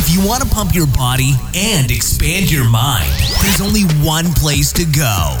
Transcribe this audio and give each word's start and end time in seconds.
If 0.00 0.14
you 0.14 0.24
want 0.26 0.42
to 0.44 0.48
pump 0.48 0.74
your 0.74 0.86
body 0.86 1.32
and 1.56 1.90
expand 1.90 2.52
your 2.52 2.68
mind, 2.70 3.10
there's 3.42 3.60
only 3.60 3.82
one 4.06 4.26
place 4.34 4.72
to 4.74 4.84
go 4.84 5.36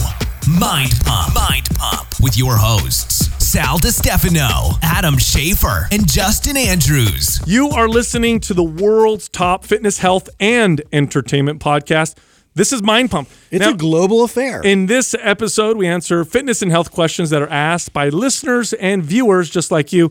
Mind 0.58 0.92
Pump. 1.04 1.34
Mind 1.34 1.68
Pump 1.76 2.08
with 2.20 2.36
your 2.36 2.56
hosts, 2.56 3.28
Sal 3.44 3.78
DiStefano, 3.78 4.76
Adam 4.82 5.14
Schafer, 5.14 5.86
and 5.92 6.08
Justin 6.10 6.56
Andrews. 6.56 7.40
You 7.46 7.68
are 7.70 7.88
listening 7.88 8.40
to 8.40 8.54
the 8.54 8.64
world's 8.64 9.28
top 9.28 9.64
fitness, 9.64 9.98
health, 9.98 10.28
and 10.40 10.82
entertainment 10.92 11.60
podcast. 11.62 12.16
This 12.54 12.72
is 12.72 12.82
Mind 12.82 13.12
Pump. 13.12 13.28
It's 13.52 13.64
Now, 13.64 13.70
a 13.70 13.76
global 13.76 14.24
affair. 14.24 14.60
in 14.62 14.86
this 14.86 15.14
episode, 15.20 15.76
we 15.76 15.86
answer 15.86 16.24
fitness 16.24 16.62
and 16.62 16.72
health 16.72 16.90
questions 16.90 17.30
that 17.30 17.40
are 17.42 17.48
asked 17.48 17.92
by 17.92 18.08
listeners 18.08 18.72
and 18.72 19.04
viewers 19.04 19.50
just 19.50 19.70
like 19.70 19.92
you. 19.92 20.10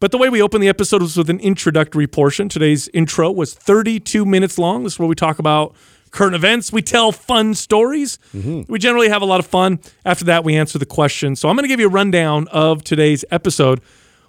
But 0.00 0.12
the 0.12 0.18
way 0.18 0.28
we 0.28 0.40
open 0.40 0.60
the 0.60 0.68
episode 0.68 1.02
was 1.02 1.16
with 1.16 1.28
an 1.28 1.40
introductory 1.40 2.06
portion. 2.06 2.48
Today's 2.48 2.88
intro 2.94 3.30
was 3.32 3.52
32 3.54 4.24
minutes 4.24 4.56
long. 4.58 4.84
This 4.84 4.92
is 4.94 4.98
where 4.98 5.08
we 5.08 5.16
talk 5.16 5.38
about 5.40 5.74
current 6.12 6.34
events. 6.36 6.72
We 6.72 6.82
tell 6.82 7.10
fun 7.10 7.54
stories. 7.54 8.18
We 8.32 8.78
generally 8.78 9.08
have 9.08 9.22
a 9.22 9.24
lot 9.26 9.40
of 9.40 9.46
fun. 9.46 9.80
After 10.04 10.24
that, 10.26 10.44
we 10.44 10.54
answer 10.56 10.78
the 10.78 10.86
questions. 10.86 11.40
So 11.40 11.48
I'm 11.48 11.56
going 11.56 11.64
to 11.64 11.68
give 11.68 11.80
you 11.80 11.86
a 11.88 11.90
rundown 11.90 12.46
of 12.48 12.84
today's 12.84 13.24
episode. 13.32 13.80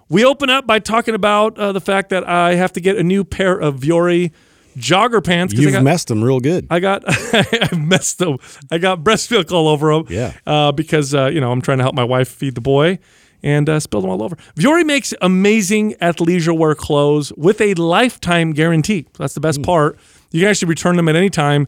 We 0.08 0.24
open 0.24 0.50
up 0.50 0.66
by 0.66 0.80
talking 0.80 1.14
about 1.14 1.56
uh, 1.56 1.70
the 1.70 1.80
fact 1.80 2.10
that 2.10 2.28
I 2.28 2.56
have 2.56 2.72
to 2.72 2.80
get 2.80 2.96
a 2.96 3.04
new 3.04 3.22
pair 3.22 3.56
of 3.56 3.76
Vuori 3.76 4.32
jogger 4.76 5.24
pants. 5.24 5.54
You've 5.54 5.72
got- 5.72 5.84
messed 5.84 6.08
them 6.08 6.24
real 6.24 6.40
good. 6.40 6.66
I 6.68 6.80
got 6.80 7.04
I 7.06 7.68
messed 7.76 8.18
them. 8.18 8.38
I 8.72 8.78
got 8.78 9.04
breast 9.04 9.30
milk 9.30 9.52
all 9.52 9.68
over 9.68 9.92
them. 9.94 10.06
Yeah. 10.08 10.32
Uh, 10.44 10.72
because 10.72 11.14
uh, 11.14 11.26
you 11.26 11.40
know 11.40 11.52
I'm 11.52 11.60
trying 11.62 11.78
to 11.78 11.84
help 11.84 11.94
my 11.94 12.02
wife 12.04 12.28
feed 12.28 12.56
the 12.56 12.60
boy, 12.60 12.98
and 13.42 13.68
uh, 13.68 13.80
spilled 13.80 14.04
them 14.04 14.10
all 14.10 14.22
over. 14.22 14.36
Vuori 14.56 14.84
makes 14.84 15.14
amazing 15.20 15.94
athleisure 15.94 16.56
wear 16.56 16.74
clothes 16.74 17.32
with 17.36 17.60
a 17.60 17.74
lifetime 17.74 18.52
guarantee. 18.52 19.06
That's 19.18 19.34
the 19.34 19.40
best 19.40 19.62
part. 19.62 19.98
You 20.30 20.40
can 20.40 20.50
actually 20.50 20.68
return 20.68 20.96
them 20.96 21.08
at 21.08 21.16
any 21.16 21.30
time. 21.30 21.66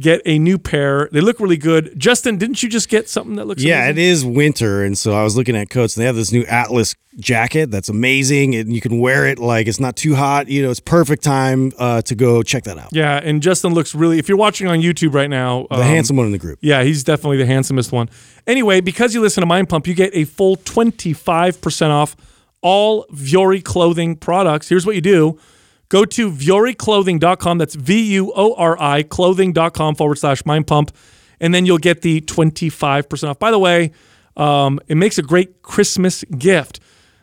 Get 0.00 0.22
a 0.26 0.40
new 0.40 0.58
pair. 0.58 1.08
They 1.12 1.20
look 1.20 1.38
really 1.38 1.56
good. 1.56 1.96
Justin, 1.96 2.36
didn't 2.36 2.64
you 2.64 2.68
just 2.68 2.88
get 2.88 3.08
something 3.08 3.36
that 3.36 3.46
looks? 3.46 3.62
yeah, 3.62 3.86
it 3.86 3.92
amazing? 3.92 4.10
is 4.10 4.36
winter, 4.36 4.82
and 4.84 4.98
so 4.98 5.12
I 5.12 5.22
was 5.22 5.36
looking 5.36 5.54
at 5.54 5.70
coats, 5.70 5.96
and 5.96 6.02
they 6.02 6.06
have 6.06 6.16
this 6.16 6.32
new 6.32 6.44
Atlas 6.46 6.96
jacket 7.16 7.70
that's 7.70 7.88
amazing, 7.88 8.56
and 8.56 8.72
you 8.74 8.80
can 8.80 8.98
wear 8.98 9.24
it 9.26 9.38
like 9.38 9.68
it's 9.68 9.78
not 9.78 9.94
too 9.94 10.16
hot. 10.16 10.48
You 10.48 10.62
know, 10.64 10.70
it's 10.72 10.80
perfect 10.80 11.22
time 11.22 11.70
uh, 11.78 12.02
to 12.02 12.14
go 12.16 12.42
check 12.42 12.64
that 12.64 12.76
out. 12.76 12.88
Yeah, 12.90 13.20
and 13.22 13.40
Justin 13.40 13.72
looks 13.72 13.94
really. 13.94 14.18
If 14.18 14.28
you're 14.28 14.36
watching 14.36 14.66
on 14.66 14.80
YouTube 14.80 15.14
right 15.14 15.30
now, 15.30 15.68
The 15.70 15.76
um, 15.76 15.82
handsome 15.82 16.16
one 16.16 16.26
in 16.26 16.32
the 16.32 16.38
group. 16.38 16.58
Yeah, 16.60 16.82
he's 16.82 17.04
definitely 17.04 17.36
the 17.36 17.46
handsomest 17.46 17.92
one. 17.92 18.10
Anyway, 18.48 18.80
because 18.80 19.14
you 19.14 19.20
listen 19.20 19.42
to 19.42 19.46
Mind 19.46 19.68
Pump, 19.68 19.86
you 19.86 19.94
get 19.94 20.10
a 20.12 20.24
full 20.24 20.56
25% 20.56 21.90
off 21.90 22.16
all 22.62 23.06
Vuori 23.12 23.62
clothing 23.62 24.16
products. 24.16 24.68
Here's 24.68 24.86
what 24.86 24.96
you 24.96 25.00
do 25.00 25.38
go 25.88 26.04
to 26.04 26.30
VuoriClothing.com. 26.30 27.58
That's 27.58 27.74
V 27.74 28.14
U 28.14 28.32
O 28.34 28.54
R 28.54 28.76
I 28.80 29.02
clothing.com 29.02 29.94
forward 29.94 30.16
slash 30.18 30.44
Mind 30.44 30.66
Pump. 30.66 30.94
And 31.40 31.52
then 31.52 31.66
you'll 31.66 31.78
get 31.78 32.02
the 32.02 32.20
25% 32.22 33.28
off. 33.28 33.38
By 33.38 33.50
the 33.50 33.58
way, 33.58 33.92
um, 34.36 34.80
it 34.88 34.96
makes 34.96 35.18
a 35.18 35.22
great 35.22 35.62
Christmas 35.62 36.24
gift. 36.38 36.80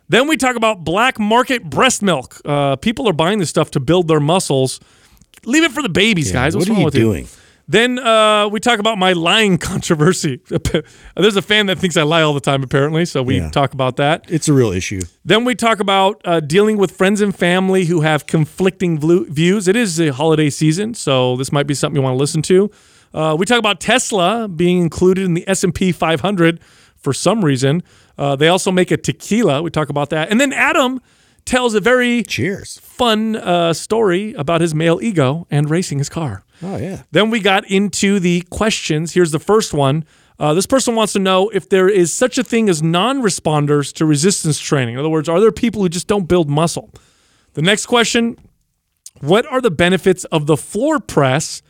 Then 0.09 0.27
we 0.27 0.35
talk 0.35 0.55
about 0.57 0.83
black 0.83 1.19
market 1.19 1.69
breast 1.69 2.01
milk. 2.01 2.39
Uh, 2.43 2.75
people 2.75 3.07
are 3.07 3.13
buying 3.13 3.39
this 3.39 3.49
stuff 3.49 3.71
to 3.71 3.79
build 3.79 4.09
their 4.09 4.19
muscles. 4.19 4.79
Leave 5.45 5.63
it 5.63 5.71
for 5.71 5.81
the 5.81 5.89
babies, 5.89 6.31
guys. 6.31 6.55
What's 6.55 6.69
what 6.69 6.77
are 6.77 6.81
you 6.81 6.91
doing? 6.91 7.27
Then 7.71 7.99
uh, 7.99 8.47
we 8.49 8.59
talk 8.59 8.79
about 8.79 8.97
my 8.97 9.13
lying 9.13 9.57
controversy. 9.69 10.41
There's 11.15 11.35
a 11.35 11.41
fan 11.41 11.65
that 11.67 11.77
thinks 11.79 11.97
I 11.97 12.03
lie 12.03 12.21
all 12.21 12.33
the 12.33 12.39
time, 12.39 12.63
apparently. 12.63 13.05
So 13.05 13.21
we 13.23 13.37
Yeah. 13.37 13.49
talk 13.49 13.73
about 13.73 13.95
that. 13.97 14.25
It's 14.27 14.47
a 14.47 14.53
real 14.53 14.71
issue. 14.71 15.01
Then 15.25 15.45
we 15.45 15.55
talk 15.55 15.79
about 15.79 16.21
uh, 16.25 16.39
dealing 16.39 16.77
with 16.77 16.91
friends 16.91 17.21
and 17.21 17.35
family 17.35 17.85
who 17.85 18.01
have 18.01 18.25
conflicting 18.27 18.99
views. 19.31 19.67
It 19.67 19.75
is 19.75 19.99
a 19.99 20.09
holiday 20.09 20.49
season, 20.49 20.93
so 20.93 21.35
this 21.37 21.51
might 21.51 21.67
be 21.67 21.73
something 21.73 21.95
you 21.99 22.03
want 22.03 22.13
to 22.15 22.19
listen 22.19 22.41
to. 22.43 22.69
Uh, 23.13 23.35
we 23.37 23.45
talk 23.45 23.59
about 23.59 23.79
Tesla 23.79 24.47
being 24.47 24.79
included 24.81 25.25
in 25.25 25.33
the 25.33 25.43
S&P 25.47 25.91
500 25.91 26.59
for 26.97 27.13
some 27.13 27.43
reason. 27.43 27.83
Uh, 28.17 28.35
they 28.35 28.47
also 28.47 28.71
make 28.71 28.91
a 28.91 28.97
tequila. 28.97 29.61
We 29.61 29.69
talk 29.69 29.89
about 29.89 30.09
that. 30.11 30.29
And 30.29 30.39
then 30.39 30.53
Adam 30.53 31.01
tells 31.43 31.73
a 31.73 31.79
very 31.79 32.23
Cheers. 32.23 32.77
fun 32.79 33.35
uh, 33.35 33.73
story 33.73 34.33
about 34.33 34.61
his 34.61 34.73
male 34.75 34.99
ego 35.01 35.47
and 35.51 35.69
racing 35.69 35.97
his 35.97 36.07
car. 36.07 36.43
Oh 36.63 36.77
yeah. 36.77 37.03
Then 37.11 37.29
we 37.29 37.39
got 37.39 37.69
into 37.69 38.19
the 38.19 38.41
questions. 38.49 39.13
Here's 39.13 39.31
the 39.31 39.39
first 39.39 39.73
one. 39.73 40.05
Uh, 40.39 40.53
this 40.53 40.65
person 40.65 40.95
wants 40.95 41.13
to 41.13 41.19
know 41.19 41.49
if 41.49 41.69
there 41.69 41.87
is 41.87 42.11
such 42.13 42.37
a 42.37 42.43
thing 42.43 42.69
as 42.69 42.81
non 42.81 43.21
responders 43.21 43.93
to 43.93 44.05
resistance 44.05 44.59
training. 44.59 44.95
In 44.95 44.99
other 44.99 45.09
words, 45.09 45.29
are 45.29 45.39
there 45.39 45.51
people 45.51 45.81
who 45.81 45.89
just 45.89 46.07
don't 46.07 46.27
build 46.27 46.49
muscle? 46.49 46.91
The 47.53 47.61
next 47.61 47.85
question 47.85 48.37
What 49.19 49.45
are 49.45 49.61
the 49.61 49.71
benefits 49.71 50.23
of 50.25 50.47
the 50.47 50.57
floor 50.57 50.99
press 50.99 51.61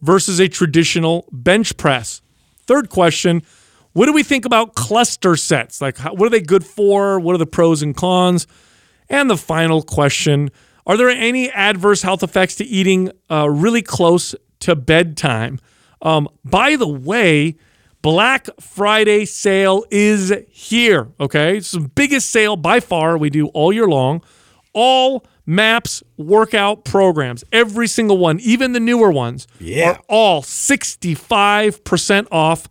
versus 0.00 0.40
a 0.40 0.48
traditional 0.48 1.28
bench 1.32 1.76
press? 1.76 2.22
Third 2.66 2.88
question 2.88 3.42
What 3.92 4.06
do 4.06 4.12
we 4.12 4.22
think 4.22 4.44
about 4.44 4.74
cluster 4.74 5.36
sets? 5.36 5.80
Like, 5.80 5.98
how, 5.98 6.14
what 6.14 6.26
are 6.26 6.30
they 6.30 6.40
good 6.40 6.64
for? 6.64 7.18
What 7.18 7.34
are 7.34 7.38
the 7.38 7.46
pros 7.46 7.82
and 7.82 7.96
cons? 7.96 8.46
And 9.08 9.28
the 9.28 9.36
final 9.36 9.82
question 9.82 10.50
Are 10.86 10.96
there 10.96 11.08
any 11.10 11.50
adverse 11.50 12.02
health 12.02 12.22
effects 12.22 12.56
to 12.56 12.64
eating 12.64 13.10
uh, 13.30 13.48
really 13.50 13.82
close 13.82 14.34
to 14.60 14.74
bedtime? 14.76 15.58
Um, 16.02 16.28
by 16.44 16.76
the 16.76 16.88
way, 16.88 17.56
Black 18.02 18.48
Friday 18.60 19.26
sale 19.26 19.84
is 19.90 20.32
here. 20.48 21.08
Okay. 21.20 21.58
It's 21.58 21.72
the 21.72 21.80
biggest 21.80 22.30
sale 22.30 22.56
by 22.56 22.80
far 22.80 23.18
we 23.18 23.28
do 23.30 23.48
all 23.48 23.72
year 23.72 23.86
long. 23.86 24.22
All 24.72 25.24
MAPS 25.46 26.02
workout 26.16 26.84
programs, 26.84 27.42
every 27.52 27.88
single 27.88 28.16
one, 28.18 28.38
even 28.40 28.72
the 28.72 28.80
newer 28.80 29.10
ones, 29.10 29.46
Yeah. 29.58 29.90
are 29.90 30.00
all 30.08 30.42
65% 30.42 32.26
off 32.30 32.68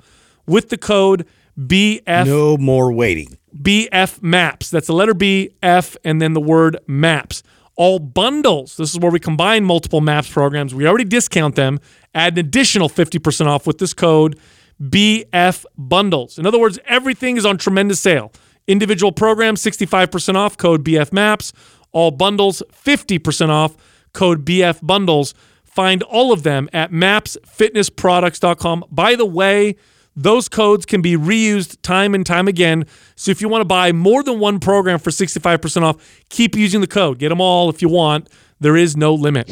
with 0.48 0.70
the 0.70 0.78
code 0.78 1.26
BF 1.60 2.26
No 2.26 2.58
more 2.58 2.92
waiting. 2.94 3.38
BF 3.56 4.22
Maps. 4.24 4.70
That's 4.70 4.88
the 4.88 4.94
letter 4.94 5.14
B, 5.14 5.50
F, 5.62 5.98
and 6.06 6.22
then 6.22 6.34
the 6.34 6.40
word 6.42 6.78
Maps. 6.88 7.44
All 7.80 7.98
bundles. 7.98 8.76
This 8.76 8.92
is 8.94 9.00
where 9.00 9.10
we 9.10 9.22
combine 9.22 9.64
multiple 9.64 10.02
Maps 10.02 10.30
programs. 10.30 10.76
We 10.76 10.86
already 10.86 11.06
discount 11.06 11.56
them. 11.56 11.80
Add 12.14 12.34
an 12.34 12.40
additional 12.46 12.90
50% 12.90 13.46
off 13.46 13.66
with 13.66 13.78
this 13.78 13.94
code 13.94 14.38
BF 14.84 15.64
Bundles. 15.78 16.38
In 16.38 16.46
other 16.46 16.60
words, 16.60 16.78
everything 16.86 17.38
is 17.38 17.46
on 17.46 17.58
tremendous 17.58 18.02
sale. 18.02 18.34
Individual 18.68 19.14
programs, 19.14 19.62
65% 19.64 20.36
off, 20.36 20.58
code 20.58 20.84
BF 20.84 21.14
Maps. 21.14 21.54
All 21.94 22.12
bundles, 22.12 22.62
50% 22.74 23.48
off, 23.48 23.78
code 24.12 24.44
BF 24.44 24.86
Bundles. 24.86 25.34
Find 25.64 26.04
all 26.04 26.34
of 26.34 26.44
them 26.44 26.68
at 26.74 26.92
mapsfitnessproducts.com. 26.92 28.84
By 28.92 29.16
the 29.16 29.26
way, 29.26 29.78
those 30.16 30.50
codes 30.50 30.86
can 30.86 31.02
be 31.02 31.16
reused 31.16 31.82
time 31.82 32.14
and 32.14 32.26
time 32.26 32.48
again. 32.48 32.86
So 33.16 33.32
if 33.32 33.42
you 33.42 33.50
want 33.50 33.62
to 33.62 33.66
buy 33.66 33.92
more 33.92 34.24
than 34.24 34.40
one 34.40 34.60
program 34.60 35.00
for 35.00 35.12
65% 35.12 35.82
off, 35.84 36.24
keep 36.30 36.56
using 36.56 36.82
the 36.82 36.88
code. 36.88 37.20
Get 37.20 37.30
them 37.30 37.42
all 37.42 37.70
if 37.70 37.82
you 37.82 37.90
want. 37.90 38.30
There 38.60 38.76
is 38.76 38.98
no 38.98 39.14
limit. 39.14 39.50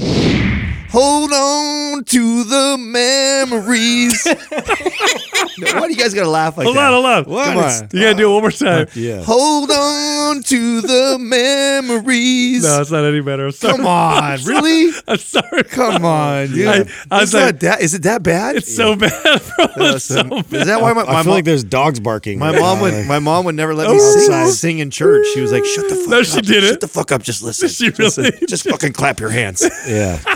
Hold 0.90 1.31
on 1.31 2.03
to 2.06 2.44
the 2.44 2.78
memories. 2.78 4.25
No, 5.59 5.73
why 5.79 5.87
do 5.87 5.93
you 5.93 5.97
guys 5.99 6.13
gotta 6.13 6.29
laugh 6.29 6.55
like 6.57 6.65
Hold 6.65 6.77
that? 6.77 6.93
on, 6.93 6.93
hold 6.93 7.05
on. 7.05 7.23
What? 7.33 7.45
Come 7.45 7.57
on. 7.57 7.89
You 7.91 8.01
got 8.03 8.11
to 8.11 8.15
do 8.15 8.29
it 8.29 8.33
one 8.33 8.41
more 8.41 8.51
time. 8.51 8.87
Yeah. 8.93 9.23
Hold 9.23 9.71
on 9.71 10.43
to 10.43 10.81
the 10.81 11.17
memories. 11.19 12.63
No, 12.63 12.81
it's 12.81 12.91
not 12.91 13.03
any 13.05 13.21
better. 13.21 13.45
I'm 13.47 13.51
sorry. 13.51 13.77
Come 13.77 13.87
on, 13.87 14.39
really? 14.45 14.91
I'm 15.07 15.17
sorry. 15.17 15.63
Come 15.63 16.05
on, 16.05 16.47
dude. 16.47 16.67
I- 16.67 16.71
I 17.11 17.21
was 17.21 17.29
it's 17.29 17.33
like- 17.33 17.43
not 17.45 17.59
that. 17.61 17.81
Is 17.81 17.93
it 17.95 18.03
that 18.03 18.21
bad? 18.23 18.55
It's 18.57 18.75
so 18.75 18.95
bad, 18.95 19.11
bro. 19.55 19.65
It's 19.95 20.05
so 20.05 20.23
bad. 20.23 20.53
is 20.53 20.67
that 20.67 20.81
why 20.81 20.93
my, 20.93 21.01
I 21.01 21.05
my 21.05 21.11
feel 21.23 21.23
mom? 21.25 21.27
like 21.27 21.45
there's 21.45 21.63
dogs 21.63 21.99
barking. 21.99 22.37
my 22.39 22.51
right 22.51 22.59
mom 22.59 22.77
now. 22.77 22.83
would 22.83 23.07
my 23.07 23.19
mom 23.19 23.45
would 23.45 23.55
never 23.55 23.73
let 23.73 23.89
me 23.89 23.99
sing, 23.99 24.47
sing 24.51 24.79
in 24.79 24.91
church. 24.91 25.25
She 25.33 25.41
was 25.41 25.51
like, 25.51 25.65
"Shut 25.65 25.89
the 25.89 25.95
fuck 25.95 26.09
No, 26.09 26.19
up! 26.19 26.25
she 26.25 26.41
didn't. 26.41 26.69
Shut 26.69 26.81
the 26.81 26.87
fuck 26.87 27.11
up! 27.11 27.23
Just 27.23 27.41
listen. 27.43 27.67
She 27.69 27.91
just, 27.91 28.17
really 28.17 28.31
just 28.47 28.67
fucking 28.69 28.93
clap 28.93 29.19
your 29.19 29.29
hands. 29.29 29.67
Yeah. 29.87 30.19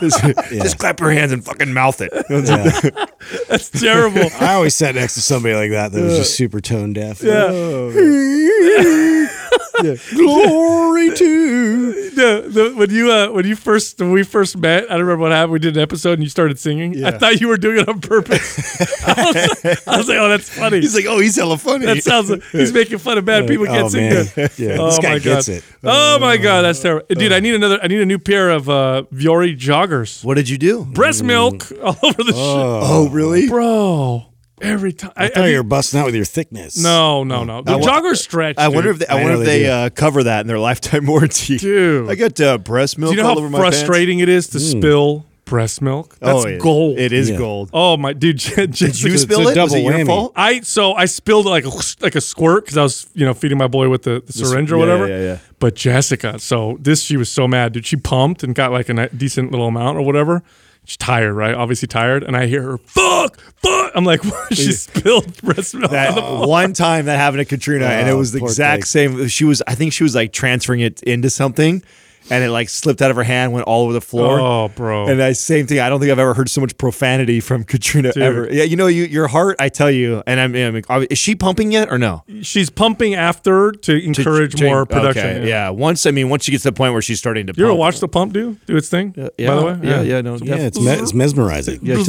Just 0.00 0.78
clap 0.78 1.00
your 1.00 1.10
hands 1.10 1.32
and 1.32 1.44
fucking 1.44 1.72
mouth 1.74 2.00
it. 2.00 2.10
yeah. 2.30 3.04
That's 3.48 3.68
I 4.16 4.54
always 4.54 4.74
sat 4.74 4.94
next 4.94 5.14
to 5.14 5.22
somebody 5.22 5.54
like 5.54 5.70
that 5.70 5.92
that 5.92 6.02
was 6.02 6.16
just 6.16 6.34
super 6.36 6.60
tone 6.60 6.92
deaf. 6.92 7.22
Yeah. 7.22 7.48
Oh. 7.50 9.28
Glory 10.14 11.14
to. 11.14 12.10
the, 12.14 12.44
the, 12.48 12.72
when 12.76 12.90
you 12.90 13.10
uh, 13.10 13.28
when 13.30 13.46
you 13.46 13.56
first 13.56 13.98
when 14.00 14.12
we 14.12 14.22
first 14.22 14.56
met, 14.56 14.84
I 14.84 14.94
don't 14.94 15.00
remember 15.00 15.22
what 15.22 15.32
happened. 15.32 15.52
We 15.52 15.58
did 15.58 15.76
an 15.76 15.82
episode 15.82 16.14
and 16.14 16.22
you 16.22 16.28
started 16.28 16.58
singing. 16.58 17.04
I 17.04 17.12
thought 17.12 17.40
you 17.40 17.48
were 17.48 17.56
doing 17.56 17.78
it 17.80 17.88
on 17.88 18.00
purpose. 18.00 18.80
I, 19.06 19.24
was, 19.24 19.86
I 19.86 19.96
was 19.96 20.08
like, 20.08 20.18
oh, 20.18 20.28
that's 20.28 20.48
funny. 20.48 20.80
He's 20.80 20.94
like, 20.94 21.06
"Oh, 21.08 21.18
he's 21.18 21.36
hella 21.36 21.56
funny." 21.58 21.86
that 21.86 22.02
sounds 22.02 22.30
like 22.30 22.42
he's 22.52 22.72
making 22.72 22.98
fun 22.98 23.18
of 23.18 23.24
bad 23.24 23.46
people 23.48 23.66
can't 23.66 23.84
Oh, 23.84 23.88
sing 23.88 24.10
man. 24.10 24.26
good. 24.34 24.50
Yeah, 24.58 24.76
Oh 24.78 24.86
this 24.86 24.98
guy 24.98 25.12
my 25.14 25.18
gets 25.18 25.48
god. 25.48 25.56
it. 25.56 25.64
Oh 25.84 26.18
my 26.18 26.36
god, 26.36 26.62
that's 26.62 26.80
terrible, 26.80 27.06
dude. 27.08 27.32
I 27.32 27.40
need 27.40 27.54
another. 27.54 27.78
I 27.82 27.86
need 27.86 28.00
a 28.00 28.06
new 28.06 28.18
pair 28.18 28.50
of 28.50 28.68
uh, 28.68 29.04
Vuori 29.12 29.56
joggers. 29.58 30.22
what 30.24 30.34
did 30.34 30.48
you 30.48 30.58
do? 30.58 30.84
Breast 30.84 31.22
milk 31.24 31.70
all 31.82 31.96
over 32.02 32.22
the 32.22 32.32
shit, 32.32 32.34
Oh, 32.36 33.08
really? 33.10 33.48
bro. 33.48 34.26
Every 34.60 34.92
time. 34.92 35.12
I 35.16 35.28
thought 35.28 35.44
you 35.46 35.56
were 35.56 35.62
busting 35.62 35.98
out 36.00 36.06
with 36.06 36.14
your 36.14 36.24
thickness. 36.24 36.76
No, 36.82 37.24
no, 37.24 37.44
no. 37.44 37.62
The 37.62 37.72
I 37.72 37.80
jogger 37.80 38.14
stretch. 38.16 38.56
I 38.58 38.68
wonder 38.68 38.90
if 38.90 38.98
they, 38.98 39.06
I 39.06 39.18
I 39.18 39.22
wonder 39.22 39.40
if 39.40 39.46
they 39.46 39.62
they 39.62 39.70
uh, 39.70 39.90
cover 39.90 40.24
that 40.24 40.40
in 40.42 40.46
their 40.46 40.58
lifetime 40.70 41.06
warranty. 41.06 41.56
Dude. 41.58 42.08
I 42.10 42.14
got 42.14 42.40
uh, 42.40 42.58
breast 42.58 42.98
milk 42.98 43.12
Do 43.12 43.16
you 43.16 43.22
know 43.22 43.28
all 43.28 43.34
how 43.34 43.40
over 43.40 43.50
my 43.50 43.60
pants. 43.60 43.78
frustrating 43.78 44.18
it 44.20 44.28
is 44.28 44.48
to 44.48 44.60
spill 44.60 45.26
breast 45.46 45.82
milk? 45.82 46.16
That's 46.20 46.44
oh, 46.44 46.48
it- 46.48 46.60
gold. 46.60 46.98
It 46.98 47.12
is 47.12 47.30
Yeah. 47.30 47.38
gold. 47.38 47.70
Oh 47.72 47.96
my 47.96 48.12
dude, 48.12 48.36
Did 48.54 48.80
you 48.80 48.88
it's 48.88 49.22
spill 49.22 49.40
it? 49.40 49.44
Was 49.46 49.54
double 49.54 49.74
it 49.76 49.82
your 49.82 49.92
whammy. 49.94 50.06
fault? 50.06 50.32
I 50.36 50.60
so 50.60 50.92
I 50.94 51.06
spilled 51.06 51.46
like 51.46 51.64
a 51.64 51.70
like 52.00 52.14
a 52.14 52.20
squirt 52.20 52.64
because 52.66 52.76
I 52.76 52.82
was 52.82 53.08
you 53.14 53.24
know 53.26 53.34
feeding 53.34 53.58
my 53.58 53.66
boy 53.68 53.88
with 53.88 54.02
the, 54.02 54.22
the 54.24 54.32
syringe 54.32 54.70
or 54.70 54.76
yeah, 54.76 54.80
whatever. 54.80 55.08
yeah, 55.08 55.18
yeah. 55.20 55.38
But 55.58 55.74
Jessica, 55.74 56.38
so 56.38 56.76
this 56.80 57.02
she 57.02 57.16
was 57.16 57.30
so 57.30 57.48
mad, 57.48 57.72
dude. 57.72 57.86
She 57.86 57.96
pumped 57.96 58.42
and 58.42 58.54
got 58.54 58.72
like 58.72 58.88
a 58.88 59.08
decent 59.08 59.50
little 59.50 59.66
amount 59.68 59.98
or 59.98 60.02
whatever. 60.02 60.42
She's 60.90 60.96
tired, 60.96 61.34
right? 61.34 61.54
Obviously 61.54 61.86
tired, 61.86 62.24
and 62.24 62.36
I 62.36 62.46
hear 62.46 62.62
her 62.62 62.78
fuck, 62.78 63.38
fuck. 63.58 63.92
I'm 63.94 64.04
like, 64.04 64.22
she 64.50 64.72
spilled 64.72 65.40
breast 65.40 65.72
milk. 65.72 65.92
on 65.92 66.14
the 66.14 66.20
That 66.20 66.48
one 66.48 66.72
time 66.72 67.04
that 67.04 67.16
happened 67.16 67.38
to 67.38 67.44
Katrina, 67.44 67.84
and 67.84 68.08
it 68.08 68.10
Oh, 68.12 68.16
was 68.18 68.32
the 68.32 68.42
exact 68.42 68.88
thing. 68.88 69.16
same. 69.18 69.28
She 69.28 69.44
was, 69.44 69.62
I 69.68 69.76
think 69.76 69.92
she 69.92 70.02
was 70.02 70.16
like 70.16 70.32
transferring 70.32 70.80
it 70.80 71.00
into 71.04 71.30
something, 71.30 71.84
and 72.28 72.44
it 72.44 72.50
like 72.50 72.68
slipped 72.68 73.00
out 73.02 73.10
of 73.10 73.16
her 73.16 73.22
hand, 73.22 73.52
went 73.52 73.66
all 73.66 73.84
over 73.84 73.92
the 73.92 74.00
floor. 74.00 74.38
Oh, 74.40 74.68
bro. 74.68 75.06
And 75.08 75.18
that 75.20 75.36
same 75.36 75.66
thing. 75.66 75.80
I 75.80 75.88
don't 75.88 76.00
think 76.00 76.12
I've 76.12 76.18
ever 76.18 76.34
heard 76.34 76.48
so 76.48 76.60
much 76.60 76.76
profanity 76.78 77.40
from 77.40 77.64
Katrina 77.72 78.12
Dude. 78.12 78.22
ever. 78.22 78.52
Yeah, 78.52 78.64
you 78.64 78.76
know, 78.76 78.86
you 78.88 79.04
your 79.04 79.28
heart. 79.28 79.56
I 79.58 79.68
tell 79.68 79.90
you, 79.90 80.22
and 80.26 80.38
I'm, 80.40 80.54
I 80.54 80.70
mean, 80.98 81.06
is 81.10 81.18
she 81.18 81.34
pumping 81.34 81.72
yet 81.72 81.90
or 81.90 81.98
no? 81.98 82.24
She's 82.42 82.68
pumping 82.70 83.14
after 83.14 83.72
to 83.72 84.04
encourage 84.04 84.54
To- 84.56 84.64
more 84.66 84.80
okay, 84.82 84.94
production. 84.94 85.46
Yeah. 85.46 85.70
Once, 85.70 86.06
I 86.06 86.10
mean, 86.10 86.28
once 86.28 86.44
she 86.44 86.50
gets 86.52 86.62
to 86.64 86.70
the 86.70 86.76
point 86.76 86.92
where 86.92 87.02
she's 87.02 87.18
starting 87.18 87.46
to. 87.46 87.54
You 87.56 87.64
ever 87.64 87.72
pump. 87.72 87.78
watch 87.80 88.00
the 88.00 88.08
pump 88.08 88.32
do 88.32 88.56
do 88.66 88.76
its 88.76 88.88
thing? 88.88 89.14
Yeah, 89.16 89.48
By 89.48 89.54
the 89.56 89.66
way, 89.66 89.78
yeah, 89.82 90.02
yeah, 90.02 90.20
no, 90.20 90.36
Yeah, 90.36 90.56
it's, 90.56 90.78
me- 90.78 90.90
it's 90.90 91.14
mesmerizing. 91.14 91.80
Yeah, 91.82 91.96
it 91.98 92.06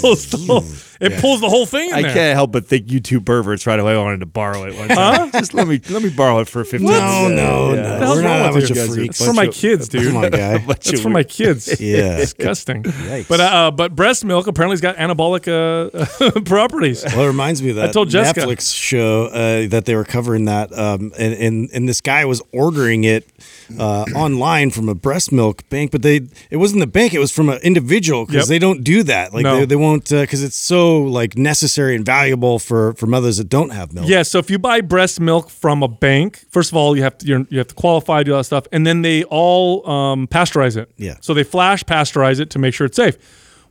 pulls 0.00 0.30
the 0.30 0.36
whole, 0.46 0.64
it 1.00 1.20
pulls 1.20 1.40
the 1.40 1.48
whole 1.48 1.66
thing 1.66 1.88
in 1.90 1.94
I 1.94 2.02
there. 2.02 2.12
can't 2.14 2.34
help 2.34 2.52
but 2.52 2.66
think 2.66 2.90
you 2.90 3.00
two 3.00 3.20
perverts 3.20 3.66
right 3.66 3.78
away 3.78 3.94
I 3.94 3.98
wanted 4.02 4.20
to 4.20 4.26
borrow 4.26 4.64
it 4.64 4.74
one 4.76 4.88
time. 4.88 5.30
Just 5.32 5.54
let 5.54 5.66
me 5.66 5.80
let 5.90 6.02
me 6.02 6.10
borrow 6.10 6.38
it 6.40 6.48
for 6.48 6.64
fifteen. 6.64 6.88
No, 6.90 7.28
no, 7.28 7.74
Yeah. 7.74 7.98
no. 7.98 8.03
The 8.04 8.08
hell's 8.08 8.18
We're 8.18 8.28
wrong 8.28 8.38
not 8.38 8.44
that 8.44 8.54
with 8.54 8.70
much 8.70 8.70
you 8.70 8.76
guys? 8.76 8.96
It's 9.08 9.24
for 9.24 9.32
my 9.32 9.46
kids, 9.46 9.88
dude. 9.88 10.06
Come 10.12 10.16
on, 10.24 10.30
guy. 10.30 10.58
That's 10.58 11.00
for 11.00 11.10
my 11.10 11.22
kids. 11.22 11.80
Yeah. 11.84 12.16
Disgusting. 12.16 12.82
But 13.28 13.40
uh, 13.40 13.70
but 13.70 13.94
breast 13.94 14.24
milk 14.24 14.46
apparently 14.46 14.74
has 14.74 14.80
got 14.80 14.96
anabolic 14.96 15.46
uh, 15.48 16.40
properties. 16.42 17.04
Well, 17.04 17.24
it 17.24 17.26
reminds 17.26 17.62
me 17.62 17.70
of 17.70 17.76
that 17.76 17.90
I 17.90 17.92
told 17.92 18.08
Jessica. 18.10 18.40
Netflix 18.40 18.74
show 18.74 19.26
uh, 19.26 19.68
that 19.68 19.84
they 19.84 19.94
were 19.94 20.04
covering 20.04 20.46
that, 20.46 20.76
um, 20.76 21.12
and, 21.18 21.34
and 21.34 21.70
and 21.72 21.88
this 21.88 22.00
guy 22.00 22.24
was 22.24 22.42
ordering 22.52 23.04
it 23.04 23.28
uh, 23.78 24.04
online 24.14 24.70
from 24.70 24.88
a 24.88 24.94
breast 24.94 25.32
milk 25.32 25.68
bank, 25.68 25.90
but 25.90 26.02
they 26.02 26.20
it 26.50 26.56
wasn't 26.58 26.80
the 26.80 26.86
bank; 26.86 27.14
it 27.14 27.18
was 27.18 27.32
from 27.32 27.48
an 27.48 27.58
individual 27.62 28.26
because 28.26 28.42
Yep. 28.42 28.48
they 28.48 28.58
don't 28.58 28.84
do 28.84 29.02
that. 29.04 29.32
Like 29.32 29.42
No. 29.44 29.58
they, 29.60 29.64
they 29.66 29.76
won't 29.76 30.08
because 30.08 30.42
it's 30.42 30.56
so 30.56 31.02
like 31.02 31.36
necessary 31.38 31.96
and 31.96 32.04
valuable 32.04 32.58
for 32.58 32.94
for 32.94 33.06
mothers 33.06 33.36
that 33.38 33.48
don't 33.48 33.70
have 33.70 33.92
milk. 33.92 34.08
Yeah, 34.08 34.22
so 34.22 34.38
if 34.38 34.50
you 34.50 34.58
buy 34.58 34.80
breast 34.80 35.20
milk 35.20 35.50
from 35.50 35.82
a 35.82 35.88
bank, 35.88 36.44
first 36.50 36.70
of 36.72 36.76
all, 36.76 36.96
you 36.96 37.02
have 37.02 37.18
to 37.18 37.26
you're, 37.26 37.46
you 37.50 37.58
have 37.58 37.68
to 37.68 37.74
qualify, 37.74 38.22
do 38.22 38.32
all 38.32 38.38
that 38.38 38.44
stuff, 38.44 38.66
and 38.72 38.86
then 38.86 39.02
they 39.02 39.24
all 39.24 39.88
um, 39.88 40.26
pasteurize 40.26 40.76
it. 40.76 40.90
Yeah. 40.96 41.16
So 41.20 41.34
they 41.34 41.44
flash 41.44 41.84
pasteurize 41.84 42.40
it 42.40 42.50
to 42.50 42.58
make 42.58 42.74
sure 42.74 42.86
it's 42.86 42.96
safe. 42.96 43.16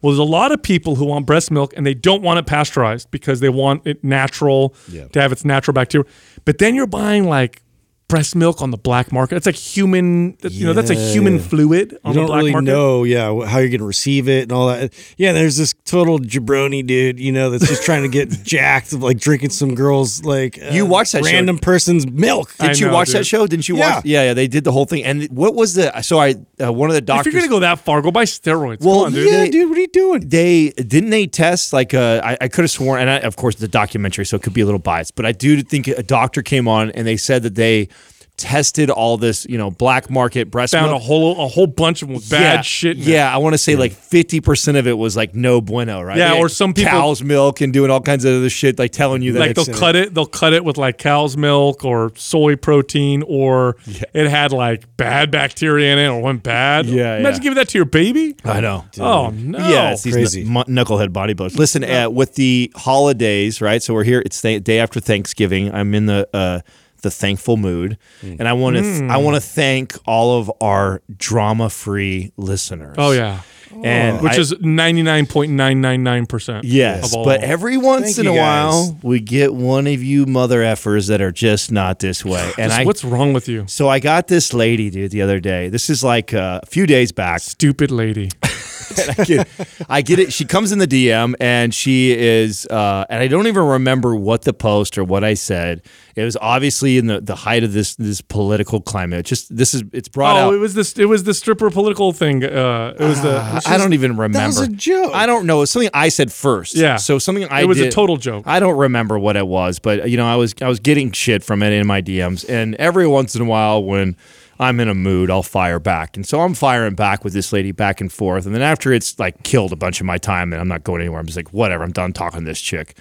Well, 0.02 0.12
there's 0.12 0.20
a 0.20 0.24
lot 0.24 0.52
of 0.52 0.62
people 0.62 0.96
who 0.96 1.06
want 1.06 1.26
breast 1.26 1.50
milk 1.50 1.74
and 1.78 1.86
they 1.88 1.94
don't 1.94 2.22
want 2.22 2.38
it 2.38 2.46
pasteurized 2.46 3.10
because 3.10 3.40
they 3.40 3.48
want 3.48 3.88
it 3.88 4.04
natural 4.04 4.76
Yeah. 4.92 5.08
to 5.14 5.22
have 5.22 5.32
its 5.32 5.46
natural 5.46 5.74
bacteria. 5.74 6.06
But 6.44 6.58
then 6.58 6.76
you're 6.76 6.88
buying 6.88 7.30
like 7.30 7.62
breast 8.08 8.36
milk 8.36 8.62
on 8.62 8.70
the 8.72 8.78
black 8.78 9.12
market. 9.12 9.36
It's 9.38 9.46
like 9.46 9.56
human, 9.56 10.38
you 10.44 10.66
know, 10.68 10.74
that's 10.74 10.92
a 10.92 10.94
human 10.96 11.40
fluid 11.40 11.98
on 12.04 12.14
You 12.14 12.20
don't 12.20 12.28
black 12.28 12.38
really 12.40 12.52
market. 12.52 12.66
know, 12.66 13.04
yeah, 13.06 13.26
how 13.46 13.58
you're 13.60 13.70
going 13.70 13.80
to 13.80 13.86
receive 13.86 14.30
it 14.30 14.44
and 14.44 14.52
all 14.52 14.68
that. 14.68 14.94
Yeah, 15.18 15.32
there's 15.34 15.58
this 15.58 15.74
total 15.86 16.20
jabroni 16.20 16.86
dude, 16.86 17.20
you 17.20 17.32
know, 17.32 17.50
that's 17.50 17.68
just 17.68 17.84
trying 17.84 18.04
to 18.04 18.10
get 18.10 18.30
jacked, 18.44 18.94
of 18.94 19.02
like 19.02 19.18
drinking 19.20 19.50
some 19.50 19.74
girls, 19.74 20.24
like 20.24 20.60
uh, 20.62 20.68
You 20.72 20.86
watch 20.86 21.12
that 21.14 21.26
show. 21.26 21.32
random 21.32 21.58
person's 21.58 22.06
milk. 22.06 22.54
I 22.60 22.68
Did 22.68 22.80
you 22.80 22.88
know, 22.88 22.94
watch 22.94 23.10
that 23.14 23.26
show? 23.26 23.48
Didn't 23.48 23.68
you 23.68 23.78
Yeah. 23.78 23.96
watch? 23.96 24.06
Yeah, 24.06 24.24
yeah. 24.26 24.34
They 24.36 24.48
did 24.48 24.64
the 24.64 24.72
whole 24.72 24.86
thing. 24.86 25.04
And 25.04 25.24
what 25.30 25.56
was 25.56 25.74
the? 25.74 26.00
So 26.02 26.20
I 26.20 26.36
uh, 26.64 26.72
one 26.72 26.90
of 26.90 26.94
the 26.96 27.02
doctors. 27.02 27.28
If 27.28 27.34
doctors. 27.34 27.34
you're 27.34 27.42
gonna 27.42 27.52
go 27.56 27.60
that 27.62 27.80
far, 27.80 28.02
go 28.02 28.12
buy 28.12 28.26
steroids. 28.26 28.82
Well, 28.84 29.06
Come 29.06 29.06
on, 29.06 29.12
dude. 29.14 29.28
yeah, 29.32 29.38
they- 29.40 29.50
dude, 29.50 29.70
what 29.70 29.78
are 29.78 29.82
you 29.82 29.88
doing? 29.88 30.30
they 30.30 30.70
didn't 30.72 31.10
they 31.10 31.26
test 31.26 31.74
like 31.74 31.94
uh, 31.94 32.22
I, 32.24 32.38
I 32.42 32.48
could 32.48 32.64
have 32.64 32.72
sworn, 32.72 33.00
and 33.02 33.10
I, 33.10 33.18
of 33.20 33.36
course 33.36 33.56
the 33.56 33.68
documentary, 33.68 34.26
so 34.26 34.36
it 34.38 34.44
could 34.44 34.54
be 34.54 34.62
a 34.62 34.66
little 34.66 34.80
biased, 34.80 35.16
but 35.16 35.26
I 35.26 35.32
do 35.32 35.62
think 35.64 35.88
a 35.88 36.04
doctor 36.04 36.42
came 36.44 36.68
on 36.68 36.92
and 36.92 37.08
they 37.08 37.18
said 37.18 37.44
that 37.44 37.56
they 37.56 37.88
tested 38.36 38.90
all 38.90 39.18
this, 39.18 39.46
you 39.48 39.58
know, 39.60 39.70
black 39.70 40.10
market 40.10 40.50
breast 40.50 40.74
Found 40.74 40.88
a 40.88 40.90
milk. 40.94 41.04
whole 41.04 41.46
a 41.46 41.48
whole 41.48 41.68
bunch 41.68 42.02
of 42.02 42.10
bad 42.30 42.56
yeah, 42.56 42.62
shit. 42.62 42.98
in 42.98 43.04
it. 43.04 43.08
Yeah, 43.08 43.34
I 43.34 43.38
want 43.38 43.54
to 43.54 43.58
say 43.60 43.76
like 43.76 43.92
fifty 43.92 44.42
percent 44.42 44.76
of 44.76 44.88
it 44.88 44.98
was 44.98 45.16
like 45.16 45.36
no 45.36 45.62
bueno, 45.62 46.02
right? 46.02 46.18
Yeah, 46.18 46.38
or 46.40 46.50
some 46.50 46.74
people- 46.74 46.90
cow's 46.90 47.22
milk 47.22 47.62
and 47.62 47.72
doing 47.72 47.92
all 47.92 48.02
kinds 48.02 48.26
of 48.26 48.34
other 48.36 48.50
shit, 48.50 48.80
like 48.80 48.92
telling 48.92 49.22
you 49.22 49.34
that 49.34 49.40
like 49.40 49.52
it's 49.52 49.68
they'll 49.68 49.78
cut 49.78 49.96
it 49.96 50.14
they'll 50.16 50.26
cut 50.26 50.52
it 50.54 50.66
with 50.66 50.78
like 50.78 50.98
cow's 50.98 51.38
milk 51.38 51.86
or 51.86 52.12
soy 52.16 52.56
protein 52.56 53.24
or 53.28 53.78
it 54.14 54.28
had 54.28 54.52
like 54.52 54.98
bad 54.98 55.30
bacteria 55.30 55.94
in 55.94 56.00
it 56.00 56.08
or 56.08 56.20
went 56.22 56.42
bad 56.44 56.88
Yeah, 56.88 57.18
imagine 57.18 57.40
yeah. 57.42 57.44
giving 57.44 57.56
that 57.58 57.70
to 57.70 57.78
your 57.78 57.86
baby 57.86 58.36
I 58.44 58.60
know. 58.62 58.86
oh 59.00 59.30
no 59.30 59.60
Yeah, 59.60 59.92
it's 59.92 60.02
these 60.02 60.16
Crazy. 60.16 60.44
kn- 60.44 60.66
knucklehead 60.66 61.10
bodybuilders. 61.10 61.58
Listen, 61.58 61.84
uh, 61.84 62.10
with 62.10 62.34
the 62.36 62.72
holidays, 62.76 63.62
right? 63.62 63.82
So 63.82 63.94
we're 63.94 64.04
here. 64.04 64.22
It's 64.26 64.42
the 64.42 64.60
day 64.60 64.80
after 64.80 65.00
Thanksgiving. 65.00 65.74
I'm 65.74 65.94
in 65.94 66.08
the 66.08 66.28
uh, 66.34 66.60
the 67.04 67.12
thankful 67.12 67.58
mood, 67.58 68.00
and 68.24 68.48
I 68.48 68.54
want 68.54 68.78
to 68.78 68.82
th- 68.82 69.04
I 69.04 69.18
want 69.18 69.36
to 69.36 69.42
thank 69.42 69.96
all 70.08 70.40
of 70.40 70.52
our 70.62 71.04
drama 71.16 71.70
free 71.70 72.32
listeners. 72.38 72.96
oh 72.98 73.12
yeah 73.12 73.42
and 73.84 74.22
which 74.22 74.34
I- 74.34 74.38
is 74.40 74.54
99.999% 74.54 76.62
Yes, 76.64 77.06
of 77.08 77.14
all. 77.16 77.26
but 77.26 77.42
every 77.42 77.76
once 77.78 78.16
Thank 78.16 78.20
in 78.20 78.28
a 78.28 78.36
guys. 78.36 78.40
while 78.40 79.00
we 79.02 79.20
get 79.20 79.52
one 79.54 79.88
of 79.88 80.04
you 80.04 80.26
mother 80.28 80.62
effers 80.62 81.08
that 81.08 81.22
are 81.22 81.32
just 81.32 81.72
not 81.72 81.98
this 82.00 82.24
way. 82.24 82.52
And 82.58 82.70
Just 82.70 82.82
I 82.82 82.86
what's 82.86 83.04
wrong 83.04 83.34
with 83.34 83.48
you 83.48 83.66
so 83.68 83.90
I 83.90 83.98
got 84.00 84.28
this 84.28 84.54
lady, 84.54 84.90
dude, 84.92 85.10
the 85.12 85.22
other 85.24 85.40
day. 85.40 85.70
This 85.70 85.90
is 85.90 86.04
like 86.04 86.34
uh, 86.36 86.60
a 86.62 86.66
few 86.68 86.86
days 86.86 87.12
back. 87.12 87.40
stupid 87.42 87.90
lady 87.92 88.30
I 89.18 89.24
get, 89.24 89.48
I 89.90 90.02
get 90.02 90.20
it. 90.20 90.34
She 90.34 90.46
comes 90.46 90.72
in 90.72 90.80
the 90.80 90.88
DM 90.88 91.36
and 91.40 91.74
she 91.74 92.18
is, 92.18 92.66
uh, 92.68 93.06
and 93.10 93.22
I 93.22 93.28
don't 93.28 93.48
even 93.48 93.64
remember 93.64 94.16
what 94.16 94.44
the 94.44 94.54
post 94.54 94.98
or 94.98 95.04
what 95.04 95.24
I 95.24 95.34
said. 95.34 95.82
It 96.16 96.24
was 96.24 96.38
obviously 96.38 96.98
in 96.98 97.08
the, 97.08 97.22
the 97.22 97.36
height 97.36 97.64
of 97.64 97.74
this 97.74 97.96
this 97.96 98.22
political 98.22 98.80
climate. 98.80 99.26
Just 99.26 99.56
this 99.56 99.74
is 99.74 99.84
it's 99.94 100.08
brought 100.08 100.38
oh 100.38 100.40
out. 100.50 100.54
it 100.54 100.58
was 100.58 100.76
this 100.76 100.98
it 100.98 101.06
was 101.06 101.24
the 101.24 101.34
stripper 101.34 101.72
political 101.72 102.14
thing 102.14 102.44
uh 102.44 102.94
it 103.00 103.04
was 103.04 103.22
the 103.22 103.62
I 103.66 103.78
don't 103.78 103.94
even 103.94 104.12
remember. 104.12 104.38
That 104.38 104.48
was 104.48 104.60
a 104.60 104.68
joke. 104.68 105.12
I 105.16 105.26
don't 105.26 105.48
know. 105.48 105.64
It's 105.64 105.72
something 105.72 105.90
I 105.94 106.10
said 106.10 106.32
first. 106.32 106.76
Yeah. 106.76 106.98
So 106.98 107.18
something 107.18 107.46
I 107.50 107.62
It 107.62 107.68
was 107.68 107.80
a 107.80 107.90
total 107.90 108.18
joke. 108.18 108.44
I 108.46 108.60
don't 108.60 108.78
remember 108.78 109.18
what 109.18 109.36
it 109.36 109.48
was, 109.48 109.80
but 109.80 110.10
you 110.10 110.18
know, 110.18 110.28
I 110.28 110.36
was 110.36 110.54
I 110.62 110.68
was 110.68 110.80
getting 110.80 111.12
shit 111.12 111.44
from 111.44 111.64
it 111.64 111.74
in 111.74 111.88
my 111.88 112.02
DMs, 112.02 112.48
and 112.48 112.76
every 112.76 113.08
once 113.08 113.36
in 113.36 113.42
a 113.42 113.46
while 113.46 113.84
when 113.84 114.16
I'm 114.60 114.80
in 114.80 114.88
a 114.88 114.94
mood, 114.94 115.30
I'll 115.30 115.44
fire 115.44 115.80
back, 115.80 116.16
and 116.16 116.26
so 116.26 116.42
I'm 116.42 116.54
firing 116.54 116.96
back 116.96 117.24
with 117.24 117.34
this 117.34 117.52
lady 117.52 117.72
back 117.72 118.02
and 118.02 118.12
forth, 118.12 118.46
and 118.46 118.54
then 118.54 118.62
after 118.62 118.94
it's 118.94 119.18
like 119.20 119.44
killed 119.44 119.72
a 119.74 119.76
bunch 119.76 120.00
of 120.00 120.06
my 120.06 120.18
time, 120.18 120.54
and 120.54 120.62
I'm 120.62 120.68
not 120.68 120.84
going 120.84 121.02
anywhere. 121.02 121.20
I'm 121.20 121.26
just 121.26 121.38
like, 121.38 121.54
whatever, 121.54 121.84
I'm 121.84 121.92
done 121.92 122.14
talking 122.14 122.42
to 122.42 122.46
this 122.46 122.62
chick. 122.62 122.96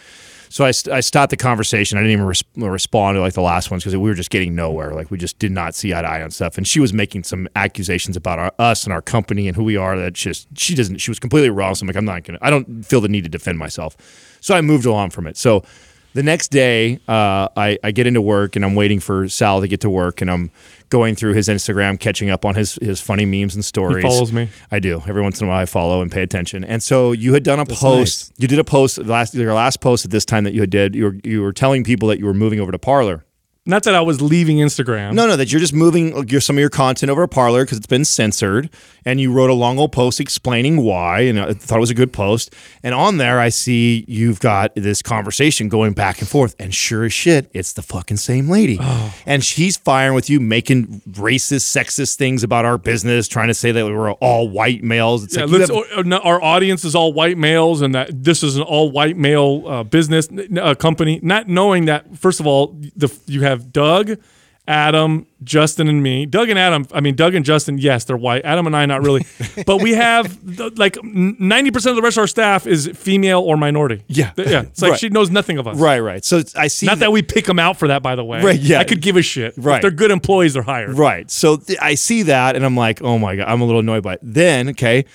So 0.52 0.66
I, 0.66 0.72
I 0.92 1.00
stopped 1.00 1.30
the 1.30 1.38
conversation. 1.38 1.96
I 1.96 2.02
didn't 2.02 2.12
even 2.12 2.26
res- 2.26 2.44
respond 2.56 3.16
to 3.16 3.22
like 3.22 3.32
the 3.32 3.40
last 3.40 3.70
ones 3.70 3.84
because 3.84 3.96
we 3.96 4.06
were 4.06 4.14
just 4.14 4.28
getting 4.28 4.54
nowhere. 4.54 4.92
Like 4.92 5.10
we 5.10 5.16
just 5.16 5.38
did 5.38 5.50
not 5.50 5.74
see 5.74 5.94
eye 5.94 6.02
to 6.02 6.06
eye 6.08 6.22
on 6.22 6.30
stuff. 6.30 6.58
And 6.58 6.68
she 6.68 6.78
was 6.78 6.92
making 6.92 7.24
some 7.24 7.48
accusations 7.56 8.18
about 8.18 8.38
our, 8.38 8.52
us 8.58 8.84
and 8.84 8.92
our 8.92 9.00
company 9.00 9.48
and 9.48 9.56
who 9.56 9.64
we 9.64 9.78
are 9.78 9.98
that 9.98 10.12
just 10.12 10.46
she 10.58 10.74
doesn't. 10.74 10.98
She 10.98 11.10
was 11.10 11.18
completely 11.18 11.48
wrong. 11.48 11.74
So 11.74 11.84
I'm 11.84 11.86
like, 11.86 11.96
I'm 11.96 12.04
not 12.04 12.24
gonna. 12.24 12.38
I 12.42 12.50
don't 12.50 12.82
feel 12.82 13.00
the 13.00 13.08
need 13.08 13.24
to 13.24 13.30
defend 13.30 13.58
myself. 13.58 13.96
So 14.42 14.54
I 14.54 14.60
moved 14.60 14.84
along 14.84 15.08
from 15.08 15.26
it. 15.26 15.38
So 15.38 15.64
the 16.14 16.22
next 16.22 16.48
day, 16.48 17.00
uh, 17.08 17.48
I, 17.56 17.78
I 17.82 17.90
get 17.92 18.06
into 18.06 18.20
work 18.20 18.56
and 18.56 18.64
I'm 18.64 18.74
waiting 18.74 19.00
for 19.00 19.28
Sal 19.28 19.60
to 19.60 19.68
get 19.68 19.80
to 19.82 19.90
work 19.90 20.20
and 20.20 20.30
I'm 20.30 20.50
going 20.88 21.14
through 21.14 21.32
his 21.32 21.48
Instagram, 21.48 21.98
catching 21.98 22.28
up 22.28 22.44
on 22.44 22.54
his 22.54 22.74
his 22.82 23.00
funny 23.00 23.24
memes 23.24 23.54
and 23.54 23.64
stories. 23.64 24.04
He 24.04 24.10
follows 24.10 24.32
me. 24.32 24.48
I 24.70 24.78
do. 24.78 25.02
Every 25.06 25.22
once 25.22 25.40
in 25.40 25.46
a 25.46 25.50
while, 25.50 25.60
I 25.60 25.66
follow 25.66 26.02
and 26.02 26.12
pay 26.12 26.22
attention. 26.22 26.64
And 26.64 26.82
so 26.82 27.12
you 27.12 27.32
had 27.32 27.42
done 27.42 27.58
a 27.58 27.64
post. 27.64 28.30
nice. 28.30 28.32
You 28.36 28.46
did 28.48 28.58
a 28.58 28.64
post 28.64 28.98
last 28.98 29.34
your 29.34 29.54
last 29.54 29.80
post 29.80 30.04
at 30.04 30.10
this 30.10 30.24
time 30.24 30.44
that 30.44 30.52
you 30.52 30.60
had 30.60 30.70
did. 30.70 30.94
You 30.94 31.04
were 31.04 31.16
you 31.24 31.42
were 31.42 31.52
telling 31.52 31.82
people 31.82 32.08
that 32.08 32.18
you 32.18 32.26
were 32.26 32.34
moving 32.34 32.60
over 32.60 32.72
to 32.72 32.78
Parler. 32.78 33.24
Not 33.64 33.84
that 33.84 33.94
I 33.94 34.00
was 34.00 34.20
leaving 34.20 34.56
Instagram 34.56 35.12
No, 35.14 35.28
no, 35.28 35.36
that 35.36 35.52
you're 35.52 35.60
just 35.60 35.72
moving 35.72 36.12
like, 36.16 36.32
your, 36.32 36.40
some 36.40 36.56
of 36.56 36.60
your 36.60 36.68
content 36.68 37.10
over 37.10 37.22
to 37.22 37.28
Parler 37.28 37.64
because 37.64 37.78
it's 37.78 37.86
been 37.86 38.04
censored. 38.04 38.70
And 39.04 39.20
you 39.20 39.32
wrote 39.32 39.50
a 39.50 39.54
long 39.54 39.78
old 39.78 39.92
post 39.92 40.20
explaining 40.20 40.78
why, 40.78 41.20
and 41.22 41.38
I 41.40 41.52
thought 41.54 41.76
it 41.76 41.80
was 41.80 41.90
a 41.90 41.94
good 41.94 42.12
post. 42.12 42.54
And 42.82 42.94
on 42.94 43.16
there, 43.18 43.40
I 43.40 43.48
see 43.48 44.04
you've 44.06 44.38
got 44.40 44.74
this 44.76 45.02
conversation 45.02 45.68
going 45.68 45.92
back 45.92 46.20
and 46.20 46.28
forth. 46.28 46.54
And 46.58 46.72
sure 46.74 47.04
as 47.04 47.12
shit, 47.12 47.50
it's 47.52 47.72
the 47.72 47.82
fucking 47.82 48.16
same 48.18 48.48
lady. 48.48 48.78
Oh. 48.80 49.14
And 49.26 49.44
she's 49.44 49.76
firing 49.76 50.14
with 50.14 50.30
you, 50.30 50.38
making 50.40 51.02
racist, 51.10 51.66
sexist 51.76 52.16
things 52.16 52.42
about 52.44 52.64
our 52.64 52.78
business, 52.78 53.26
trying 53.28 53.48
to 53.48 53.54
say 53.54 53.72
that 53.72 53.84
we 53.84 53.92
were 53.92 54.12
all 54.14 54.48
white 54.48 54.82
males. 54.84 55.24
It's 55.24 55.36
Yeah, 55.36 55.44
like, 55.44 55.68
have- 55.68 56.06
no, 56.06 56.18
our 56.18 56.42
audience 56.42 56.84
is 56.84 56.94
all 56.94 57.12
white 57.12 57.38
males, 57.38 57.82
and 57.82 57.94
that 57.94 58.24
this 58.24 58.42
is 58.42 58.56
an 58.56 58.62
all 58.62 58.90
white 58.90 59.16
male 59.16 59.64
uh, 59.66 59.82
business 59.82 60.28
uh, 60.60 60.74
company. 60.76 61.18
Not 61.22 61.48
knowing 61.48 61.86
that, 61.86 62.16
first 62.16 62.38
of 62.40 62.46
all, 62.46 62.76
the 62.96 63.12
you 63.26 63.42
have 63.42 63.51
Doug 63.72 64.18
Adam, 64.68 65.26
Justin, 65.42 65.88
and 65.88 66.04
me. 66.04 66.24
Doug 66.24 66.48
and 66.48 66.56
Adam, 66.56 66.86
I 66.94 67.00
mean, 67.00 67.16
Doug 67.16 67.34
and 67.34 67.44
Justin, 67.44 67.78
yes, 67.78 68.04
they're 68.04 68.16
white. 68.16 68.44
Adam 68.44 68.64
and 68.68 68.76
I, 68.76 68.86
not 68.86 69.02
really. 69.02 69.26
but 69.66 69.78
we 69.82 69.90
have 69.94 70.38
the- 70.56 70.70
like 70.76 70.94
90% 70.94 71.90
of 71.90 71.96
the 71.96 72.00
rest 72.00 72.16
of 72.16 72.20
our 72.22 72.26
staff 72.28 72.64
is 72.68 72.88
female 72.94 73.40
or 73.40 73.56
minority. 73.56 74.04
Yeah. 74.06 74.30
Yeah. 74.36 74.60
It's 74.62 74.80
like 74.80 74.92
Right. 74.92 75.00
she 75.00 75.08
knows 75.08 75.30
nothing 75.30 75.58
of 75.58 75.66
us. 75.66 75.76
Right, 75.78 75.98
right. 75.98 76.24
So 76.24 76.42
I 76.56 76.68
see 76.68 76.86
Not 76.86 77.00
that 77.00 77.10
we 77.10 77.22
pick 77.22 77.46
them 77.46 77.58
out 77.58 77.76
for 77.76 77.88
that, 77.88 78.04
by 78.04 78.14
the 78.14 78.24
way. 78.24 78.40
Right, 78.40 78.58
yeah. 78.60 78.78
I 78.78 78.84
could 78.84 79.02
give 79.02 79.16
a 79.16 79.22
shit. 79.22 79.54
Right. 79.56 79.76
If 79.76 79.82
they're 79.82 79.90
good 79.90 80.12
employees, 80.12 80.54
they're 80.54 80.62
hired. 80.62 80.96
Right. 80.96 81.28
So 81.28 81.56
th- 81.56 81.78
I 81.82 81.96
see 81.96 82.22
that, 82.22 82.54
and 82.54 82.64
I'm 82.64 82.76
like, 82.76 83.02
oh 83.02 83.18
my 83.18 83.34
god, 83.34 83.48
I'm 83.48 83.62
a 83.62 83.64
little 83.64 83.80
annoyed 83.80 84.04
by 84.04 84.14
it. 84.14 84.20
Then, 84.22 84.68
okay, 84.70 85.06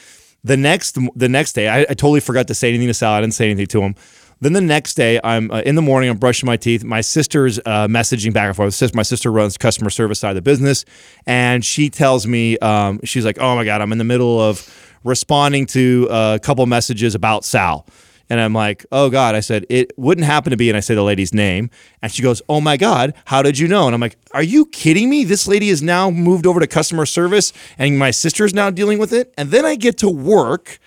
the 0.43 0.57
next 0.57 0.97
the 1.15 1.29
next 1.29 1.53
day, 1.53 1.69
I, 1.69 1.81
I 1.81 1.85
totally 1.93 2.19
forgot 2.19 2.47
to 2.49 2.53
say 2.53 2.67
anything 2.69 2.87
to 2.87 2.93
Sal. 2.93 3.13
I 3.13 3.21
didn't 3.21 3.33
say 3.33 3.45
anything 3.45 3.67
to 3.67 3.81
him. 3.81 3.95
Then 4.39 4.53
the 4.53 4.61
next 4.61 4.93
day, 4.93 5.19
I'm 5.23 5.49
uh, 5.51 5.61
in 5.61 5.75
the 5.75 5.81
morning. 5.81 6.09
I'm 6.09 6.17
brushing 6.17 6.45
my 6.45 6.57
teeth. 6.57 6.83
My 6.83 7.01
sister's 7.01 7.59
uh, 7.59 7.87
messaging 7.87 8.33
back 8.33 8.47
and 8.47 8.55
forth. 8.55 8.95
My 8.95 9.03
sister 9.03 9.31
runs 9.31 9.57
customer 9.57 9.89
service 9.89 10.19
side 10.19 10.29
of 10.29 10.35
the 10.35 10.41
business, 10.41 10.85
and 11.25 11.65
she 11.65 11.89
tells 11.89 12.27
me, 12.27 12.57
um, 12.59 12.99
she's 13.03 13.25
like, 13.25 13.39
"Oh 13.39 13.55
my 13.55 13.65
god, 13.65 13.81
I'm 13.81 13.91
in 13.91 13.97
the 13.97 14.03
middle 14.03 14.39
of 14.39 14.97
responding 15.03 15.65
to 15.67 16.07
a 16.11 16.39
couple 16.41 16.65
messages 16.65 17.15
about 17.15 17.45
Sal." 17.45 17.87
And 18.29 18.39
I'm 18.41 18.53
like, 18.53 18.85
oh 18.91 19.09
God. 19.09 19.35
I 19.35 19.39
said, 19.39 19.65
it 19.69 19.97
wouldn't 19.97 20.25
happen 20.25 20.51
to 20.51 20.57
be. 20.57 20.69
And 20.69 20.77
I 20.77 20.81
say 20.81 20.95
the 20.95 21.03
lady's 21.03 21.33
name. 21.33 21.69
And 22.01 22.11
she 22.11 22.21
goes, 22.21 22.41
oh 22.49 22.59
my 22.59 22.77
God, 22.77 23.13
how 23.25 23.41
did 23.41 23.57
you 23.57 23.67
know? 23.67 23.85
And 23.85 23.93
I'm 23.93 24.01
like, 24.01 24.17
are 24.33 24.43
you 24.43 24.65
kidding 24.65 25.09
me? 25.09 25.23
This 25.23 25.47
lady 25.47 25.69
is 25.69 25.81
now 25.81 26.09
moved 26.09 26.45
over 26.45 26.59
to 26.59 26.67
customer 26.67 27.05
service 27.05 27.53
and 27.77 27.97
my 27.97 28.11
sister's 28.11 28.53
now 28.53 28.69
dealing 28.69 28.99
with 28.99 29.13
it. 29.13 29.33
And 29.37 29.51
then 29.51 29.65
I 29.65 29.75
get 29.75 29.97
to 29.99 30.09
work. 30.09 30.79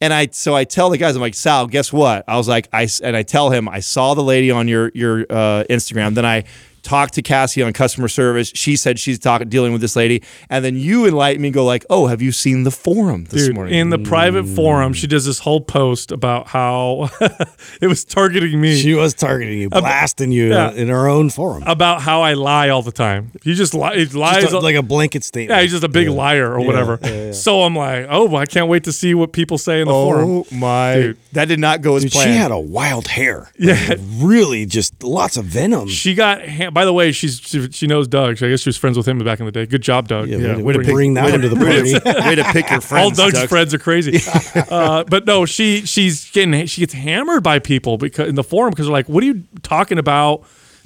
And 0.00 0.14
I 0.14 0.28
so 0.32 0.54
I 0.54 0.64
tell 0.64 0.88
the 0.88 0.98
guys, 0.98 1.14
I'm 1.14 1.20
like, 1.20 1.34
Sal, 1.34 1.66
guess 1.66 1.92
what? 1.92 2.24
I 2.26 2.36
was 2.36 2.48
like, 2.48 2.68
I 2.72 2.88
and 3.02 3.14
I 3.14 3.22
tell 3.22 3.50
him 3.50 3.68
I 3.68 3.80
saw 3.80 4.14
the 4.14 4.22
lady 4.22 4.50
on 4.50 4.66
your 4.66 4.90
your 4.94 5.20
uh, 5.28 5.64
Instagram. 5.68 6.14
Then 6.14 6.24
I 6.24 6.44
talked 6.82 7.14
to 7.14 7.22
Cassie 7.22 7.62
on 7.62 7.72
customer 7.72 8.08
service. 8.08 8.52
She 8.54 8.76
said 8.76 8.98
she's 8.98 9.18
talking 9.18 9.48
dealing 9.48 9.72
with 9.72 9.80
this 9.80 9.96
lady, 9.96 10.22
and 10.48 10.64
then 10.64 10.76
you 10.76 11.06
enlighten 11.06 11.42
me, 11.42 11.48
and 11.48 11.54
go 11.54 11.64
like, 11.64 11.84
oh, 11.90 12.06
have 12.06 12.20
you 12.22 12.32
seen 12.32 12.64
the 12.64 12.70
forum 12.70 13.24
this 13.24 13.46
Dude, 13.46 13.54
morning? 13.54 13.74
in 13.74 13.90
the 13.90 13.98
private 13.98 14.46
forum, 14.46 14.92
she 14.92 15.06
does 15.06 15.24
this 15.26 15.38
whole 15.40 15.60
post 15.60 16.12
about 16.12 16.46
how 16.48 17.10
it 17.80 17.86
was 17.86 18.04
targeting 18.04 18.60
me. 18.60 18.76
She 18.76 18.94
was 18.94 19.14
targeting 19.14 19.58
you, 19.58 19.70
blasting 19.70 20.32
you 20.32 20.48
yeah. 20.50 20.70
in 20.72 20.88
her 20.88 21.08
own 21.08 21.30
forum. 21.30 21.62
about 21.66 22.02
how 22.02 22.22
I 22.22 22.34
lie 22.34 22.68
all 22.68 22.82
the 22.82 22.92
time. 22.92 23.32
He 23.42 23.54
just 23.54 23.74
li- 23.74 24.04
he 24.04 24.18
lies. 24.18 24.42
Just 24.42 24.54
a- 24.54 24.58
like 24.60 24.76
a 24.76 24.82
blanket 24.82 25.24
statement. 25.24 25.56
yeah, 25.56 25.62
he's 25.62 25.70
just 25.72 25.84
a 25.84 25.88
big 25.88 26.08
liar 26.08 26.52
or 26.52 26.60
whatever. 26.64 27.32
So 27.32 27.62
I'm 27.62 27.74
like, 27.76 28.06
oh, 28.08 28.34
I 28.36 28.46
can't 28.46 28.68
wait 28.68 28.84
to 28.84 28.92
see 28.92 29.14
what 29.14 29.32
people 29.32 29.58
say 29.58 29.80
in 29.80 29.88
the 29.88 29.94
oh 29.94 30.04
forum. 30.04 30.30
oh 30.30 30.46
my, 30.54 30.94
Dude. 30.94 31.16
that 31.32 31.46
did 31.46 31.58
not 31.60 31.80
go 31.82 31.96
as 31.96 32.02
Dude, 32.02 32.12
planned. 32.12 32.30
she 32.30 32.36
had 32.36 32.50
a 32.50 32.58
wild 32.58 33.08
hair. 33.08 33.50
Yeah. 33.58 33.74
Like, 33.90 33.98
really, 34.16 34.66
just 34.66 35.02
lots 35.02 35.36
of 35.36 35.44
venom. 35.44 35.88
She 35.88 36.14
got. 36.14 36.40
Ha- 36.70 36.72
by 36.72 36.84
the 36.84 36.92
way, 36.92 37.12
she's 37.12 37.40
she, 37.40 37.70
she 37.70 37.86
knows 37.86 38.08
Doug. 38.08 38.42
I 38.42 38.48
guess 38.48 38.60
she 38.60 38.68
was 38.68 38.76
friends 38.76 38.96
with 38.96 39.06
him 39.06 39.18
back 39.18 39.40
in 39.40 39.46
the 39.46 39.52
day. 39.52 39.66
Good 39.66 39.82
job, 39.82 40.08
Doug. 40.08 40.28
Yeah, 40.28 40.38
Yeah, 40.38 40.56
way, 40.56 40.62
way 40.62 40.72
to 40.74 40.78
to 40.80 40.84
pick- 40.84 40.94
bring 40.94 41.14
that 41.14 41.26
way 41.26 41.30
one 41.32 41.40
to- 41.42 41.48
to 41.48 41.54
the 41.54 41.64
party. 41.64 42.28
Way 42.28 42.34
to 42.36 42.44
pick 42.44 42.70
your 42.70 42.80
friends. 42.90 43.18
All 43.18 43.26
Doug's 43.26 43.40
Doug. 43.40 43.48
friends 43.48 43.74
are 43.74 43.78
crazy. 43.78 44.20
uh, 44.70 45.04
but 45.04 45.26
no, 45.26 45.44
she 45.46 45.82
she's 45.86 46.30
getting 46.30 46.66
she 46.66 46.80
gets 46.82 46.92
hammered 46.94 47.42
by 47.42 47.58
people 47.58 47.98
because 47.98 48.28
in 48.28 48.34
the 48.34 48.44
forum 48.44 48.70
because 48.70 48.86
they're 48.86 48.92
like, 48.92 49.08
"What 49.08 49.22
are 49.22 49.26
you 49.26 49.44
talking 49.62 49.98
about? 49.98 50.44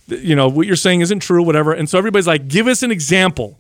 You 0.09 0.37
know, 0.37 0.49
what 0.49 0.67
you're 0.67 0.77
saying 0.77 1.01
isn't 1.03 1.21
true, 1.21 1.43
whatever." 1.43 1.73
And 1.73 1.89
so 1.89 1.99
everybody's 1.99 2.27
like, 2.27 2.49
"Give 2.49 2.67
us 2.67 2.83
an 2.83 2.91
example. 2.91 3.59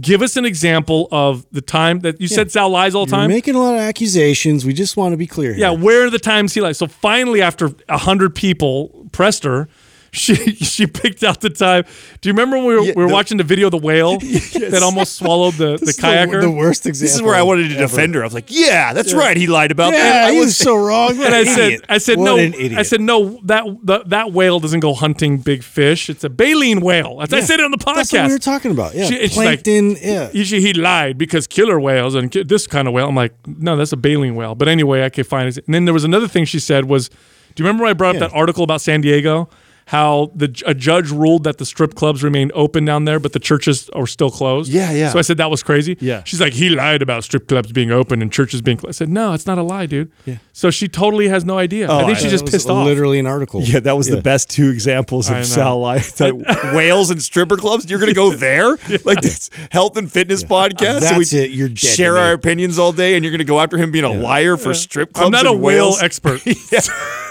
Give 0.00 0.22
us 0.22 0.36
an 0.36 0.44
example 0.44 1.08
of 1.10 1.44
the 1.50 1.60
time 1.60 2.00
that 2.00 2.20
you 2.20 2.28
said 2.28 2.52
Sal 2.52 2.70
lies 2.70 2.94
all 2.94 3.06
the 3.06 3.10
You're 3.10 3.22
time." 3.22 3.28
making 3.30 3.56
a 3.56 3.58
lot 3.60 3.74
of 3.74 3.80
accusations. 3.80 4.64
We 4.64 4.72
just 4.72 4.96
want 4.96 5.12
to 5.12 5.16
be 5.16 5.26
clear. 5.26 5.52
Yeah, 5.52 5.70
where 5.72 6.06
are 6.06 6.10
the 6.10 6.20
times 6.20 6.54
he 6.54 6.60
lies? 6.60 6.78
So 6.78 6.86
finally, 6.86 7.42
after 7.42 7.70
a 7.88 7.98
hundred 7.98 8.36
people 8.36 9.08
pressed 9.10 9.42
her, 9.42 9.68
she 10.12 10.34
she 10.54 10.86
picked 10.86 11.22
out 11.22 11.40
the 11.40 11.50
time. 11.50 11.84
Do 12.20 12.28
you 12.28 12.32
remember 12.32 12.56
when 12.58 12.66
we 12.66 12.74
were, 12.76 12.82
Yeah, 12.82 12.92
we 12.96 13.02
were 13.04 13.08
the- 13.08 13.14
watching 13.14 13.38
the 13.38 13.44
video 13.44 13.66
of 13.68 13.70
the 13.72 13.78
whale 13.78 14.18
that 14.18 14.80
almost 14.82 15.16
swallowed 15.16 15.54
the, 15.54 15.76
the 15.76 15.86
is 15.86 15.98
kayaker? 15.98 16.40
The, 16.40 16.50
worst 16.50 16.86
example. 16.86 17.04
This 17.06 17.14
is 17.14 17.22
where 17.22 17.34
I 17.34 17.42
wanted 17.42 17.68
to 17.70 17.76
defend 17.76 18.14
her. 18.14 18.22
I 18.22 18.24
was 18.24 18.34
like, 18.34 18.46
"Yeah, 18.48 18.92
that's 18.92 19.12
right. 19.14 19.36
He 19.36 19.46
lied 19.46 19.70
about 19.70 19.92
Yeah, 19.92 19.98
that." 20.02 20.24
I 20.28 20.32
he 20.32 20.38
was 20.38 20.46
was 20.48 20.56
so 20.56 20.74
wrong. 20.76 21.16
What 21.16 21.26
and 21.32 21.34
I 21.34 21.40
an 21.40 21.46
said. 21.46 21.80
I 21.88 21.98
said 21.98 22.18
What 22.18 22.24
no. 22.24 22.36
an 22.38 22.54
idiot. 22.54 22.78
I 22.78 22.82
said 22.82 23.00
no. 23.00 23.40
That 23.44 23.64
the, 23.82 24.02
that 24.06 24.32
whale 24.32 24.60
doesn't 24.60 24.80
go 24.80 24.94
hunting 24.94 25.38
big 25.38 25.62
fish. 25.62 26.10
It's 26.10 26.24
a 26.24 26.30
baleen 26.30 26.80
whale. 26.80 27.18
That's 27.18 27.32
I 27.32 27.40
said 27.40 27.60
it 27.60 27.64
on 27.64 27.70
the 27.70 27.78
podcast. 27.78 27.94
That's 27.94 28.12
what 28.12 28.26
we 28.26 28.32
were 28.32 28.38
talking 28.38 28.70
about. 28.72 28.94
Yeah, 28.94 29.06
She- 29.06 29.20
and 29.20 29.28
she's 29.30 29.36
like- 29.36 29.62
plankton. 29.64 29.96
yeah, 30.02 30.30
Usually 30.32 30.60
he 30.60 30.72
lied 30.72 31.18
because 31.18 31.46
killer 31.46 31.78
whales 31.78 32.14
and 32.14 32.30
this 32.32 32.66
kind 32.66 32.88
of 32.88 32.94
whale. 32.94 33.08
I'm 33.08 33.14
like, 33.14 33.32
no, 33.46 33.76
that's 33.76 33.92
a 33.92 33.96
baleen 33.96 34.34
whale. 34.34 34.54
But 34.54 34.68
anyway, 34.68 35.04
I 35.04 35.08
could 35.08 35.26
find 35.26 35.48
it. 35.48 35.56
And 35.66 35.74
then 35.74 35.84
there 35.84 35.94
was 35.94 36.04
another 36.04 36.26
thing 36.28 36.44
she 36.44 36.58
said 36.58 36.84
was, 36.86 37.08
do 37.08 37.14
you 37.62 37.64
remember 37.64 37.82
when 37.84 37.90
I 37.90 37.94
brought 37.94 38.14
Yeah. 38.16 38.24
up 38.24 38.30
that 38.30 38.36
article 38.36 38.64
about 38.64 38.80
San 38.80 39.00
Diego? 39.00 39.48
How 39.90 40.30
the 40.36 40.46
a 40.66 40.72
judge 40.72 41.10
ruled 41.10 41.42
that 41.42 41.58
the 41.58 41.66
strip 41.66 41.96
clubs 41.96 42.22
remained 42.22 42.52
open 42.54 42.84
down 42.84 43.06
there, 43.06 43.18
but 43.18 43.32
the 43.32 43.40
churches 43.40 43.88
are 43.90 44.06
still 44.06 44.30
closed. 44.30 44.70
Yeah, 44.70 44.92
yeah. 44.92 45.10
So 45.10 45.18
I 45.18 45.22
said 45.22 45.36
that 45.38 45.50
was 45.50 45.64
crazy. 45.64 45.96
Yeah. 45.98 46.22
She's 46.22 46.40
like, 46.40 46.52
he 46.52 46.68
lied 46.70 47.02
about 47.02 47.24
strip 47.24 47.48
clubs 47.48 47.72
being 47.72 47.90
open 47.90 48.22
and 48.22 48.32
churches 48.32 48.62
being 48.62 48.76
closed. 48.76 48.94
I 48.94 48.98
said, 48.98 49.08
no, 49.08 49.32
it's 49.32 49.46
not 49.46 49.58
a 49.58 49.64
lie, 49.64 49.86
dude. 49.86 50.12
Yeah. 50.26 50.36
So 50.52 50.70
she 50.70 50.86
totally 50.86 51.26
has 51.26 51.44
no 51.44 51.58
idea. 51.58 51.88
Oh, 51.88 51.98
I 51.98 52.04
think 52.04 52.18
I- 52.18 52.20
she's 52.20 52.24
That 52.26 52.30
just 52.30 52.44
was 52.44 52.50
pissed 52.52 52.70
off. 52.70 52.86
Literally 52.86 53.18
an 53.18 53.26
article. 53.26 53.62
Yeah, 53.62 53.80
that 53.80 53.96
was 53.96 54.08
Yeah. 54.08 54.14
the 54.14 54.22
best 54.22 54.48
two 54.48 54.68
examples 54.68 55.28
of 55.28 55.44
Sal 55.44 55.80
lie. 55.80 56.04
Whales 56.72 57.10
and 57.10 57.20
stripper 57.20 57.56
clubs. 57.56 57.90
You're 57.90 57.98
gonna 57.98 58.14
go 58.14 58.32
there, 58.32 58.76
like 59.04 59.22
this 59.22 59.50
health 59.72 59.96
and 59.96 60.10
fitness 60.10 60.44
uh, 60.44 60.46
podcast. 60.46 61.00
That's 61.00 61.32
it. 61.32 61.50
You're 61.50 61.68
dead 61.68 61.78
share 61.78 62.16
our 62.16 62.32
opinions 62.32 62.78
all 62.78 62.92
day, 62.92 63.16
and 63.16 63.24
you're 63.24 63.32
gonna 63.32 63.42
go 63.42 63.58
after 63.58 63.76
him 63.76 63.90
being 63.90 64.04
a 64.04 64.12
liar 64.12 64.56
for 64.56 64.72
strip 64.72 65.12
clubs. 65.12 65.26
I'm 65.26 65.32
not 65.32 65.46
a 65.46 65.50
and 65.52 65.60
whale 65.60 65.94
expert. 66.00 66.46
yeah. 66.70 66.80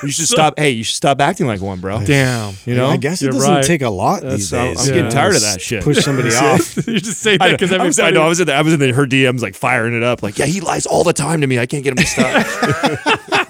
You 0.04 0.12
should 0.12 0.28
stop. 0.28 0.60
Hey, 0.60 0.72
you 0.72 0.84
should 0.84 0.96
stop 0.96 1.22
acting 1.22 1.48
like 1.48 1.62
one, 1.62 1.80
bro. 1.80 2.04
Damn. 2.06 2.49
You 2.66 2.76
know, 2.76 2.88
I 2.88 2.98
guess 2.98 3.22
it 3.22 3.26
You're 3.26 3.34
doesn't 3.34 3.54
right. 3.56 3.64
take 3.64 3.82
a 3.82 3.90
lot 3.90 4.22
these 4.22 4.52
I'm- 4.54 4.74
days. 4.76 4.88
I'm 4.88 4.94
getting 4.96 5.12
tired 5.12 5.36
of 5.36 5.42
that 5.42 5.62
shit. 5.62 5.84
Push 5.84 6.00
somebody 6.04 6.30
off. 6.36 6.76
you 6.88 7.00
just 7.00 7.20
say 7.22 7.38
that 7.38 7.52
because 7.52 7.72
I, 7.72 7.76
every 7.76 7.88
was, 7.88 8.00
I 8.00 8.06
time 8.06 8.14
know. 8.16 8.24
I 8.24 8.28
was 8.28 8.40
in 8.40 8.48
the, 8.48 8.54
I 8.54 8.62
was 8.62 8.74
in 8.74 8.80
the, 8.80 8.92
her 8.94 9.06
DMs 9.06 9.42
like 9.42 9.56
firing 9.56 9.94
it 9.96 10.04
up. 10.04 10.22
Like, 10.24 10.38
yeah, 10.38 10.46
he 10.46 10.62
lies 10.62 10.86
all 10.86 11.04
the 11.04 11.14
time 11.14 11.42
to 11.42 11.48
me. 11.48 11.60
I 11.60 11.66
can't 11.66 11.84
get 11.84 11.92
him 11.92 11.98
to 11.98 12.06
stop. 12.06 12.46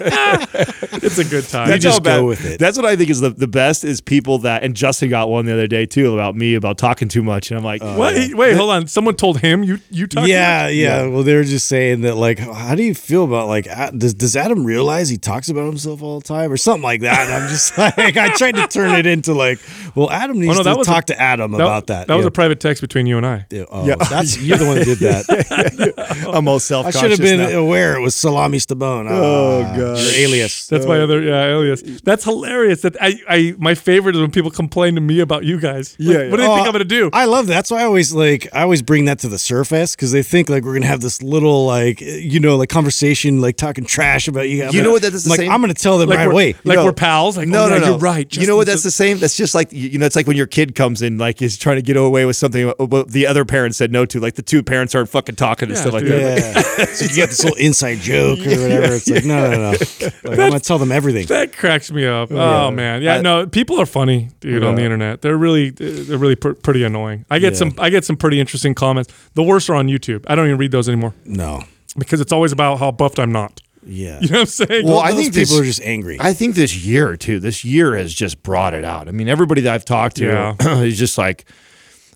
it's 1.02 1.18
a 1.18 1.24
good 1.24 1.44
time. 1.48 1.78
just 1.80 2.06
how 2.06 2.20
go 2.20 2.26
with 2.26 2.44
it. 2.44 2.58
That's 2.58 2.76
what 2.76 2.86
I 2.86 2.96
think 2.96 3.10
is 3.10 3.20
the, 3.20 3.30
the 3.30 3.46
best 3.48 3.84
is 3.84 4.00
people 4.00 4.38
that 4.38 4.62
and 4.62 4.74
Justin 4.74 5.10
got 5.10 5.28
one 5.28 5.46
the 5.46 5.52
other 5.52 5.66
day 5.66 5.86
too 5.86 6.14
about 6.14 6.34
me 6.36 6.54
about 6.54 6.78
talking 6.78 7.08
too 7.08 7.22
much 7.22 7.50
and 7.50 7.58
I'm 7.58 7.64
like 7.64 7.82
uh, 7.82 7.96
Wait, 7.98 8.34
wait, 8.34 8.56
hold 8.56 8.70
on. 8.70 8.86
Someone 8.86 9.16
told 9.16 9.40
him 9.40 9.62
you 9.64 9.78
you 9.90 10.06
talk. 10.06 10.26
Yeah, 10.28 10.68
yeah, 10.68 11.06
Well, 11.06 11.22
they 11.22 11.34
were 11.34 11.44
just 11.44 11.66
saying 11.68 12.02
that, 12.02 12.16
like, 12.16 12.38
how 12.38 12.74
do 12.74 12.82
you 12.82 12.94
feel 12.94 13.24
about 13.24 13.48
like, 13.48 13.66
A- 13.66 13.92
does 13.96 14.14
does 14.14 14.36
Adam 14.36 14.64
realize 14.64 15.08
he 15.08 15.16
talks 15.18 15.48
about 15.48 15.66
himself 15.66 16.02
all 16.02 16.20
the 16.20 16.26
time 16.26 16.50
or 16.52 16.56
something 16.56 16.82
like 16.82 17.00
that? 17.02 17.26
And 17.26 17.34
I'm 17.44 17.48
just 17.48 17.76
like, 17.78 18.16
I 18.16 18.30
tried 18.34 18.54
to 18.56 18.66
turn 18.66 18.89
it 18.98 19.06
into 19.06 19.32
like, 19.34 19.58
well, 19.94 20.10
Adam 20.10 20.38
needs 20.40 20.56
no, 20.56 20.62
that 20.62 20.76
to 20.76 20.84
talk 20.84 21.04
a- 21.04 21.06
to 21.14 21.20
Adam 21.20 21.54
about 21.54 21.86
that. 21.88 22.06
That 22.08 22.14
was 22.16 22.26
a 22.26 22.30
private 22.30 22.60
text 22.60 22.80
between 22.80 23.06
you 23.06 23.16
and 23.16 23.26
I. 23.26 23.46
Yeah, 23.50 23.64
oh, 23.70 23.84
that's 23.86 24.38
you're 24.42 24.58
the 24.58 24.66
one 24.66 24.76
that 24.78 24.84
did 24.84 24.98
that. 24.98 26.26
I'm 26.32 26.48
all 26.48 26.58
self 26.60 26.84
conscious. 26.84 26.98
I 26.98 27.02
should 27.02 27.10
have 27.12 27.20
been 27.20 27.40
now. 27.40 27.58
aware 27.58 27.96
it 27.96 28.00
was 28.00 28.14
Salami 28.14 28.58
Stabone. 28.58 29.06
Oh, 29.10 29.62
Ah, 29.62 29.76
God. 29.76 29.98
your 29.98 30.14
alias. 30.14 30.66
That's 30.68 30.86
my 30.86 31.00
other 31.00 31.22
yeah 31.22 31.46
alias. 31.48 31.82
That's 32.02 32.24
hilarious. 32.24 32.82
That 32.82 32.96
I, 33.00 33.14
I 33.28 33.54
my 33.58 33.74
favorite 33.74 34.14
is 34.16 34.20
when 34.20 34.30
people 34.30 34.50
complain 34.50 34.94
to 34.94 35.00
me 35.00 35.20
about 35.20 35.44
you 35.44 35.60
guys. 35.60 35.96
Like, 35.98 36.08
Yeah, 36.16 36.30
What 36.30 36.36
do 36.36 36.42
they 36.42 36.48
Oh, 36.48 36.54
think 36.56 36.66
I'm 36.66 36.72
gonna 36.72 36.84
do? 36.84 37.10
I 37.12 37.24
love 37.26 37.46
that. 37.48 37.54
That's 37.54 37.70
why 37.70 37.80
I 37.82 37.84
always 37.84 38.12
like 38.12 38.48
I 38.52 38.62
always 38.62 38.82
bring 38.82 39.04
that 39.06 39.18
to 39.20 39.28
the 39.28 39.38
surface 39.38 39.94
because 39.94 40.12
they 40.12 40.22
think 40.22 40.48
like 40.48 40.64
we're 40.64 40.74
gonna 40.74 40.86
have 40.86 41.00
this 41.00 41.22
little 41.22 41.66
like 41.66 42.00
you 42.00 42.40
know 42.40 42.56
like 42.56 42.68
conversation 42.68 43.40
like 43.40 43.56
talking 43.56 43.84
trash 43.84 44.28
about 44.28 44.48
you. 44.48 44.68
You 44.70 44.82
know 44.82 44.92
what, 44.92 45.02
that 45.02 45.12
is 45.14 45.24
the 45.24 45.30
like 45.30 45.40
same- 45.40 45.50
I'm 45.50 45.60
gonna 45.60 45.74
tell 45.74 45.98
them 45.98 46.08
like 46.08 46.18
right 46.18 46.28
away. 46.28 46.54
like 46.64 46.76
No. 46.76 46.84
we're 46.84 46.92
pals. 46.92 47.36
Like 47.36 47.48
no, 47.48 47.64
oh, 47.64 47.68
no, 47.68 47.74
yeah, 47.74 47.80
no. 47.80 47.86
You're 47.90 47.98
right. 47.98 48.36
you 48.36 48.46
know 48.46 48.56
what? 48.56 48.66
That's 48.66 48.79
Justin 48.84 48.88
the 48.88 48.92
same. 49.14 49.18
That's 49.18 49.36
just 49.36 49.54
like 49.54 49.72
you 49.72 49.98
know. 49.98 50.06
It's 50.06 50.16
like 50.16 50.26
when 50.26 50.36
your 50.36 50.46
kid 50.46 50.74
comes 50.74 51.02
in, 51.02 51.18
like 51.18 51.40
is 51.42 51.56
trying 51.58 51.76
to 51.76 51.82
get 51.82 51.96
away 51.96 52.24
with 52.24 52.36
something 52.36 52.68
uh, 52.68 52.74
what 52.86 53.10
the 53.10 53.26
other 53.26 53.44
parent 53.44 53.74
said 53.74 53.92
no 53.92 54.04
to. 54.06 54.20
Like 54.20 54.34
the 54.34 54.42
two 54.42 54.62
parents 54.62 54.94
aren't 54.94 55.08
fucking 55.08 55.36
talking 55.36 55.68
and 55.68 55.76
Yeah, 55.76 55.80
stuff 55.82 55.92
like 55.94 56.04
dude. 56.04 56.12
that. 56.12 56.76
Yeah. 56.78 56.84
so 56.94 57.04
you 57.04 57.16
got 57.16 57.28
this 57.28 57.42
little 57.44 57.58
inside 57.58 57.98
joke 57.98 58.38
or 58.40 58.50
whatever. 58.50 58.94
It's 58.94 59.08
like 59.10 59.24
no, 59.24 59.50
no, 59.50 59.56
no. 59.56 59.70
Like, 60.30 60.38
I'm 60.38 60.50
gonna 60.50 60.60
tell 60.60 60.78
them 60.78 60.92
everything. 60.92 61.26
That 61.26 61.56
cracks 61.56 61.90
me 61.90 62.06
up. 62.06 62.30
Oh 62.30 62.70
man, 62.70 63.02
yeah. 63.02 63.16
I- 63.16 63.20
no, 63.20 63.46
people 63.46 63.80
are 63.80 63.86
funny, 63.86 64.28
dude, 64.40 64.64
on 64.64 64.74
the 64.74 64.82
internet. 64.82 65.22
They're 65.22 65.36
really, 65.36 65.70
they're 65.70 66.18
really 66.18 66.36
pr- 66.36 66.52
pretty 66.52 66.84
annoying. 66.84 67.24
I 67.30 67.38
get 67.38 67.52
Yeah. 67.54 67.58
some, 67.58 67.74
I 67.78 67.90
get 67.90 68.04
some 68.04 68.16
pretty 68.16 68.40
interesting 68.40 68.74
comments. 68.74 69.12
The 69.34 69.42
worst 69.42 69.68
are 69.70 69.74
on 69.74 69.88
YouTube. 69.88 70.24
I 70.28 70.34
don't 70.34 70.46
even 70.46 70.58
read 70.58 70.70
those 70.72 70.88
anymore 70.88 71.14
No. 71.24 71.62
because 71.98 72.20
it's 72.20 72.32
always 72.32 72.52
about 72.52 72.78
how 72.78 72.90
buffed 72.92 73.18
I'm 73.18 73.32
not. 73.32 73.60
Yeah. 73.86 74.20
You 74.20 74.28
know 74.28 74.34
what 74.34 74.40
I'm 74.40 74.46
saying? 74.46 74.86
Well, 74.86 74.98
I 74.98 75.12
think 75.12 75.34
people 75.34 75.56
this- 75.56 75.60
are 75.60 75.64
just 75.64 75.80
angry. 75.82 76.18
I 76.20 76.32
think 76.34 76.54
this 76.54 76.76
year 76.84 77.16
too. 77.16 77.40
This 77.40 77.64
year 77.64 77.96
has 77.96 78.12
just 78.12 78.42
brought 78.42 78.74
it 78.74 78.84
out. 78.84 79.08
I 79.08 79.12
mean, 79.12 79.28
everybody 79.28 79.62
that 79.62 79.72
I've 79.74 79.84
talked 79.84 80.16
to 80.16 80.26
Yeah. 80.26 80.56
is 80.82 80.98
just 80.98 81.16
like. 81.18 81.44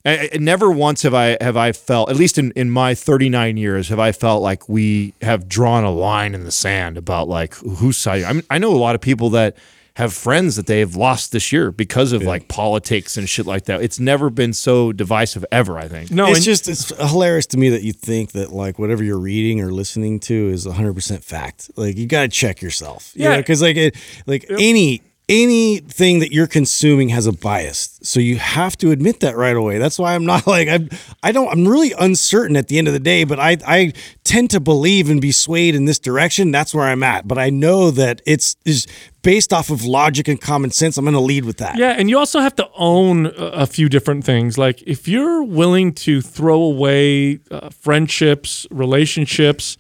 I- 0.07 0.29
I- 0.35 0.37
never 0.37 0.71
once 0.71 1.01
have 1.03 1.15
I 1.15 1.39
have 1.41 1.57
I 1.57 1.73
felt 1.73 2.11
at 2.11 2.17
least 2.17 2.37
in, 2.37 2.51
in 2.53 2.69
my 2.71 2.95
39 2.95 3.57
years 3.57 3.89
have 3.89 3.99
I 3.99 4.13
felt 4.13 4.43
like 4.43 4.69
we 4.69 5.15
have 5.23 5.49
drawn 5.49 5.83
a 5.85 5.91
line 5.91 6.35
in 6.35 6.45
the 6.45 6.53
sand 6.53 6.99
about 6.99 7.27
like 7.27 7.55
whose 7.55 7.97
side. 7.97 8.25
I 8.25 8.35
mean, 8.35 8.43
I 8.51 8.59
know 8.59 8.73
a 8.75 8.77
lot 8.77 8.95
of 8.95 9.01
people 9.01 9.31
that 9.31 9.57
have 9.97 10.13
friends 10.13 10.57
that 10.57 10.67
they've 10.67 10.97
lost 10.97 11.31
this 11.31 11.53
year 11.53 11.71
because 11.71 12.13
of 12.13 12.23
like 12.23 12.49
politics 12.49 13.17
and 13.17 13.29
shit 13.29 13.47
like 13.47 13.67
that. 13.67 13.81
It's 13.81 14.01
never 14.01 14.29
been 14.29 14.53
so 14.53 14.93
divisive 14.93 15.45
ever. 15.53 15.79
I 15.79 15.87
think. 15.87 16.11
no, 16.11 16.27
it's 16.27 16.39
and- 16.39 16.45
just 16.45 16.69
it's 16.69 16.89
hilarious 17.11 17.47
to 17.47 17.59
me 17.59 17.69
that 17.71 17.83
you 17.83 17.93
think 17.93 18.33
that 18.33 18.53
like 18.53 18.79
whatever 18.79 19.05
you're 19.05 19.21
reading 19.21 19.61
or 19.61 19.71
listening 19.71 20.19
to 20.21 20.49
is 20.49 20.67
100% 20.67 21.23
fact. 21.23 21.71
Like 21.77 21.97
you 21.97 22.07
got 22.07 22.23
to 22.23 22.29
check 22.29 22.61
yourself. 22.61 23.13
Yeah. 23.15 23.31
Yeah, 23.31 23.37
because 23.37 23.63
like 23.63 23.77
it, 23.77 23.97
like 24.27 24.45
any 24.51 25.03
anything 25.29 26.19
that 26.19 26.33
you're 26.33 26.47
consuming 26.47 27.09
has 27.09 27.27
a 27.27 27.33
bias. 27.33 27.99
So 28.03 28.21
you 28.21 28.37
have 28.37 28.77
to 28.79 28.91
admit 28.91 29.21
that 29.21 29.37
right 29.37 29.57
away. 29.57 29.79
That's 29.79 29.99
why 29.99 30.15
I'm 30.15 30.27
not 30.33 30.47
like 30.47 30.69
I 30.69 30.89
I 31.23 31.33
don't 31.33 31.49
I'm 31.49 31.67
really 31.67 31.93
uncertain 31.99 32.57
at 32.57 32.69
the 32.69 32.79
end 32.79 32.89
of 32.89 32.95
the 32.95 33.01
day, 33.01 33.25
but 33.25 33.41
I 33.41 33.57
I 33.67 33.93
tend 34.25 34.51
to 34.51 34.61
believe 34.61 35.09
and 35.09 35.21
be 35.21 35.33
swayed 35.33 35.75
in 35.75 35.87
this 35.87 35.99
direction. 35.99 36.51
That's 36.51 36.75
where 36.75 36.85
I'm 36.85 37.03
at. 37.03 37.27
But 37.27 37.39
I 37.39 37.51
know 37.51 37.91
that 37.93 38.21
it's 38.27 38.57
is 38.65 38.87
based 39.23 39.55
off 39.55 39.71
of 39.71 39.85
logic 39.85 40.29
and 40.29 40.39
common 40.39 40.71
sense. 40.71 40.99
I'm 40.99 41.05
going 41.07 41.15
to 41.15 41.21
lead 41.21 41.47
with 41.47 41.57
that. 41.57 41.79
Yeah, 41.79 41.95
and 41.97 42.11
you 42.11 42.19
also 42.19 42.41
have 42.41 42.55
to 42.57 42.69
own 42.77 43.33
a 43.39 43.67
few 43.67 43.89
different 43.89 44.25
things. 44.25 44.59
Like 44.59 44.83
if 44.83 45.09
you're 45.09 45.43
willing 45.43 45.95
to 45.95 46.21
throw 46.21 46.61
away 46.61 47.41
uh, 47.51 47.71
friendships, 47.71 48.67
relationships 48.71 49.79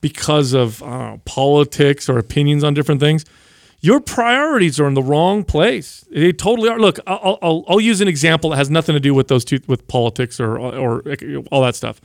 because 0.00 0.54
of 0.54 0.82
know, 0.82 1.18
politics 1.26 2.08
or 2.08 2.18
opinions 2.18 2.64
on 2.64 2.72
different 2.72 3.00
things, 3.00 3.26
your 3.80 4.00
priorities 4.00 4.80
are 4.80 4.86
in 4.86 4.94
the 4.94 5.02
wrong 5.02 5.44
place. 5.44 6.04
They 6.10 6.32
totally 6.32 6.68
are. 6.68 6.78
Look, 6.78 6.98
I'll, 7.06 7.38
I'll, 7.40 7.64
I'll 7.68 7.80
use 7.80 8.00
an 8.00 8.08
example 8.08 8.50
that 8.50 8.56
has 8.56 8.70
nothing 8.70 8.94
to 8.94 9.00
do 9.00 9.14
with 9.14 9.28
those 9.28 9.44
two, 9.44 9.60
with 9.66 9.86
politics 9.88 10.40
or 10.40 10.58
or 10.58 11.02
all 11.50 11.62
that 11.62 11.76
stuff. 11.76 12.00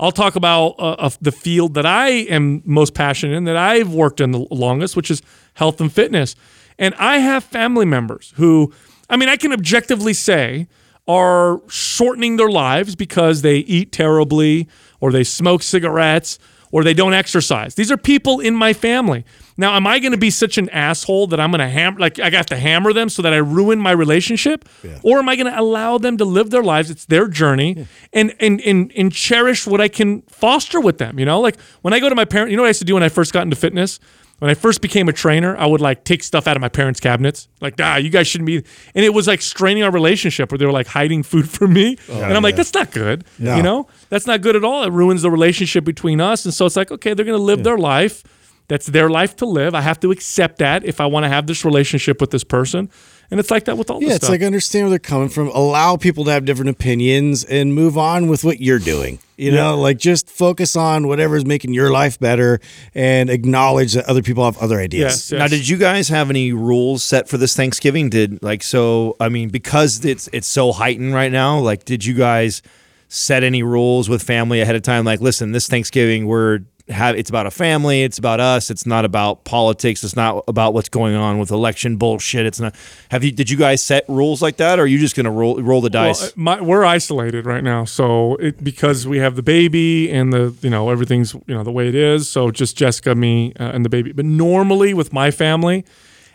I'll 0.00 0.10
talk 0.12 0.34
about 0.34 0.74
uh, 0.80 1.10
the 1.20 1.30
field 1.30 1.74
that 1.74 1.86
I 1.86 2.08
am 2.08 2.62
most 2.64 2.92
passionate 2.92 3.36
in, 3.36 3.44
that 3.44 3.56
I've 3.56 3.92
worked 3.92 4.20
in 4.20 4.32
the 4.32 4.46
longest, 4.50 4.96
which 4.96 5.12
is 5.12 5.22
health 5.54 5.80
and 5.80 5.92
fitness. 5.92 6.34
And 6.76 6.92
I 6.96 7.18
have 7.18 7.44
family 7.44 7.84
members 7.84 8.32
who, 8.36 8.72
I 9.08 9.16
mean, 9.16 9.28
I 9.28 9.36
can 9.36 9.52
objectively 9.52 10.12
say 10.14 10.66
are 11.06 11.60
shortening 11.68 12.36
their 12.36 12.48
lives 12.48 12.96
because 12.96 13.42
they 13.42 13.58
eat 13.58 13.92
terribly 13.92 14.68
or 14.98 15.12
they 15.12 15.24
smoke 15.24 15.62
cigarettes 15.62 16.38
or 16.72 16.82
they 16.82 16.94
don't 16.94 17.14
exercise. 17.14 17.76
These 17.76 17.92
are 17.92 17.96
people 17.96 18.40
in 18.40 18.56
my 18.56 18.72
family. 18.72 19.24
Now, 19.56 19.76
am 19.76 19.86
I 19.86 19.98
going 19.98 20.12
to 20.12 20.18
be 20.18 20.30
such 20.30 20.56
an 20.58 20.68
asshole 20.70 21.26
that 21.28 21.38
I'm 21.40 21.50
going 21.50 21.60
to 21.60 21.68
hammer, 21.68 21.98
like 22.00 22.18
I 22.18 22.30
got 22.30 22.46
to 22.48 22.56
hammer 22.56 22.92
them 22.92 23.08
so 23.08 23.22
that 23.22 23.32
I 23.32 23.36
ruin 23.36 23.78
my 23.78 23.90
relationship, 23.92 24.66
or 25.02 25.18
am 25.18 25.28
I 25.28 25.36
going 25.36 25.52
to 25.52 25.58
allow 25.60 25.98
them 25.98 26.16
to 26.18 26.24
live 26.24 26.50
their 26.50 26.62
lives? 26.62 26.90
It's 26.90 27.04
their 27.06 27.28
journey, 27.28 27.86
and 28.12 28.34
and 28.40 28.60
and 28.62 28.92
and 28.96 29.12
cherish 29.12 29.66
what 29.66 29.80
I 29.80 29.88
can 29.88 30.22
foster 30.22 30.80
with 30.80 30.98
them. 30.98 31.18
You 31.18 31.24
know, 31.26 31.40
like 31.40 31.60
when 31.82 31.92
I 31.94 32.00
go 32.00 32.08
to 32.08 32.14
my 32.14 32.24
parents, 32.24 32.50
you 32.50 32.56
know 32.56 32.62
what 32.62 32.68
I 32.68 32.70
used 32.70 32.80
to 32.80 32.84
do 32.86 32.94
when 32.94 33.02
I 33.02 33.08
first 33.08 33.32
got 33.32 33.42
into 33.42 33.56
fitness. 33.56 34.00
When 34.38 34.50
I 34.50 34.54
first 34.54 34.80
became 34.80 35.08
a 35.08 35.12
trainer, 35.12 35.56
I 35.56 35.66
would 35.66 35.80
like 35.80 36.02
take 36.02 36.24
stuff 36.24 36.48
out 36.48 36.56
of 36.56 36.60
my 36.60 36.68
parents' 36.68 36.98
cabinets. 36.98 37.46
Like, 37.60 37.74
ah, 37.80 37.94
you 37.94 38.10
guys 38.10 38.26
shouldn't 38.26 38.46
be. 38.46 38.56
And 38.56 39.04
it 39.04 39.14
was 39.14 39.28
like 39.28 39.40
straining 39.40 39.84
our 39.84 39.90
relationship 39.92 40.50
where 40.50 40.58
they 40.58 40.66
were 40.66 40.72
like 40.72 40.88
hiding 40.88 41.22
food 41.22 41.48
from 41.48 41.72
me. 41.74 41.96
and 42.08 42.34
I'm 42.36 42.42
like, 42.42 42.56
that's 42.56 42.74
not 42.74 42.90
good. 42.90 43.24
No. 43.38 43.56
You 43.56 43.62
know, 43.62 43.86
that's 44.08 44.26
not 44.26 44.40
good 44.40 44.56
at 44.56 44.64
all. 44.64 44.82
It 44.82 44.90
ruins 44.90 45.22
the 45.22 45.30
relationship 45.30 45.84
between 45.84 46.20
us. 46.20 46.44
And 46.44 46.52
so 46.52 46.66
it's 46.66 46.74
like, 46.74 46.90
okay, 46.90 47.14
they're 47.14 47.24
going 47.24 47.38
to 47.38 47.42
live 47.44 47.62
their 47.62 47.78
life. 47.78 48.24
That's 48.68 48.86
their 48.86 49.10
life 49.10 49.36
to 49.36 49.46
live. 49.46 49.74
I 49.74 49.80
have 49.82 50.00
to 50.00 50.10
accept 50.10 50.58
that 50.58 50.84
if 50.84 51.00
I 51.00 51.06
want 51.06 51.24
to 51.24 51.28
have 51.28 51.46
this 51.46 51.64
relationship 51.64 52.20
with 52.20 52.30
this 52.30 52.44
person. 52.44 52.88
And 53.30 53.40
it's 53.40 53.50
like 53.50 53.64
that 53.64 53.76
with 53.78 53.90
all 53.90 54.00
Yeah, 54.00 54.08
this 54.08 54.16
it's 54.16 54.24
stuff. 54.26 54.34
like 54.34 54.42
understand 54.42 54.84
where 54.84 54.90
they're 54.90 54.98
coming 54.98 55.28
from. 55.30 55.48
Allow 55.48 55.96
people 55.96 56.24
to 56.26 56.30
have 56.30 56.44
different 56.44 56.70
opinions 56.70 57.44
and 57.44 57.74
move 57.74 57.96
on 57.98 58.28
with 58.28 58.44
what 58.44 58.60
you're 58.60 58.78
doing. 58.78 59.18
You 59.38 59.50
know, 59.52 59.76
like 59.76 59.98
just 59.98 60.28
focus 60.30 60.76
on 60.76 61.08
whatever 61.08 61.36
is 61.36 61.44
making 61.44 61.74
your 61.74 61.90
life 61.90 62.18
better 62.20 62.60
and 62.94 63.28
acknowledge 63.28 63.94
that 63.94 64.04
other 64.04 64.22
people 64.22 64.44
have 64.44 64.56
other 64.58 64.78
ideas. 64.78 65.02
yes, 65.02 65.32
yes. 65.32 65.38
Now, 65.38 65.48
did 65.48 65.68
you 65.68 65.78
guys 65.78 66.08
have 66.10 66.30
any 66.30 66.52
rules 66.52 67.02
set 67.02 67.28
for 67.28 67.38
this 67.38 67.56
Thanksgiving? 67.56 68.08
Did 68.10 68.40
like 68.42 68.62
so? 68.62 69.16
I 69.18 69.28
mean, 69.30 69.48
because 69.48 70.04
it's 70.04 70.28
it's 70.32 70.46
so 70.46 70.70
heightened 70.70 71.12
right 71.14 71.32
now. 71.32 71.58
Like, 71.58 71.84
did 71.84 72.04
you 72.04 72.14
guys 72.14 72.62
set 73.08 73.42
any 73.42 73.62
rules 73.62 74.08
with 74.08 74.22
family 74.22 74.60
ahead 74.60 74.76
of 74.76 74.82
time? 74.82 75.04
Like, 75.04 75.20
listen, 75.20 75.50
this 75.52 75.66
Thanksgiving 75.66 76.26
we're 76.26 76.60
have 76.92 77.16
it's 77.16 77.30
about 77.30 77.46
a 77.46 77.50
family. 77.50 78.02
It's 78.02 78.18
about 78.18 78.40
us. 78.40 78.70
It's 78.70 78.86
not 78.86 79.04
about 79.04 79.44
politics. 79.44 80.04
It's 80.04 80.16
not 80.16 80.44
about 80.48 80.74
what's 80.74 80.88
going 80.88 81.14
on 81.14 81.38
with 81.38 81.50
election 81.50 81.96
bullshit. 81.96 82.46
It's 82.46 82.60
not. 82.60 82.74
Have 83.10 83.24
you? 83.24 83.32
Did 83.32 83.50
you 83.50 83.56
guys 83.56 83.82
set 83.82 84.04
rules 84.08 84.42
like 84.42 84.56
that, 84.58 84.78
or 84.78 84.82
are 84.82 84.86
you 84.86 84.98
just 84.98 85.16
gonna 85.16 85.30
roll 85.30 85.60
roll 85.62 85.80
the 85.80 85.90
dice? 85.90 86.20
Well, 86.20 86.28
uh, 86.28 86.32
my, 86.36 86.60
we're 86.60 86.84
isolated 86.84 87.46
right 87.46 87.64
now, 87.64 87.84
so 87.84 88.36
it, 88.36 88.62
because 88.62 89.06
we 89.06 89.18
have 89.18 89.36
the 89.36 89.42
baby 89.42 90.10
and 90.10 90.32
the 90.32 90.54
you 90.62 90.70
know 90.70 90.90
everything's 90.90 91.34
you 91.34 91.54
know 91.54 91.62
the 91.62 91.72
way 91.72 91.88
it 91.88 91.94
is. 91.94 92.28
So 92.28 92.50
just 92.50 92.76
Jessica, 92.76 93.14
me, 93.14 93.52
uh, 93.58 93.64
and 93.64 93.84
the 93.84 93.90
baby. 93.90 94.12
But 94.12 94.24
normally 94.24 94.94
with 94.94 95.12
my 95.12 95.30
family, 95.30 95.84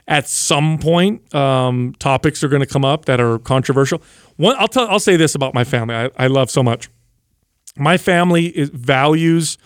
at 0.08 0.28
some 0.28 0.78
point, 0.78 1.34
um, 1.36 1.94
topics 2.00 2.44
are 2.44 2.48
going 2.48 2.62
to 2.62 2.68
come 2.68 2.86
up 2.86 3.06
that 3.06 3.20
are 3.20 3.40
controversial. 3.40 4.02
One, 4.38 4.56
I'll 4.58 4.68
tell, 4.68 4.88
I'll 4.88 5.00
say 5.00 5.18
this 5.18 5.36
about 5.36 5.54
my 5.54 5.64
family. 5.64 5.96
I, 5.96 6.10
I 6.18 6.28
love 6.28 6.50
so 6.50 6.64
much. 6.64 6.90
My 7.76 7.98
family 7.98 8.48
is, 8.48 8.70
values 8.70 9.58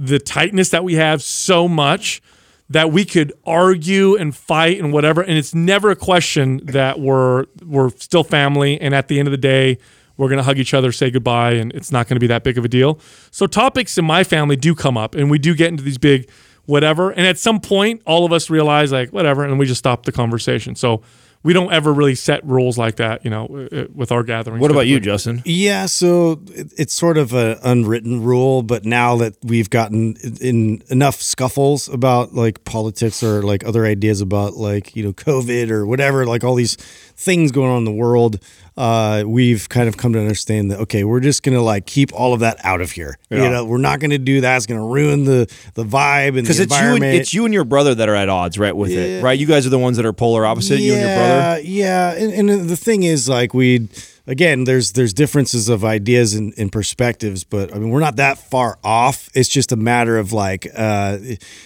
the 0.00 0.18
tightness 0.18 0.70
that 0.70 0.82
we 0.82 0.94
have 0.94 1.22
so 1.22 1.68
much 1.68 2.22
that 2.70 2.90
we 2.90 3.04
could 3.04 3.32
argue 3.44 4.16
and 4.16 4.34
fight 4.34 4.78
and 4.80 4.92
whatever. 4.94 5.20
And 5.20 5.36
it's 5.36 5.54
never 5.54 5.90
a 5.90 5.96
question 5.96 6.64
that 6.64 6.98
we're 6.98 7.44
we're 7.62 7.90
still 7.90 8.24
family. 8.24 8.80
And 8.80 8.94
at 8.94 9.08
the 9.08 9.18
end 9.18 9.28
of 9.28 9.32
the 9.32 9.38
day 9.38 9.78
we're 10.16 10.28
going 10.28 10.38
to 10.38 10.44
hug 10.44 10.58
each 10.58 10.74
other 10.74 10.92
say 10.92 11.10
goodbye 11.10 11.52
and 11.52 11.72
it's 11.72 11.90
not 11.90 12.06
going 12.06 12.16
to 12.16 12.20
be 12.20 12.26
that 12.26 12.44
big 12.44 12.56
of 12.56 12.64
a 12.64 12.68
deal. 12.68 12.98
So 13.30 13.46
topics 13.46 13.98
in 13.98 14.04
my 14.04 14.24
family 14.24 14.56
do 14.56 14.74
come 14.74 14.96
up 14.96 15.14
and 15.14 15.30
we 15.30 15.38
do 15.38 15.54
get 15.54 15.68
into 15.68 15.82
these 15.82 15.98
big 15.98 16.30
whatever. 16.64 17.10
And 17.10 17.26
at 17.26 17.38
some 17.38 17.60
point 17.60 18.00
all 18.06 18.24
of 18.24 18.32
us 18.32 18.48
realize 18.48 18.92
like 18.92 19.12
whatever 19.12 19.44
and 19.44 19.58
we 19.58 19.66
just 19.66 19.80
stop 19.80 20.06
the 20.06 20.12
conversation. 20.12 20.74
So 20.76 21.02
we 21.42 21.52
don't 21.54 21.72
ever 21.72 21.92
really 21.92 22.14
set 22.14 22.44
rules 22.44 22.76
like 22.76 22.96
that 22.96 23.24
you 23.24 23.30
know 23.30 23.68
uh, 23.72 23.84
with 23.94 24.12
our 24.12 24.22
gatherings 24.22 24.60
what 24.60 24.70
about 24.70 24.86
you. 24.86 25.00
Justin? 25.00 25.42
Yeah, 25.44 25.86
so 25.86 26.40
it- 26.54 26.72
it's 26.76 26.92
sort 26.94 27.16
of 27.18 27.32
an 27.32 27.56
unwritten 27.62 28.22
rule, 28.22 28.62
but 28.62 28.84
now 28.84 29.16
that 29.16 29.34
we've 29.42 29.70
gotten 29.70 30.16
in 30.40 30.82
enough 30.90 31.20
scuffles 31.22 31.88
about 31.88 32.34
like 32.34 32.64
politics 32.64 33.22
or 33.22 33.42
like 33.42 33.64
other 33.64 33.84
ideas 33.86 34.20
about 34.20 34.54
like, 34.54 34.94
you 34.96 35.02
know, 35.02 35.12
COVID 35.12 35.70
or 35.70 35.86
whatever, 35.86 36.26
like 36.26 36.44
all 36.44 36.54
these 36.54 36.76
things 37.16 37.52
going 37.52 37.70
on 37.70 37.78
in 37.78 37.84
the 37.84 37.90
world, 37.92 38.38
uh, 38.80 39.24
we've 39.26 39.68
kind 39.68 39.88
of 39.88 39.98
come 39.98 40.14
to 40.14 40.18
understand 40.18 40.70
that 40.70 40.80
okay, 40.80 41.04
we're 41.04 41.20
just 41.20 41.42
gonna 41.42 41.60
like 41.60 41.84
keep 41.84 42.14
all 42.14 42.32
of 42.32 42.40
that 42.40 42.56
out 42.64 42.80
of 42.80 42.92
here. 42.92 43.18
You 43.28 43.38
know, 43.38 43.66
we're 43.66 43.76
not 43.76 44.00
gonna 44.00 44.16
do 44.16 44.40
that. 44.40 44.56
It's 44.56 44.64
gonna 44.64 44.86
ruin 44.86 45.24
the 45.24 45.54
the 45.74 45.84
vibe 45.84 46.28
and 46.28 46.38
the 46.38 46.42
Because 46.42 46.60
it's 46.60 46.80
you, 46.80 46.94
and, 46.94 47.04
it's 47.04 47.34
you 47.34 47.44
and 47.44 47.52
your 47.52 47.64
brother 47.64 47.94
that 47.94 48.08
are 48.08 48.14
at 48.14 48.30
odds, 48.30 48.58
right? 48.58 48.74
With 48.74 48.90
it, 48.90 49.22
right? 49.22 49.38
You 49.38 49.46
guys 49.46 49.66
are 49.66 49.70
the 49.70 49.78
ones 49.78 49.98
that 49.98 50.06
are 50.06 50.14
polar 50.14 50.46
opposite. 50.46 50.80
you 50.80 50.94
and 50.94 51.02
your 51.02 51.14
brother. 51.14 51.60
Yeah, 51.62 52.12
and, 52.12 52.50
and 52.50 52.70
the 52.70 52.76
thing 52.76 53.02
is, 53.02 53.28
like, 53.28 53.52
we 53.52 53.88
again, 54.30 54.64
there's 54.64 54.92
there's 54.92 55.12
differences 55.12 55.68
of 55.68 55.84
ideas 55.84 56.34
and, 56.34 56.54
and 56.56 56.70
perspectives, 56.70 57.42
but 57.42 57.74
I 57.74 57.78
mean, 57.78 57.90
we're 57.90 58.00
not 58.00 58.16
that 58.16 58.38
far 58.38 58.78
off. 58.84 59.28
It's 59.34 59.48
just 59.48 59.72
a 59.72 59.76
matter 59.76 60.16
of 60.18 60.32
like, 60.32 60.68
uh, 60.74 61.18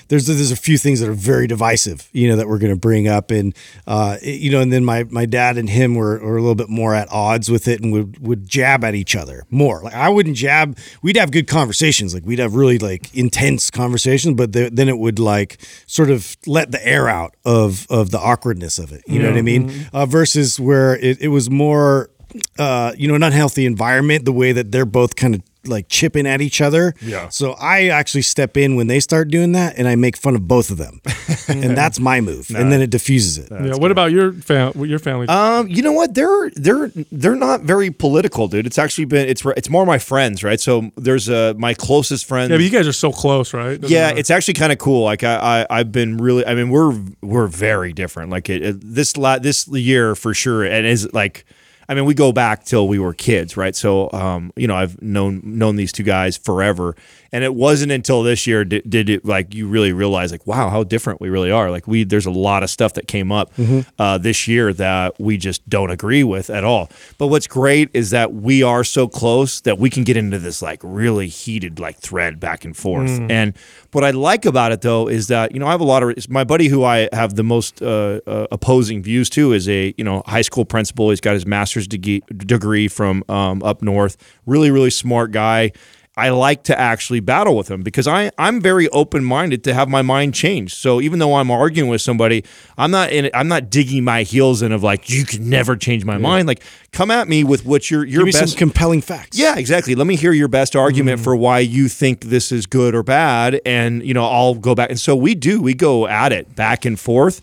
there's 0.08 0.26
there's 0.26 0.50
a 0.50 0.56
few 0.56 0.78
things 0.78 1.00
that 1.00 1.08
are 1.08 1.12
very 1.12 1.46
divisive, 1.46 2.08
you 2.12 2.28
know, 2.28 2.36
that 2.36 2.48
we're 2.48 2.58
going 2.58 2.72
to 2.72 2.78
bring 2.78 3.06
up, 3.06 3.30
and 3.30 3.54
uh, 3.86 4.16
you 4.22 4.50
know, 4.50 4.60
and 4.60 4.72
then 4.72 4.84
my 4.84 5.04
my 5.04 5.26
dad 5.26 5.58
and 5.58 5.68
him 5.68 5.94
were, 5.94 6.18
were 6.18 6.38
a 6.38 6.40
little 6.40 6.54
bit 6.54 6.70
more 6.70 6.94
at 6.94 7.06
odds 7.12 7.50
with 7.50 7.68
it, 7.68 7.80
and 7.80 7.92
would 7.92 8.18
would 8.26 8.48
jab 8.48 8.82
at 8.82 8.94
each 8.94 9.14
other 9.14 9.44
more. 9.50 9.82
Like 9.82 9.94
I 9.94 10.08
wouldn't 10.08 10.36
jab. 10.36 10.78
We'd 11.02 11.16
have 11.16 11.30
good 11.30 11.46
conversations, 11.46 12.14
like 12.14 12.24
we'd 12.24 12.38
have 12.38 12.54
really 12.54 12.78
like 12.78 13.14
intense 13.14 13.70
conversations, 13.70 14.34
but 14.36 14.54
th- 14.54 14.72
then 14.72 14.88
it 14.88 14.98
would 14.98 15.18
like 15.18 15.58
sort 15.86 16.10
of 16.10 16.36
let 16.46 16.72
the 16.72 16.84
air 16.86 17.08
out 17.08 17.36
of 17.44 17.86
of 17.90 18.10
the 18.10 18.18
awkwardness 18.18 18.78
of 18.78 18.90
it. 18.90 19.02
You 19.06 19.20
know 19.20 19.28
what 19.28 19.38
I 19.38 19.42
mean? 19.42 19.86
Uh, 19.92 20.06
versus 20.06 20.58
where 20.58 20.96
it, 20.96 21.20
it 21.20 21.28
was 21.28 21.50
more, 21.50 22.10
uh, 22.58 22.92
you 22.96 23.08
know, 23.08 23.14
an 23.14 23.22
unhealthy 23.22 23.66
environment. 23.66 24.24
The 24.24 24.32
way 24.32 24.52
that 24.52 24.72
they're 24.72 24.86
both 24.86 25.16
kind 25.16 25.34
of 25.34 25.42
like 25.66 25.88
chipping 25.88 26.26
at 26.26 26.42
each 26.42 26.60
other. 26.60 26.92
Yeah. 27.00 27.30
So 27.30 27.52
I 27.52 27.88
actually 27.88 28.20
step 28.20 28.54
in 28.58 28.76
when 28.76 28.86
they 28.86 29.00
start 29.00 29.28
doing 29.28 29.52
that, 29.52 29.78
and 29.78 29.88
I 29.88 29.96
make 29.96 30.14
fun 30.14 30.34
of 30.34 30.46
both 30.46 30.70
of 30.70 30.76
them, 30.76 31.00
and 31.48 31.74
that's 31.74 31.98
my 31.98 32.20
move. 32.20 32.50
and 32.54 32.70
then 32.70 32.82
it 32.82 32.90
diffuses 32.90 33.38
it. 33.38 33.48
yeah 33.50 33.74
what 33.76 33.90
about 33.90 34.12
your 34.12 34.32
fam- 34.34 34.72
your 34.84 34.98
family 34.98 35.26
Um, 35.28 35.66
you 35.68 35.80
know 35.82 35.92
what? 35.92 36.14
They're 36.14 36.50
they're 36.50 36.90
they're 37.10 37.34
not 37.34 37.62
very 37.62 37.90
political, 37.90 38.46
dude. 38.46 38.66
It's 38.66 38.76
actually 38.78 39.06
been 39.06 39.26
it's 39.26 39.42
it's 39.56 39.70
more 39.70 39.86
my 39.86 39.98
friends, 39.98 40.44
right? 40.44 40.60
So 40.60 40.90
there's 40.96 41.30
uh 41.30 41.54
my 41.56 41.72
closest 41.72 42.26
friend. 42.26 42.50
yeah 42.50 42.58
but 42.58 42.62
you 42.64 42.70
guys 42.70 42.86
are 42.86 42.92
so 42.92 43.10
close 43.10 43.54
right 43.54 43.80
Doesn't 43.80 43.94
yeah, 43.94 44.08
matter. 44.08 44.18
it's 44.18 44.30
actually 44.30 44.54
kind 44.54 44.70
of 44.72 44.76
cool. 44.78 45.02
Like 45.04 45.24
I, 45.24 45.62
I, 45.70 45.78
I've 45.80 45.92
been 45.92 46.18
really. 46.18 46.44
I 46.46 46.54
mean, 46.54 46.68
we're 46.68 46.92
we're 47.22 47.46
very 47.46 47.94
different. 47.94 48.28
Like 48.30 48.50
it, 48.50 48.60
it- 48.62 48.80
this 48.82 49.16
la- 49.16 49.38
this 49.38 49.66
year 49.68 50.14
for 50.14 50.34
sure, 50.34 50.62
and 50.62 50.86
is 50.86 51.10
like. 51.14 51.46
I 51.88 51.94
mean, 51.94 52.04
we 52.04 52.14
go 52.14 52.32
back 52.32 52.64
till 52.64 52.88
we 52.88 52.98
were 52.98 53.12
kids, 53.14 53.56
right? 53.56 53.74
So, 53.74 54.10
um, 54.12 54.52
you 54.56 54.66
know, 54.66 54.74
I've 54.76 55.00
known 55.02 55.40
known 55.44 55.76
these 55.76 55.92
two 55.92 56.02
guys 56.02 56.36
forever, 56.36 56.96
and 57.32 57.44
it 57.44 57.54
wasn't 57.54 57.92
until 57.92 58.22
this 58.22 58.46
year 58.46 58.64
did, 58.64 58.88
did 58.88 59.08
it 59.10 59.24
like 59.24 59.54
you 59.54 59.66
really 59.66 59.92
realize 59.92 60.32
like, 60.32 60.46
wow, 60.46 60.68
how 60.70 60.84
different 60.84 61.20
we 61.20 61.28
really 61.28 61.50
are. 61.50 61.70
Like 61.70 61.86
we, 61.86 62.04
there's 62.04 62.26
a 62.26 62.30
lot 62.30 62.62
of 62.62 62.70
stuff 62.70 62.94
that 62.94 63.08
came 63.08 63.32
up 63.32 63.52
uh, 63.98 64.18
this 64.18 64.46
year 64.46 64.72
that 64.74 65.18
we 65.20 65.36
just 65.36 65.68
don't 65.68 65.90
agree 65.90 66.24
with 66.24 66.48
at 66.50 66.64
all. 66.64 66.90
But 67.18 67.26
what's 67.28 67.46
great 67.46 67.90
is 67.92 68.10
that 68.10 68.32
we 68.32 68.62
are 68.62 68.84
so 68.84 69.08
close 69.08 69.60
that 69.62 69.78
we 69.78 69.90
can 69.90 70.04
get 70.04 70.16
into 70.16 70.38
this 70.38 70.62
like 70.62 70.80
really 70.82 71.28
heated 71.28 71.78
like 71.80 71.96
thread 71.96 72.38
back 72.40 72.64
and 72.64 72.76
forth. 72.76 73.10
And 73.30 73.54
what 73.94 74.04
I 74.04 74.10
like 74.10 74.44
about 74.44 74.72
it 74.72 74.80
though 74.80 75.08
is 75.08 75.28
that 75.28 75.52
you 75.52 75.60
know 75.60 75.66
I 75.66 75.70
have 75.70 75.80
a 75.80 75.84
lot 75.84 76.02
of 76.02 76.28
my 76.28 76.44
buddy 76.44 76.68
who 76.68 76.84
I 76.84 77.08
have 77.12 77.36
the 77.36 77.44
most 77.44 77.80
uh, 77.80 78.20
uh, 78.26 78.46
opposing 78.50 79.02
views 79.02 79.30
to 79.30 79.52
is 79.52 79.68
a 79.68 79.94
you 79.96 80.04
know 80.04 80.22
high 80.26 80.42
school 80.42 80.64
principal. 80.64 81.10
He's 81.10 81.20
got 81.20 81.34
his 81.34 81.46
master's 81.46 81.86
degree 81.86 82.22
degree 82.36 82.88
from 82.88 83.22
um, 83.28 83.62
up 83.62 83.82
north. 83.82 84.16
Really, 84.46 84.70
really 84.70 84.90
smart 84.90 85.30
guy. 85.30 85.72
I 86.16 86.28
like 86.28 86.62
to 86.64 86.78
actually 86.78 87.18
battle 87.18 87.56
with 87.56 87.66
them 87.66 87.82
because 87.82 88.06
I 88.06 88.30
I'm 88.38 88.60
very 88.60 88.88
open 88.90 89.24
minded 89.24 89.64
to 89.64 89.74
have 89.74 89.88
my 89.88 90.02
mind 90.02 90.32
changed. 90.32 90.76
So 90.76 91.00
even 91.00 91.18
though 91.18 91.34
I'm 91.34 91.50
arguing 91.50 91.90
with 91.90 92.02
somebody, 92.02 92.44
I'm 92.78 92.92
not 92.92 93.10
in 93.10 93.30
I'm 93.34 93.48
not 93.48 93.68
digging 93.68 94.04
my 94.04 94.22
heels 94.22 94.62
in 94.62 94.70
of 94.70 94.84
like 94.84 95.10
you 95.10 95.24
can 95.24 95.50
never 95.50 95.74
change 95.74 96.04
my 96.04 96.16
mind. 96.16 96.46
Like 96.46 96.62
come 96.92 97.10
at 97.10 97.26
me 97.26 97.42
with 97.42 97.66
what 97.66 97.90
your 97.90 98.04
your 98.04 98.20
Give 98.20 98.26
me 98.26 98.32
best 98.32 98.52
some 98.52 98.58
compelling 98.58 99.00
facts. 99.00 99.36
yeah, 99.36 99.56
exactly. 99.56 99.96
Let 99.96 100.06
me 100.06 100.14
hear 100.14 100.32
your 100.32 100.46
best 100.46 100.76
argument 100.76 101.20
mm. 101.20 101.24
for 101.24 101.34
why 101.34 101.58
you 101.58 101.88
think 101.88 102.26
this 102.26 102.52
is 102.52 102.66
good 102.66 102.94
or 102.94 103.02
bad, 103.02 103.60
and 103.66 104.04
you 104.04 104.14
know 104.14 104.24
I'll 104.24 104.54
go 104.54 104.76
back. 104.76 104.90
And 104.90 105.00
so 105.00 105.16
we 105.16 105.34
do. 105.34 105.60
We 105.60 105.74
go 105.74 106.06
at 106.06 106.30
it 106.30 106.54
back 106.54 106.84
and 106.84 106.98
forth, 106.98 107.40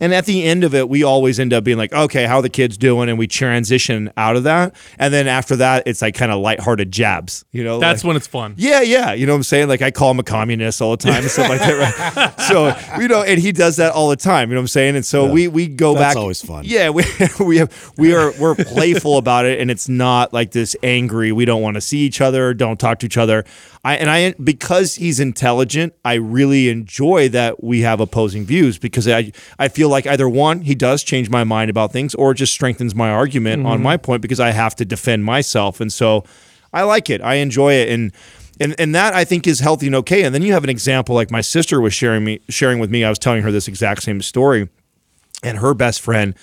and 0.00 0.14
at 0.14 0.26
the 0.26 0.44
end 0.44 0.64
of 0.64 0.74
it, 0.74 0.88
we 0.88 1.02
always 1.02 1.40
end 1.40 1.52
up 1.52 1.64
being 1.64 1.78
like, 1.78 1.92
okay, 1.92 2.24
how 2.26 2.36
are 2.36 2.42
the 2.42 2.48
kids 2.48 2.76
doing? 2.78 3.08
And 3.08 3.18
we 3.18 3.26
transition 3.26 4.12
out 4.16 4.36
of 4.36 4.44
that, 4.44 4.74
and 4.98 5.12
then 5.12 5.26
after 5.28 5.56
that, 5.56 5.84
it's 5.86 6.02
like 6.02 6.14
kind 6.14 6.30
of 6.32 6.40
lighthearted 6.40 6.92
jabs. 6.92 7.44
You 7.52 7.64
know, 7.64 7.78
That's 7.78 8.02
like- 8.04 8.08
when 8.08 8.16
it's 8.16 8.26
fun. 8.26 8.54
yeah, 8.56 8.80
yeah. 8.80 9.12
You 9.12 9.26
know 9.26 9.32
what 9.32 9.38
I'm 9.38 9.42
saying? 9.44 9.68
Like 9.68 9.82
I 9.82 9.90
call 9.90 10.10
him 10.10 10.18
a 10.18 10.22
communist 10.24 10.80
all 10.80 10.96
the 10.96 11.02
time 11.02 11.22
and 11.22 11.30
stuff 11.30 11.48
like 11.48 11.60
that. 11.60 12.16
Right? 12.16 12.34
So 12.48 12.74
you 12.98 13.08
know, 13.08 13.22
and 13.22 13.38
he 13.38 13.52
does 13.52 13.76
that 13.76 13.92
all 13.92 14.08
the 14.08 14.16
time. 14.16 14.48
You 14.48 14.54
know 14.54 14.60
what 14.60 14.64
I'm 14.64 14.68
saying? 14.68 14.96
And 14.96 15.04
so 15.04 15.30
we 15.30 15.48
we 15.48 15.66
go 15.66 15.92
That's 15.92 16.00
back. 16.00 16.08
That's 16.08 16.16
always 16.16 16.42
fun. 16.44 16.64
Yeah, 16.66 16.90
we 16.90 17.04
we 17.40 17.58
have 17.58 17.92
we 17.98 18.14
are 18.14 18.32
we're 18.38 18.54
playful 18.54 19.18
about 19.18 19.44
it, 19.44 19.60
and 19.60 19.70
it's 19.70 19.88
not 19.88 20.32
like 20.32 20.52
this 20.52 20.74
angry. 20.82 21.30
We 21.32 21.44
don't 21.44 21.60
want 21.60 21.74
to 21.74 21.80
see 21.80 21.98
each 21.98 22.20
other. 22.20 22.54
Don't 22.54 22.78
talk 22.80 23.00
to 23.00 23.06
each 23.06 23.18
other. 23.18 23.44
I 23.88 23.94
and 23.94 24.10
I 24.10 24.34
because 24.34 24.96
he's 24.96 25.18
intelligent, 25.18 25.94
I 26.04 26.14
really 26.14 26.68
enjoy 26.68 27.30
that 27.30 27.64
we 27.64 27.80
have 27.80 28.00
opposing 28.00 28.44
views 28.44 28.76
because 28.76 29.08
I 29.08 29.32
I 29.58 29.68
feel 29.68 29.88
like 29.88 30.06
either 30.06 30.28
one 30.28 30.60
he 30.60 30.74
does 30.74 31.02
change 31.02 31.30
my 31.30 31.42
mind 31.42 31.70
about 31.70 31.90
things, 31.90 32.14
or 32.14 32.34
just 32.34 32.52
strengthens 32.52 32.94
my 32.94 33.08
argument 33.08 33.64
on 33.64 33.76
mm-hmm. 33.76 33.84
my 33.84 33.96
point 33.96 34.20
because 34.20 34.40
I 34.40 34.50
have 34.50 34.76
to 34.76 34.84
defend 34.84 35.24
myself, 35.24 35.80
and 35.80 35.90
so 35.90 36.24
I 36.70 36.82
like 36.82 37.08
it. 37.08 37.22
I 37.22 37.36
enjoy 37.36 37.72
it, 37.72 37.88
and 37.88 38.12
and 38.60 38.74
and 38.78 38.94
that 38.94 39.14
I 39.14 39.24
think 39.24 39.46
is 39.46 39.60
healthy 39.60 39.86
and 39.86 39.96
okay. 39.96 40.22
And 40.22 40.34
then 40.34 40.42
you 40.42 40.52
have 40.52 40.64
an 40.64 40.70
example 40.70 41.14
like 41.14 41.30
my 41.30 41.40
sister 41.40 41.80
was 41.80 41.94
sharing 41.94 42.24
me 42.24 42.40
sharing 42.50 42.80
with 42.80 42.90
me. 42.90 43.04
I 43.04 43.08
was 43.08 43.18
telling 43.18 43.40
her 43.40 43.50
this 43.50 43.68
exact 43.68 44.02
same 44.02 44.20
story, 44.20 44.68
and 45.42 45.56
her 45.56 45.72
best 45.72 46.02
friend 46.02 46.34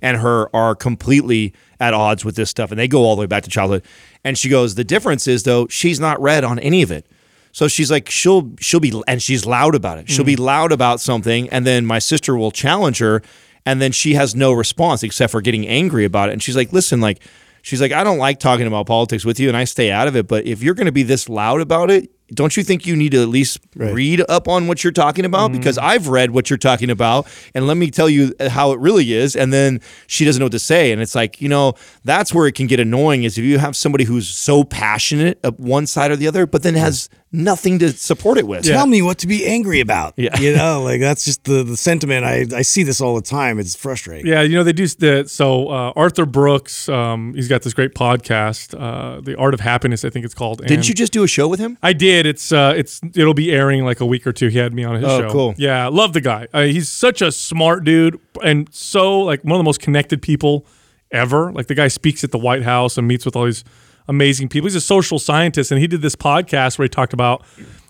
and 0.00 0.18
her 0.18 0.54
are 0.54 0.76
completely 0.76 1.52
at 1.80 1.94
odds 1.94 2.24
with 2.24 2.36
this 2.36 2.50
stuff, 2.50 2.70
and 2.70 2.78
they 2.78 2.86
go 2.86 3.02
all 3.02 3.16
the 3.16 3.20
way 3.20 3.26
back 3.26 3.42
to 3.42 3.50
childhood. 3.50 3.82
And 4.24 4.38
she 4.38 4.48
goes, 4.48 4.74
the 4.74 4.84
difference 4.84 5.26
is 5.26 5.42
though 5.42 5.66
she's 5.68 5.98
not 5.98 6.20
read 6.20 6.44
on 6.44 6.58
any 6.58 6.82
of 6.82 6.90
it. 6.90 7.06
So 7.52 7.68
she's 7.68 7.90
like, 7.90 8.08
she'll 8.08 8.52
she'll 8.58 8.80
be, 8.80 9.00
and 9.06 9.22
she's 9.22 9.44
loud 9.44 9.74
about 9.74 9.98
it. 9.98 10.08
She'll 10.08 10.24
be 10.24 10.36
mm. 10.36 10.40
loud 10.40 10.72
about 10.72 11.00
something, 11.00 11.50
and 11.50 11.66
then 11.66 11.84
my 11.84 11.98
sister 11.98 12.34
will 12.34 12.50
challenge 12.50 12.98
her, 12.98 13.22
and 13.66 13.80
then 13.80 13.92
she 13.92 14.14
has 14.14 14.34
no 14.34 14.52
response 14.52 15.02
except 15.02 15.30
for 15.30 15.42
getting 15.42 15.68
angry 15.68 16.06
about 16.06 16.30
it. 16.30 16.32
And 16.32 16.42
she's 16.42 16.56
like, 16.56 16.72
listen, 16.72 17.02
like, 17.02 17.22
she's 17.60 17.80
like, 17.80 17.92
I 17.92 18.04
don't 18.04 18.16
like 18.16 18.40
talking 18.40 18.66
about 18.66 18.86
politics 18.86 19.26
with 19.26 19.38
you, 19.38 19.48
and 19.48 19.56
I 19.56 19.64
stay 19.64 19.90
out 19.90 20.08
of 20.08 20.16
it. 20.16 20.26
But 20.28 20.46
if 20.46 20.62
you're 20.62 20.74
going 20.74 20.86
to 20.86 20.92
be 20.92 21.02
this 21.02 21.28
loud 21.28 21.60
about 21.60 21.90
it, 21.90 22.10
don't 22.32 22.56
you 22.56 22.62
think 22.62 22.86
you 22.86 22.96
need 22.96 23.12
to 23.12 23.22
at 23.22 23.28
least 23.28 23.58
read 23.74 24.22
up 24.28 24.48
on 24.48 24.66
what 24.66 24.82
you're 24.82 24.92
talking 24.92 25.24
about? 25.24 25.50
Mm-hmm. 25.50 25.58
Because 25.58 25.78
I've 25.78 26.08
read 26.08 26.30
what 26.30 26.50
you're 26.50 26.56
talking 26.56 26.90
about, 26.90 27.26
and 27.54 27.66
let 27.66 27.76
me 27.76 27.90
tell 27.90 28.08
you 28.08 28.34
uh, 28.40 28.48
how 28.48 28.72
it 28.72 28.80
really 28.80 29.12
is. 29.12 29.36
And 29.36 29.52
then 29.52 29.80
she 30.06 30.24
doesn't 30.24 30.40
know 30.40 30.46
what 30.46 30.52
to 30.52 30.58
say, 30.58 30.92
and 30.92 31.02
it's 31.02 31.14
like, 31.14 31.40
you 31.40 31.48
know, 31.48 31.74
that's 32.04 32.32
where 32.32 32.46
it 32.46 32.54
can 32.54 32.66
get 32.66 32.80
annoying. 32.80 33.24
Is 33.24 33.38
if 33.38 33.44
you 33.44 33.58
have 33.58 33.76
somebody 33.76 34.04
who's 34.04 34.28
so 34.28 34.64
passionate 34.64 35.38
one 35.58 35.86
side 35.86 36.10
or 36.10 36.16
the 36.16 36.28
other, 36.28 36.46
but 36.46 36.62
then 36.62 36.74
has 36.74 37.08
nothing 37.32 37.78
to 37.78 37.90
support 37.92 38.36
it 38.38 38.46
with. 38.46 38.64
Tell 38.64 38.86
me 38.86 39.00
what 39.02 39.18
to 39.18 39.26
be 39.26 39.46
angry 39.46 39.80
about. 39.80 40.14
Yeah. 40.16 40.38
You 40.38 40.54
know, 40.54 40.82
like 40.82 41.00
that's 41.00 41.24
just 41.24 41.44
the, 41.44 41.62
the 41.64 41.76
sentiment. 41.76 42.24
I, 42.24 42.46
I 42.54 42.62
see 42.62 42.82
this 42.82 43.00
all 43.00 43.14
the 43.14 43.22
time. 43.22 43.58
It's 43.58 43.74
frustrating. 43.74 44.26
Yeah, 44.26 44.42
you 44.42 44.56
know 44.56 44.64
they 44.64 44.72
do 44.72 44.86
the 44.86 45.24
so 45.26 45.68
uh, 45.68 45.92
Arthur 45.96 46.26
Brooks. 46.26 46.88
Um, 46.88 47.34
he's 47.34 47.48
got 47.48 47.62
this 47.62 47.72
great 47.74 47.94
podcast, 47.94 48.78
uh, 48.78 49.20
"The 49.20 49.36
Art 49.36 49.54
of 49.54 49.60
Happiness," 49.60 50.04
I 50.04 50.10
think 50.10 50.24
it's 50.24 50.34
called. 50.34 50.58
Didn't 50.58 50.72
and 50.72 50.88
you 50.88 50.94
just 50.94 51.12
do 51.12 51.22
a 51.24 51.28
show 51.28 51.48
with 51.48 51.60
him? 51.60 51.78
I 51.82 51.92
did. 51.92 52.26
It's 52.26 52.52
uh, 52.52 52.74
it's 52.76 53.00
it'll 53.14 53.34
be 53.34 53.50
airing 53.52 53.84
like 53.84 54.00
a 54.00 54.06
week 54.06 54.26
or 54.26 54.32
two. 54.32 54.48
He 54.48 54.58
had 54.58 54.74
me 54.74 54.84
on 54.84 54.96
his 54.96 55.04
Oh, 55.04 55.20
show. 55.22 55.30
cool. 55.30 55.54
Yeah, 55.56 55.88
love 55.88 56.12
the 56.12 56.20
guy. 56.20 56.48
Uh, 56.52 56.62
he's 56.62 56.88
such 56.88 57.22
a 57.22 57.32
smart 57.32 57.84
dude 57.84 58.18
and 58.42 58.68
so 58.72 59.20
like 59.20 59.42
one 59.44 59.52
of 59.52 59.58
the 59.58 59.64
most 59.64 59.80
connected 59.80 60.22
people 60.22 60.66
ever. 61.10 61.52
Like 61.52 61.66
the 61.66 61.74
guy 61.74 61.88
speaks 61.88 62.24
at 62.24 62.30
the 62.30 62.38
White 62.38 62.62
House 62.62 62.96
and 62.98 63.06
meets 63.06 63.24
with 63.24 63.36
all 63.36 63.44
these 63.44 63.64
amazing 64.08 64.48
people. 64.48 64.66
He's 64.66 64.74
a 64.74 64.80
social 64.80 65.18
scientist, 65.18 65.70
and 65.70 65.80
he 65.80 65.86
did 65.86 66.02
this 66.02 66.16
podcast 66.16 66.78
where 66.78 66.84
he 66.84 66.88
talked 66.88 67.12
about 67.12 67.44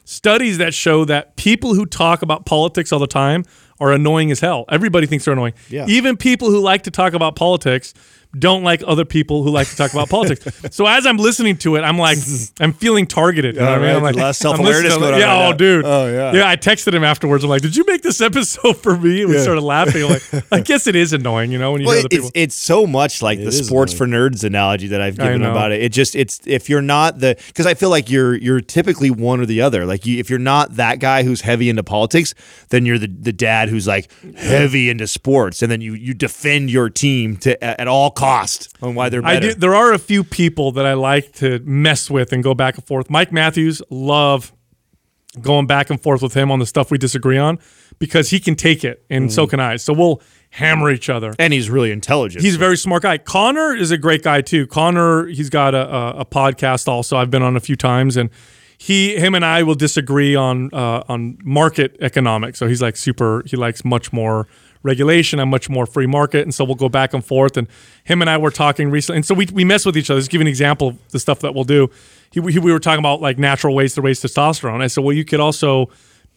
studies 0.04 0.58
that 0.58 0.74
show 0.74 1.04
that 1.04 1.36
people 1.36 1.74
who 1.74 1.86
talk 1.86 2.22
about 2.22 2.44
politics 2.44 2.92
all 2.92 2.98
the 2.98 3.06
time 3.06 3.44
are 3.80 3.92
annoying 3.92 4.30
as 4.30 4.40
hell. 4.40 4.64
Everybody 4.68 5.06
thinks 5.06 5.24
they're 5.24 5.32
annoying. 5.32 5.54
Yeah. 5.68 5.86
Even 5.88 6.16
people 6.16 6.50
who 6.50 6.60
like 6.60 6.82
to 6.82 6.90
talk 6.90 7.14
about 7.14 7.36
politics 7.36 7.94
don't 8.38 8.62
like 8.62 8.82
other 8.86 9.04
people 9.04 9.42
who 9.42 9.50
like 9.50 9.68
to 9.68 9.76
talk 9.76 9.92
about 9.92 10.08
politics. 10.08 10.46
So 10.72 10.86
as 10.86 11.04
I'm 11.06 11.18
listening 11.18 11.56
to 11.58 11.76
it, 11.76 11.80
I'm 11.82 11.98
like, 11.98 12.16
I'm 12.60 12.72
feeling 12.72 13.06
targeted. 13.06 13.56
You 13.56 13.60
know 13.60 13.70
what 13.72 13.78
I 13.82 13.86
mean? 13.86 13.96
I'm 13.96 14.02
like, 14.02 14.14
Less 14.14 14.38
self-awareness 14.38 14.84
listening, 14.84 15.00
going 15.00 15.14
on 15.14 15.20
Yeah, 15.20 15.26
right 15.26 15.46
oh, 15.46 15.50
now. 15.50 15.56
dude. 15.56 15.84
Oh, 15.84 16.06
yeah. 16.06 16.32
Yeah, 16.32 16.48
I 16.48 16.56
texted 16.56 16.94
him 16.94 17.04
afterwards. 17.04 17.44
I'm 17.44 17.50
like, 17.50 17.60
did 17.62 17.76
you 17.76 17.84
make 17.86 18.02
this 18.02 18.20
episode 18.22 18.78
for 18.78 18.96
me? 18.96 19.22
And 19.22 19.30
we 19.30 19.38
started 19.38 19.60
laughing. 19.60 20.04
I'm 20.04 20.10
like, 20.10 20.44
I 20.52 20.60
guess 20.64 20.86
it 20.86 20.96
is 20.96 21.12
annoying, 21.12 21.52
you 21.52 21.58
know, 21.58 21.72
when 21.72 21.82
you 21.82 21.86
Well, 21.88 21.96
know 21.96 22.02
the 22.02 22.08
people. 22.08 22.28
it's, 22.28 22.36
it's 22.36 22.54
so 22.54 22.86
much 22.86 23.20
like 23.22 23.38
the 23.38 23.48
is 23.48 23.66
sports 23.66 23.92
for 23.92 24.06
nerds 24.06 24.44
analogy 24.44 24.86
that 24.88 25.02
I've 25.02 25.18
given 25.18 25.42
about 25.42 25.72
it. 25.72 25.82
It 25.82 25.92
just 25.92 26.14
it's 26.16 26.40
if 26.46 26.70
you're 26.70 26.80
not 26.82 27.18
the 27.18 27.36
because 27.48 27.66
I 27.66 27.74
feel 27.74 27.90
like 27.90 28.08
you're 28.08 28.34
you're 28.34 28.60
typically 28.60 29.10
one 29.10 29.40
or 29.40 29.46
the 29.46 29.60
other. 29.60 29.84
Like 29.84 30.06
you, 30.06 30.18
if 30.18 30.30
you're 30.30 30.38
not 30.38 30.76
that 30.76 31.00
guy 31.00 31.22
who's 31.22 31.42
heavy 31.42 31.68
into 31.68 31.82
politics, 31.82 32.34
then 32.70 32.86
you're 32.86 32.98
the, 32.98 33.08
the 33.08 33.32
dad 33.32 33.68
who's 33.68 33.86
like 33.86 34.10
heavy 34.36 34.88
into 34.88 35.06
sports, 35.06 35.60
and 35.62 35.70
then 35.70 35.80
you 35.82 35.94
you 35.94 36.14
defend 36.14 36.70
your 36.70 36.88
team 36.88 37.36
to 37.38 37.62
at 37.62 37.88
all 37.88 38.10
cost 38.22 38.76
on 38.82 38.94
why 38.94 39.08
they're 39.08 39.24
I 39.24 39.34
better. 39.34 39.48
do. 39.52 39.54
There 39.60 39.74
are 39.74 39.92
a 39.92 39.98
few 39.98 40.22
people 40.24 40.72
that 40.72 40.86
I 40.86 40.94
like 40.94 41.32
to 41.34 41.58
mess 41.64 42.10
with 42.10 42.32
and 42.32 42.42
go 42.42 42.54
back 42.54 42.76
and 42.76 42.84
forth. 42.86 43.10
Mike 43.10 43.32
Matthews, 43.32 43.82
love 43.90 44.52
going 45.40 45.66
back 45.66 45.88
and 45.90 46.00
forth 46.00 46.20
with 46.22 46.34
him 46.34 46.50
on 46.50 46.58
the 46.58 46.66
stuff 46.66 46.90
we 46.90 46.98
disagree 46.98 47.38
on 47.38 47.58
because 47.98 48.30
he 48.30 48.38
can 48.38 48.54
take 48.54 48.84
it, 48.84 49.02
and 49.08 49.28
Mm. 49.28 49.32
so 49.32 49.46
can 49.46 49.60
I. 49.60 49.76
So 49.76 49.92
we'll 49.94 50.20
hammer 50.50 50.90
each 50.90 51.08
other. 51.08 51.34
and 51.38 51.52
he's 51.54 51.70
really 51.70 51.90
intelligent. 51.90 52.44
He's 52.44 52.56
a 52.56 52.58
very 52.58 52.76
smart 52.76 53.02
guy. 53.04 53.16
Connor 53.16 53.74
is 53.74 53.90
a 53.90 53.96
great 53.96 54.22
guy 54.22 54.42
too. 54.42 54.66
Connor, 54.66 55.26
he's 55.26 55.48
got 55.48 55.74
a, 55.74 55.88
a, 55.94 56.10
a 56.20 56.24
podcast 56.26 56.86
also. 56.88 57.16
I've 57.16 57.30
been 57.30 57.42
on 57.42 57.56
a 57.56 57.60
few 57.60 57.76
times, 57.76 58.18
and 58.18 58.28
he, 58.82 59.14
him, 59.14 59.36
and 59.36 59.44
I 59.44 59.62
will 59.62 59.76
disagree 59.76 60.34
on 60.34 60.68
uh, 60.72 61.04
on 61.08 61.38
market 61.44 61.96
economics. 62.00 62.58
So 62.58 62.66
he's 62.66 62.82
like 62.82 62.96
super. 62.96 63.44
He 63.46 63.56
likes 63.56 63.84
much 63.84 64.12
more 64.12 64.48
regulation 64.82 65.38
and 65.38 65.48
much 65.48 65.70
more 65.70 65.86
free 65.86 66.08
market, 66.08 66.42
and 66.42 66.52
so 66.52 66.64
we'll 66.64 66.74
go 66.74 66.88
back 66.88 67.14
and 67.14 67.24
forth. 67.24 67.56
And 67.56 67.68
him 68.02 68.20
and 68.22 68.28
I 68.28 68.38
were 68.38 68.50
talking 68.50 68.90
recently, 68.90 69.18
and 69.18 69.24
so 69.26 69.36
we 69.36 69.46
we 69.52 69.64
mess 69.64 69.86
with 69.86 69.96
each 69.96 70.10
other. 70.10 70.18
Just 70.18 70.32
give 70.32 70.40
an 70.40 70.48
example 70.48 70.88
of 70.88 71.08
the 71.10 71.20
stuff 71.20 71.38
that 71.40 71.54
we'll 71.54 71.62
do. 71.62 71.90
He, 72.32 72.40
he, 72.50 72.58
we 72.58 72.72
were 72.72 72.80
talking 72.80 72.98
about 72.98 73.20
like 73.20 73.38
natural 73.38 73.72
ways 73.72 73.94
to 73.94 74.02
raise 74.02 74.20
testosterone. 74.20 74.82
I 74.82 74.88
said, 74.88 75.04
well, 75.04 75.14
you 75.14 75.24
could 75.24 75.38
also 75.38 75.88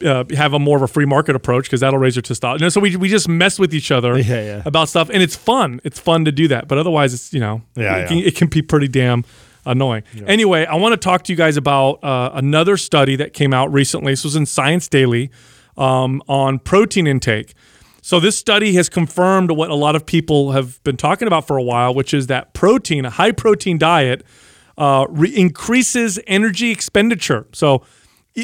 uh, 0.06 0.26
have 0.36 0.54
a 0.54 0.60
more 0.60 0.78
of 0.78 0.84
a 0.84 0.88
free 0.88 1.06
market 1.06 1.36
approach 1.36 1.66
because 1.66 1.80
that'll 1.80 1.98
raise 1.98 2.16
your 2.16 2.22
testosterone. 2.22 2.62
And 2.62 2.72
so 2.72 2.80
we, 2.80 2.96
we 2.96 3.10
just 3.10 3.28
mess 3.28 3.58
with 3.58 3.74
each 3.74 3.90
other 3.90 4.18
Yeah, 4.20 4.44
yeah. 4.44 4.62
about 4.66 4.88
stuff, 4.90 5.10
and 5.10 5.24
it's 5.24 5.36
fun. 5.36 5.82
It's 5.84 6.00
fun 6.00 6.26
to 6.26 6.32
do 6.32 6.48
that, 6.50 6.68
but 6.68 6.78
otherwise, 6.78 7.16
it's 7.16 7.34
you 7.34 7.40
know, 7.40 7.64
Yeah, 7.76 7.98
it. 7.98 8.08
Can, 8.10 8.18
it 8.20 8.36
can 8.36 8.48
be 8.50 8.62
pretty 8.62 8.88
damn 8.88 9.26
annoying. 9.66 10.04
Anyway, 10.28 10.66
I 10.66 10.76
want 10.76 10.94
to 10.94 10.98
talk 10.98 11.24
to 11.24 11.34
you 11.34 11.38
guys 11.38 11.58
about 11.58 12.04
uh, 12.04 12.32
another 12.34 12.78
study 12.78 13.16
that 13.18 13.34
came 13.34 13.54
out 13.54 13.72
recently. 13.72 14.14
This 14.14 14.24
was 14.24 14.36
in 14.36 14.46
Science 14.46 14.88
Daily 14.88 15.32
um, 15.78 16.22
on 16.28 16.60
protein 16.60 17.08
intake. 17.08 17.54
So 18.02 18.20
this 18.20 18.38
study 18.38 18.74
has 18.76 18.88
confirmed 18.88 19.50
what 19.50 19.72
a 19.72 19.76
lot 19.76 19.96
of 19.96 20.06
people 20.06 20.52
have 20.52 20.82
been 20.84 20.96
talking 20.96 21.28
about 21.28 21.48
for 21.48 21.58
a 21.58 21.64
while, 21.64 21.94
which 21.94 22.14
is 22.14 22.28
that 22.28 22.54
protein, 22.54 23.04
a 23.04 23.10
high 23.10 23.32
protein 23.32 23.80
diet, 23.80 24.24
uh, 24.78 25.08
re- 25.10 25.36
increases 25.36 26.20
energy 26.28 26.70
expenditure. 26.70 27.48
So, 27.52 27.84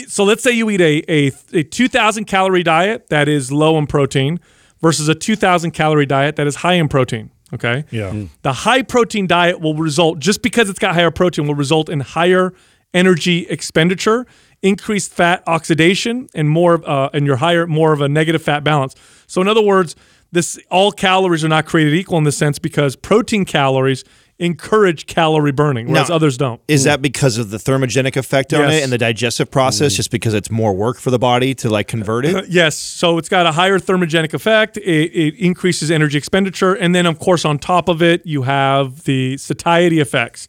so 0.07 0.23
let's 0.23 0.41
say 0.41 0.51
you 0.51 0.69
eat 0.71 0.81
a, 0.81 1.03
a, 1.07 1.31
a 1.53 1.63
2,000 1.63 2.25
calorie 2.25 2.63
diet 2.63 3.09
that 3.09 3.27
is 3.27 3.51
low 3.51 3.77
in 3.77 3.85
protein 3.85 4.39
versus 4.81 5.07
a 5.07 5.13
2,000 5.13 5.71
calorie 5.71 6.07
diet 6.07 6.37
that 6.37 6.47
is 6.47 6.55
high 6.57 6.73
in 6.73 6.87
protein. 6.87 7.29
Okay. 7.53 7.85
Yeah. 7.91 8.11
Mm. 8.11 8.29
The 8.43 8.53
high 8.53 8.81
protein 8.81 9.27
diet 9.27 9.59
will 9.59 9.75
result, 9.75 10.19
just 10.19 10.41
because 10.41 10.69
it's 10.69 10.79
got 10.79 10.93
higher 10.93 11.11
protein, 11.11 11.47
will 11.47 11.55
result 11.55 11.89
in 11.89 11.99
higher 11.99 12.53
energy 12.93 13.47
expenditure, 13.47 14.25
increased 14.61 15.11
fat 15.11 15.43
oxidation, 15.47 16.29
and 16.33 16.49
more, 16.49 16.81
uh, 16.87 17.09
and 17.13 17.25
your 17.25 17.37
higher, 17.37 17.67
more 17.67 17.93
of 17.93 18.01
a 18.01 18.09
negative 18.09 18.41
fat 18.41 18.63
balance. 18.63 18.95
So, 19.27 19.41
in 19.41 19.47
other 19.47 19.61
words, 19.61 19.95
this 20.31 20.59
all 20.69 20.91
calories 20.91 21.43
are 21.43 21.49
not 21.49 21.65
created 21.65 21.93
equal 21.93 22.17
in 22.17 22.23
this 22.23 22.37
sense 22.37 22.57
because 22.59 22.95
protein 22.95 23.45
calories 23.45 24.03
encourage 24.41 25.05
calorie 25.05 25.51
burning, 25.51 25.87
whereas 25.87 26.09
Now, 26.09 26.15
others 26.15 26.35
don't. 26.37 26.59
Is 26.67 26.83
that 26.85 27.01
because 27.01 27.37
of 27.37 27.51
the 27.51 27.57
thermogenic 27.57 28.17
effect 28.17 28.53
on 28.53 28.61
Yes. 28.61 28.73
it 28.73 28.83
and 28.83 28.91
the 28.91 28.97
digestive 28.97 29.49
process, 29.51 29.95
just 29.95 30.11
because 30.11 30.33
it's 30.33 30.49
more 30.51 30.73
work 30.73 30.97
for 30.99 31.11
the 31.11 31.19
body 31.19 31.53
to 31.55 31.69
like 31.69 31.87
convert 31.87 32.25
it? 32.25 32.47
Yes, 32.49 32.75
so 32.77 33.17
it's 33.17 33.29
got 33.29 33.45
a 33.45 33.51
higher 33.53 33.79
thermogenic 33.79 34.33
effect. 34.33 34.77
It, 34.77 34.83
it 35.13 35.35
increases 35.37 35.89
energy 35.91 36.17
expenditure, 36.17 36.73
and 36.73 36.93
then 36.95 37.05
of 37.05 37.19
course 37.19 37.45
on 37.45 37.59
top 37.59 37.87
of 37.87 38.01
it, 38.01 38.25
you 38.25 38.41
have 38.43 39.03
the 39.03 39.37
satiety 39.37 39.99
effects. 39.99 40.47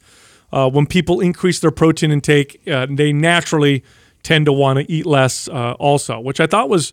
Uh, 0.52 0.68
when 0.68 0.86
people 0.86 1.20
increase 1.20 1.60
their 1.60 1.70
protein 1.70 2.10
intake, 2.10 2.60
uh, 2.68 2.86
they 2.90 3.12
naturally 3.12 3.82
tend 4.22 4.46
to 4.46 4.52
want 4.52 4.78
to 4.78 4.90
eat 4.90 5.06
less, 5.06 5.48
uh, 5.48 5.72
also, 5.78 6.20
which 6.20 6.40
I 6.40 6.46
thought 6.46 6.68
was 6.68 6.92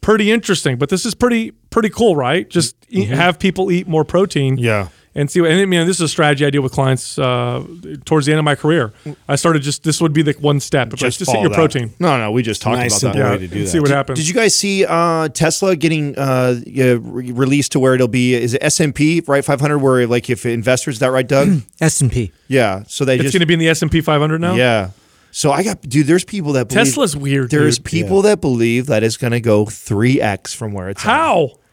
pretty 0.00 0.30
interesting. 0.30 0.76
But 0.78 0.88
this 0.90 1.04
is 1.06 1.14
pretty 1.14 1.52
pretty 1.70 1.88
cool, 1.90 2.16
right? 2.16 2.48
Just 2.48 2.76
eat, 2.88 3.08
have 3.08 3.38
people 3.38 3.70
eat 3.70 3.86
more 3.88 4.04
protein, 4.04 4.56
Yeah. 4.58 4.88
And 5.18 5.30
see. 5.30 5.40
what- 5.40 5.50
And 5.50 5.60
I 5.60 5.64
mean, 5.66 5.86
this 5.86 5.96
is 5.96 6.02
a 6.02 6.08
strategy 6.08 6.46
I 6.46 6.50
deal 6.50 6.62
with 6.62 6.72
clients 6.72 7.18
uh, 7.18 7.62
towards 8.04 8.26
the 8.26 8.32
end 8.32 8.38
of 8.38 8.44
my 8.44 8.54
career. 8.54 8.92
I 9.28 9.36
started 9.36 9.62
just 9.62 9.82
this 9.82 10.00
would 10.00 10.12
be 10.12 10.22
the 10.22 10.32
one 10.40 10.60
step. 10.60 10.92
It's 10.92 11.02
like, 11.02 11.12
just 11.12 11.30
hit 11.30 11.40
your 11.40 11.50
that. 11.50 11.54
protein. 11.56 11.92
No, 11.98 12.16
no, 12.18 12.30
we 12.30 12.42
just 12.42 12.62
talked 12.62 12.78
Nice 12.78 13.02
about 13.02 13.14
that. 13.14 13.18
simple 13.18 13.20
Yeah, 13.20 13.30
way 13.32 13.38
to 13.38 13.48
do 13.48 13.60
that. 13.64 13.68
see 13.68 13.80
what 13.80 13.90
happens. 13.90 14.18
Did 14.18 14.28
you 14.28 14.34
guys 14.34 14.54
see 14.56 14.84
uh, 14.86 15.28
Tesla 15.28 15.76
getting 15.76 16.16
uh, 16.18 16.60
released 17.02 17.72
to 17.72 17.80
where 17.80 17.94
it'll 17.94 18.08
be? 18.08 18.34
Is 18.34 18.54
it 18.54 18.62
S 18.62 18.80
and 18.80 18.94
P 18.94 19.22
right 19.26 19.44
500? 19.44 19.78
Where 19.78 20.06
like 20.06 20.30
if 20.30 20.46
investors, 20.46 20.94
is 20.96 21.00
that 21.00 21.10
right, 21.10 21.26
Doug? 21.26 21.62
S 21.80 22.00
and 22.00 22.10
P. 22.10 22.32
yeah. 22.48 22.84
So 22.86 23.04
they 23.04 23.14
It's 23.16 23.24
just 23.24 23.32
going 23.34 23.40
to 23.40 23.46
be 23.46 23.54
in 23.54 23.60
the 23.60 23.68
S 23.68 23.82
and 23.82 23.90
P 23.90 24.00
500 24.00 24.40
now. 24.40 24.54
yeah. 24.54 24.90
So 25.30 25.52
I 25.52 25.62
got 25.62 25.82
dude. 25.82 26.06
There's 26.06 26.24
people 26.24 26.54
that 26.54 26.68
believe, 26.68 26.86
Tesla's 26.86 27.14
weird. 27.14 27.50
There's 27.50 27.76
dude. 27.78 27.84
people 27.84 28.22
that 28.22 28.40
believe 28.40 28.86
that 28.86 29.02
it's 29.02 29.18
going 29.18 29.32
to 29.32 29.40
go 29.40 29.66
three 29.66 30.20
x 30.22 30.54
from 30.54 30.72
where 30.72 30.88
it's 30.88 31.02
at. 31.04 31.06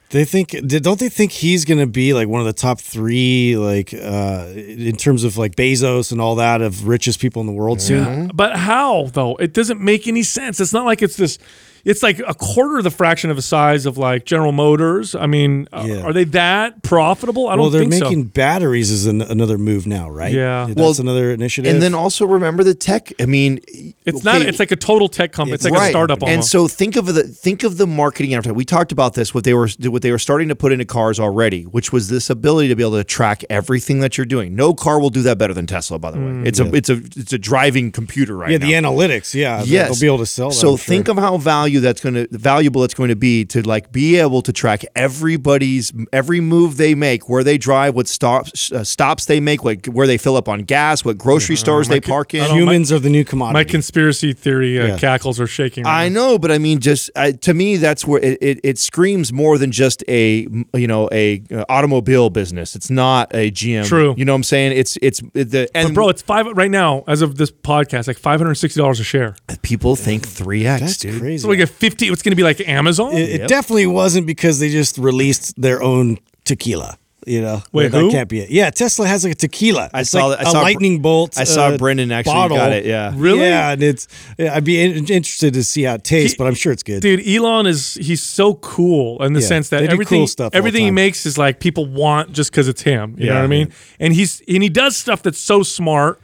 How. 0.09 0.17
They 0.17 0.25
think 0.25 0.49
don't 0.67 0.99
they 0.99 1.09
think 1.09 1.31
he's 1.31 1.65
going 1.65 1.79
to 1.79 1.87
be 1.87 2.13
like 2.13 2.27
one 2.27 2.39
of 2.41 2.45
the 2.47 2.53
top 2.53 2.79
three 2.79 3.57
like 3.57 3.93
uh 3.93 4.47
in 4.55 4.95
terms 4.95 5.23
of 5.23 5.37
like 5.37 5.55
Bezos 5.55 6.11
and 6.11 6.21
all 6.21 6.35
that 6.35 6.61
of 6.61 6.87
richest 6.87 7.19
people 7.19 7.41
in 7.41 7.47
the 7.47 7.53
world 7.53 7.81
soon? 7.81 8.31
But 8.33 8.55
how 8.55 9.07
though? 9.13 9.35
It 9.37 9.53
doesn't 9.53 9.81
make 9.81 10.07
any 10.07 10.23
sense. 10.23 10.59
It's 10.59 10.73
not 10.73 10.85
like 10.85 11.01
it's 11.01 11.17
this. 11.17 11.37
It's 11.85 12.01
like 12.01 12.19
a 12.27 12.33
quarter 12.33 12.79
of 12.79 12.83
the 12.83 12.89
fraction 12.91 13.29
of 13.29 13.35
the 13.35 13.41
size 13.43 13.85
of 13.85 13.97
like 13.97 14.25
General 14.25 14.51
Motors. 14.51 15.13
I 15.13 15.27
mean, 15.27 15.67
uh, 15.71 15.85
Yeah. 15.87 16.01
are 16.01 16.13
they 16.13 16.23
that 16.25 16.81
profitable? 16.81 17.47
I 17.47 17.51
don't 17.51 17.59
Well, 17.61 17.69
they're 17.69 17.81
think 17.87 18.03
making 18.03 18.23
so. 18.23 18.29
batteries 18.33 18.89
is 18.89 19.05
an, 19.05 19.21
another 19.21 19.57
move 19.59 19.85
now, 19.85 20.09
right? 20.09 20.33
Yeah. 20.33 20.65
that's 20.67 20.75
Well, 20.79 20.93
another 20.99 21.31
initiative. 21.31 21.71
And 21.71 21.81
then 21.83 21.93
also 21.93 22.25
remember 22.25 22.63
the 22.63 22.73
tech. 22.73 23.13
I 23.21 23.25
mean, 23.27 23.59
It's 24.05 24.23
not. 24.23 24.41
It's 24.41 24.59
like 24.59 24.71
a 24.71 24.75
total 24.75 25.07
tech 25.07 25.31
company. 25.31 25.53
It's, 25.55 25.63
like 25.63 25.73
a 25.79 25.89
startup 25.89 26.23
And 26.23 26.43
so 26.43 26.67
think 26.67 26.95
of 26.95 27.05
the 27.13 27.23
think 27.23 27.63
of 27.63 27.77
the 27.77 27.85
marketing 27.87 28.33
advertising. 28.33 28.55
We 28.57 28.65
talked 28.65 28.91
about 28.91 29.13
this. 29.13 29.33
What 29.33 29.43
they 29.43 29.53
were 29.53 29.69
what 29.83 30.01
they 30.01 30.11
were 30.11 30.19
starting 30.19 30.47
to 30.49 30.55
put 30.55 30.71
into 30.71 30.85
cars 30.85 31.19
already, 31.19 31.63
which 31.63 31.93
was 31.93 32.09
this 32.09 32.29
ability 32.31 32.69
to 32.69 32.75
be 32.75 32.81
able 32.83 32.97
to 32.97 33.03
track 33.03 33.43
everything 33.49 33.99
that 33.99 34.17
you're 34.17 34.25
doing. 34.25 34.55
No 34.55 34.73
car 34.73 34.99
will 34.99 35.09
do 35.11 35.21
that 35.23 35.37
better 35.37 35.53
than 35.53 35.67
Tesla. 35.67 35.99
By 35.99 36.11
the 36.11 36.19
way, 36.19 36.43
it's 36.45 36.59
a 36.59 36.73
it's 36.73 36.89
a 36.89 36.95
it's 37.15 37.33
a 37.33 37.37
driving 37.37 37.91
computer 37.91 38.35
right 38.35 38.49
yeah, 38.51 38.57
now. 38.57 38.65
the 38.67 38.73
analytics, 38.73 39.33
yeah, 39.35 39.63
Yes, 39.63 39.89
they'll 39.89 40.01
be 40.01 40.07
able 40.07 40.17
to 40.25 40.25
sell. 40.25 40.49
That, 40.49 40.55
So 40.55 40.71
I'm 40.71 40.77
sure. 40.77 40.85
think 40.85 41.07
of 41.09 41.17
how 41.17 41.37
value 41.75 41.79
that's 41.81 42.01
going 42.01 42.15
to 42.15 42.27
valuable 42.37 42.83
it's 42.83 42.93
going 42.93 43.09
to 43.09 43.15
be 43.15 43.45
to 43.45 43.61
like 43.61 43.91
be 43.91 44.17
able 44.17 44.41
to 44.41 44.53
track 44.53 44.83
everybody's 44.95 45.91
every 46.13 46.39
move 46.39 46.77
they 46.77 46.95
make, 46.95 47.29
where 47.29 47.43
they 47.43 47.57
drive, 47.57 47.95
what 47.95 48.07
stops 48.07 48.71
uh, 48.71 48.83
stops 48.83 49.25
they 49.25 49.39
make, 49.39 49.63
like 49.63 49.85
where 49.87 50.07
they 50.07 50.17
fill 50.17 50.35
up 50.35 50.47
on 50.47 50.61
gas, 50.61 51.03
what 51.05 51.17
grocery 51.17 51.55
stores 51.55 51.87
they 51.87 51.99
park 52.01 52.33
in. 52.33 52.43
humans 52.55 52.91
are 52.91 52.99
the 52.99 53.09
new 53.09 53.23
commodity. 53.23 53.53
my 53.53 53.63
conspiracy 53.63 54.33
theory 54.33 54.79
uh, 54.79 54.87
Yeah. 54.87 54.97
cackles 54.97 55.39
are 55.39 55.47
shaking. 55.47 55.83
right 55.85 56.05
I 56.05 56.09
now. 56.09 56.15
know, 56.31 56.39
but 56.39 56.51
I 56.51 56.57
mean, 56.57 56.79
just 56.79 57.09
uh, 57.15 57.31
to 57.41 57.53
me, 57.53 57.77
that's 57.77 58.05
where 58.05 58.21
it, 58.21 58.37
it, 58.41 58.59
it 58.63 58.77
screams 58.77 59.31
more 59.33 59.57
than 59.57 59.71
just 59.71 60.03
a 60.07 60.47
you 60.73 60.87
know 60.87 61.09
a 61.11 61.41
uh, 61.51 61.65
automobile 61.69 62.29
business. 62.29 62.75
It's 62.75 62.89
not 62.89 63.33
a 63.33 63.51
GM. 63.51 63.85
True. 63.85 64.13
You 64.17 64.25
know 64.25 64.33
what 64.33 64.37
I'm 64.37 64.43
saying? 64.43 64.73
It's 64.77 64.97
it's 65.01 65.21
the 65.33 65.69
and 65.75 65.89
But 65.89 65.93
bro, 65.93 66.09
it's 66.09 66.21
five 66.21 66.45
right 66.55 66.71
now 66.71 67.03
as 67.07 67.21
of 67.21 67.37
this 67.37 67.51
podcast, 67.51 68.07
like 68.07 68.17
five 68.17 68.39
hundred 68.39 68.55
sixty 68.55 68.79
dollars 68.79 68.99
a 68.99 69.03
share. 69.03 69.35
people 69.61 69.95
think 69.95 70.27
three 70.27 70.65
x, 70.65 70.81
That's 70.81 70.97
dude. 70.97 71.19
crazy. 71.21 71.37
So 71.43 71.49
we 71.49 71.57
get 71.57 71.64
fifty. 71.67 72.07
It's 72.07 72.21
going 72.21 72.31
to 72.31 72.35
be 72.35 72.43
like 72.43 72.59
Amazon. 72.67 73.13
it, 73.13 73.41
it 73.41 73.47
definitely 73.47 73.87
wasn't 73.87 74.27
because 74.27 74.59
they 74.59 74.69
just 74.69 74.97
released 74.97 75.59
their 75.61 75.81
own 75.81 76.17
tequila. 76.43 76.97
You 77.27 77.41
know, 77.41 77.63
Wait, 77.71 77.87
that 77.91 77.99
who? 78.01 78.11
can't 78.11 78.29
be 78.29 78.41
it. 78.41 78.51
Yeah, 78.51 78.69
Tesla 78.69 79.07
has 79.07 79.23
like 79.23 79.33
a 79.33 79.35
tequila. 79.35 79.89
I 79.91 80.01
It's 80.01 80.11
saw 80.11 80.27
like 80.27 80.37
that- 80.37 80.45
I 80.45 80.49
a 80.49 80.51
saw 80.51 80.59
Br- 80.59 80.63
lightning 80.63 81.01
bolt. 81.01 81.39
I 81.39 81.43
saw 81.45 81.69
uh, 81.69 81.77
Brendan 81.79 82.11
actually 82.11 82.33
bottle. 82.35 82.55
got 82.57 82.71
it. 82.71 82.85
Yeah. 82.85 83.13
Really? 83.15 83.39
Yeah, 83.47 83.71
and 83.71 83.81
it's. 83.81 84.07
Yeah, 84.37 84.53
I'd 84.53 84.63
be 84.63 84.79
in, 84.79 84.91
interested 85.07 85.55
to 85.55 85.63
see 85.63 85.81
how 85.81 85.95
it 85.95 86.03
tastes, 86.03 86.37
but 86.37 86.45
I'm 86.45 86.53
sure 86.53 86.71
it's 86.71 86.83
good. 86.83 87.01
Dude, 87.01 87.27
Elon 87.27 87.65
is 87.65 87.95
he's 87.95 88.21
so 88.21 88.53
cool 88.53 89.23
in 89.23 89.33
the 89.33 89.39
Yeah, 89.39 89.47
sense 89.47 89.69
that 89.69 89.85
everything 89.85 90.19
cool 90.19 90.27
stuff 90.27 90.53
everything 90.53 90.83
he 90.83 90.91
makes 90.91 91.25
is 91.25 91.35
like 91.35 91.59
people 91.59 91.87
want 91.87 92.31
just 92.31 92.51
because 92.51 92.67
it's 92.67 92.83
him. 92.83 93.15
You 93.17 93.25
know 93.25 93.31
Yeah, 93.33 93.39
what 93.39 93.45
I 93.45 93.47
mean? 93.47 93.73
And 93.99 94.13
he's 94.13 94.43
and 94.47 94.61
he 94.61 94.69
does 94.69 94.95
stuff 94.95 95.23
that's 95.23 95.39
so 95.39 95.63
smart 95.63 96.21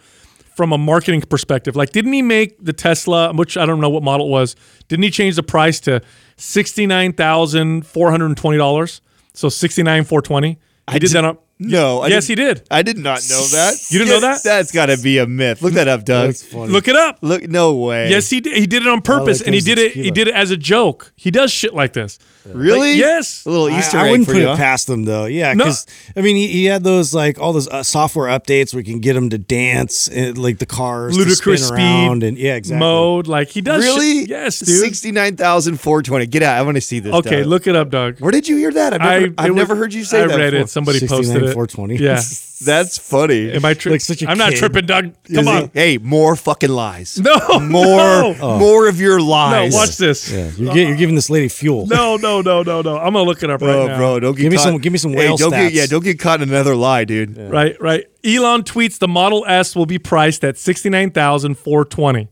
from 0.55 0.71
a 0.73 0.77
marketing 0.77 1.21
perspective. 1.21 1.75
Like, 1.75 1.91
didn't 1.91 2.13
he 2.13 2.21
make 2.21 2.63
the 2.63 2.73
Tesla, 2.73 3.33
which 3.33 3.57
I 3.57 3.65
don't 3.65 3.79
know 3.79 3.89
what 3.89 4.03
model 4.03 4.27
it 4.27 4.29
was? 4.29 4.55
Didn't 4.87 5.03
he 5.03 5.11
change 5.11 5.35
the 5.35 5.43
price 5.43 5.79
to 5.81 6.01
sixty 6.37 6.85
nine 6.85 7.13
thousand 7.13 7.85
four 7.85 8.11
hundred 8.11 8.27
and 8.27 8.37
twenty 8.37 8.57
dollars? 8.57 9.01
So 9.33 9.49
sixty 9.49 9.83
nine 9.83 10.03
four 10.03 10.21
twenty. 10.21 10.59
He 10.91 10.99
did 10.99 11.11
that 11.11 11.25
on. 11.25 11.37
No, 11.63 12.01
I 12.01 12.07
yes, 12.07 12.27
he 12.27 12.35
did. 12.35 12.63
I 12.71 12.81
did 12.81 12.97
not 12.97 13.21
know 13.29 13.41
that. 13.43 13.75
You 13.91 13.99
didn't 13.99 14.09
know 14.13 14.19
that? 14.21 14.43
That's 14.43 14.71
got 14.71 14.87
to 14.87 14.97
be 14.97 15.19
a 15.19 15.27
myth. 15.27 15.61
Look 15.61 15.73
that 15.73 15.87
up, 15.87 16.05
Doug. 16.05 16.27
That's 16.29 16.43
funny. 16.43 16.71
Look 16.71 16.87
it 16.87 16.95
up. 16.95 17.19
Look, 17.21 17.43
no 17.47 17.75
way. 17.75 18.09
Yes, 18.09 18.29
he 18.29 18.41
did. 18.41 18.57
He 18.57 18.65
did 18.65 18.81
it 18.81 18.87
on 18.87 19.01
purpose, 19.01 19.39
like 19.41 19.47
and 19.47 19.53
he 19.53 19.61
those 19.61 19.65
did 19.65 19.77
it. 19.77 19.91
He 19.93 20.03
tequila. 20.09 20.13
did 20.15 20.27
it 20.29 20.33
as 20.35 20.51
a 20.51 20.57
joke. 20.57 21.13
He 21.15 21.29
does 21.29 21.51
shit 21.51 21.73
like 21.73 21.93
this. 21.93 22.17
really? 22.45 22.91
Like, 22.93 22.97
yes. 22.99 23.45
A 23.45 23.49
little 23.51 23.67
I- 23.67 23.77
Easter 23.79 23.97
I, 23.97 24.05
egg 24.05 24.11
wouldn't 24.11 24.27
for 24.27 24.33
put 24.33 24.41
you. 24.41 24.49
it 24.49 24.57
past 24.57 24.87
them 24.87 25.05
though. 25.05 25.25
Yeah, 25.25 25.53
No. 25.53 25.65
because 25.65 25.85
I 26.17 26.21
mean, 26.21 26.35
he, 26.35 26.47
he 26.47 26.65
had 26.65 26.83
those 26.83 27.13
like 27.13 27.39
all 27.39 27.53
those 27.53 27.67
uh, 27.67 27.83
software 27.83 28.27
updates 28.27 28.73
where 28.73 28.79
you 28.81 28.91
can 28.91 28.99
get 28.99 29.13
them 29.13 29.29
to 29.29 29.37
dance, 29.37 30.07
and, 30.07 30.37
like 30.37 30.57
the 30.57 30.65
cars, 30.65 31.13
to 31.15 31.19
Ludicrous 31.23 31.67
spin 31.67 31.75
speed 31.77 31.83
around, 31.83 32.23
and 32.23 32.37
yeah, 32.37 32.55
exactly. 32.55 32.79
mode. 32.79 33.27
Like 33.27 33.49
he 33.49 33.61
does. 33.61 33.83
shit- 33.83 33.93
Really? 33.93 34.25
yes, 34.25 34.59
dude. 34.59 34.79
Sixty-nine 34.79 35.35
thousand 35.37 35.79
four 35.79 36.01
twenty. 36.01 36.25
Get 36.25 36.41
out. 36.41 36.57
I 36.57 36.61
want 36.63 36.77
to 36.77 36.81
see 36.81 36.99
this. 36.99 37.13
okay, 37.13 37.41
Doug. 37.41 37.45
look 37.47 37.67
it 37.67 37.75
up, 37.75 37.89
Doug. 37.91 38.19
Where 38.19 38.31
did 38.31 38.47
you 38.47 38.57
hear 38.57 38.71
that? 38.71 38.93
I've 38.93 39.01
never, 39.01 39.33
I, 39.37 39.43
I, 39.43 39.43
have 39.43 39.57
it 39.57 39.67
was- 39.69 39.77
heard 39.77 39.93
you 39.93 40.03
say 40.03 40.21
that. 40.21 40.31
I 40.31 40.37
that. 40.37 40.37
read 40.39 40.51
before. 40.51 40.63
it. 40.65 40.69
Somebody 40.69 41.07
posted 41.07 41.43
it. 41.43 41.50
420. 41.53 41.97
Yeah. 41.97 42.21
That's 42.63 42.97
funny. 42.97 43.51
Am 43.51 43.65
I 43.65 43.73
tripping? 43.73 44.27
I'm 44.27 44.37
not 44.37 44.53
tripping, 44.53 44.85
Doug. 44.85 45.13
Come 45.33 45.47
on. 45.47 45.71
Hey, 45.73 45.97
more 45.97 46.35
fucking 46.35 46.69
lies. 46.69 47.19
No. 47.19 47.35
More 47.59 47.97
no. 47.97 48.35
more 48.59 48.87
of 48.87 48.99
your 48.99 49.19
lies. 49.19 49.73
No, 49.73 49.77
watch 49.77 49.97
this. 49.97 50.31
Yeah. 50.31 50.39
Uh, 50.47 50.51
you're, 50.57 50.71
uh, 50.71 50.75
you're 50.75 50.95
giving 50.95 51.15
this 51.15 51.29
lady 51.29 51.47
fuel. 51.47 51.87
No, 51.87 52.17
no, 52.17 52.41
no, 52.41 52.61
no, 52.63 52.81
no. 52.81 52.97
I'm 52.97 53.13
gonna 53.13 53.23
look 53.23 53.43
it 53.43 53.49
up 53.49 53.61
right 53.61 53.69
oh, 53.69 53.87
now. 53.87 53.97
Bro, 53.97 54.19
don't 54.19 54.35
get 54.35 54.43
give 54.43 54.51
me 54.51 54.57
some 54.57 54.77
give 54.77 54.91
me 54.91 54.99
some 54.99 55.13
whale 55.13 55.31
hey, 55.31 55.37
don't 55.37 55.51
stats. 55.51 55.69
Get, 55.69 55.73
yeah, 55.73 55.85
don't 55.87 56.03
get 56.03 56.19
caught 56.19 56.41
in 56.41 56.49
another 56.49 56.75
lie, 56.75 57.05
dude. 57.05 57.35
Yeah. 57.35 57.49
Right, 57.49 57.81
right. 57.81 58.05
Elon 58.23 58.63
tweets 58.63 58.99
the 58.99 59.07
Model 59.07 59.43
S 59.47 59.75
will 59.75 59.85
be 59.85 59.97
priced 59.97 60.43
at 60.43 60.57
69,420. 60.57 62.29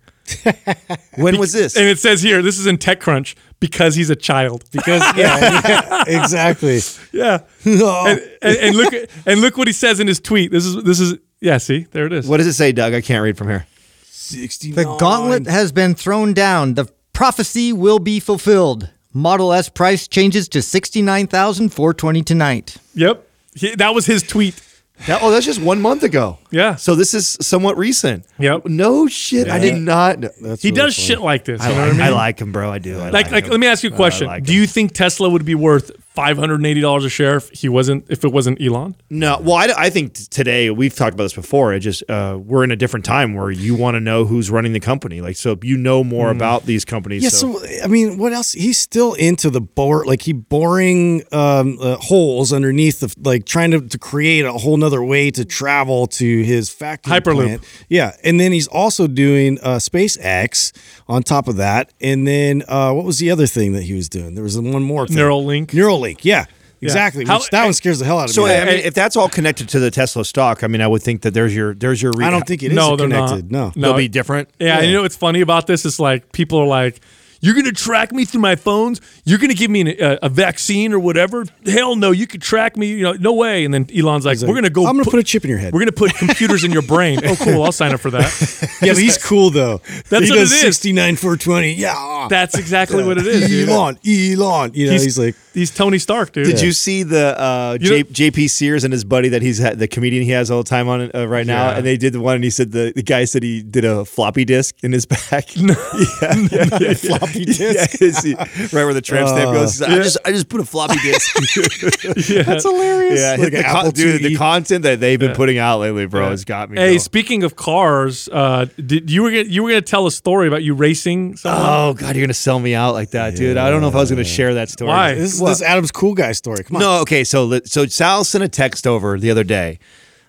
When 1.15 1.37
was 1.39 1.53
this? 1.53 1.75
and 1.77 1.85
it 1.87 1.99
says 1.99 2.21
here 2.21 2.41
this 2.41 2.57
is 2.59 2.67
in 2.67 2.77
TechCrunch 2.77 3.35
because 3.59 3.95
he's 3.95 4.09
a 4.09 4.15
child. 4.15 4.63
Because 4.71 5.01
yeah, 5.17 5.61
yeah, 5.67 6.03
exactly. 6.07 6.79
Yeah, 7.11 7.39
Oh. 7.65 8.05
and, 8.07 8.19
and, 8.41 8.57
and 8.57 8.75
look 8.75 8.93
and 9.25 9.41
look 9.41 9.57
what 9.57 9.67
he 9.67 9.73
says 9.73 9.99
in 9.99 10.07
his 10.07 10.19
tweet. 10.19 10.51
This 10.51 10.65
is 10.65 10.83
this 10.83 10.99
is 10.99 11.15
yeah. 11.41 11.57
See, 11.57 11.87
there 11.91 12.05
it 12.05 12.13
is. 12.13 12.27
what 12.27 12.37
does 12.37 12.47
it 12.47 12.53
say, 12.53 12.71
Doug? 12.71 12.93
I 12.93 13.01
can't 13.01 13.23
read 13.23 13.37
from 13.37 13.47
here. 13.49 13.65
69. 14.05 14.75
The 14.75 14.97
gauntlet 14.97 15.47
has 15.47 15.71
been 15.71 15.95
thrown 15.95 16.33
down. 16.33 16.75
The 16.75 16.85
prophecy 17.13 17.73
will 17.73 17.99
be 17.99 18.19
fulfilled. 18.19 18.89
Model 19.13 19.51
S 19.53 19.69
price 19.69 20.07
changes 20.07 20.47
to 20.49 20.61
sixty 20.61 21.01
nine 21.01 21.27
thousand 21.27 21.69
four 21.69 21.93
twenty 21.93 22.21
tonight. 22.21 22.77
Yep, 22.93 23.25
He- 23.55 23.75
that 23.75 23.95
was 23.95 24.05
his 24.05 24.21
tweet. 24.23 24.61
That- 25.07 25.19
oh, 25.21 25.31
that's 25.31 25.45
just 25.45 25.61
one 25.61 25.81
month 25.81 26.03
ago. 26.03 26.37
Yeah. 26.51 26.75
So 26.75 26.95
this 26.95 27.13
is 27.13 27.37
somewhat 27.41 27.77
recent. 27.77 28.25
Yep. 28.37 28.65
No 28.65 29.07
shit. 29.07 29.47
I 29.49 29.57
did 29.59 29.75
not. 29.81 30.19
know. 30.19 30.29
That's 30.41 30.61
He 30.61 30.69
really 30.69 30.81
does 30.81 30.95
funny. 30.95 31.07
shit 31.07 31.21
like 31.21 31.45
this. 31.45 31.61
I 31.61 31.69
You 31.69 31.75
know 31.75 31.79
like, 31.81 31.87
what 31.87 31.93
I 31.95 31.97
mean? 31.97 32.07
I 32.07 32.15
like 32.15 32.39
him, 32.39 32.51
bro. 32.51 32.71
I 32.71 32.79
do. 32.79 32.99
I 32.99 33.03
like, 33.09 33.13
like, 33.13 33.31
like, 33.31 33.43
him. 33.45 33.51
let 33.51 33.59
me 33.59 33.67
ask 33.67 33.83
you 33.83 33.89
a 33.91 33.95
question. 33.95 34.27
like 34.27 34.43
Do 34.43 34.53
you 34.53 34.67
think 34.67 34.93
Tesla 34.93 35.29
would 35.29 35.45
be 35.45 35.55
worth 35.55 35.91
five 36.19 36.37
hundred 36.37 36.55
and 36.55 36.65
eighty 36.65 36.81
dollars 36.81 37.05
a 37.05 37.09
share 37.09 37.37
if 37.37 37.49
he 37.51 37.69
wasn't 37.69 38.05
if 38.09 38.25
it 38.25 38.31
wasn't 38.33 38.61
Elon? 38.61 38.93
No, 39.09 39.39
well, 39.41 39.55
I, 39.55 39.85
I 39.85 39.89
think 39.89 40.13
today 40.13 40.69
we've 40.69 40.93
talked 40.93 41.13
about 41.13 41.23
this 41.23 41.33
before. 41.33 41.73
It 41.73 41.79
just 41.79 42.03
uh, 42.09 42.37
we're 42.37 42.65
in 42.65 42.71
a 42.71 42.75
different 42.75 43.05
time 43.05 43.35
where 43.35 43.49
you 43.49 43.73
want 43.73 43.95
to 43.95 44.01
know 44.01 44.25
who's 44.25 44.51
running 44.51 44.73
the 44.73 44.81
company. 44.81 45.21
Like, 45.21 45.37
so 45.37 45.57
you 45.61 45.77
know 45.77 46.03
more 46.03 46.29
about 46.29 46.65
these 46.65 46.83
companies. 46.83 47.23
Yeah, 47.23 47.29
so, 47.29 47.53
so 47.53 47.83
I 47.83 47.87
mean, 47.87 48.17
what 48.17 48.33
else? 48.33 48.51
He's 48.51 48.77
still 48.77 49.13
into 49.13 49.49
the 49.49 49.61
bore, 49.61 50.05
like 50.05 50.21
he 50.23 50.33
boring 50.33 51.23
um, 51.31 51.77
uh, 51.81 51.95
holes 51.97 52.51
underneath 52.51 52.99
the, 52.99 53.15
like 53.21 53.45
trying 53.45 53.71
to, 53.71 53.79
to 53.79 53.97
create 53.97 54.43
a 54.43 54.51
whole 54.51 54.75
nother 54.75 55.01
way 55.01 55.31
to 55.31 55.45
travel 55.45 56.07
to 56.07 56.43
his 56.43 56.69
factory 56.69 57.13
Hyperloop. 57.13 57.45
plant. 57.45 57.63
Yeah, 57.87 58.15
and 58.25 58.39
then 58.39 58.51
he's 58.51 58.67
also 58.67 59.07
doing 59.07 59.57
uh, 59.63 59.77
SpaceX 59.77 60.73
on 61.09 61.23
top 61.23 61.47
of 61.49 61.57
that. 61.57 61.91
And 61.99 62.25
then 62.25 62.63
uh, 62.69 62.93
what 62.93 63.03
was 63.03 63.19
the 63.19 63.31
other 63.31 63.47
thing 63.47 63.73
that 63.73 63.83
he 63.83 63.93
was 63.93 64.07
doing? 64.07 64.35
There 64.35 64.43
was 64.43 64.57
one 64.57 64.83
more 64.83 65.07
thing. 65.07 65.17
Neuralink. 65.17 65.67
Neuralink. 65.71 66.19
Yeah, 66.23 66.45
exactly. 66.81 67.25
How- 67.25 67.39
Which 67.39 67.49
that 67.49 67.63
one 67.65 67.73
scares 67.73 67.99
the 67.99 68.05
hell 68.05 68.19
out 68.19 68.29
of 68.29 68.35
so 68.35 68.43
me. 68.43 68.49
So, 68.49 68.55
I 68.55 68.65
mean, 68.65 68.75
if 68.77 68.93
that's 68.93 69.17
all 69.17 69.27
connected 69.27 69.67
to 69.69 69.79
the 69.79 69.91
Tesla 69.91 70.23
stock, 70.23 70.63
I 70.63 70.67
mean, 70.67 70.81
I 70.81 70.87
would 70.87 71.01
think 71.01 71.23
that 71.23 71.33
there's 71.33 71.53
your 71.55 71.73
there's 71.73 72.01
your. 72.01 72.11
Re- 72.15 72.25
I 72.25 72.29
don't 72.29 72.45
think 72.47 72.63
it 72.63 72.71
is 72.71 72.75
No, 72.75 72.95
they're 72.95 73.09
connected. 73.09 73.51
not. 73.51 73.75
No. 73.75 73.81
they'll 73.81 73.97
be 73.97 74.07
different. 74.07 74.49
Yeah, 74.59 74.77
and 74.77 74.87
you 74.87 74.93
know 74.93 75.01
what's 75.01 75.15
funny 75.17 75.41
about 75.41 75.67
this 75.67 75.83
is 75.85 75.99
like 75.99 76.31
people 76.31 76.59
are 76.59 76.67
like, 76.67 77.01
"You're 77.41 77.55
gonna 77.55 77.71
track 77.71 78.11
me 78.11 78.25
through 78.25 78.41
my 78.41 78.55
phones? 78.55 79.01
You're 79.25 79.39
gonna 79.39 79.53
give 79.53 79.69
me 79.71 79.81
an, 79.81 79.87
a, 79.99 80.19
a 80.23 80.29
vaccine 80.29 80.93
or 80.93 80.99
whatever? 80.99 81.45
Hell 81.65 81.95
no! 81.95 82.11
You 82.11 82.27
could 82.27 82.41
track 82.41 82.77
me. 82.77 82.87
You 82.87 83.03
know, 83.03 83.13
no 83.13 83.33
way." 83.33 83.65
And 83.65 83.73
then 83.73 83.87
Elon's 83.95 84.25
like, 84.25 84.39
"We're 84.41 84.55
gonna 84.55 84.69
go. 84.69 84.85
I'm 84.85 84.95
gonna 84.97 85.09
put 85.09 85.19
a 85.19 85.23
chip 85.23 85.43
in 85.43 85.49
your 85.49 85.59
head. 85.59 85.73
We're 85.73 85.79
gonna 85.81 85.91
put 85.91 86.13
computers 86.15 86.63
in 86.63 86.71
your 86.71 86.81
brain. 86.83 87.19
Oh, 87.29 87.35
cool! 87.35 87.63
I'll 87.63 87.71
sign 87.71 87.93
up 87.93 87.99
for 87.99 88.09
that. 88.11 88.77
yeah, 88.81 88.93
but 88.93 89.01
he's 89.01 89.17
cool 89.17 89.49
though. 89.51 89.81
That's 90.09 90.25
he 90.25 90.31
what 90.31 90.37
does 90.39 90.51
it 90.51 90.55
is. 90.55 90.61
69 90.61 91.15
420. 91.17 91.73
Yeah. 91.73 92.27
That's 92.29 92.57
exactly 92.57 93.03
what 93.03 93.17
it 93.19 93.27
is. 93.27 93.47
dude. 93.47 93.69
Elon, 93.69 93.99
Elon. 94.05 94.71
You 94.73 94.87
know, 94.87 94.91
he's, 94.93 95.17
like, 95.19 95.35
he's 95.53 95.69
Tony 95.69 95.99
Stark, 95.99 96.31
dude. 96.31 96.45
Did 96.47 96.59
you 96.61 96.71
see 96.71 97.03
the 97.03 97.39
uh, 97.39 97.77
J- 97.77 98.03
JP 98.03 98.49
Sears 98.49 98.83
and 98.83 98.91
his 98.91 99.03
buddy 99.03 99.29
that 99.29 99.41
he's 99.43 99.57
had, 99.59 99.77
the 99.79 99.87
comedian 99.87 100.23
he 100.23 100.31
has 100.31 100.49
all 100.49 100.63
the 100.63 100.69
time 100.69 100.87
on 100.89 101.11
uh, 101.13 101.25
right 101.27 101.45
now? 101.45 101.69
Yeah. 101.69 101.77
And 101.77 101.85
they 101.85 101.97
did 101.97 102.13
the 102.13 102.19
one, 102.19 102.35
and 102.35 102.43
he 102.43 102.49
said 102.49 102.71
the, 102.71 102.93
the 102.95 103.03
guy 103.03 103.25
said 103.25 103.43
he 103.43 103.61
did 103.61 103.85
a 103.85 104.05
floppy 104.05 104.43
disk 104.45 104.75
in 104.83 104.91
his 104.91 105.05
back. 105.29 105.49
floppy 105.49 107.28
floppy 107.31 107.45
disk. 107.53 108.01
Yeah, 108.01 108.11
see, 108.11 108.33
right 108.35 108.71
where 108.85 108.93
the 108.93 109.01
tramp 109.01 109.29
stamp 109.29 109.51
goes. 109.53 109.73
He's 109.73 109.81
like, 109.81 109.91
I 109.91 109.95
just 109.95 110.17
I 110.25 110.31
just 110.31 110.49
put 110.49 110.61
a 110.61 110.65
floppy 110.65 110.97
disk. 111.03 111.35
yeah. 112.29 112.43
That's 112.43 112.63
hilarious. 112.63 113.19
yeah, 113.19 113.35
Like 113.39 113.51
the 113.51 113.63
con- 113.63 113.91
dude, 113.91 114.21
the 114.23 114.35
content 114.35 114.83
that 114.83 114.99
they've 114.99 115.19
been 115.19 115.35
putting 115.35 115.57
out 115.57 115.79
lately, 115.79 116.05
bro, 116.05 116.29
has 116.29 116.45
got 116.45 116.69
me. 116.69 116.77
Hey, 116.79 116.93
bro. 116.93 116.97
speaking 116.97 117.43
of 117.43 117.55
cars, 117.55 118.29
uh, 118.31 118.65
did 118.83 119.09
you 119.11 119.23
were 119.23 119.31
gonna, 119.31 119.43
you 119.43 119.63
were 119.63 119.69
going 119.69 119.81
to 119.81 119.89
tell 119.89 120.07
a 120.07 120.11
story 120.11 120.47
about 120.47 120.63
you 120.63 120.73
racing 120.73 121.35
someone? 121.37 121.61
Oh 121.65 121.93
God, 121.93 122.15
you're 122.15 122.25
gonna 122.25 122.33
sell 122.33 122.59
me 122.59 122.75
out 122.75 122.93
like 122.93 123.11
that, 123.11 123.35
dude. 123.35 123.57
I 123.57 123.69
don't 123.69 123.81
know 123.81 123.89
if 123.89 123.95
I 123.95 123.99
was 123.99 124.09
gonna 124.09 124.23
share 124.23 124.53
that 124.55 124.69
story. 124.69 124.89
Why? 124.89 125.13
This 125.15 125.33
is 125.33 125.39
this 125.39 125.61
Adam's 125.61 125.91
cool 125.91 126.13
guy 126.13 126.31
story. 126.31 126.63
Come 126.63 126.77
on. 126.77 126.81
No, 126.81 127.01
okay. 127.01 127.23
So 127.23 127.59
so 127.65 127.85
Sal 127.85 128.23
sent 128.23 128.43
a 128.43 128.49
text 128.49 128.87
over 128.87 129.19
the 129.19 129.31
other 129.31 129.43
day 129.43 129.79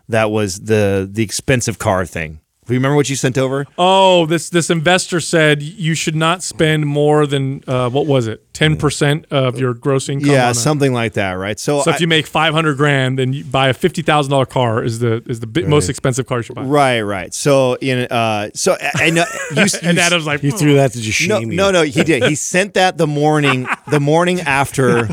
that 0.08 0.30
was 0.30 0.60
the 0.60 1.08
the 1.10 1.22
expensive 1.22 1.78
car 1.78 2.04
thing. 2.04 2.39
You 2.70 2.78
remember 2.78 2.96
what 2.96 3.10
you 3.10 3.16
sent 3.16 3.36
over? 3.38 3.66
Oh, 3.78 4.26
this 4.26 4.50
this 4.50 4.70
investor 4.70 5.20
said 5.20 5.62
you 5.62 5.94
should 5.94 6.16
not 6.16 6.42
spend 6.42 6.86
more 6.86 7.26
than 7.26 7.62
uh, 7.66 7.90
what 7.90 8.06
was 8.06 8.26
it, 8.26 8.49
ten 8.60 8.76
mm. 8.76 8.78
percent 8.78 9.26
of 9.30 9.58
your 9.58 9.72
gross 9.74 10.08
income. 10.08 10.30
yeah, 10.30 10.44
on 10.46 10.50
a- 10.50 10.54
something 10.54 10.92
like 10.92 11.14
that, 11.14 11.32
right? 11.32 11.58
So, 11.58 11.80
So 11.82 11.90
I- 11.90 11.94
if 11.94 12.00
you 12.00 12.06
make 12.06 12.26
five 12.26 12.52
hundred 12.52 12.76
grand, 12.76 13.18
then 13.18 13.32
you 13.32 13.44
buy 13.44 13.68
a 13.68 13.74
fifty 13.74 14.02
thousand 14.02 14.30
dollar 14.30 14.46
car 14.46 14.84
is 14.84 14.98
the 14.98 15.22
is 15.26 15.40
the 15.40 15.46
bi- 15.46 15.62
most 15.62 15.88
expensive 15.88 16.26
car 16.26 16.38
you 16.38 16.42
should 16.42 16.56
buy. 16.56 16.62
right, 16.62 17.00
right. 17.00 17.32
So 17.32 17.74
in 17.80 18.06
uh, 18.10 18.50
so 18.54 18.76
I, 18.80 19.06
I 19.06 19.10
know 19.10 19.24
you, 19.56 19.62
you 19.62 19.68
And 19.82 19.98
Adam's 19.98 20.26
like, 20.26 20.42
You 20.42 20.50
hmm. 20.50 20.56
threw 20.58 20.74
that 20.74 20.92
to 20.92 21.00
just 21.00 21.26
no, 21.28 21.40
shame 21.40 21.50
you. 21.52 21.56
no, 21.56 21.70
no, 21.70 21.82
he 21.82 22.04
did. 22.04 22.24
He 22.24 22.34
sent 22.34 22.74
that 22.74 22.98
the 22.98 23.06
morning, 23.06 23.66
the 23.90 24.00
morning 24.00 24.40
after 24.42 25.08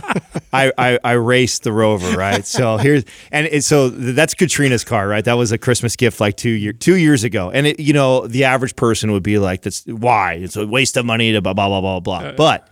I, 0.52 0.72
I, 0.78 1.00
I 1.04 1.12
raced 1.14 1.64
the 1.64 1.72
Rover, 1.72 2.18
right? 2.18 2.46
So 2.46 2.78
here's 2.78 3.04
and 3.32 3.48
it, 3.48 3.64
so 3.64 3.90
that's 3.90 4.34
Katrina's 4.34 4.84
car, 4.84 5.08
right? 5.08 5.24
That 5.24 5.34
was 5.38 5.52
a 5.52 5.58
Christmas 5.58 5.96
gift 5.96 6.20
like 6.20 6.36
two 6.38 6.50
year 6.50 6.74
two 6.74 6.96
years 6.96 7.24
ago, 7.24 7.50
and 7.52 7.68
it, 7.68 7.80
you 7.80 7.94
know 7.94 8.28
the 8.28 8.44
average 8.44 8.76
person 8.76 9.12
would 9.12 9.24
be 9.24 9.38
like, 9.40 9.62
"That's 9.62 9.86
why 9.86 10.34
it's 10.34 10.56
a 10.56 10.66
waste 10.68 10.98
of 10.98 11.06
money 11.06 11.32
to 11.34 11.42
blah 11.42 11.54
blah 11.54 11.68
blah 11.68 11.82
blah 11.82 12.00
blah." 12.00 12.30
Uh, 12.30 12.32
but 12.34 12.68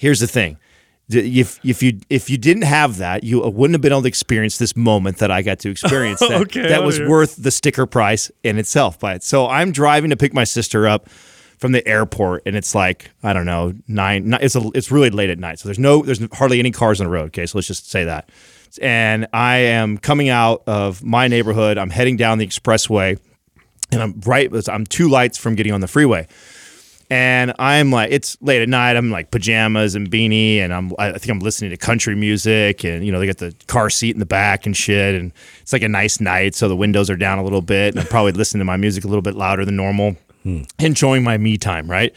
here's 0.00 0.20
the 0.20 0.26
thing. 0.26 0.56
If 1.12 1.58
if 1.64 1.82
you 1.82 1.98
if 2.08 2.30
you 2.30 2.38
didn't 2.38 2.62
have 2.62 2.98
that, 2.98 3.24
you 3.24 3.42
uh, 3.44 3.48
wouldn't 3.50 3.74
have 3.74 3.80
been 3.80 3.92
able 3.92 4.02
to 4.02 4.08
experience 4.08 4.58
this 4.58 4.76
moment 4.76 5.18
that 5.18 5.30
I 5.30 5.42
got 5.42 5.58
to 5.60 5.70
experience. 5.70 6.20
That, 6.28 6.40
Okay, 6.42 6.62
that 6.68 6.82
oh, 6.82 6.86
was 6.86 6.98
yeah. 7.00 7.08
worth 7.08 7.34
the 7.36 7.50
sticker 7.50 7.84
price 7.86 8.30
in 8.44 8.58
itself. 8.58 8.98
But 8.98 9.22
so 9.24 9.48
I'm 9.48 9.72
driving 9.72 10.10
to 10.10 10.16
pick 10.16 10.32
my 10.32 10.44
sister 10.44 10.86
up 10.86 11.08
from 11.58 11.72
the 11.72 11.86
airport, 11.86 12.44
and 12.46 12.54
it's 12.56 12.74
like 12.76 13.10
I 13.24 13.32
don't 13.32 13.44
know 13.46 13.74
nine. 13.88 14.30
ni- 14.30 14.38
It's 14.40 14.54
a, 14.54 14.62
it's 14.74 14.90
really 14.92 15.10
late 15.10 15.30
at 15.30 15.38
night, 15.40 15.58
so 15.58 15.68
there's 15.68 15.80
no 15.80 16.02
there's 16.02 16.20
hardly 16.32 16.60
any 16.60 16.70
cars 16.70 17.00
on 17.00 17.06
the 17.06 17.10
road. 17.12 17.26
Okay, 17.26 17.44
so 17.46 17.58
let's 17.58 17.66
just 17.68 17.90
say 17.90 18.04
that. 18.04 18.28
And 18.80 19.26
I 19.32 19.56
am 19.56 19.98
coming 19.98 20.28
out 20.28 20.62
of 20.68 21.02
my 21.02 21.26
neighborhood. 21.26 21.76
I'm 21.76 21.90
heading 21.90 22.16
down 22.16 22.38
the 22.38 22.46
expressway, 22.46 23.18
and 23.90 24.00
I'm 24.00 24.20
right. 24.24 24.48
I'm 24.68 24.86
two 24.86 25.08
lights 25.08 25.36
from 25.38 25.56
getting 25.56 25.72
on 25.72 25.80
the 25.80 25.88
freeway. 25.88 26.28
And 27.10 27.52
I'm 27.58 27.90
like, 27.90 28.12
it's 28.12 28.40
late 28.40 28.62
at 28.62 28.68
night. 28.68 28.96
I'm 28.96 29.10
like 29.10 29.32
pajamas 29.32 29.96
and 29.96 30.08
beanie, 30.08 30.58
and 30.58 30.72
I'm 30.72 30.92
I 30.96 31.10
think 31.10 31.28
I'm 31.28 31.40
listening 31.40 31.72
to 31.72 31.76
country 31.76 32.14
music, 32.14 32.84
and 32.84 33.04
you 33.04 33.10
know 33.10 33.18
they 33.18 33.26
got 33.26 33.38
the 33.38 33.52
car 33.66 33.90
seat 33.90 34.14
in 34.14 34.20
the 34.20 34.26
back 34.26 34.64
and 34.64 34.76
shit, 34.76 35.16
and 35.16 35.32
it's 35.60 35.72
like 35.72 35.82
a 35.82 35.88
nice 35.88 36.20
night, 36.20 36.54
so 36.54 36.68
the 36.68 36.76
windows 36.76 37.10
are 37.10 37.16
down 37.16 37.38
a 37.40 37.42
little 37.42 37.62
bit, 37.62 37.94
and 37.94 38.00
I'm 38.00 38.06
probably 38.06 38.30
listening 38.40 38.60
to 38.60 38.64
my 38.64 38.76
music 38.76 39.02
a 39.02 39.08
little 39.08 39.22
bit 39.22 39.34
louder 39.34 39.64
than 39.64 39.74
normal, 39.74 40.14
hmm. 40.44 40.62
enjoying 40.78 41.24
my 41.24 41.36
me 41.36 41.58
time, 41.58 41.90
right? 41.90 42.14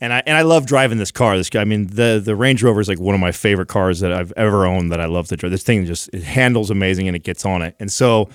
And 0.00 0.12
I 0.12 0.22
and 0.26 0.36
I 0.36 0.42
love 0.42 0.64
driving 0.64 0.98
this 0.98 1.10
car. 1.10 1.36
This 1.36 1.50
guy, 1.50 1.62
I 1.62 1.64
mean, 1.64 1.88
the 1.88 2.22
the 2.24 2.36
Range 2.36 2.62
Rover 2.62 2.80
is 2.80 2.88
like 2.88 3.00
one 3.00 3.16
of 3.16 3.20
my 3.20 3.32
favorite 3.32 3.68
cars 3.68 3.98
that 3.98 4.12
I've 4.12 4.32
ever 4.36 4.64
owned. 4.64 4.92
That 4.92 5.00
I 5.00 5.06
love 5.06 5.26
to 5.28 5.36
drive. 5.36 5.50
This 5.50 5.64
thing 5.64 5.86
just 5.86 6.08
it 6.12 6.22
handles 6.22 6.70
amazing, 6.70 7.08
and 7.08 7.16
it 7.16 7.24
gets 7.24 7.44
on 7.44 7.62
it, 7.62 7.74
and 7.80 7.90
so 7.90 8.28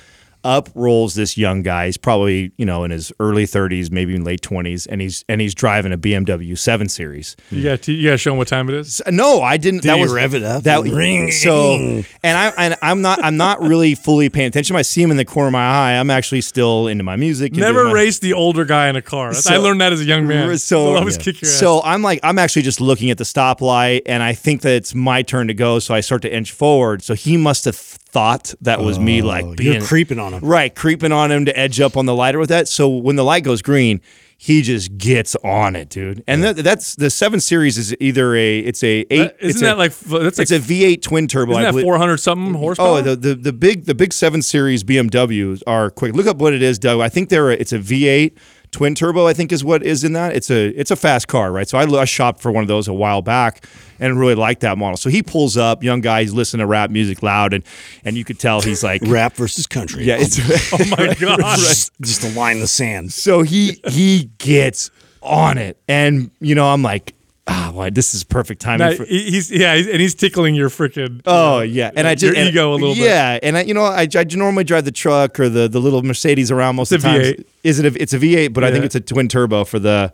up 0.43 0.69
rolls 0.75 1.15
this 1.15 1.37
young 1.37 1.61
guy. 1.61 1.85
He's 1.87 1.97
probably 1.97 2.51
you 2.57 2.65
know 2.65 2.83
in 2.83 2.91
his 2.91 3.11
early 3.19 3.45
30s, 3.45 3.91
maybe 3.91 4.15
in 4.15 4.23
late 4.23 4.41
20s, 4.41 4.87
and 4.89 5.01
he's 5.01 5.23
and 5.29 5.41
he's 5.41 5.53
driving 5.53 5.91
a 5.93 5.97
BMW 5.97 6.57
7 6.57 6.89
Series. 6.89 7.35
You 7.49 7.63
got 7.63 7.81
to, 7.83 7.91
you 7.93 8.09
got 8.09 8.11
to 8.11 8.17
show 8.17 8.31
him 8.31 8.37
what 8.37 8.47
time 8.47 8.69
it 8.69 8.75
is. 8.75 9.01
No, 9.07 9.41
I 9.41 9.57
didn't. 9.57 9.83
that 9.83 9.95
you 9.95 10.01
was 10.01 10.13
rev 10.13 10.33
it 10.35 10.43
up? 10.43 10.63
That 10.63 10.81
Ring. 10.83 11.31
so, 11.31 11.75
and 11.75 12.05
I 12.37 12.47
and 12.57 12.75
I'm 12.81 13.01
not 13.01 13.23
I'm 13.23 13.37
not 13.37 13.61
really 13.61 13.95
fully 13.95 14.29
paying 14.29 14.47
attention. 14.47 14.75
I 14.75 14.81
see 14.81 15.01
him 15.01 15.11
in 15.11 15.17
the 15.17 15.25
corner 15.25 15.47
of 15.47 15.53
my 15.53 15.59
eye. 15.65 15.93
I'm 15.99 16.09
actually 16.09 16.41
still 16.41 16.87
into 16.87 17.03
my 17.03 17.15
music. 17.15 17.53
Never 17.53 17.85
my- 17.85 17.91
race 17.91 18.19
the 18.19 18.33
older 18.33 18.65
guy 18.65 18.87
in 18.89 18.95
a 18.95 19.01
car. 19.01 19.29
That's- 19.29 19.47
I 19.47 19.57
learned 19.57 19.81
that 19.81 19.93
as 19.93 20.01
a 20.01 20.05
young 20.05 20.27
man. 20.27 20.57
So, 20.57 20.85
They'll 20.85 20.97
always 20.97 21.17
kick 21.17 21.41
your 21.41 21.49
ass. 21.49 21.57
so 21.59 21.81
I'm 21.83 22.01
like, 22.01 22.19
I'm 22.23 22.37
actually 22.39 22.63
just 22.63 22.81
looking 22.81 23.09
at 23.11 23.17
the 23.17 23.23
stoplight, 23.23 24.01
and 24.05 24.21
I 24.23 24.33
think 24.33 24.61
that 24.61 24.73
it's 24.73 24.93
my 24.95 25.21
turn 25.21 25.47
to 25.47 25.53
go. 25.53 25.79
So 25.79 25.93
I 25.93 26.01
start 26.01 26.21
to 26.23 26.33
inch 26.33 26.51
forward. 26.51 27.03
So 27.03 27.13
he 27.13 27.37
must 27.37 27.65
have 27.65 27.75
thought 28.11 28.53
that 28.61 28.79
was 28.81 28.99
me, 28.99 29.21
oh, 29.21 29.25
like 29.25 29.45
Oh, 29.45 29.55
being 29.55 29.73
you're 29.79 29.81
creeping 29.83 30.19
on 30.19 30.33
him. 30.33 30.43
right, 30.43 30.73
creeping 30.75 31.11
on 31.11 31.31
him 31.31 31.45
to 31.45 31.57
edge 31.57 31.79
up 31.79 31.95
on 31.97 32.05
the 32.05 32.15
lighter 32.15 32.39
with 32.39 32.49
that. 32.49 32.67
So 32.67 32.89
when 32.89 33.15
the 33.15 33.23
light 33.23 33.43
goes 33.43 33.61
green, 33.61 34.01
he 34.37 34.63
just 34.63 34.97
gets 34.97 35.35
on 35.43 35.75
it, 35.75 35.89
dude. 35.89 36.23
And 36.27 36.43
that, 36.43 36.55
that's 36.57 36.95
the 36.95 37.09
seven 37.11 37.39
series 37.39 37.77
is 37.77 37.95
either 37.99 38.35
a 38.35 38.59
it's 38.59 38.83
a 38.83 39.05
eight. 39.11 39.17
That- 39.17 39.35
it's 39.39 39.55
isn't 39.55 39.63
a- 39.63 39.69
that 39.71 39.77
like 39.77 39.93
that's 39.95 40.37
like 40.39 40.49
it's 40.49 40.51
a 40.51 40.59
V8 40.59 41.01
twin 41.03 41.27
turbo. 41.27 41.51
isn't 41.51 41.61
I 41.61 41.65
that 41.65 41.71
believe- 41.71 41.83
four 41.85 41.97
hundred 41.97 42.17
something 42.17 42.55
oh, 42.55 42.59
horsepower? 42.59 42.87
Oh, 42.97 43.01
the, 43.01 43.15
the 43.15 43.35
the 43.35 43.53
big 43.53 43.85
the 43.85 43.93
big 43.95 44.11
seven 44.13 44.41
series 44.41 44.83
BMWs 44.83 45.61
are 45.67 45.89
quick. 45.91 46.13
Look 46.15 46.25
up 46.27 46.37
what 46.37 46.53
it 46.53 46.61
is, 46.63 46.79
Doug. 46.79 46.99
I 47.01 47.09
think 47.09 47.29
they're 47.29 47.51
a, 47.51 47.53
it's 47.53 47.71
a 47.71 47.79
V8 47.79 48.33
twin 48.71 48.95
turbo. 48.95 49.27
I 49.27 49.33
think 49.33 49.51
is 49.51 49.63
what 49.63 49.83
is 49.83 50.03
in 50.03 50.13
that. 50.13 50.35
It's 50.35 50.49
a 50.49 50.67
it's 50.69 50.91
a 50.91 50.95
fast 50.95 51.27
car, 51.27 51.51
right? 51.51 51.67
So 51.67 51.77
I, 51.77 51.83
I 51.83 52.05
shopped 52.05 52.41
for 52.41 52.51
one 52.51 52.63
of 52.63 52.67
those 52.67 52.87
a 52.87 52.93
while 52.93 53.21
back 53.21 53.65
and 53.99 54.19
really 54.19 54.35
liked 54.35 54.61
that 54.61 54.77
model. 54.77 54.97
So 54.97 55.09
he 55.09 55.21
pulls 55.21 55.57
up, 55.57 55.83
young 55.83 56.01
guy, 56.01 56.21
he's 56.21 56.33
listening 56.33 56.59
to 56.61 56.65
rap 56.67 56.89
music 56.89 57.21
loud, 57.21 57.53
and 57.53 57.63
and 58.03 58.17
you 58.17 58.23
could 58.23 58.39
tell 58.39 58.61
he's 58.61 58.83
like, 58.83 59.01
Rap 59.05 59.35
versus 59.35 59.67
country. 59.67 60.05
yeah, 60.05 60.17
it's 60.19 60.39
oh 60.73 60.95
my 60.97 61.13
god! 61.19 61.57
just, 61.57 61.91
just 62.01 62.23
a 62.23 62.29
line 62.37 62.55
in 62.57 62.61
the 62.61 62.67
sand. 62.67 63.13
so 63.13 63.43
he 63.43 63.79
he 63.87 64.31
gets 64.37 64.89
on 65.21 65.57
it, 65.57 65.77
and 65.87 66.31
you 66.39 66.55
know 66.55 66.67
I'm 66.67 66.81
like, 66.81 67.13
ah, 67.47 67.71
why 67.73 67.89
this 67.89 68.13
is 68.13 68.23
perfect 68.23 68.61
timing. 68.61 68.89
Now, 68.89 68.95
for, 68.95 69.05
he's 69.05 69.51
yeah, 69.51 69.75
he's, 69.75 69.87
and 69.87 69.99
he's 70.01 70.15
tickling 70.15 70.55
your 70.55 70.69
freaking. 70.69 71.21
Oh 71.25 71.61
yeah, 71.61 71.91
and 71.95 72.07
I 72.07 72.15
just 72.15 72.23
your 72.33 72.35
and- 72.35 72.49
ego 72.49 72.71
a 72.71 72.75
little 72.75 72.95
bit. 72.95 73.03
Yeah, 73.03 73.39
and 73.41 73.57
I, 73.57 73.61
you 73.63 73.73
know, 73.73 73.83
I, 73.83 74.07
I 74.15 74.23
normally 74.31 74.63
drive 74.63 74.85
the 74.85 74.91
truck 74.91 75.39
or 75.39 75.49
the, 75.49 75.67
the 75.67 75.79
little 75.79 76.03
Mercedes 76.03 76.51
around 76.51 76.75
most 76.75 76.91
It's 76.91 77.03
of 77.03 77.11
the 77.11 77.19
time. 77.19 77.33
V8. 77.33 77.45
Is 77.63 77.79
it? 77.79 77.85
A, 77.85 78.01
it's 78.01 78.13
a 78.13 78.19
V8, 78.19 78.53
but 78.53 78.63
I 78.63 78.71
think 78.71 78.85
it's 78.85 78.95
a 78.95 79.01
twin 79.01 79.27
turbo 79.27 79.65
for 79.65 79.79
the 79.79 80.13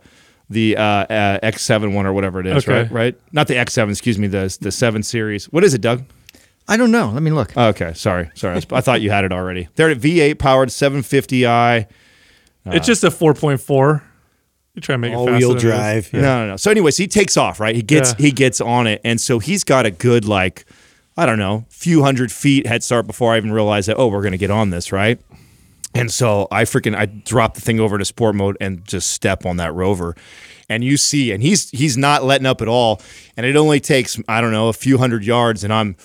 the 0.50 0.76
uh, 0.76 0.82
uh, 0.82 1.40
X7 1.40 1.94
one 1.94 2.06
or 2.06 2.12
whatever 2.12 2.40
it 2.40 2.46
is. 2.46 2.64
Okay. 2.66 2.82
Right, 2.82 2.90
right. 2.90 3.20
Not 3.32 3.48
the 3.48 3.54
X7. 3.54 3.90
Excuse 3.90 4.18
me. 4.18 4.26
The 4.28 4.56
the 4.60 4.72
seven 4.72 5.02
series. 5.02 5.46
What 5.46 5.64
is 5.64 5.74
it, 5.74 5.80
Doug? 5.80 6.04
I 6.70 6.76
don't 6.76 6.90
know. 6.90 7.08
Let 7.10 7.22
me 7.22 7.30
look. 7.30 7.54
Oh, 7.56 7.68
okay, 7.68 7.94
sorry, 7.94 8.30
sorry. 8.34 8.56
I 8.56 8.76
I 8.76 8.80
thought 8.82 9.00
you 9.00 9.10
had 9.10 9.24
it 9.24 9.32
already. 9.32 9.68
They're 9.76 9.88
at 9.88 9.98
V8 9.98 10.38
powered 10.38 10.68
750i. 10.68 11.86
it's 12.66 12.86
just 12.86 13.04
a 13.04 13.10
four 13.10 13.32
point 13.32 13.60
four. 13.60 14.02
You 14.78 14.80
try 14.82 14.94
and 14.94 15.02
make 15.02 15.12
All 15.14 15.26
wheel 15.26 15.48
than 15.48 15.50
it 15.50 15.56
is. 15.56 15.62
drive. 15.62 16.12
No, 16.12 16.20
no, 16.20 16.46
no. 16.50 16.56
So, 16.56 16.70
anyways, 16.70 16.96
he 16.96 17.08
takes 17.08 17.36
off, 17.36 17.58
right? 17.58 17.74
He 17.74 17.82
gets 17.82 18.10
Yeah. 18.10 18.26
he 18.26 18.30
gets 18.30 18.60
on 18.60 18.86
it, 18.86 19.00
and 19.04 19.20
so 19.20 19.40
he's 19.40 19.64
got 19.64 19.86
a 19.86 19.90
good 19.90 20.24
like, 20.24 20.64
I 21.16 21.26
don't 21.26 21.38
know, 21.38 21.64
few 21.68 22.02
hundred 22.04 22.30
feet 22.30 22.66
head 22.66 22.84
start 22.84 23.06
before 23.08 23.34
I 23.34 23.38
even 23.38 23.50
realized 23.52 23.88
that. 23.88 23.96
Oh, 23.98 24.06
we're 24.06 24.22
gonna 24.22 24.36
get 24.36 24.50
on 24.52 24.70
this, 24.70 24.92
right? 24.92 25.18
And 25.94 26.12
so 26.12 26.46
I 26.52 26.62
freaking 26.64 26.94
I 26.96 27.06
drop 27.06 27.54
the 27.54 27.60
thing 27.60 27.80
over 27.80 27.98
to 27.98 28.04
sport 28.04 28.36
mode 28.36 28.56
and 28.60 28.84
just 28.86 29.10
step 29.10 29.44
on 29.44 29.56
that 29.56 29.74
rover. 29.74 30.14
And 30.70 30.84
you 30.84 30.96
see, 30.98 31.32
and 31.32 31.42
he's 31.42 31.70
he's 31.70 31.96
not 31.96 32.24
letting 32.24 32.46
up 32.46 32.60
at 32.60 32.68
all. 32.68 33.00
And 33.38 33.46
it 33.46 33.56
only 33.56 33.78
takes, 33.80 34.20
I 34.28 34.40
don't 34.42 34.50
know, 34.52 34.68
a 34.68 34.72
few 34.72 34.98
hundred 34.98 35.24
yards, 35.24 35.64
and 35.64 35.72
I'm 35.72 35.96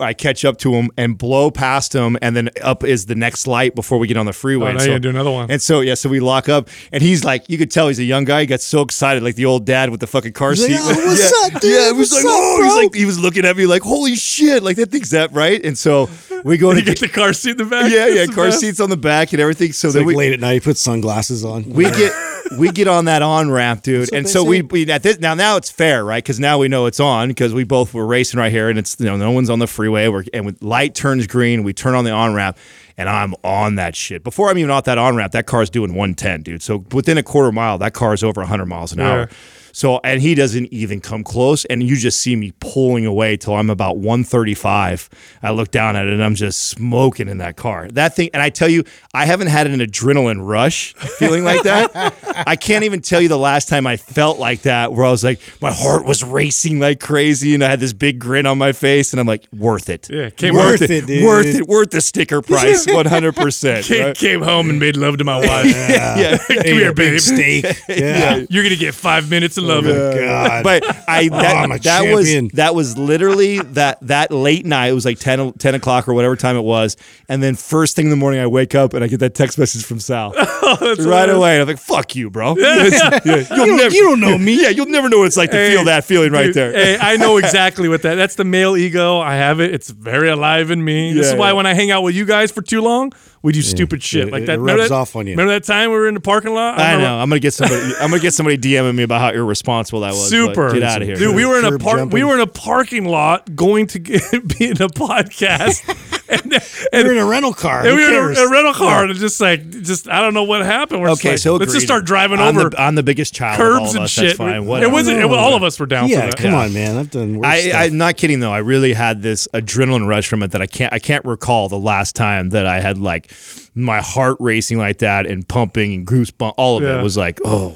I 0.00 0.14
catch 0.14 0.44
up 0.44 0.56
to 0.58 0.72
him 0.72 0.90
and 0.96 1.18
blow 1.18 1.50
past 1.50 1.92
him, 1.94 2.16
and 2.22 2.34
then 2.36 2.48
up 2.62 2.84
is 2.84 3.06
the 3.06 3.14
next 3.14 3.46
light 3.46 3.74
before 3.74 3.98
we 3.98 4.06
get 4.06 4.16
on 4.16 4.24
the 4.26 4.32
freeway. 4.32 4.66
Oh, 4.66 4.68
And 4.70 4.78
now 4.78 4.84
you 4.84 4.90
gotta 4.90 5.00
do 5.00 5.10
another 5.10 5.30
one. 5.30 5.50
And 5.50 5.60
so 5.60 5.80
yeah, 5.80 5.94
so 5.94 6.08
we 6.08 6.20
lock 6.20 6.48
up, 6.48 6.68
and 6.92 7.02
he's 7.02 7.24
like, 7.24 7.50
you 7.50 7.58
could 7.58 7.70
tell 7.70 7.88
he's 7.88 7.98
a 7.98 8.04
young 8.04 8.24
guy. 8.24 8.40
He 8.40 8.46
got 8.46 8.60
so 8.62 8.80
excited, 8.80 9.22
like 9.22 9.34
the 9.34 9.44
old 9.44 9.66
dad 9.66 9.90
with 9.90 10.00
the 10.00 10.06
fucking 10.06 10.32
car 10.32 10.50
He's 10.52 10.62
like, 10.62 10.70
seat. 10.70 10.78
"Oh, 10.80 11.06
what's 11.06 11.20
yeah. 11.50 11.56
up, 11.56 11.60
dude? 11.62 11.70
Yeah, 11.72 11.88
it 11.90 11.96
was 11.96 12.12
What's 12.12 12.24
like, 12.24 12.32
up, 12.32 12.40
oh, 12.40 12.56
bro?" 12.58 12.64
he's 12.68 12.76
like, 12.84 12.94
he 12.94 13.04
was 13.04 13.18
looking 13.20 13.44
at 13.44 13.56
me 13.56 13.66
like, 13.66 13.82
holy 13.82 14.14
shit, 14.14 14.62
like 14.62 14.76
that 14.76 14.90
thing's 14.90 15.10
that 15.10 15.32
right. 15.32 15.62
And 15.64 15.76
so 15.76 16.08
we 16.44 16.56
go 16.56 16.70
to 16.72 16.78
You 16.78 16.84
get 16.86 17.00
the 17.00 17.08
car 17.08 17.32
seat 17.34 17.52
in 17.52 17.56
the 17.58 17.64
back. 17.66 17.90
yeah, 17.92 18.06
yeah, 18.06 18.24
car 18.26 18.46
best. 18.46 18.60
seats 18.60 18.80
on 18.80 18.88
the 18.88 18.96
back 18.96 19.32
and 19.32 19.40
everything. 19.42 19.72
So 19.72 19.88
It's 19.88 19.94
then 19.94 20.04
like 20.04 20.08
we 20.08 20.16
late 20.16 20.32
at 20.32 20.40
night, 20.40 20.52
you 20.54 20.60
put 20.62 20.78
sunglasses 20.78 21.44
on. 21.44 21.68
we 21.68 21.84
get 21.84 22.12
we 22.58 22.70
get 22.70 22.88
on 22.88 23.06
that 23.06 23.22
on 23.22 23.50
ramp, 23.50 23.82
dude. 23.82 24.12
And 24.12 24.28
so 24.28 24.44
we, 24.44 24.62
we 24.62 24.90
at 24.90 25.02
this 25.02 25.18
now 25.18 25.34
now 25.34 25.56
it's 25.56 25.70
fair, 25.70 26.04
right? 26.04 26.22
Because 26.22 26.38
now 26.40 26.58
we 26.58 26.68
know 26.68 26.86
it's 26.86 27.00
on 27.00 27.28
because 27.28 27.52
we 27.54 27.64
both 27.64 27.94
were 27.94 28.06
racing 28.06 28.38
right 28.38 28.52
here, 28.52 28.68
and 28.68 28.78
it's 28.78 28.96
you 28.98 29.06
know 29.06 29.16
no 29.16 29.30
one's 29.30 29.50
on 29.50 29.58
the 29.58 29.66
freeway. 29.66 30.08
We're 30.08 30.24
and 30.32 30.44
when 30.46 30.56
light 30.60 30.94
turns 30.94 31.26
green, 31.26 31.62
we 31.62 31.72
turn 31.72 31.94
on 31.94 32.04
the 32.04 32.10
on 32.10 32.34
ramp, 32.34 32.56
and 32.96 33.08
I'm 33.08 33.34
on 33.44 33.76
that 33.76 33.96
shit. 33.96 34.22
Before 34.24 34.50
I'm 34.50 34.58
even 34.58 34.70
off 34.70 34.84
that 34.84 34.98
on 34.98 35.16
ramp, 35.16 35.32
that 35.32 35.46
car's 35.46 35.70
doing 35.70 35.90
110, 35.94 36.42
dude. 36.42 36.62
So 36.62 36.84
within 36.92 37.18
a 37.18 37.22
quarter 37.22 37.52
mile, 37.52 37.78
that 37.78 37.94
car 37.94 38.14
is 38.14 38.22
over 38.24 38.40
100 38.40 38.66
miles 38.66 38.92
an 38.92 38.98
Yeah. 38.98 39.10
hour. 39.10 39.28
So 39.72 40.00
and 40.04 40.20
he 40.20 40.34
doesn't 40.34 40.72
even 40.72 41.00
come 41.00 41.24
close, 41.24 41.64
and 41.66 41.82
you 41.82 41.96
just 41.96 42.20
see 42.20 42.36
me 42.36 42.52
pulling 42.60 43.06
away 43.06 43.36
till 43.36 43.54
I'm 43.54 43.70
about 43.70 43.96
135. 43.96 45.08
I 45.42 45.50
look 45.50 45.70
down 45.70 45.96
at 45.96 46.06
it, 46.06 46.12
and 46.12 46.22
I'm 46.22 46.34
just 46.34 46.68
smoking 46.68 47.28
in 47.28 47.38
that 47.38 47.56
car. 47.56 47.88
That 47.88 48.14
thing, 48.14 48.30
and 48.34 48.42
I 48.42 48.50
tell 48.50 48.68
you, 48.68 48.84
I 49.14 49.24
haven't 49.26 49.48
had 49.48 49.66
an 49.66 49.80
adrenaline 49.80 50.46
rush 50.46 50.94
feeling 50.94 51.44
like 51.44 51.62
that. 51.62 52.14
I 52.46 52.56
can't 52.56 52.84
even 52.84 53.00
tell 53.00 53.20
you 53.20 53.28
the 53.28 53.38
last 53.38 53.68
time 53.68 53.86
I 53.86 53.96
felt 53.96 54.38
like 54.38 54.62
that, 54.62 54.92
where 54.92 55.04
I 55.06 55.10
was 55.10 55.24
like, 55.24 55.40
my 55.60 55.72
heart 55.72 56.04
was 56.04 56.22
racing 56.22 56.78
like 56.78 57.00
crazy, 57.00 57.54
and 57.54 57.64
I 57.64 57.68
had 57.70 57.80
this 57.80 57.92
big 57.92 58.18
grin 58.18 58.46
on 58.46 58.58
my 58.58 58.72
face, 58.72 59.12
and 59.12 59.20
I'm 59.20 59.26
like, 59.26 59.46
worth 59.52 59.88
it. 59.88 60.08
Yeah, 60.10 60.30
came 60.30 60.54
worth 60.54 60.80
worth 60.80 60.82
it, 60.82 60.90
it, 60.90 61.06
dude. 61.06 61.24
worth 61.24 61.46
it, 61.46 61.66
worth 61.68 61.90
the 61.90 62.00
sticker 62.00 62.42
price, 62.42 62.86
100. 62.86 63.34
percent 63.36 63.86
Came, 63.86 64.14
came 64.14 64.42
home 64.42 64.68
and 64.70 64.78
made 64.78 64.96
love 64.96 65.18
to 65.18 65.24
my 65.24 65.38
wife. 65.38 65.66
Yeah, 65.92 66.36
Come 66.38 66.56
here, 66.64 66.80
Ate 66.82 66.86
a 66.88 66.94
big 66.94 66.94
babe. 67.12 67.20
steak. 67.20 67.64
Yeah. 67.88 68.44
You're 68.48 68.62
gonna 68.62 68.76
get 68.76 68.94
five 68.94 69.28
minutes 69.30 69.56
love 69.62 69.86
it. 69.86 70.20
God. 70.20 70.64
But 70.64 70.84
I 71.08 71.28
oh, 71.32 71.40
that, 71.40 71.70
a 71.70 71.78
that 71.82 72.12
was 72.12 72.52
that 72.52 72.74
was 72.74 72.98
literally 72.98 73.58
that 73.58 73.98
that 74.02 74.30
late 74.30 74.66
night. 74.66 74.88
It 74.88 74.94
was 74.94 75.04
like 75.04 75.18
10, 75.18 75.54
10 75.54 75.74
o'clock 75.74 76.08
or 76.08 76.14
whatever 76.14 76.36
time 76.36 76.56
it 76.56 76.62
was. 76.62 76.96
And 77.28 77.42
then 77.42 77.54
first 77.54 77.96
thing 77.96 78.06
in 78.06 78.10
the 78.10 78.16
morning, 78.16 78.40
I 78.40 78.46
wake 78.46 78.74
up 78.74 78.94
and 78.94 79.04
I 79.04 79.08
get 79.08 79.20
that 79.20 79.34
text 79.34 79.58
message 79.58 79.84
from 79.84 80.00
Sal 80.00 80.32
oh, 80.36 80.96
right 81.00 81.28
away. 81.28 81.54
And 81.54 81.62
I'm 81.62 81.68
like, 81.68 81.78
"Fuck 81.78 82.16
you, 82.16 82.30
bro. 82.30 82.56
Yeah, 82.62 83.20
you'll 83.24 83.66
don't- 83.66 83.76
never, 83.76 83.94
you 83.94 84.02
don't 84.02 84.20
know 84.20 84.38
me. 84.38 84.52
Yeah, 84.62 84.68
you'll 84.68 84.86
never 84.86 85.08
know 85.08 85.18
what 85.18 85.26
it's 85.26 85.36
like 85.36 85.50
to 85.50 85.68
feel 85.68 85.84
that 85.84 86.04
feeling 86.04 86.32
right 86.32 86.46
Dude, 86.46 86.54
there. 86.54 86.72
Hey, 86.72 86.98
I 87.00 87.16
know 87.16 87.36
exactly 87.38 87.88
what 87.88 88.02
that. 88.02 88.14
That's 88.14 88.34
the 88.36 88.44
male 88.44 88.76
ego. 88.76 89.18
I 89.18 89.36
have 89.36 89.60
it. 89.60 89.74
It's 89.74 89.90
very 89.90 90.28
alive 90.28 90.70
in 90.70 90.84
me. 90.84 91.12
this 91.12 91.28
is 91.28 91.34
why 91.34 91.48
yeah. 91.48 91.52
when 91.54 91.66
I 91.66 91.74
hang 91.74 91.90
out 91.90 92.02
with 92.02 92.14
you 92.14 92.24
guys 92.24 92.52
for 92.52 92.62
too 92.62 92.80
long, 92.80 93.12
we 93.42 93.52
do 93.52 93.60
stupid 93.62 94.02
shit 94.02 94.28
it- 94.28 94.32
like 94.32 94.46
that. 94.46 94.58
Remember 94.58 94.80
rubs 94.82 94.90
that- 94.90 94.94
off 94.94 95.16
on 95.16 95.26
you. 95.26 95.32
Remember 95.32 95.52
that 95.52 95.64
time 95.64 95.90
we 95.90 95.96
were 95.96 96.08
in 96.08 96.14
the 96.14 96.20
parking 96.20 96.54
lot? 96.54 96.78
I 96.78 96.92
remember- 96.92 97.06
know. 97.06 97.18
I'm 97.18 97.28
gonna 97.28 97.40
get 97.40 97.52
somebody. 97.54 97.80
I'm 98.00 98.10
gonna 98.10 98.20
get 98.22 98.34
somebody 98.34 98.56
DMing 98.58 98.94
me 98.94 99.02
about 99.02 99.20
how 99.20 99.30
irresponsible 99.30 100.00
that 100.00 100.10
was. 100.12 100.22
but 100.24 100.28
Super. 100.30 100.72
Get 100.72 100.82
out 100.82 101.02
of 101.02 101.08
here, 101.08 101.16
dude. 101.16 101.34
We 101.34 101.44
were 101.44 101.58
in 101.58 101.64
a 101.64 101.70
Curb 101.72 101.80
park. 101.82 102.10
We 102.12 102.24
were 102.24 102.34
in 102.34 102.40
a 102.40 102.46
parking 102.46 103.04
lot 103.04 103.54
going 103.56 103.86
to 103.88 103.98
get, 103.98 104.22
be 104.58 104.66
in 104.66 104.80
a 104.82 104.88
podcast, 104.88 105.82
and, 106.32 106.52
and, 106.92 107.04
You're 107.04 107.12
in 107.12 107.18
a 107.18 107.26
rental 107.26 107.52
car. 107.54 107.80
and 107.80 107.88
Who 107.88 107.96
we 107.96 108.04
were 108.04 108.32
in 108.32 108.38
a, 108.38 108.40
a 108.40 108.50
rental 108.50 108.74
car, 108.74 109.04
and 109.04 109.14
just 109.16 109.40
like, 109.40 109.68
just 109.70 110.08
I 110.08 110.20
don't 110.20 110.34
know 110.34 110.44
what 110.44 110.64
happened. 110.64 111.00
We're 111.02 111.08
just 111.08 111.20
Okay, 111.20 111.30
like, 111.30 111.38
so 111.38 111.56
let's 111.56 111.72
just 111.72 111.86
start 111.86 112.04
driving 112.04 112.38
I'm 112.40 112.56
over 112.56 112.70
The, 112.70 112.80
I'm 112.80 112.94
the 112.94 113.02
biggest 113.02 113.34
child. 113.34 113.60
of 113.60 113.66
all 113.66 113.78
curbs 113.78 113.90
of 113.90 113.96
and 113.96 114.04
us. 114.04 114.10
shit. 114.10 114.24
That's 114.24 114.38
fine. 114.38 114.62
it 114.82 114.90
wasn't. 114.90 115.18
It, 115.18 115.24
all 115.24 115.54
of 115.54 115.62
us 115.62 115.78
were 115.78 115.86
down 115.86 116.08
for 116.08 116.14
Yeah, 116.14 116.26
that. 116.26 116.36
come 116.36 116.54
on, 116.54 116.72
man. 116.72 116.96
I've 116.96 117.10
done 117.10 117.36
worse 117.38 117.46
I, 117.46 117.60
stuff. 117.60 117.80
I'm 117.82 117.96
not 117.98 118.16
kidding 118.16 118.40
though. 118.40 118.52
I 118.52 118.58
really 118.58 118.92
had 118.92 119.22
this 119.22 119.46
adrenaline 119.54 120.06
rush 120.08 120.26
from 120.28 120.42
it 120.42 120.50
that 120.52 120.62
I 120.62 120.66
can't 120.66 120.92
I 120.92 120.98
can't 120.98 121.24
recall 121.24 121.68
the 121.68 121.78
last 121.78 122.16
time 122.16 122.50
that 122.50 122.66
I 122.66 122.80
had 122.80 122.98
like 122.98 123.30
my 123.74 124.02
heart 124.02 124.36
racing 124.38 124.76
like 124.76 124.98
that 124.98 125.26
and 125.26 125.48
pumping 125.48 125.94
and 125.94 126.06
goosebumps. 126.06 126.52
All 126.58 126.76
of 126.76 126.82
Yeah. 126.82 127.00
it 127.00 127.02
was 127.02 127.16
like, 127.16 127.40
oh, 127.44 127.70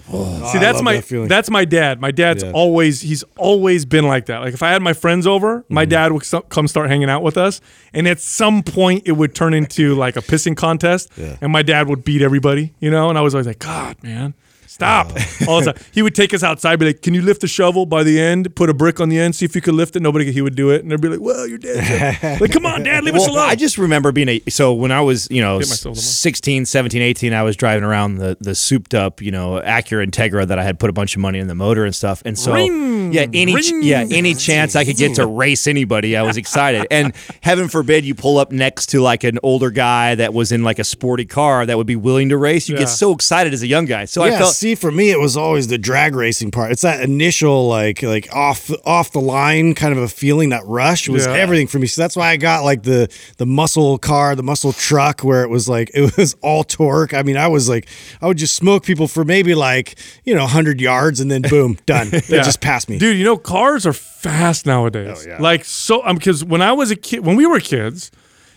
See, 0.52 0.58
I 0.58 0.60
that's 0.60 0.76
love 0.76 0.84
my 0.84 0.92
that 0.96 1.04
feeling. 1.04 1.28
that's 1.28 1.48
my 1.48 1.64
dad. 1.64 2.00
My 2.00 2.10
dad's 2.10 2.42
Yeah. 2.42 2.50
always 2.52 3.00
he's 3.00 3.24
always 3.38 3.86
been 3.86 4.06
like 4.06 4.26
that. 4.26 4.40
Like 4.40 4.52
if 4.52 4.62
I 4.62 4.70
had 4.72 4.82
my 4.82 4.92
friends 4.92 5.26
over, 5.26 5.64
my 5.70 5.84
Mm-hmm. 5.84 5.90
dad 5.90 6.12
would 6.12 6.24
come 6.50 6.68
start 6.68 6.90
hanging 6.90 7.08
out 7.08 7.22
with 7.22 7.38
us, 7.38 7.60
and 7.94 8.06
at 8.06 8.20
some 8.20 8.62
point 8.62 9.04
it 9.06 9.12
would 9.12 9.34
turn 9.34 9.54
into 9.54 9.94
like 9.94 10.16
a 10.16 10.20
pissing 10.22 10.54
contest, 10.56 11.10
and 11.40 11.50
my 11.50 11.62
dad 11.62 11.88
would 11.88 12.04
beat 12.04 12.20
everybody, 12.20 12.74
you 12.78 12.90
know. 12.90 13.08
And 13.08 13.16
I 13.16 13.22
was 13.22 13.34
always 13.34 13.46
like, 13.46 13.58
God, 13.58 13.96
man. 14.02 14.34
Stop! 14.76 15.10
Oh. 15.16 15.46
All 15.48 15.60
the 15.62 15.72
time. 15.72 15.82
He 15.90 16.02
would 16.02 16.14
take 16.14 16.34
us 16.34 16.42
outside, 16.42 16.78
be 16.78 16.84
like, 16.84 17.00
"Can 17.00 17.14
you 17.14 17.22
lift 17.22 17.40
the 17.40 17.48
shovel 17.48 17.86
by 17.86 18.02
the 18.02 18.20
end? 18.20 18.54
Put 18.54 18.68
a 18.68 18.74
brick 18.74 19.00
on 19.00 19.08
the 19.08 19.18
end, 19.18 19.34
see 19.34 19.46
if 19.46 19.54
you 19.54 19.62
could 19.62 19.72
lift 19.72 19.96
it." 19.96 20.00
Nobody, 20.02 20.30
he 20.32 20.42
would 20.42 20.54
do 20.54 20.68
it, 20.68 20.82
and 20.82 20.90
they'd 20.92 21.00
be 21.00 21.08
like, 21.08 21.20
"Well, 21.20 21.46
your 21.46 21.56
dad." 21.56 22.18
said-" 22.20 22.40
like, 22.42 22.52
come 22.52 22.66
on, 22.66 22.82
Dad, 22.82 23.02
leave 23.02 23.14
us 23.14 23.26
alone. 23.26 23.48
I 23.48 23.54
just 23.54 23.78
remember 23.78 24.12
being 24.12 24.28
a 24.28 24.42
so 24.50 24.74
when 24.74 24.92
I 24.92 25.00
was, 25.00 25.28
you 25.30 25.40
know, 25.40 25.60
Get 25.60 25.68
16, 25.96 26.66
17, 26.66 27.00
18, 27.00 27.32
I 27.32 27.42
was 27.42 27.56
driving 27.56 27.84
around 27.84 28.16
the 28.16 28.36
the 28.38 28.54
souped 28.54 28.92
up, 28.94 29.22
you 29.22 29.30
know, 29.30 29.62
Acura 29.64 30.06
Integra 30.06 30.46
that 30.46 30.58
I 30.58 30.62
had 30.62 30.78
put 30.78 30.90
a 30.90 30.92
bunch 30.92 31.16
of 31.16 31.22
money 31.22 31.38
in 31.38 31.46
the 31.46 31.54
motor 31.54 31.86
and 31.86 31.94
stuff. 31.94 32.22
And 32.26 32.38
so 32.38 32.52
Ring, 32.52 33.14
yeah, 33.14 33.26
any 33.32 33.54
ring. 33.54 33.82
yeah, 33.82 34.04
any 34.10 34.34
chance 34.34 34.76
I 34.76 34.84
could 34.84 34.96
get 34.98 35.14
to 35.16 35.26
race 35.42 35.66
anybody, 35.66 36.18
I 36.18 36.22
was 36.22 36.36
excited. 36.36 36.86
and 36.90 37.14
heaven 37.42 37.68
forbid 37.68 38.04
you 38.04 38.14
pull 38.14 38.36
up 38.36 38.52
next 38.52 38.86
to 38.90 39.00
like 39.00 39.24
an 39.24 39.38
older 39.42 39.70
guy 39.70 40.14
that 40.16 40.34
was 40.34 40.52
in 40.52 40.62
like 40.64 40.78
a 40.78 40.84
sporty 40.84 41.24
car 41.24 41.64
that 41.64 41.78
would 41.78 41.86
be 41.86 41.96
willing 41.96 42.28
to 42.28 42.36
race. 42.36 42.68
You 42.68 42.74
Yeah. 42.74 42.80
get 42.80 42.88
so 42.90 43.12
excited 43.12 43.54
as 43.54 43.62
a 43.62 43.66
young 43.66 43.86
guy. 43.86 44.04
So 44.04 44.22
I 44.22 44.28
yeah, 44.28 44.38
felt 44.38 44.52
see, 44.66 44.74
for 44.74 44.90
me, 44.90 45.10
it 45.10 45.20
was 45.20 45.36
always 45.36 45.68
the 45.68 45.78
drag 45.78 46.14
racing 46.14 46.50
part. 46.50 46.72
It's 46.72 46.82
that 46.82 47.00
initial, 47.02 47.68
like, 47.68 48.02
like 48.02 48.28
off 48.34 48.70
off 48.84 49.12
the 49.12 49.20
line 49.20 49.74
kind 49.74 49.92
of 49.92 49.98
a 49.98 50.08
feeling. 50.08 50.48
That 50.50 50.62
rush 50.66 51.08
was 51.08 51.26
Yeah. 51.26 51.32
everything 51.34 51.66
for 51.66 51.78
me. 51.78 51.86
So 51.86 52.00
that's 52.02 52.16
why 52.16 52.30
I 52.30 52.36
got 52.36 52.64
like 52.64 52.82
the 52.82 53.08
the 53.38 53.46
muscle 53.46 53.98
car, 53.98 54.34
the 54.34 54.42
muscle 54.42 54.72
truck, 54.72 55.20
where 55.22 55.42
it 55.42 55.50
was 55.50 55.68
like 55.68 55.90
it 55.94 56.16
was 56.16 56.34
all 56.40 56.64
torque. 56.64 57.14
I 57.14 57.22
mean, 57.22 57.36
I 57.36 57.48
was 57.48 57.68
like, 57.68 57.88
I 58.20 58.26
would 58.26 58.38
just 58.38 58.54
smoke 58.54 58.84
people 58.84 59.06
for 59.08 59.24
maybe 59.24 59.54
like 59.54 59.98
you 60.24 60.34
know 60.34 60.46
hundred 60.46 60.80
yards, 60.80 61.20
and 61.20 61.30
then 61.30 61.42
boom, 61.42 61.78
done. 61.86 62.10
They 62.10 62.20
Yeah. 62.28 62.42
just 62.42 62.60
passed 62.60 62.88
me. 62.88 62.98
Dude, 62.98 63.16
you 63.16 63.24
know, 63.24 63.36
cars 63.36 63.86
are 63.86 63.92
fast 63.92 64.66
nowadays. 64.66 65.24
Oh, 65.26 65.28
yeah. 65.28 65.38
Like 65.40 65.64
so 65.64 66.04
um 66.04 66.16
because 66.16 66.44
when 66.44 66.62
I 66.62 66.72
was 66.72 66.90
a 66.90 66.96
kid 66.96 67.24
when 67.24 67.36
we 67.36 67.46
were 67.46 67.60
kids, 67.60 68.10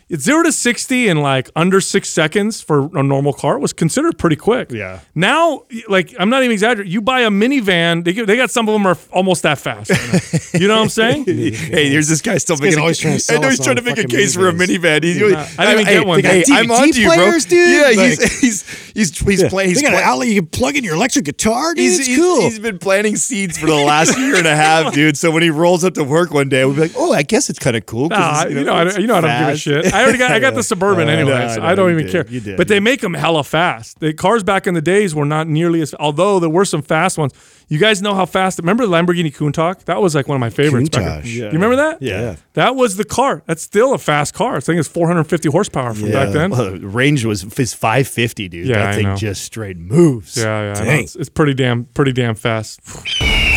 it's 0.09 0.23
zero 0.23 0.41
to 0.43 0.51
sixty 0.51 1.07
in 1.07 1.21
like 1.21 1.49
under 1.55 1.79
six 1.79 2.09
seconds 2.09 2.61
for 2.61 2.89
a 2.97 3.03
normal 3.03 3.31
car 3.33 3.59
was 3.59 3.73
considered 3.73 4.17
pretty 4.17 4.35
quick. 4.35 4.71
Yeah. 4.71 4.99
Now, 5.15 5.63
like 5.87 6.13
I'm 6.19 6.29
not 6.29 6.41
even 6.43 6.53
exaggerating. 6.53 6.91
You 6.91 7.01
buy 7.01 7.21
a 7.21 7.29
minivan, 7.29 8.03
they, 8.03 8.13
get- 8.13 8.25
they 8.27 8.35
got 8.35 8.49
some 8.51 8.67
of 8.67 8.73
them 8.73 8.85
are 8.87 8.97
almost 9.11 9.43
that 9.43 9.59
fast. 9.59 9.91
right 9.91 10.49
you 10.61 10.67
know 10.67 10.75
what 10.77 10.83
I'm 10.83 10.89
saying? 10.89 11.25
hey, 11.25 11.89
there's 11.89 12.07
this 12.07 12.21
guy 12.21 12.37
still 12.39 12.55
guy's 12.55 12.61
making. 12.75 12.79
always 12.79 12.99
A, 12.99 13.01
trying 13.03 13.17
to 13.19 13.33
I 13.33 13.37
know 13.37 13.49
he's 13.49 13.63
trying 13.63 13.75
to 13.75 13.81
make 13.83 13.93
a 13.93 14.01
fucking 14.01 14.09
case 14.17 14.33
for 14.35 14.49
a 14.49 14.51
minivan. 14.51 15.03
He's, 15.03 15.17
Yeah. 15.19 15.47
I 15.57 15.65
didn't 15.65 15.81
even 15.81 15.85
hey, 15.85 15.93
get 15.99 16.07
one. 16.07 16.19
Hey, 16.21 16.43
I'm 16.51 16.65
DVD 16.65 16.79
on 16.81 16.91
to 16.91 17.01
you, 17.01 17.07
bro. 17.13 17.39
dude. 17.39 17.51
Yeah, 17.51 17.81
Like- 17.81 18.19
he's 18.19 18.39
he's 18.41 18.91
he's 18.93 19.19
he's 19.19 19.43
playing. 19.45 19.69
He's 19.69 19.77
they 19.77 19.83
got 19.83 19.93
an 19.93 19.99
play- 19.99 20.03
outlet 20.03 20.27
you 20.29 20.41
can 20.41 20.47
plug 20.47 20.75
in 20.75 20.83
your 20.83 20.95
electric 20.95 21.25
guitar, 21.25 21.73
dude. 21.75 21.83
He's, 21.83 21.99
it's 21.99 22.07
he's- 22.07 22.19
cool. 22.19 22.41
he's 22.41 22.57
been 22.59 22.79
planting 22.79 23.15
seeds 23.15 23.57
for 23.59 23.67
the 23.67 23.75
last 23.75 24.17
year 24.17 24.35
and 24.35 24.47
a 24.47 24.55
half, 24.55 24.91
dude. 24.93 25.17
So 25.17 25.29
when 25.31 25.43
he 25.43 25.49
rolls 25.51 25.83
up 25.83 25.93
to 25.93 26.03
work 26.03 26.31
one 26.31 26.49
day, 26.49 26.65
we'll 26.65 26.73
be 26.75 26.81
like, 26.81 26.93
"Oh, 26.97 27.13
I 27.13 27.21
guess 27.21 27.49
it's 27.49 27.59
kind 27.59 27.75
of 27.77 27.85
cool." 27.85 28.09
'cause 28.09 28.45
Nah, 28.45 28.49
you 28.49 28.63
know, 28.63 28.73
I, 28.73 28.83
don't- 28.85 28.99
you 28.99 29.07
know, 29.07 29.15
I 29.15 29.21
don't 29.21 29.39
give 29.39 29.49
a 29.55 29.57
shit. 29.57 29.85
I 29.99 30.03
already 30.03 30.17
got, 30.17 30.31
I 30.31 30.39
got 30.39 30.55
the 30.55 30.63
suburban 30.71 31.07
uh, 31.09 31.11
I 31.11 31.15
know, 31.15 31.31
anyways. 31.31 31.57
I 31.57 31.71
I 31.71 31.75
don't 31.75 31.91
even 31.91 32.05
did, 32.05 32.11
care. 32.11 32.25
you 32.27 32.39
did, 32.39 32.57
but 32.57 32.67
they 32.67 32.75
you 32.75 32.81
make 32.81 33.01
them 33.01 33.13
hella 33.13 33.43
fast. 33.43 33.99
The 33.99 34.13
cars 34.13 34.43
back 34.43 34.67
in 34.67 34.73
the 34.73 34.81
days 34.81 35.13
were 35.13 35.25
not 35.25 35.47
nearly 35.47 35.81
as. 35.81 35.93
Although 35.99 36.39
there 36.39 36.49
were 36.49 36.65
some 36.65 36.81
fast 36.81 37.17
ones. 37.17 37.33
You 37.71 37.77
guys 37.77 38.01
know 38.01 38.15
how 38.15 38.25
fast? 38.25 38.57
Remember 38.57 38.83
the 38.83 38.91
Lamborghini 38.91 39.31
Countach? 39.31 39.85
That 39.85 40.01
was 40.01 40.15
like 40.15 40.27
one 40.27 40.35
of 40.35 40.39
my 40.39 40.49
favorites. 40.49 40.89
Back 40.89 41.23
in, 41.23 41.29
You 41.29 41.49
remember 41.51 41.75
that? 41.75 42.01
Yeah. 42.01 42.37
That 42.53 42.75
was 42.75 42.97
the 42.97 43.05
car. 43.05 43.43
That's 43.45 43.61
still 43.61 43.93
a 43.93 43.99
fast 43.99 44.33
car. 44.33 44.55
I 44.55 44.59
think 44.59 44.79
it's 44.79 44.87
450 44.87 45.49
horsepower 45.49 45.93
from 45.93 46.11
back 46.11 46.29
then. 46.33 46.49
Well, 46.49 46.71
the 46.79 46.87
range 46.87 47.25
was 47.25 47.43
is 47.59 47.75
550, 47.75 48.49
dude. 48.49 48.65
Yeah, 48.65 48.77
that 48.77 48.87
I 48.87 48.95
thing 48.95 49.03
know. 49.03 49.15
just 49.15 49.43
straight 49.43 49.77
moves. 49.77 50.35
Yeah, 50.35 50.73
yeah. 50.73 50.81
I 50.81 50.83
know. 50.83 50.91
It's, 50.93 51.15
it's 51.15 51.29
pretty 51.29 51.53
damn, 51.53 51.85
pretty 51.85 52.11
damn 52.11 52.33
fast. 52.33 52.83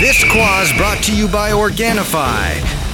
This 0.01 0.23
quaz 0.31 0.71
brought 0.77 1.03
to 1.05 1.17
you 1.17 1.27
by 1.29 1.53
Organifi. 1.53 2.92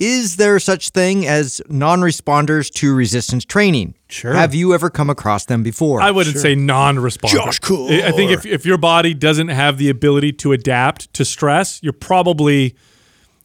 Is 0.00 0.36
there 0.36 0.58
such 0.58 0.88
thing 0.88 1.26
as 1.26 1.60
non-responders 1.68 2.72
to 2.76 2.94
resistance 2.94 3.44
training? 3.44 3.94
Sure. 4.08 4.32
Have 4.32 4.54
you 4.54 4.72
ever 4.72 4.88
come 4.88 5.10
across 5.10 5.44
them 5.44 5.62
before? 5.62 6.00
I 6.00 6.10
wouldn't 6.10 6.38
say 6.38 6.54
non-responder. 6.54 7.30
Josh 7.30 7.58
Cool. 7.58 7.92
I 7.92 8.08
I 8.08 8.12
think 8.12 8.30
if, 8.32 8.46
if 8.46 8.64
your 8.64 8.78
body 8.78 9.12
doesn't 9.12 9.48
have 9.48 9.76
the 9.76 9.90
ability 9.90 10.32
to 10.32 10.52
adapt 10.52 11.12
to 11.14 11.24
stress, 11.24 11.82
you're 11.82 11.92
probably 11.92 12.74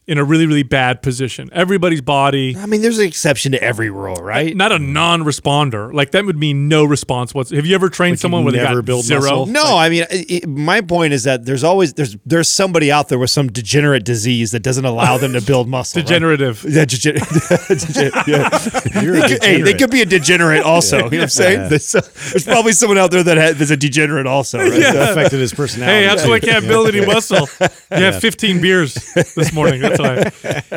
in 0.06 0.18
a 0.18 0.24
really, 0.24 0.46
really 0.46 0.62
bad 0.62 1.02
position. 1.02 1.48
Everybody's 1.52 2.00
body, 2.00 2.56
I 2.56 2.66
mean, 2.66 2.80
there's 2.80 2.98
an 2.98 3.06
exception 3.06 3.52
to 3.52 3.62
every 3.62 3.90
rule, 3.90 4.14
right? 4.16 4.56
not 4.56 4.70
a 4.72 4.78
non-responder. 4.78 5.92
Like 5.92 6.12
that 6.12 6.24
would 6.24 6.36
mean 6.38 6.68
no 6.68 6.84
response. 6.84 7.34
What's 7.34 7.50
have 7.50 7.66
you 7.66 7.74
ever 7.74 7.88
trained 7.88 8.20
someone 8.20 8.44
where 8.44 8.52
they 8.52 8.58
never 8.62 8.76
got 8.76 8.84
build 8.84 9.04
zero? 9.04 9.20
muscle? 9.20 9.46
No, 9.46 9.76
I 9.76 9.88
mean, 9.88 10.04
it, 10.10 10.30
it- 10.44 10.48
my 10.48 10.80
point 10.80 11.12
is 11.12 11.24
that 11.24 11.44
there's 11.44 11.64
always 11.64 11.94
there's 11.94 12.16
there's 12.24 12.48
somebody 12.48 12.92
out 12.92 13.08
there 13.08 13.18
with 13.18 13.30
some 13.30 13.48
degenerate 13.50 14.04
disease 14.04 14.52
that 14.52 14.60
doesn't 14.62 14.84
allow 14.84 15.18
them 15.18 15.32
to 15.32 15.40
build 15.42 15.68
muscle. 15.76 15.98
right? 16.00 16.06
Degenerative. 16.06 16.64
Yeah, 16.68 16.84
degen- 16.84 17.14
degen- 17.68 18.12
yeah. 18.26 19.02
You're 19.02 19.16
a 19.16 19.20
They 19.20 19.28
could- 19.28 19.42
hey, 19.44 19.62
they 19.62 19.74
could 19.74 19.90
be 19.90 20.02
a 20.02 20.06
degenerate 20.06 20.62
also. 20.62 20.96
You 20.96 21.02
know 21.02 21.08
what 21.08 21.22
I'm 21.22 21.28
saying? 21.30 21.68
There's, 21.68 21.92
there's 21.92 22.44
probably 22.44 22.72
someone 22.72 22.98
out 22.98 23.10
there 23.10 23.22
that 23.22 23.36
has, 23.36 23.60
is 23.60 23.70
a 23.70 23.76
degenerate 23.76 24.26
also. 24.26 24.58
Right? 24.58 24.70
That 24.80 25.10
affected 25.12 25.40
his 25.40 25.52
personality. 25.52 26.00
Hey, 26.00 26.06
that's 26.06 26.26
why 26.26 26.34
I 26.34 26.40
can't 26.40 26.64
build 26.66 26.88
any 26.94 27.04
muscle. 27.04 27.48
You 27.90 28.04
had 28.04 28.20
15 28.20 28.60
beers 28.60 28.94
this 29.34 29.52
morning. 29.52 29.80
That's 29.80 29.95
why. 29.98 30.30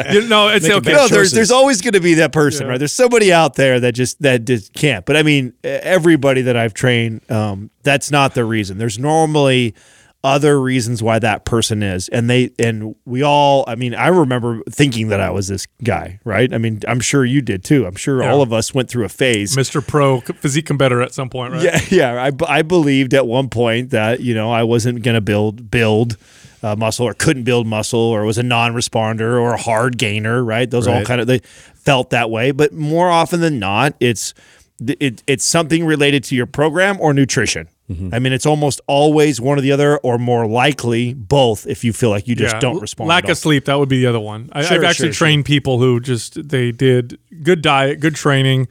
You 0.14 0.28
know, 0.28 0.48
it's 0.48 0.64
Making 0.64 0.78
okay. 0.80 0.94
No, 0.94 1.08
there's 1.08 1.32
there's 1.32 1.52
always 1.52 1.82
going 1.82 1.94
to 1.94 2.00
be 2.00 2.16
that 2.16 2.32
person, 2.32 2.66
Yeah. 2.66 2.72
right? 2.72 2.78
There's 2.78 2.94
somebody 2.94 3.32
out 3.34 3.56
there 3.56 3.80
that 3.80 3.94
just 3.94 4.22
that 4.22 4.46
just 4.46 4.74
can't. 4.74 5.06
But 5.06 5.18
I 5.18 5.24
mean, 5.24 5.54
everybody 5.64 6.42
that 6.44 6.56
I've 6.58 6.74
trained, 6.74 7.30
um, 7.32 7.70
that's 7.84 8.12
not 8.12 8.34
the 8.34 8.46
reason. 8.46 8.78
There's 8.78 8.98
normally 9.00 9.76
other 10.22 10.60
reasons 10.60 11.02
why 11.02 11.18
that 11.18 11.46
person 11.46 11.82
is, 11.82 12.10
and 12.10 12.30
they 12.30 12.52
and 12.60 12.94
we 13.06 13.24
all. 13.24 13.64
I 13.68 13.76
mean, 13.76 13.96
I 13.96 14.08
remember 14.08 14.62
thinking 14.70 15.08
that 15.10 15.22
I 15.22 15.30
was 15.30 15.48
this 15.48 15.66
guy, 15.84 16.20
right? 16.26 16.54
I 16.54 16.58
mean, 16.58 16.82
I'm 16.88 17.00
sure 17.00 17.24
you 17.24 17.42
did 17.42 17.64
too. 17.64 17.86
I'm 17.86 17.96
sure 17.96 18.22
all 18.24 18.42
of 18.42 18.52
us 18.52 18.74
went 18.74 18.90
through 18.90 19.06
a 19.06 19.10
phase. 19.10 19.56
Mr. 19.56 19.86
Pro 19.86 20.20
physique 20.22 20.66
competitor 20.66 21.02
at 21.02 21.14
some 21.14 21.30
point, 21.30 21.54
right? 21.54 21.64
Yeah, 21.64 21.80
yeah. 21.90 22.24
i, 22.24 22.60
I 22.60 22.62
believed 22.64 23.14
at 23.14 23.28
one 23.28 23.50
point 23.50 23.92
that 23.92 24.20
you 24.20 24.34
know 24.34 24.52
I 24.52 24.64
wasn't 24.64 25.04
going 25.04 25.16
to 25.16 25.22
build 25.22 25.72
build 25.72 26.18
uh, 26.64 26.76
muscle 26.76 27.06
or 27.06 27.14
couldn't 27.14 27.44
build 27.44 27.68
muscle 27.68 28.00
or 28.00 28.26
was 28.26 28.38
a 28.38 28.44
non-responder 28.44 29.40
or 29.40 29.54
a 29.54 29.62
hard 29.62 29.98
gainer. 29.98 30.44
Right? 30.44 30.70
Those 30.70 30.88
all 30.88 31.04
kind 31.06 31.22
of 31.22 31.28
they 31.28 31.40
felt 31.76 32.10
that 32.12 32.30
way. 32.30 32.52
But 32.52 32.74
more 32.74 33.10
often 33.10 33.40
than 33.42 33.60
not, 33.60 33.96
it's 34.00 34.34
it, 34.80 35.24
it's 35.28 35.44
something 35.44 35.86
related 35.86 36.24
to 36.26 36.36
your 36.36 36.46
program 36.46 37.00
or 37.00 37.14
nutrition. 37.14 37.68
I 38.12 38.20
mean, 38.20 38.34
it's 38.34 38.46
almost 38.46 38.82
always 38.86 39.42
one 39.42 39.58
or 39.58 39.62
the 39.62 39.72
other, 39.72 39.98
or 39.98 40.20
more 40.20 40.46
likely 40.46 41.16
both. 41.16 41.66
If 41.66 41.84
you 41.84 41.92
feel 41.92 42.12
like 42.12 42.28
you 42.28 42.36
just 42.36 42.54
Yeah, 42.54 42.60
don't 42.60 42.80
respond. 42.80 43.08
Lack 43.08 43.28
of 43.28 43.36
sleep, 43.36 43.66
that 43.66 43.80
would 43.80 43.90
be 43.90 44.00
the 44.00 44.06
other 44.06 44.20
one. 44.20 44.48
I, 44.52 44.62
Sure, 44.62 44.78
I've 44.78 44.84
actually 44.84 45.08
sure, 45.08 45.14
sure. 45.14 45.26
trained 45.26 45.46
people 45.46 45.80
who 45.80 46.00
just 46.00 46.50
they 46.50 46.72
did 46.72 47.18
good 47.42 47.64
diet, 47.64 48.00
good 48.00 48.14
training, 48.14 48.68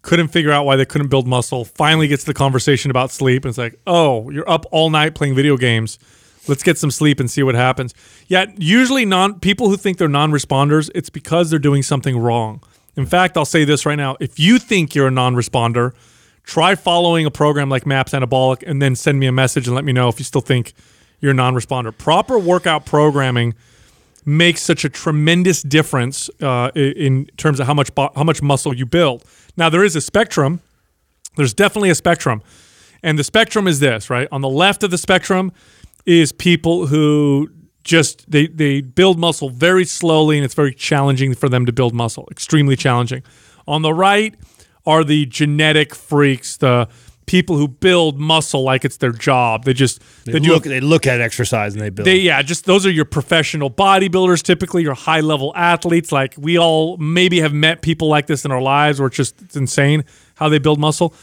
couldn't 0.00 0.28
figure 0.28 0.50
out 0.50 0.64
why 0.64 0.76
they 0.76 0.86
couldn't 0.86 1.08
build 1.08 1.26
muscle. 1.28 1.66
Finally 1.66 2.08
gets 2.08 2.24
the 2.24 2.32
conversation 2.32 2.90
about 2.90 3.10
sleep, 3.10 3.44
and 3.44 3.50
it's 3.50 3.58
like, 3.58 3.78
oh, 3.86 4.30
you're 4.30 4.48
up 4.48 4.64
all 4.70 4.88
night 4.88 5.14
playing 5.14 5.34
video 5.34 5.58
games. 5.58 5.98
Let's 6.46 6.62
get 6.62 6.78
some 6.78 6.90
sleep 6.90 7.20
and 7.20 7.30
see 7.30 7.42
what 7.42 7.54
happens. 7.54 7.94
Yeah, 8.28 8.46
usually 8.56 9.04
non 9.04 9.40
people 9.40 9.68
who 9.68 9.76
think 9.76 9.98
they're 9.98 10.08
non-responders, 10.08 10.90
it's 10.94 11.10
because 11.10 11.50
they're 11.50 11.58
doing 11.58 11.82
something 11.82 12.18
wrong. 12.18 12.62
In 12.96 13.06
fact, 13.06 13.36
I'll 13.36 13.44
say 13.44 13.64
this 13.64 13.86
right 13.86 13.96
now: 13.96 14.16
if 14.20 14.38
you 14.38 14.58
think 14.58 14.94
you're 14.94 15.08
a 15.08 15.12
non-responder, 15.12 15.92
try 16.44 16.74
following 16.74 17.26
a 17.26 17.30
program 17.30 17.68
like 17.68 17.86
Maps 17.86 18.12
Anabolic, 18.12 18.62
and 18.66 18.80
then 18.80 18.94
send 18.94 19.18
me 19.18 19.26
a 19.26 19.32
message 19.32 19.66
and 19.66 19.74
let 19.74 19.84
me 19.84 19.92
know 19.92 20.08
if 20.08 20.18
you 20.18 20.24
still 20.24 20.40
think 20.40 20.74
you're 21.20 21.32
a 21.32 21.34
non-responder. 21.34 21.96
Proper 21.96 22.38
workout 22.38 22.84
programming 22.84 23.54
makes 24.26 24.62
such 24.62 24.84
a 24.84 24.88
tremendous 24.88 25.62
difference 25.62 26.30
uh, 26.40 26.70
in 26.74 27.26
terms 27.36 27.60
of 27.60 27.66
how 27.66 27.74
much 27.74 27.94
bo- 27.94 28.12
how 28.14 28.24
much 28.24 28.42
muscle 28.42 28.74
you 28.74 28.86
build. 28.86 29.24
Now 29.56 29.68
there 29.68 29.84
is 29.84 29.96
a 29.96 30.00
spectrum. 30.00 30.60
There's 31.36 31.54
definitely 31.54 31.90
a 31.90 31.94
spectrum, 31.94 32.42
and 33.02 33.18
the 33.18 33.24
spectrum 33.24 33.66
is 33.66 33.80
this 33.80 34.08
right 34.10 34.28
on 34.30 34.40
the 34.40 34.48
left 34.48 34.82
of 34.82 34.90
the 34.90 34.98
spectrum 34.98 35.52
is 36.06 36.32
people 36.32 36.86
who 36.86 37.48
just 37.82 38.30
they 38.30 38.46
they 38.46 38.80
build 38.80 39.18
muscle 39.18 39.50
very 39.50 39.84
slowly 39.84 40.36
and 40.36 40.44
it's 40.44 40.54
very 40.54 40.74
challenging 40.74 41.34
for 41.34 41.48
them 41.48 41.66
to 41.66 41.72
build 41.72 41.94
muscle 41.94 42.26
extremely 42.30 42.76
challenging 42.76 43.22
on 43.66 43.82
the 43.82 43.92
right 43.92 44.34
are 44.86 45.04
the 45.04 45.26
genetic 45.26 45.94
freaks 45.94 46.56
the 46.56 46.88
people 47.26 47.56
who 47.56 47.68
build 47.68 48.18
muscle 48.18 48.62
like 48.62 48.84
it's 48.84 48.98
their 48.98 49.12
job 49.12 49.64
they 49.64 49.72
just 49.74 50.00
They, 50.24 50.32
they 50.32 50.40
do 50.40 50.52
look, 50.52 50.64
they 50.64 50.80
look 50.80 51.06
at 51.06 51.20
exercise 51.20 51.74
and 51.74 51.82
they 51.82 51.90
build. 51.90 52.06
they 52.06 52.16
yeah, 52.16 52.40
just 52.42 52.64
those 52.64 52.86
are 52.86 52.90
your 52.90 53.04
professional 53.04 53.70
bodybuilders, 53.70 54.42
typically 54.42 54.82
your 54.82 54.94
high 54.94 55.20
level 55.20 55.52
athletes. 55.54 56.12
Like 56.12 56.34
we 56.38 56.58
all 56.58 56.96
maybe 56.96 57.40
have 57.40 57.52
met 57.52 57.82
people 57.82 58.08
like 58.08 58.26
this 58.26 58.44
in 58.44 58.50
our 58.50 58.60
lives, 58.60 59.00
or 59.00 59.06
it's 59.06 59.16
just 59.16 59.40
it's 59.42 59.56
insane 59.56 60.04
how 60.34 60.48
they 60.48 60.58
build 60.58 60.78
muscle. 60.78 61.14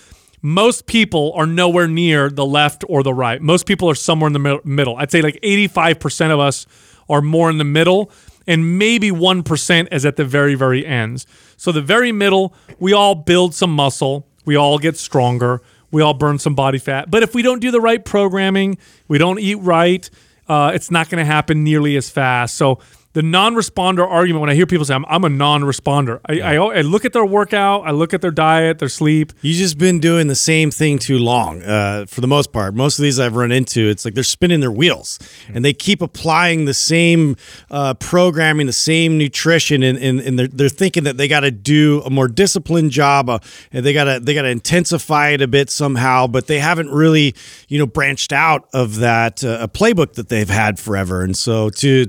Most 0.41 0.87
people 0.87 1.33
are 1.35 1.45
nowhere 1.45 1.87
near 1.87 2.29
the 2.29 2.45
left 2.45 2.83
or 2.89 3.03
the 3.03 3.13
right. 3.13 3.41
Most 3.41 3.67
people 3.67 3.89
are 3.89 3.95
somewhere 3.95 4.27
in 4.27 4.33
the 4.33 4.61
middle. 4.63 4.95
I'd 4.97 5.11
say 5.11 5.21
like 5.21 5.39
85% 5.41 6.31
of 6.31 6.39
us 6.39 6.65
are 7.07 7.21
more 7.21 7.49
in 7.49 7.57
the 7.57 7.63
middle, 7.63 8.11
and 8.47 8.79
maybe 8.79 9.11
1% 9.11 9.87
is 9.91 10.05
at 10.05 10.15
the 10.15 10.25
very, 10.25 10.55
very 10.55 10.85
ends. 10.85 11.27
So 11.57 11.71
the 11.71 11.81
very 11.81 12.11
middle, 12.11 12.55
we 12.79 12.93
all 12.93 13.13
build 13.13 13.53
some 13.53 13.71
muscle, 13.71 14.27
we 14.45 14.55
all 14.55 14.79
get 14.79 14.97
stronger, 14.97 15.61
we 15.91 16.01
all 16.01 16.13
burn 16.13 16.39
some 16.39 16.55
body 16.55 16.79
fat. 16.79 17.11
But 17.11 17.21
if 17.21 17.35
we 17.35 17.41
don't 17.41 17.59
do 17.59 17.69
the 17.69 17.81
right 17.81 18.03
programming, 18.03 18.77
we 19.07 19.17
don't 19.17 19.39
eat 19.39 19.55
right, 19.55 20.09
uh, 20.47 20.71
it's 20.73 20.89
not 20.89 21.09
going 21.09 21.19
to 21.19 21.25
happen 21.25 21.63
nearly 21.63 21.95
as 21.97 22.09
fast. 22.09 22.55
So 22.55 22.79
the 23.13 23.21
non-responder 23.21 24.07
argument, 24.07 24.41
when 24.41 24.49
I 24.49 24.55
hear 24.55 24.65
people 24.65 24.85
say 24.85 24.95
I'm, 24.95 25.05
I'm 25.05 25.23
a 25.23 25.29
non-responder, 25.29 26.19
I, 26.25 26.39
I, 26.39 26.55
I 26.55 26.81
look 26.81 27.05
at 27.05 27.13
their 27.13 27.25
workout, 27.25 27.85
I 27.85 27.91
look 27.91 28.13
at 28.13 28.21
their 28.21 28.31
diet, 28.31 28.79
their 28.79 28.89
sleep. 28.89 29.33
You 29.41 29.53
just 29.53 29.77
been 29.77 29.99
doing 29.99 30.27
the 30.27 30.35
same 30.35 30.71
thing 30.71 30.99
too 30.99 31.17
long, 31.17 31.61
uh, 31.63 32.05
for 32.07 32.21
the 32.21 32.27
most 32.27 32.51
part. 32.51 32.73
Most 32.73 32.99
of 32.99 33.03
these 33.03 33.19
I've 33.19 33.35
run 33.35 33.51
into, 33.51 33.89
it's 33.89 34.05
like 34.05 34.13
they're 34.13 34.23
spinning 34.23 34.59
their 34.59 34.71
wheels, 34.71 35.19
and 35.53 35.65
they 35.65 35.73
keep 35.73 36.01
applying 36.01 36.65
the 36.65 36.73
same 36.73 37.35
uh, 37.69 37.93
programming, 37.95 38.67
the 38.67 38.73
same 38.73 39.17
nutrition, 39.17 39.83
and, 39.83 39.97
and, 39.97 40.19
and 40.19 40.39
they're, 40.39 40.47
they're 40.47 40.69
thinking 40.69 41.03
that 41.03 41.17
they 41.17 41.27
got 41.27 41.41
to 41.41 41.51
do 41.51 42.01
a 42.05 42.09
more 42.09 42.27
disciplined 42.27 42.91
job, 42.91 43.29
uh, 43.29 43.39
and 43.71 43.85
they 43.85 43.93
got 43.93 44.05
to 44.05 44.19
they 44.19 44.33
got 44.33 44.43
to 44.43 44.49
intensify 44.49 45.29
it 45.29 45.41
a 45.41 45.47
bit 45.47 45.69
somehow. 45.69 46.27
But 46.27 46.47
they 46.47 46.59
haven't 46.59 46.89
really, 46.89 47.35
you 47.67 47.77
know, 47.77 47.85
branched 47.85 48.31
out 48.31 48.67
of 48.73 48.97
that 48.97 49.43
uh, 49.43 49.57
a 49.61 49.67
playbook 49.67 50.13
that 50.13 50.29
they've 50.29 50.49
had 50.49 50.79
forever, 50.79 51.23
and 51.23 51.35
so 51.35 51.69
to 51.69 52.07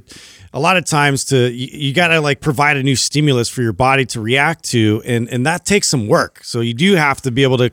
a 0.52 0.60
lot 0.60 0.76
of 0.76 0.84
times 0.84 1.24
to 1.26 1.50
you, 1.50 1.68
you 1.72 1.94
got 1.94 2.08
to 2.08 2.20
like 2.20 2.40
provide 2.40 2.76
a 2.76 2.82
new 2.82 2.96
stimulus 2.96 3.48
for 3.48 3.62
your 3.62 3.72
body 3.72 4.04
to 4.06 4.20
react 4.20 4.64
to 4.64 5.02
and 5.04 5.28
and 5.28 5.46
that 5.46 5.64
takes 5.64 5.88
some 5.88 6.08
work. 6.08 6.44
So 6.44 6.60
you 6.60 6.74
do 6.74 6.94
have 6.94 7.20
to 7.22 7.30
be 7.30 7.42
able 7.42 7.58
to 7.58 7.70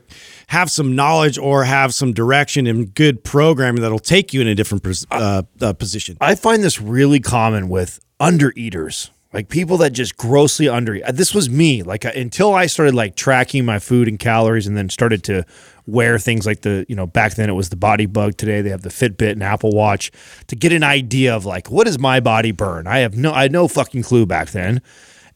have 0.48 0.70
some 0.70 0.94
knowledge 0.94 1.38
or 1.38 1.64
have 1.64 1.94
some 1.94 2.12
direction 2.12 2.66
and 2.66 2.94
good 2.94 3.22
programming 3.22 3.82
that'll 3.82 3.98
take 3.98 4.32
you 4.32 4.40
in 4.40 4.48
a 4.48 4.54
different 4.54 4.86
uh, 5.10 5.42
uh, 5.60 5.72
position. 5.74 6.16
I 6.20 6.34
find 6.34 6.62
this 6.62 6.80
really 6.80 7.20
common 7.20 7.68
with 7.68 8.00
undereaters, 8.20 9.10
like 9.32 9.48
people 9.48 9.76
that 9.78 9.90
just 9.90 10.16
grossly 10.16 10.66
undereat. 10.66 11.02
Uh, 11.06 11.12
This 11.12 11.34
was 11.34 11.48
me. 11.48 11.82
Like 11.82 12.04
uh, 12.04 12.12
until 12.14 12.54
I 12.54 12.66
started 12.66 12.94
like 12.94 13.16
tracking 13.16 13.64
my 13.64 13.78
food 13.78 14.08
and 14.08 14.18
calories, 14.18 14.66
and 14.66 14.76
then 14.76 14.88
started 14.88 15.22
to 15.24 15.44
wear 15.86 16.18
things 16.18 16.46
like 16.46 16.60
the 16.62 16.84
you 16.88 16.96
know 16.96 17.06
back 17.06 17.34
then 17.34 17.48
it 17.48 17.54
was 17.54 17.68
the 17.68 17.76
BodyBugg. 17.76 18.36
Today 18.36 18.62
they 18.62 18.70
have 18.70 18.82
the 18.82 18.88
Fitbit 18.88 19.32
and 19.32 19.42
Apple 19.42 19.70
Watch 19.70 20.10
to 20.48 20.56
get 20.56 20.72
an 20.72 20.82
idea 20.82 21.34
of 21.34 21.44
like 21.44 21.70
what 21.70 21.84
does 21.84 21.98
my 21.98 22.20
body 22.20 22.52
burn. 22.52 22.86
I 22.86 22.98
have 22.98 23.16
no 23.16 23.32
I 23.32 23.42
had 23.42 23.52
no 23.52 23.68
fucking 23.68 24.02
clue 24.02 24.26
back 24.26 24.50
then. 24.50 24.82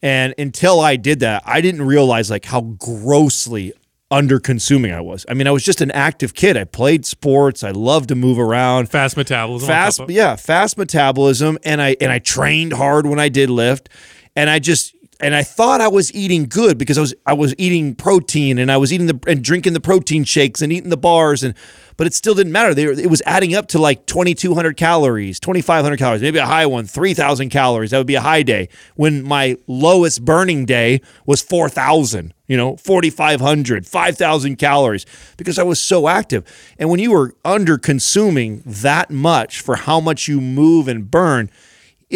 And 0.01 0.35
until 0.37 0.81
I 0.81 0.97
did 0.97 1.21
that, 1.21 1.41
I 1.45 1.61
didn't 1.61 1.81
realize 1.81 2.29
like 2.29 2.45
how 2.45 2.61
grossly 2.61 3.73
under 4.11 4.39
consuming 4.39 4.91
I 4.93 5.01
was. 5.01 5.25
I 5.27 5.33
mean, 5.33 5.47
I 5.47 5.51
was 5.51 5.63
just 5.63 5.81
an 5.81 5.91
active 5.91 6.33
kid. 6.33 6.57
I 6.57 6.63
played 6.63 7.05
sports. 7.05 7.63
I 7.63 7.71
loved 7.71 8.09
to 8.09 8.15
move 8.15 8.37
around 8.39 8.87
Fast 8.89 9.17
metabolism. 9.17 9.67
fast 9.67 10.01
yeah 10.09 10.35
fast 10.35 10.77
metabolism 10.77 11.57
and 11.63 11.81
i 11.81 11.95
and 11.99 12.11
i 12.11 12.19
trained 12.19 12.73
hard 12.73 13.07
when 13.07 13.19
i 13.19 13.29
did 13.29 13.49
lift 13.49 13.89
and 14.35 14.49
i 14.49 14.59
just 14.59 14.94
and 15.19 15.35
i 15.35 15.43
thought 15.43 15.81
i 15.81 15.87
was 15.87 16.13
eating 16.13 16.45
good 16.45 16.77
because 16.77 16.97
i 16.97 17.01
was 17.01 17.13
i 17.25 17.33
was 17.33 17.55
eating 17.57 17.95
protein 17.95 18.57
and 18.57 18.71
i 18.71 18.77
was 18.77 18.91
eating 18.91 19.07
the 19.07 19.19
and 19.27 19.43
drinking 19.43 19.73
the 19.73 19.79
protein 19.79 20.23
shakes 20.23 20.61
and 20.61 20.71
eating 20.71 20.89
the 20.89 20.97
bars 20.97 21.43
and 21.43 21.53
but 21.97 22.07
it 22.07 22.13
still 22.13 22.35
didn't 22.35 22.51
matter. 22.51 22.73
They 22.73 22.87
were, 22.87 22.93
it 22.93 23.09
was 23.09 23.21
adding 23.25 23.55
up 23.55 23.67
to 23.69 23.79
like 23.79 24.05
2200 24.05 24.75
calories 24.77 25.39
2500 25.39 25.97
calories 25.97 26.21
maybe 26.21 26.39
a 26.39 26.45
high 26.45 26.65
one 26.65 26.85
3000 26.85 27.49
calories. 27.49 27.91
That 27.91 27.97
would 27.97 28.07
be 28.07 28.15
a 28.15 28.21
high 28.21 28.43
day 28.43 28.69
when 28.95 29.23
my 29.23 29.57
lowest 29.67 30.25
burning 30.25 30.65
day 30.65 31.01
was 31.25 31.41
4000 31.41 32.33
you 32.47 32.57
know 32.57 32.75
4500 32.77 33.87
5000 33.87 34.55
calories 34.57 35.05
because 35.37 35.57
i 35.57 35.63
was 35.63 35.79
so 35.79 36.07
active. 36.07 36.43
And 36.77 36.89
when 36.89 36.99
you 36.99 37.11
were 37.11 37.33
under 37.43 37.77
consuming 37.77 38.61
that 38.65 39.09
much 39.09 39.61
for 39.61 39.75
how 39.75 39.99
much 39.99 40.27
you 40.27 40.41
move 40.41 40.87
and 40.87 41.09
burn 41.09 41.49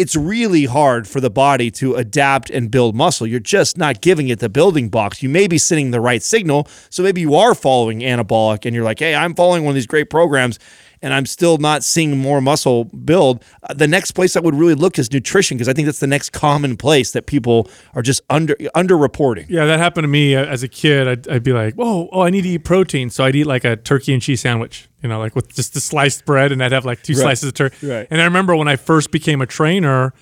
it's 0.00 0.16
really 0.16 0.64
hard 0.64 1.06
for 1.06 1.20
the 1.20 1.28
body 1.28 1.70
to 1.70 1.94
adapt 1.94 2.48
and 2.48 2.70
build 2.70 2.96
muscle. 2.96 3.26
You're 3.26 3.38
just 3.38 3.76
not 3.76 4.00
giving 4.00 4.28
it 4.28 4.38
the 4.38 4.48
building 4.48 4.88
blocks. 4.88 5.22
You 5.22 5.28
may 5.28 5.46
be 5.46 5.58
sending 5.58 5.90
the 5.90 6.00
right 6.00 6.22
signal. 6.22 6.66
So 6.88 7.02
maybe 7.02 7.20
you 7.20 7.34
are 7.34 7.54
following 7.54 8.00
anabolic 8.00 8.64
and 8.64 8.74
you're 8.74 8.82
like, 8.82 9.00
hey, 9.00 9.14
I'm 9.14 9.34
following 9.34 9.62
one 9.62 9.72
of 9.72 9.74
these 9.74 9.86
great 9.86 10.08
programs 10.08 10.58
and 11.02 11.14
I'm 11.14 11.26
still 11.26 11.58
not 11.58 11.82
seeing 11.82 12.18
more 12.18 12.40
muscle 12.40 12.84
build. 12.84 13.42
Uh, 13.62 13.74
the 13.74 13.86
next 13.86 14.12
place 14.12 14.36
I 14.36 14.40
would 14.40 14.54
really 14.54 14.74
look 14.74 14.98
is 14.98 15.12
nutrition 15.12 15.56
because 15.56 15.68
I 15.68 15.72
think 15.72 15.86
that's 15.86 16.00
the 16.00 16.06
next 16.06 16.30
common 16.30 16.76
place 16.76 17.12
that 17.12 17.26
people 17.26 17.70
are 17.94 18.02
just 18.02 18.20
under 18.28 18.54
underreporting. 18.76 19.46
Yeah, 19.48 19.64
that 19.66 19.78
happened 19.78 20.04
to 20.04 20.08
me 20.08 20.36
uh, 20.36 20.44
as 20.44 20.62
a 20.62 20.68
kid. 20.68 21.08
I'd, 21.08 21.28
I'd 21.28 21.42
be 21.42 21.52
like, 21.52 21.74
"Whoa, 21.74 22.08
oh, 22.12 22.20
I 22.20 22.30
need 22.30 22.42
to 22.42 22.48
eat 22.48 22.64
protein," 22.64 23.10
so 23.10 23.24
I'd 23.24 23.36
eat 23.36 23.44
like 23.46 23.64
a 23.64 23.76
turkey 23.76 24.12
and 24.12 24.22
cheese 24.22 24.40
sandwich, 24.40 24.88
you 25.02 25.08
know, 25.08 25.18
like 25.18 25.34
with 25.34 25.54
just 25.54 25.74
the 25.74 25.80
sliced 25.80 26.24
bread, 26.24 26.52
and 26.52 26.62
I'd 26.62 26.72
have 26.72 26.84
like 26.84 27.02
two 27.02 27.14
slices 27.14 27.48
of 27.48 27.54
turkey. 27.54 27.88
Right. 27.88 28.06
And 28.10 28.20
I 28.20 28.24
remember 28.24 28.54
when 28.56 28.68
I 28.68 28.76
first 28.76 29.10
became 29.10 29.40
a 29.40 29.46
trainer, 29.46 30.12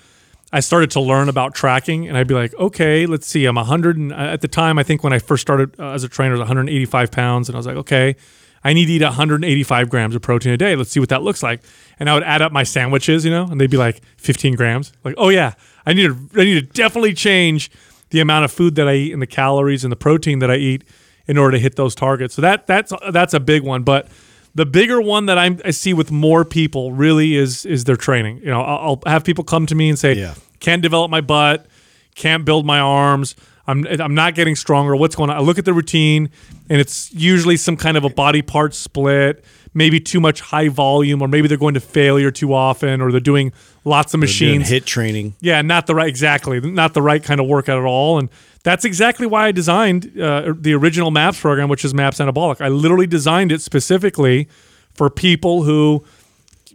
I 0.51 0.61
started 0.61 0.91
to 0.91 1.01
learn 1.01 1.29
about 1.29 1.53
tracking, 1.53 2.07
and 2.07 2.17
I'd 2.17 2.27
be 2.27 2.35
like, 2.35 2.53
"Okay, 2.55 3.05
let's 3.05 3.27
see, 3.27 3.45
I'm 3.45 3.55
100." 3.55 3.97
And, 3.97 4.13
uh, 4.13 4.15
at 4.15 4.41
the 4.41 4.47
time, 4.47 4.79
I 4.79 4.83
think 4.83 5.03
when 5.03 5.13
I 5.13 5.19
first 5.19 5.41
started 5.41 5.77
uh, 5.79 5.91
as 5.91 6.03
a 6.03 6.09
trainer, 6.09 6.31
I 6.31 6.37
was 6.37 6.39
185 6.39 7.11
pounds, 7.11 7.49
and 7.49 7.55
I 7.55 7.59
was 7.59 7.67
like, 7.67 7.77
"Okay." 7.77 8.15
I 8.63 8.73
need 8.73 8.85
to 8.87 8.91
eat 8.93 9.01
185 9.01 9.89
grams 9.89 10.15
of 10.15 10.21
protein 10.21 10.51
a 10.53 10.57
day. 10.57 10.75
Let's 10.75 10.89
see 10.91 10.99
what 10.99 11.09
that 11.09 11.23
looks 11.23 11.41
like. 11.41 11.61
And 11.99 12.09
I 12.09 12.13
would 12.13 12.23
add 12.23 12.41
up 12.41 12.51
my 12.51 12.63
sandwiches, 12.63 13.23
you 13.25 13.31
know, 13.31 13.45
and 13.45 13.59
they'd 13.59 13.69
be 13.69 13.77
like 13.77 14.01
15 14.17 14.55
grams. 14.55 14.91
Like, 15.03 15.15
oh 15.17 15.29
yeah, 15.29 15.53
I 15.85 15.93
need 15.93 16.07
to, 16.07 16.39
I 16.39 16.43
need 16.43 16.55
to 16.55 16.61
definitely 16.61 17.13
change 17.13 17.71
the 18.09 18.19
amount 18.19 18.45
of 18.45 18.51
food 18.51 18.75
that 18.75 18.87
I 18.87 18.93
eat 18.95 19.13
and 19.13 19.21
the 19.21 19.27
calories 19.27 19.83
and 19.83 19.91
the 19.91 19.95
protein 19.95 20.39
that 20.39 20.49
I 20.51 20.55
eat 20.55 20.83
in 21.27 21.37
order 21.37 21.51
to 21.57 21.59
hit 21.59 21.75
those 21.75 21.93
targets. 21.95 22.33
So 22.35 22.41
that 22.41 22.65
that's 22.67 22.91
that's 23.11 23.33
a 23.33 23.39
big 23.39 23.63
one. 23.63 23.83
But 23.83 24.07
the 24.55 24.65
bigger 24.65 24.99
one 24.99 25.27
that 25.27 25.37
I'm, 25.37 25.59
I 25.63 25.71
see 25.71 25.93
with 25.93 26.11
more 26.11 26.43
people 26.43 26.91
really 26.91 27.35
is 27.35 27.65
is 27.65 27.83
their 27.83 27.95
training. 27.95 28.39
You 28.39 28.47
know, 28.47 28.61
I'll, 28.61 28.99
I'll 29.05 29.11
have 29.11 29.23
people 29.23 29.43
come 29.43 29.65
to 29.67 29.75
me 29.75 29.89
and 29.89 29.97
say, 29.99 30.13
Yeah. 30.13 30.33
can't 30.59 30.81
develop 30.81 31.11
my 31.11 31.21
butt, 31.21 31.67
can't 32.15 32.45
build 32.45 32.65
my 32.65 32.79
arms. 32.79 33.35
I'm 33.69 33.85
I'm 34.01 34.15
not 34.15 34.35
getting 34.35 34.55
stronger. 34.55 34.95
What's 34.95 35.15
going 35.15 35.29
on? 35.29 35.37
I 35.37 35.41
look 35.41 35.57
at 35.59 35.65
the 35.65 35.73
routine, 35.73 36.29
and 36.69 36.81
it's 36.81 37.13
usually 37.13 37.57
some 37.57 37.77
kind 37.77 37.97
of 37.97 38.03
a 38.03 38.09
body 38.09 38.41
part 38.41 38.73
split, 38.73 39.43
maybe 39.73 39.99
too 39.99 40.19
much 40.19 40.41
high 40.41 40.69
volume, 40.69 41.21
or 41.21 41.27
maybe 41.27 41.47
they're 41.47 41.57
going 41.57 41.75
to 41.75 41.79
failure 41.79 42.31
too 42.31 42.53
often, 42.53 43.01
or 43.01 43.11
they're 43.11 43.19
doing 43.19 43.53
lots 43.85 44.13
of 44.13 44.19
machines. 44.19 44.67
hit 44.69 44.85
training 44.85 45.35
Yeah, 45.39 45.61
not 45.61 45.87
the 45.87 45.95
right 45.95 46.07
exactly, 46.07 46.59
not 46.59 46.93
the 46.93 47.01
right 47.01 47.23
kind 47.23 47.39
of 47.39 47.47
workout 47.47 47.77
at 47.77 47.85
all. 47.85 48.19
And 48.19 48.29
that's 48.63 48.85
exactly 48.85 49.27
why 49.27 49.47
I 49.47 49.51
designed 49.51 50.19
uh, 50.19 50.53
the 50.57 50.73
original 50.73 51.11
MAPS 51.11 51.39
program, 51.39 51.69
which 51.69 51.85
is 51.85 51.93
MAPS 51.93 52.19
Anabolic. 52.19 52.61
I 52.61 52.67
literally 52.69 53.07
designed 53.07 53.51
it 53.51 53.61
specifically 53.61 54.47
for 54.93 55.09
people 55.09 55.63
who 55.63 56.03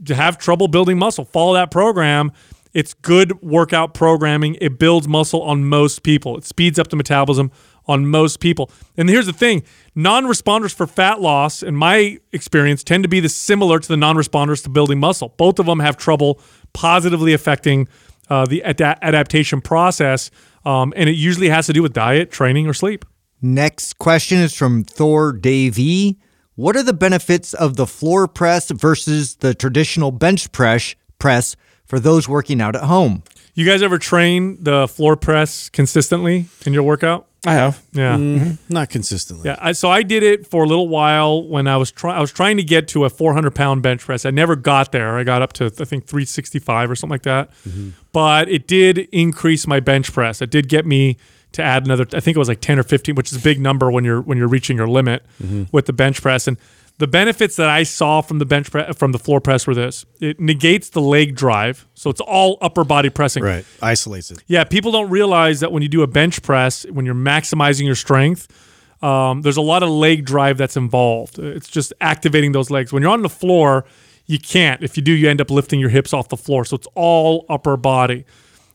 have 0.09 0.39
trouble 0.39 0.69
building 0.69 0.99
muscle. 0.99 1.25
Follow 1.25 1.55
that 1.55 1.71
program, 1.71 2.33
It's 2.75 2.93
good 2.93 3.41
workout 3.41 3.95
programming. 3.95 4.57
It 4.61 4.79
builds 4.79 5.07
muscle 5.07 5.43
on 5.43 5.65
most 5.65 6.03
people. 6.03 6.37
It 6.37 6.45
speeds 6.45 6.79
up 6.79 6.89
the 6.89 6.97
metabolism 6.97 7.53
on 7.87 8.07
most 8.07 8.41
people. 8.41 8.71
And 8.97 9.09
here's 9.09 9.27
the 9.27 9.33
thing 9.33 9.63
non 9.95 10.25
responders 10.25 10.75
for 10.75 10.87
fat 10.87 11.21
loss, 11.21 11.63
in 11.63 11.77
my 11.77 12.19
experience, 12.33 12.83
tend 12.83 13.05
to 13.05 13.09
be 13.09 13.21
the 13.21 13.29
similar 13.29 13.79
to 13.79 13.89
the 13.89 13.97
non 13.97 14.17
responders 14.17 14.63
to 14.65 14.69
building 14.69 14.99
muscle. 14.99 15.35
Both 15.37 15.59
of 15.59 15.67
them 15.67 15.79
have 15.79 15.97
trouble 15.97 16.41
positively 16.73 17.33
affecting 17.33 17.89
uh, 18.29 18.45
the 18.47 18.63
ada- 18.65 18.99
adaptation 19.03 19.61
process. 19.61 20.31
Um, 20.65 20.93
and 20.97 21.09
it 21.09 21.15
usually 21.15 21.51
has 21.51 21.67
to 21.67 21.73
do 21.73 21.83
with 21.83 21.93
diet, 21.93 22.31
training, 22.31 22.67
or 22.67 22.75
sleep. 22.75 23.05
Next 23.41 23.99
question 23.99 24.39
is 24.39 24.55
from 24.55 24.85
Thor 24.85 25.33
Davey. 25.33 26.19
What 26.55 26.77
are 26.77 26.83
the 26.83 26.95
benefits 26.95 27.53
of 27.53 27.77
the 27.77 27.87
floor 27.87 28.27
press 28.27 28.71
versus 28.71 29.37
the 29.37 29.55
traditional 29.55 30.11
bench 30.11 30.51
press 30.51 30.95
press 31.19 31.57
for 31.87 32.01
those 32.01 32.29
working 32.29 32.61
out 32.61 32.77
at 32.77 32.83
home? 32.85 33.23
You 33.55 33.65
guys 33.65 33.83
ever 33.83 33.99
train 33.99 34.59
the 34.63 34.89
floor 34.89 35.17
press 35.17 35.69
consistently 35.69 36.47
in 36.67 36.73
your 36.73 36.83
workout? 36.83 37.27
I 37.47 37.55
have. 37.55 37.83
Yeah. 37.93 38.17
Mm-hmm. 38.17 38.45
Mm-hmm. 38.45 38.73
Not 38.73 38.91
consistently. 38.91 39.51
Yeah, 39.51 39.59
I, 39.61 39.73
so 39.73 39.91
I 39.91 40.03
did 40.03 40.23
it 40.23 40.47
for 40.47 40.65
a 40.65 40.67
little 40.67 40.89
while 40.89 41.47
when 41.47 41.67
I 41.67 41.77
was 41.77 41.93
trying. 41.93 42.17
I 42.17 42.21
was 42.21 42.33
trying 42.33 42.57
to 42.57 42.63
get 42.63 42.89
to 42.89 43.05
a 43.05 43.11
400 43.11 43.55
pound 43.55 43.83
bench 43.83 44.01
press. 44.01 44.25
I 44.25 44.31
never 44.31 44.57
got 44.57 44.93
there. 44.93 45.19
I 45.19 45.25
got 45.25 45.43
up 45.43 45.53
to 45.55 45.67
I 45.67 45.85
think 45.85 46.07
365 46.07 46.91
or 46.91 46.97
something 46.97 47.13
like 47.13 47.23
that. 47.23 47.51
Mm-hmm. 47.69 47.91
But 48.13 48.49
it 48.49 48.67
did 48.67 48.99
increase 49.13 49.67
my 49.67 49.81
bench 49.81 50.13
press. 50.13 50.41
It 50.41 50.51
did 50.51 50.69
get 50.69 50.87
me 50.87 51.19
to 51.53 51.63
add 51.63 51.85
another. 51.85 52.07
I 52.15 52.21
think 52.21 52.37
it 52.37 52.39
was 52.39 52.49
like 52.49 52.61
10 52.61 52.79
or 52.79 52.83
15, 52.83 53.15
which 53.15 53.31
is 53.31 53.39
a 53.39 53.43
big 53.43 53.61
number 53.61 53.91
when 53.91 54.05
you're 54.05 54.21
when 54.21 54.39
you're 54.39 54.49
reaching 54.49 54.77
your 54.77 54.89
limit 54.89 55.25
with 55.71 55.87
the 55.87 55.93
bench 55.93 56.23
press. 56.23 56.49
And 56.49 56.57
the 56.99 57.07
benefits 57.07 57.57
that 57.57 57.69
I 57.69 57.83
saw 57.83 58.21
from 58.21 58.39
the 58.39 58.47
bench 58.47 58.71
press 58.71 58.97
from 58.97 59.13
the 59.13 59.19
floor 59.19 59.41
press 59.41 59.67
were 59.67 59.75
this: 59.75 60.05
it 60.21 60.41
negates 60.41 60.91
the 60.91 61.01
leg 61.01 61.35
drive, 61.35 61.87
so 61.95 62.11
it's 62.11 62.21
all 62.21 62.59
upper 62.61 62.85
body 62.85 63.11
pressing. 63.11 63.43
Right. 63.43 63.65
Isolates 63.83 64.31
it. 64.31 64.43
Yeah, 64.47 64.65
people 64.65 64.93
don't 64.93 65.11
realize 65.11 65.61
that 65.61 65.73
when 65.73 65.83
you 65.83 65.89
do 65.89 66.03
a 66.03 66.07
bench 66.07 66.43
press, 66.43 66.85
when 66.91 67.05
you're 67.05 67.15
maximizing 67.15 67.87
your 67.87 67.97
strength, 67.97 68.47
um, 69.03 69.43
there's 69.43 69.57
a 69.57 69.63
lot 69.63 69.83
of 69.83 69.89
leg 69.89 70.25
drive 70.25 70.57
that's 70.57 70.77
involved. 70.77 71.39
It's 71.39 71.69
just 71.69 71.93
activating 72.01 72.53
those 72.53 72.71
legs. 72.71 72.93
When 72.93 73.03
you're 73.03 73.13
on 73.13 73.23
the 73.23 73.29
floor, 73.29 73.85
you 74.27 74.39
can't. 74.39 74.83
If 74.83 74.97
you 74.97 75.03
do, 75.03 75.13
you 75.13 75.29
end 75.29 75.41
up 75.41 75.51
lifting 75.51 75.81
your 75.81 75.91
hips 75.91 76.13
off 76.13 76.29
the 76.29 76.37
floor. 76.37 76.65
So 76.65 76.77
it's 76.77 76.89
all 76.95 77.45
upper 77.49 77.77
body. 77.77 78.25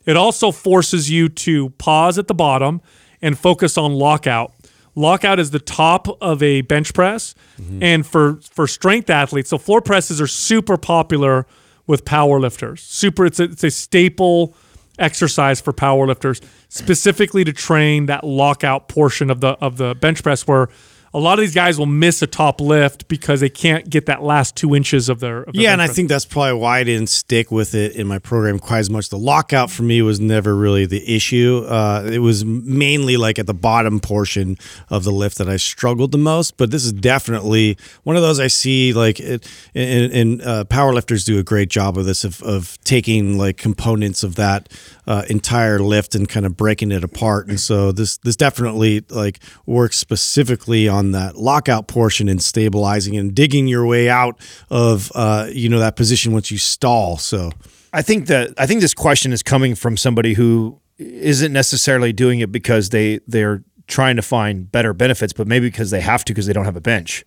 It 0.05 0.17
also 0.17 0.51
forces 0.51 1.09
you 1.09 1.29
to 1.29 1.69
pause 1.71 2.17
at 2.17 2.27
the 2.27 2.33
bottom 2.33 2.81
and 3.21 3.37
focus 3.37 3.77
on 3.77 3.93
lockout. 3.93 4.53
Lockout 4.95 5.39
is 5.39 5.51
the 5.51 5.59
top 5.59 6.07
of 6.21 6.41
a 6.43 6.61
bench 6.61 6.93
press, 6.93 7.35
mm-hmm. 7.59 7.81
and 7.81 8.05
for 8.05 8.39
for 8.41 8.67
strength 8.67 9.09
athletes, 9.09 9.49
so 9.49 9.57
floor 9.57 9.81
presses 9.81 10.19
are 10.19 10.27
super 10.27 10.77
popular 10.77 11.45
with 11.87 12.05
power 12.05 12.39
lifters. 12.39 12.81
Super, 12.81 13.25
it's 13.25 13.39
a, 13.39 13.43
it's 13.43 13.63
a 13.63 13.71
staple 13.71 14.55
exercise 14.99 15.61
for 15.61 15.73
power 15.73 16.05
lifters, 16.05 16.41
specifically 16.67 17.43
to 17.43 17.53
train 17.53 18.05
that 18.07 18.23
lockout 18.23 18.87
portion 18.89 19.29
of 19.29 19.41
the 19.41 19.49
of 19.59 19.77
the 19.77 19.95
bench 19.95 20.21
press 20.21 20.47
where 20.47 20.69
a 21.13 21.19
lot 21.19 21.39
of 21.39 21.43
these 21.43 21.55
guys 21.55 21.79
will 21.79 21.85
miss 21.85 22.21
a 22.21 22.27
top 22.27 22.61
lift 22.61 23.07
because 23.07 23.39
they 23.39 23.49
can't 23.49 23.89
get 23.89 24.05
that 24.05 24.21
last 24.21 24.55
two 24.55 24.75
inches 24.75 25.09
of 25.09 25.19
their. 25.19 25.43
Of 25.43 25.53
their 25.53 25.63
Yeah, 25.63 25.73
and 25.73 25.81
I 25.81 25.87
think 25.87 26.09
that's 26.09 26.25
probably 26.25 26.53
why 26.53 26.79
I 26.79 26.83
didn't 26.83 27.09
stick 27.09 27.51
with 27.51 27.73
it 27.73 27.95
in 27.95 28.07
my 28.07 28.19
program 28.19 28.59
quite 28.59 28.79
as 28.79 28.89
much. 28.89 29.09
The 29.09 29.17
lockout 29.17 29.71
for 29.71 29.83
me 29.83 30.01
was 30.01 30.19
never 30.19 30.55
really 30.55 30.85
the 30.85 31.15
issue. 31.15 31.65
Uh, 31.67 32.07
it 32.11 32.19
was 32.19 32.45
mainly 32.45 33.17
like 33.17 33.39
at 33.39 33.47
the 33.47 33.53
bottom 33.53 33.99
portion 33.99 34.57
of 34.89 35.03
the 35.03 35.11
lift 35.11 35.37
that 35.39 35.49
I 35.49 35.57
struggled 35.57 36.11
the 36.11 36.17
most. 36.17 36.57
But 36.57 36.71
this 36.71 36.85
is 36.85 36.93
definitely 36.93 37.77
one 38.03 38.15
of 38.15 38.21
those 38.21 38.39
I 38.39 38.47
see 38.47 38.93
like 38.93 39.19
it, 39.19 39.49
and, 39.73 40.11
and 40.13 40.41
uh, 40.41 40.63
power 40.65 40.93
lifters 40.93 41.25
do 41.25 41.39
a 41.39 41.43
great 41.43 41.69
job 41.69 41.97
of 41.97 42.05
this 42.05 42.23
of, 42.23 42.41
of 42.43 42.77
taking 42.83 43.37
like 43.37 43.57
components 43.57 44.23
of 44.23 44.35
that 44.35 44.69
uh, 45.07 45.23
entire 45.27 45.79
lift 45.79 46.13
and 46.13 46.29
kind 46.29 46.45
of 46.45 46.55
breaking 46.55 46.91
it 46.91 47.03
apart. 47.03 47.47
And 47.47 47.59
so 47.59 47.91
this 47.91 48.17
this 48.17 48.35
definitely 48.35 49.03
like 49.09 49.39
works 49.65 49.97
specifically 49.97 50.87
on 50.87 50.98
that 51.11 51.37
lockout 51.37 51.87
portion 51.87 52.29
and 52.29 52.41
stabilizing 52.41 53.17
and 53.17 53.33
digging 53.33 53.67
your 53.67 53.85
way 53.85 54.09
out 54.09 54.39
of 54.69 55.11
uh, 55.15 55.47
you 55.51 55.69
know 55.69 55.79
that 55.79 55.95
position 55.95 56.33
once 56.33 56.51
you 56.51 56.57
stall. 56.57 57.17
So 57.17 57.51
I 57.93 58.01
think 58.01 58.27
that 58.27 58.53
I 58.57 58.65
think 58.65 58.81
this 58.81 58.93
question 58.93 59.33
is 59.33 59.41
coming 59.43 59.75
from 59.75 59.97
somebody 59.97 60.33
who 60.33 60.79
isn't 60.97 61.53
necessarily 61.53 62.13
doing 62.13 62.39
it 62.39 62.51
because 62.51 62.89
they 62.89 63.19
they're 63.27 63.63
trying 63.87 64.15
to 64.15 64.21
find 64.21 64.71
better 64.71 64.93
benefits, 64.93 65.33
but 65.33 65.47
maybe 65.47 65.67
because 65.67 65.91
they 65.91 66.01
have 66.01 66.23
to 66.25 66.33
because 66.33 66.45
they 66.45 66.53
don't 66.53 66.65
have 66.65 66.75
a 66.75 66.81
bench. 66.81 67.23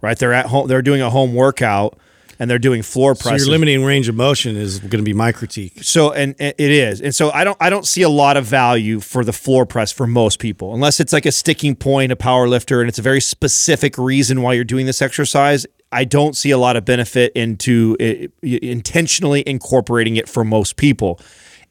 Right? 0.00 0.18
They're 0.18 0.32
at 0.32 0.46
home. 0.46 0.68
They're 0.68 0.82
doing 0.82 1.00
a 1.00 1.10
home 1.10 1.34
workout 1.34 1.98
and 2.38 2.50
they're 2.50 2.58
doing 2.58 2.82
floor 2.82 3.14
so 3.14 3.34
your 3.34 3.46
limiting 3.46 3.84
range 3.84 4.08
of 4.08 4.14
motion 4.14 4.56
is 4.56 4.78
going 4.78 4.90
to 4.90 5.02
be 5.02 5.14
my 5.14 5.32
critique. 5.32 5.82
So 5.82 6.12
and, 6.12 6.34
and 6.38 6.54
it 6.58 6.70
is, 6.70 7.00
and 7.00 7.14
so 7.14 7.30
I 7.30 7.44
don't 7.44 7.56
I 7.60 7.70
don't 7.70 7.86
see 7.86 8.02
a 8.02 8.08
lot 8.08 8.36
of 8.36 8.44
value 8.44 9.00
for 9.00 9.24
the 9.24 9.32
floor 9.32 9.66
press 9.66 9.92
for 9.92 10.06
most 10.06 10.38
people, 10.38 10.74
unless 10.74 11.00
it's 11.00 11.12
like 11.12 11.26
a 11.26 11.32
sticking 11.32 11.76
point, 11.76 12.12
a 12.12 12.16
power 12.16 12.48
lifter, 12.48 12.80
and 12.80 12.88
it's 12.88 12.98
a 12.98 13.02
very 13.02 13.20
specific 13.20 13.98
reason 13.98 14.42
why 14.42 14.54
you're 14.54 14.64
doing 14.64 14.86
this 14.86 15.02
exercise. 15.02 15.66
I 15.92 16.04
don't 16.04 16.36
see 16.36 16.50
a 16.50 16.58
lot 16.58 16.76
of 16.76 16.84
benefit 16.84 17.32
into 17.34 17.96
it, 18.00 18.32
intentionally 18.42 19.44
incorporating 19.46 20.16
it 20.16 20.28
for 20.28 20.44
most 20.44 20.76
people. 20.76 21.20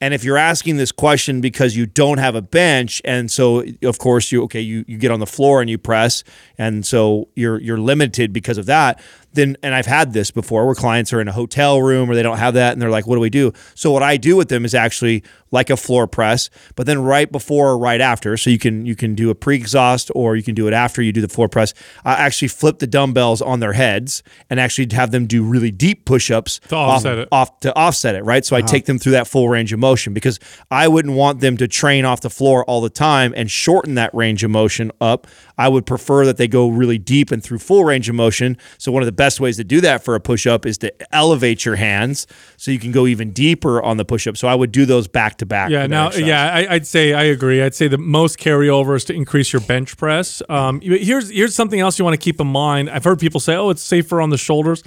And 0.03 0.14
if 0.14 0.26
you're 0.26 0.38
asking 0.38 0.78
this 0.78 0.91
question 0.91 1.39
because 1.39 1.78
you 1.78 1.86
don't 1.86 2.18
have 2.18 2.36
a 2.36 2.41
bench, 2.41 3.01
and 3.05 3.32
so 3.32 3.64
of 3.84 3.99
course 3.99 4.34
you 4.34 4.43
okay, 4.43 4.59
you, 4.59 4.84
you 4.86 4.97
get 4.97 5.11
on 5.11 5.22
the 5.22 5.26
floor 5.26 5.61
and 5.61 5.70
you 5.70 5.78
press, 5.78 6.26
and 6.57 6.86
so 6.86 7.30
you're 7.36 7.57
you're 7.61 7.78
limited 7.78 8.34
because 8.34 8.57
of 8.57 8.66
that. 8.66 9.01
Then 9.34 9.58
and 9.64 9.74
I've 9.74 9.86
had 9.86 10.14
this 10.14 10.32
before 10.32 10.66
where 10.66 10.76
clients 10.76 11.12
are 11.14 11.22
in 11.22 11.28
a 11.28 11.32
hotel 11.32 11.82
room 11.82 12.10
or 12.10 12.16
they 12.16 12.24
don't 12.24 12.38
have 12.38 12.54
that 12.54 12.74
and 12.74 12.82
they're 12.82 12.90
like, 12.90 13.08
what 13.08 13.16
do 13.16 13.22
we 13.22 13.30
do? 13.30 13.52
So 13.76 13.92
what 13.92 14.04
I 14.04 14.18
do 14.18 14.36
with 14.36 14.50
them 14.50 14.66
is 14.66 14.74
actually 14.74 15.24
like 15.52 15.70
a 15.70 15.78
floor 15.78 16.08
press, 16.08 16.50
but 16.76 16.88
then 16.88 17.04
right 17.04 17.32
before 17.32 17.70
or 17.70 17.78
right 17.78 18.02
after, 18.02 18.36
so 18.38 18.50
you 18.50 18.58
can 18.58 18.86
you 18.86 18.96
can 18.96 19.14
do 19.16 19.30
a 19.30 19.36
pre-exhaust 19.36 20.10
or 20.16 20.36
you 20.36 20.44
can 20.44 20.56
do 20.56 20.68
it 20.68 20.74
after 20.74 21.02
you 21.02 21.12
do 21.12 21.22
the 21.22 21.28
floor 21.28 21.48
press. 21.48 21.74
I 22.04 22.14
actually 22.14 22.48
flip 22.48 22.80
the 22.80 22.88
dumbbells 22.88 23.42
on 23.42 23.60
their 23.60 23.74
heads 23.74 24.24
and 24.50 24.60
actually 24.60 24.88
have 24.96 25.12
them 25.12 25.28
do 25.28 25.44
really 25.44 25.72
deep 25.72 26.06
push-ups 26.06 26.60
To 26.70 26.76
offset 26.76 27.18
it. 27.20 27.28
off 27.32 27.60
to 27.62 27.76
offset 27.76 28.16
it, 28.16 28.24
right? 28.24 28.44
So 28.46 28.56
I 28.56 28.60
uh-huh. 28.60 28.68
take 28.68 28.86
them 28.86 28.98
through 28.98 29.14
that 29.14 29.28
full 29.28 29.50
range 29.50 29.74
of 29.74 29.80
motion 29.80 30.14
because 30.14 30.40
I 30.72 30.88
wouldn't 30.88 31.16
want 31.16 31.40
them 31.40 31.58
to 31.58 31.68
train 31.68 32.06
off 32.06 32.22
the 32.22 32.30
floor 32.30 32.66
all 32.66 32.82
the 32.82 32.90
time 32.90 33.34
and 33.36 33.50
shorten 33.50 33.96
that 33.96 34.14
range 34.14 34.44
of 34.44 34.52
motion 34.52 34.92
up. 35.00 35.28
I 35.58 35.70
would 35.70 35.86
prefer 35.86 36.26
that 36.26 36.38
they 36.38 36.48
go 36.48 36.68
really 36.68 36.98
deep 36.98 37.32
and 37.32 37.44
through 37.44 37.60
full 37.60 37.86
range 37.86 38.10
of 38.10 38.16
motion. 38.16 38.58
So 38.78 38.92
one 38.92 39.04
of 39.04 39.06
the 39.06 39.12
best 39.24 39.40
ways 39.40 39.56
to 39.56 39.64
do 39.64 39.80
that 39.80 40.04
for 40.04 40.16
a 40.16 40.20
push 40.20 40.46
up 40.46 40.66
is 40.66 40.78
to 40.78 40.94
elevate 41.16 41.64
your 41.64 41.78
hands 41.78 42.28
so 42.58 42.72
you 42.72 42.80
can 42.80 42.92
go 42.92 43.08
even 43.08 43.32
deeper 43.32 43.82
on 43.82 43.96
the 43.96 44.04
push 44.04 44.28
up. 44.28 44.36
So 44.36 44.50
I 44.50 44.56
would 44.56 44.74
do 44.74 44.86
those 44.86 45.08
back 45.08 45.38
to 45.38 45.46
back. 45.46 45.70
Yeah, 45.70 45.88
now, 45.88 46.08
exercise. 46.08 46.28
yeah, 46.28 46.54
I, 46.54 46.74
I'd 46.74 46.86
say 46.86 47.14
I 47.14 47.24
agree. 47.24 47.64
I'd 47.64 47.74
say 47.74 47.88
the 47.88 47.98
most 47.98 48.38
carryover 48.38 48.98
is 48.98 49.06
to 49.06 49.14
increase 49.14 49.54
your 49.54 49.62
bench 49.62 49.96
press. 49.96 50.42
Um, 50.50 50.82
here's 50.82 51.30
here's 51.30 51.56
something 51.56 51.80
else 51.80 51.98
you 51.98 52.04
want 52.04 52.20
to 52.20 52.24
keep 52.24 52.42
in 52.42 52.48
mind. 52.48 52.90
I've 52.90 53.06
heard 53.06 53.18
people 53.18 53.40
say, 53.40 53.56
"Oh, 53.56 53.70
it's 53.70 53.82
safer 53.82 54.20
on 54.20 54.30
the 54.30 54.38
shoulders." 54.38 54.84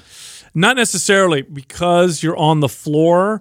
Not 0.52 0.76
necessarily 0.76 1.40
because 1.40 2.22
you're 2.22 2.36
on 2.36 2.60
the 2.60 2.68
floor, 2.68 3.40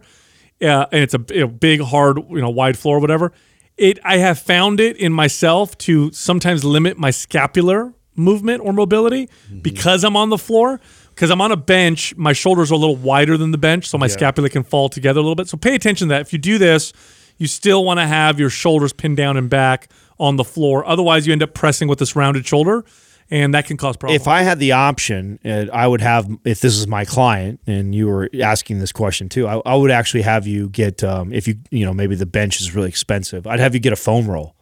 uh, 0.61 0.85
and 0.93 1.01
it's 1.01 1.13
a, 1.13 1.21
you 1.29 1.41
know, 1.41 1.47
big, 1.47 1.81
hard, 1.81 2.19
you 2.29 2.41
know, 2.41 2.49
wide 2.49 2.77
floor, 2.77 2.99
whatever. 2.99 3.33
It 3.75 3.99
I 4.05 4.17
have 4.19 4.39
found 4.39 4.79
it 4.79 4.95
in 4.95 5.11
myself 5.11 5.77
to 5.79 6.13
sometimes 6.13 6.63
limit 6.63 6.97
my 6.97 7.11
scapular 7.11 7.94
movement 8.15 8.61
or 8.63 8.73
mobility 8.73 9.29
because 9.61 10.03
I'm 10.03 10.15
on 10.17 10.29
the 10.29 10.37
floor. 10.37 10.79
Because 11.13 11.31
I'm 11.31 11.39
on 11.39 11.49
a 11.53 11.55
bench, 11.55 12.13
my 12.17 12.33
shoulders 12.33 12.71
are 12.71 12.73
a 12.73 12.77
little 12.77 12.97
wider 12.97 13.37
than 13.37 13.51
the 13.51 13.57
bench, 13.57 13.87
so 13.87 13.97
my 13.97 14.07
scapula 14.07 14.49
can 14.49 14.63
fall 14.63 14.89
together 14.89 15.19
a 15.19 15.23
little 15.23 15.35
bit. 15.35 15.47
So 15.47 15.55
pay 15.55 15.73
attention 15.73 16.09
to 16.09 16.13
that. 16.13 16.19
If 16.21 16.33
you 16.33 16.39
do 16.39 16.57
this, 16.57 16.91
you 17.37 17.47
still 17.47 17.85
want 17.85 17.99
to 18.01 18.05
have 18.05 18.37
your 18.37 18.49
shoulders 18.49 18.91
pinned 18.91 19.15
down 19.15 19.37
and 19.37 19.49
back 19.49 19.89
on 20.19 20.35
the 20.35 20.43
floor. 20.43 20.85
Otherwise, 20.85 21.25
you 21.25 21.31
end 21.31 21.41
up 21.41 21.53
pressing 21.53 21.87
with 21.87 21.99
this 21.99 22.17
rounded 22.17 22.45
shoulder, 22.45 22.83
and 23.29 23.53
that 23.53 23.65
can 23.65 23.77
cause 23.77 23.95
problems. 23.95 24.21
if 24.21 24.27
I 24.27 24.41
had 24.41 24.59
the 24.59 24.73
option, 24.73 25.39
I 25.45 25.87
would 25.87 26.01
have, 26.01 26.29
if 26.43 26.59
this 26.59 26.75
is 26.77 26.85
my 26.87 27.05
client 27.05 27.59
and 27.65 27.95
you 27.95 28.07
were 28.07 28.29
asking 28.41 28.79
this 28.79 28.91
question 28.91 29.29
too, 29.29 29.47
I, 29.47 29.61
I 29.65 29.75
would 29.75 29.91
actually 29.91 30.23
have 30.23 30.45
you 30.45 30.69
get, 30.69 31.03
um, 31.03 31.31
if 31.33 31.47
you, 31.47 31.55
you 31.71 31.85
know, 31.85 31.93
maybe 31.93 32.15
the 32.15 32.25
bench 32.25 32.59
is 32.59 32.75
really 32.75 32.89
expensive, 32.89 33.47
I'd 33.47 33.59
have 33.59 33.73
you 33.73 33.79
get 33.79 33.93
a 33.93 33.97
foam 33.97 34.29
roll 34.29 34.54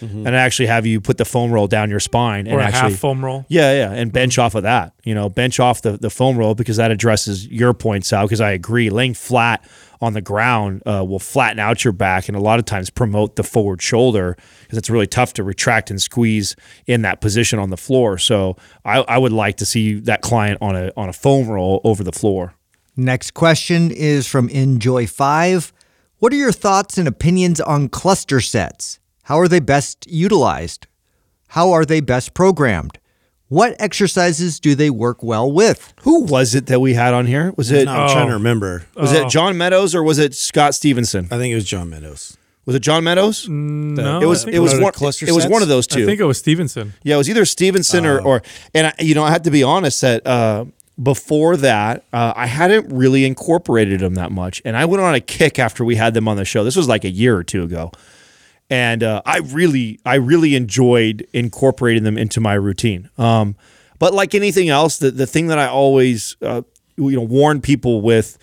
and 0.00 0.28
actually 0.28 0.66
have 0.66 0.86
you 0.86 1.00
put 1.00 1.18
the 1.18 1.24
foam 1.24 1.52
roll 1.52 1.66
down 1.66 1.90
your 1.90 2.00
spine 2.00 2.46
and 2.46 2.56
or 2.56 2.60
a 2.60 2.64
actually, 2.64 2.92
half 2.92 3.00
foam 3.00 3.24
roll. 3.24 3.44
Yeah, 3.48 3.72
yeah, 3.72 3.92
and 3.92 4.12
bench 4.12 4.38
off 4.38 4.54
of 4.54 4.62
that. 4.62 4.94
You 5.04 5.14
know, 5.14 5.28
bench 5.28 5.60
off 5.60 5.82
the, 5.82 5.92
the 5.92 6.10
foam 6.10 6.36
roll 6.36 6.54
because 6.54 6.76
that 6.76 6.90
addresses 6.90 7.46
your 7.46 7.74
points 7.74 8.12
out. 8.12 8.24
Because 8.24 8.40
I 8.40 8.50
agree, 8.50 8.90
laying 8.90 9.14
flat 9.14 9.64
on 10.00 10.14
the 10.14 10.20
ground 10.20 10.82
uh, 10.86 11.04
will 11.06 11.18
flatten 11.18 11.58
out 11.58 11.84
your 11.84 11.92
back 11.92 12.28
and 12.28 12.36
a 12.36 12.40
lot 12.40 12.58
of 12.58 12.64
times 12.64 12.88
promote 12.88 13.36
the 13.36 13.42
forward 13.42 13.82
shoulder 13.82 14.36
because 14.62 14.78
it's 14.78 14.88
really 14.88 15.06
tough 15.06 15.34
to 15.34 15.44
retract 15.44 15.90
and 15.90 16.00
squeeze 16.00 16.56
in 16.86 17.02
that 17.02 17.20
position 17.20 17.58
on 17.58 17.70
the 17.70 17.76
floor. 17.76 18.16
So 18.16 18.56
I, 18.84 19.00
I 19.00 19.18
would 19.18 19.32
like 19.32 19.58
to 19.58 19.66
see 19.66 20.00
that 20.00 20.22
client 20.22 20.58
on 20.62 20.74
a 20.74 20.92
on 20.96 21.08
a 21.08 21.12
foam 21.12 21.48
roll 21.48 21.80
over 21.84 22.02
the 22.02 22.12
floor. 22.12 22.54
Next 22.96 23.32
question 23.32 23.90
is 23.90 24.26
from 24.26 24.48
Enjoy5. 24.48 25.72
What 26.18 26.32
are 26.32 26.36
your 26.36 26.52
thoughts 26.52 26.98
and 26.98 27.08
opinions 27.08 27.60
on 27.60 27.88
cluster 27.88 28.40
sets? 28.40 28.99
How 29.30 29.38
are 29.38 29.46
they 29.46 29.60
best 29.60 30.08
utilized? 30.08 30.88
How 31.50 31.70
are 31.70 31.84
they 31.84 32.00
best 32.00 32.34
programmed? 32.34 32.98
What 33.46 33.76
exercises 33.78 34.58
do 34.58 34.74
they 34.74 34.90
work 34.90 35.22
well 35.22 35.52
with? 35.52 35.94
Who 36.02 36.24
was 36.24 36.56
it 36.56 36.66
that 36.66 36.80
we 36.80 36.94
had 36.94 37.14
on 37.14 37.26
here? 37.26 37.54
Was 37.56 37.70
it 37.70 37.84
No, 37.84 37.92
I'm 37.92 38.10
trying 38.10 38.26
to 38.26 38.32
remember. 38.32 38.86
was 38.96 39.12
it 39.12 39.28
John 39.28 39.56
Meadows 39.56 39.94
or 39.94 40.02
was 40.02 40.18
it 40.18 40.34
Scott 40.34 40.74
Stevenson? 40.74 41.28
I 41.30 41.38
think 41.38 41.52
it 41.52 41.54
was 41.54 41.64
John 41.64 41.88
Meadows. 41.88 42.36
Was 42.66 42.74
it 42.74 42.80
John 42.80 43.04
Meadows? 43.04 43.48
No, 43.48 44.20
it 44.20 44.26
was. 44.26 44.42
I 44.42 44.44
think 44.46 44.56
It 44.56 44.58
was 44.58 44.74
One 44.74 44.88
of 44.88 44.94
cluster 44.94 45.28
It 45.28 45.32
was 45.32 45.46
one 45.46 45.62
of 45.62 45.68
those 45.68 45.86
two. 45.86 46.02
I 46.02 46.06
think 46.06 46.18
it 46.18 46.24
was 46.24 46.38
Stevenson. 46.38 46.94
Yeah, 47.04 47.14
it 47.14 47.18
was 47.18 47.30
either 47.30 47.44
Stevenson 47.44 48.06
or, 48.06 48.20
or 48.20 48.42
and 48.74 48.88
I, 48.88 48.94
you 48.98 49.14
know 49.14 49.22
I 49.22 49.30
had 49.30 49.44
to 49.44 49.52
be 49.52 49.62
honest 49.62 50.00
that 50.00 50.26
uh, 50.26 50.64
before 51.00 51.56
that 51.58 52.02
uh, 52.12 52.32
I 52.34 52.46
hadn't 52.46 52.92
really 52.92 53.24
incorporated 53.24 54.00
them 54.00 54.14
that 54.14 54.32
much, 54.32 54.60
and 54.64 54.76
I 54.76 54.86
went 54.86 55.04
on 55.04 55.14
a 55.14 55.20
kick 55.20 55.60
after 55.60 55.84
we 55.84 55.94
had 55.94 56.14
them 56.14 56.26
on 56.26 56.36
the 56.36 56.44
show. 56.44 56.64
This 56.64 56.74
was 56.74 56.88
like 56.88 57.04
a 57.04 57.10
year 57.10 57.36
or 57.36 57.44
two 57.44 57.62
ago, 57.62 57.92
and 58.70 59.02
uh, 59.02 59.20
I 59.26 59.38
really 59.38 59.98
I 60.06 60.14
really 60.14 60.54
enjoyed 60.54 61.26
incorporating 61.32 62.04
them 62.04 62.16
into 62.16 62.40
my 62.40 62.54
routine. 62.54 63.10
Um, 63.18 63.56
but 63.98 64.14
like 64.14 64.34
anything 64.34 64.68
else, 64.68 64.98
the 64.98 65.10
the 65.10 65.26
thing 65.26 65.48
that 65.48 65.58
I 65.58 65.66
always 65.66 66.36
uh, 66.40 66.62
you 66.96 67.16
know 67.16 67.22
warn 67.22 67.60
people 67.60 68.00
with, 68.00 68.38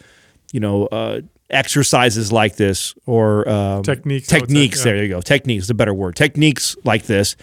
you 0.51 0.59
know. 0.59 0.85
Uh, 0.87 1.21
exercises 1.49 2.29
like 2.29 2.57
this 2.57 2.93
or 3.05 3.47
um, 3.47 3.81
Techniques, 3.81 4.27
techniques 4.27 4.83
there 4.83 5.01
you 5.01 5.07
go 5.07 5.21
techniques 5.21 5.63
is 5.63 5.69
a 5.69 5.73
better 5.73 5.93
word 5.93 6.13
techniques 6.13 6.75
like 6.83 7.03
this 7.03 7.37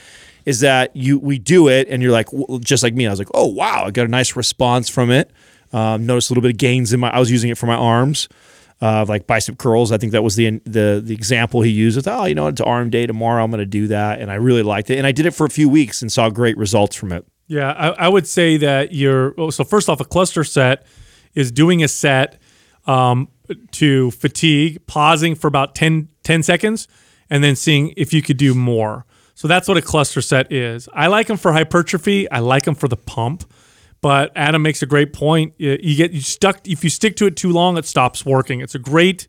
is 0.44 0.60
that 0.60 0.94
you 0.94 1.18
we 1.18 1.38
do 1.38 1.68
it 1.68 1.88
and 1.88 2.02
you're 2.02 2.12
like 2.12 2.28
just 2.60 2.82
like 2.82 2.92
me 2.92 3.06
i 3.06 3.10
was 3.10 3.18
like 3.18 3.30
oh 3.32 3.46
wow 3.46 3.84
i 3.86 3.90
got 3.90 4.04
a 4.04 4.10
nice 4.10 4.36
response 4.36 4.90
from 4.90 5.10
it 5.10 5.30
um, 5.72 6.04
noticed 6.04 6.28
a 6.28 6.34
little 6.34 6.42
bit 6.42 6.50
of 6.50 6.58
gains 6.58 6.92
in 6.92 7.00
my 7.00 7.08
i 7.08 7.18
was 7.18 7.30
using 7.30 7.48
it 7.48 7.56
for 7.56 7.64
my 7.64 7.76
arms 7.76 8.28
uh, 8.84 9.04
like 9.08 9.26
bicep 9.26 9.56
curls 9.58 9.90
i 9.92 9.96
think 9.98 10.12
that 10.12 10.22
was 10.22 10.36
the 10.36 10.60
the 10.64 11.00
the 11.04 11.14
example 11.14 11.62
he 11.62 11.70
used 11.70 11.96
with 11.96 12.06
oh 12.06 12.24
you 12.24 12.34
know 12.34 12.48
it's 12.48 12.60
arm 12.60 12.90
day 12.90 13.06
tomorrow 13.06 13.42
i'm 13.42 13.50
going 13.50 13.58
to 13.58 13.66
do 13.80 13.86
that 13.86 14.20
and 14.20 14.30
i 14.30 14.34
really 14.34 14.62
liked 14.62 14.90
it 14.90 14.98
and 14.98 15.06
i 15.06 15.12
did 15.12 15.26
it 15.26 15.30
for 15.30 15.46
a 15.46 15.50
few 15.50 15.68
weeks 15.68 16.02
and 16.02 16.12
saw 16.12 16.28
great 16.30 16.56
results 16.58 16.94
from 16.94 17.10
it 17.12 17.24
Yeah, 17.46 17.72
I, 17.72 18.06
I 18.06 18.08
would 18.08 18.26
say 18.26 18.56
that 18.58 18.92
you're. 18.92 19.34
So 19.50 19.64
first 19.64 19.88
off, 19.90 20.00
a 20.00 20.04
cluster 20.04 20.44
set 20.44 20.86
is 21.34 21.52
doing 21.52 21.82
a 21.82 21.88
set 21.88 22.40
um, 22.86 23.28
to 23.72 24.10
fatigue, 24.12 24.86
pausing 24.86 25.34
for 25.34 25.48
about 25.48 25.74
10, 25.74 26.08
10 26.22 26.42
seconds, 26.42 26.88
and 27.28 27.44
then 27.44 27.54
seeing 27.56 27.92
if 27.96 28.12
you 28.14 28.22
could 28.22 28.38
do 28.38 28.54
more. 28.54 29.04
So 29.34 29.48
that's 29.48 29.68
what 29.68 29.76
a 29.76 29.82
cluster 29.82 30.22
set 30.22 30.52
is. 30.52 30.88
I 30.94 31.08
like 31.08 31.26
them 31.26 31.36
for 31.36 31.52
hypertrophy. 31.52 32.30
I 32.30 32.38
like 32.38 32.64
them 32.64 32.74
for 32.74 32.88
the 32.88 32.96
pump. 32.96 33.44
But 34.04 34.32
Adam 34.36 34.60
makes 34.60 34.82
a 34.82 34.86
great 34.86 35.14
point. 35.14 35.54
You 35.56 35.96
get 35.96 36.12
you 36.12 36.20
stuck 36.20 36.68
if 36.68 36.84
you 36.84 36.90
stick 36.90 37.16
to 37.16 37.24
it 37.24 37.36
too 37.36 37.50
long, 37.50 37.78
it 37.78 37.86
stops 37.86 38.22
working. 38.22 38.60
It's 38.60 38.74
a 38.74 38.78
great 38.78 39.26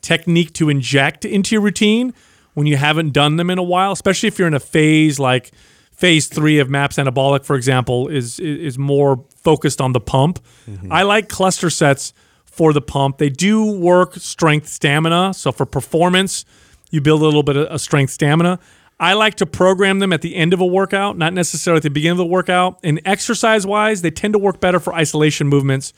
technique 0.00 0.54
to 0.54 0.70
inject 0.70 1.26
into 1.26 1.54
your 1.54 1.60
routine 1.60 2.14
when 2.54 2.66
you 2.66 2.78
haven't 2.78 3.12
done 3.12 3.36
them 3.36 3.50
in 3.50 3.58
a 3.58 3.62
while, 3.62 3.92
especially 3.92 4.28
if 4.28 4.38
you're 4.38 4.48
in 4.48 4.54
a 4.54 4.58
phase 4.58 5.18
like 5.18 5.50
phase 5.92 6.28
three 6.28 6.58
of 6.60 6.70
MAPS 6.70 6.96
Anabolic, 6.96 7.44
for 7.44 7.56
example, 7.56 8.08
is 8.08 8.40
is 8.40 8.78
more 8.78 9.22
focused 9.34 9.82
on 9.82 9.92
the 9.92 10.00
pump. 10.00 10.42
Mm-hmm. 10.66 10.90
I 10.90 11.02
like 11.02 11.28
cluster 11.28 11.68
sets 11.68 12.14
for 12.46 12.72
the 12.72 12.80
pump. 12.80 13.18
They 13.18 13.28
do 13.28 13.70
work 13.70 14.14
strength 14.14 14.68
stamina. 14.68 15.34
So 15.34 15.52
for 15.52 15.66
performance, 15.66 16.46
you 16.90 17.02
build 17.02 17.20
a 17.20 17.24
little 17.26 17.42
bit 17.42 17.56
of, 17.56 17.66
of 17.66 17.82
strength 17.82 18.12
stamina. 18.12 18.60
I 18.98 19.12
like 19.12 19.34
to 19.36 19.46
program 19.46 19.98
them 19.98 20.12
at 20.12 20.22
the 20.22 20.34
end 20.34 20.54
of 20.54 20.60
a 20.60 20.66
workout, 20.66 21.18
not 21.18 21.34
necessarily 21.34 21.78
at 21.78 21.82
the 21.82 21.90
beginning 21.90 22.12
of 22.12 22.18
the 22.18 22.26
workout. 22.26 22.80
And 22.82 23.00
exercise 23.04 23.66
wise, 23.66 24.00
they 24.02 24.10
tend 24.10 24.32
to 24.32 24.38
work 24.38 24.58
better 24.58 24.80
for 24.80 24.94
isolation 24.94 25.48
movements 25.48 25.92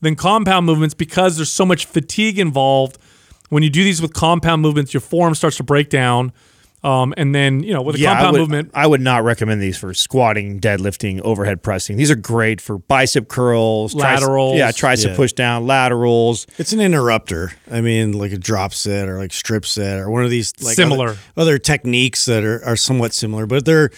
than 0.00 0.16
compound 0.16 0.66
movements 0.66 0.94
because 0.94 1.36
there's 1.36 1.52
so 1.52 1.64
much 1.64 1.86
fatigue 1.86 2.38
involved. 2.38 2.98
When 3.48 3.62
you 3.62 3.70
do 3.70 3.84
these 3.84 4.02
with 4.02 4.12
compound 4.12 4.60
movements, 4.60 4.92
your 4.92 5.00
form 5.00 5.34
starts 5.36 5.56
to 5.58 5.62
break 5.62 5.88
down. 5.88 6.32
Um, 6.84 7.14
and 7.16 7.32
then, 7.32 7.62
you 7.62 7.72
know, 7.72 7.80
with 7.82 7.94
a 7.94 8.00
I 8.06 8.12
compound 8.14 8.32
would, 8.32 8.38
movement, 8.40 8.70
I 8.74 8.86
would 8.88 9.00
not 9.00 9.22
recommend 9.22 9.62
these 9.62 9.78
for 9.78 9.94
squatting, 9.94 10.60
deadlifting, 10.60 11.20
overhead 11.20 11.62
pressing. 11.62 11.96
These 11.96 12.10
are 12.10 12.16
great 12.16 12.60
for 12.60 12.78
bicep 12.78 13.28
curls, 13.28 13.94
tric- 13.94 14.02
Laterals. 14.02 14.56
yeah, 14.58 14.72
tricep 14.72 15.10
Yeah. 15.10 15.16
push 15.16 15.32
down, 15.32 15.64
laterals. 15.66 16.46
It's 16.58 16.72
an 16.72 16.80
interrupter. 16.80 17.52
I 17.70 17.80
mean, 17.82 18.12
like 18.12 18.32
a 18.32 18.38
drop 18.38 18.74
set 18.74 19.08
or 19.08 19.18
like 19.18 19.32
strip 19.32 19.64
set 19.64 20.00
or 20.00 20.10
one 20.10 20.24
of 20.24 20.30
these 20.30 20.52
like 20.60 20.74
Similar. 20.74 21.10
other, 21.10 21.18
other 21.36 21.58
techniques 21.58 22.24
that 22.24 22.42
are, 22.42 22.64
are 22.64 22.76
somewhat 22.76 23.14
similar, 23.14 23.46
but 23.46 23.64
they're 23.64 23.90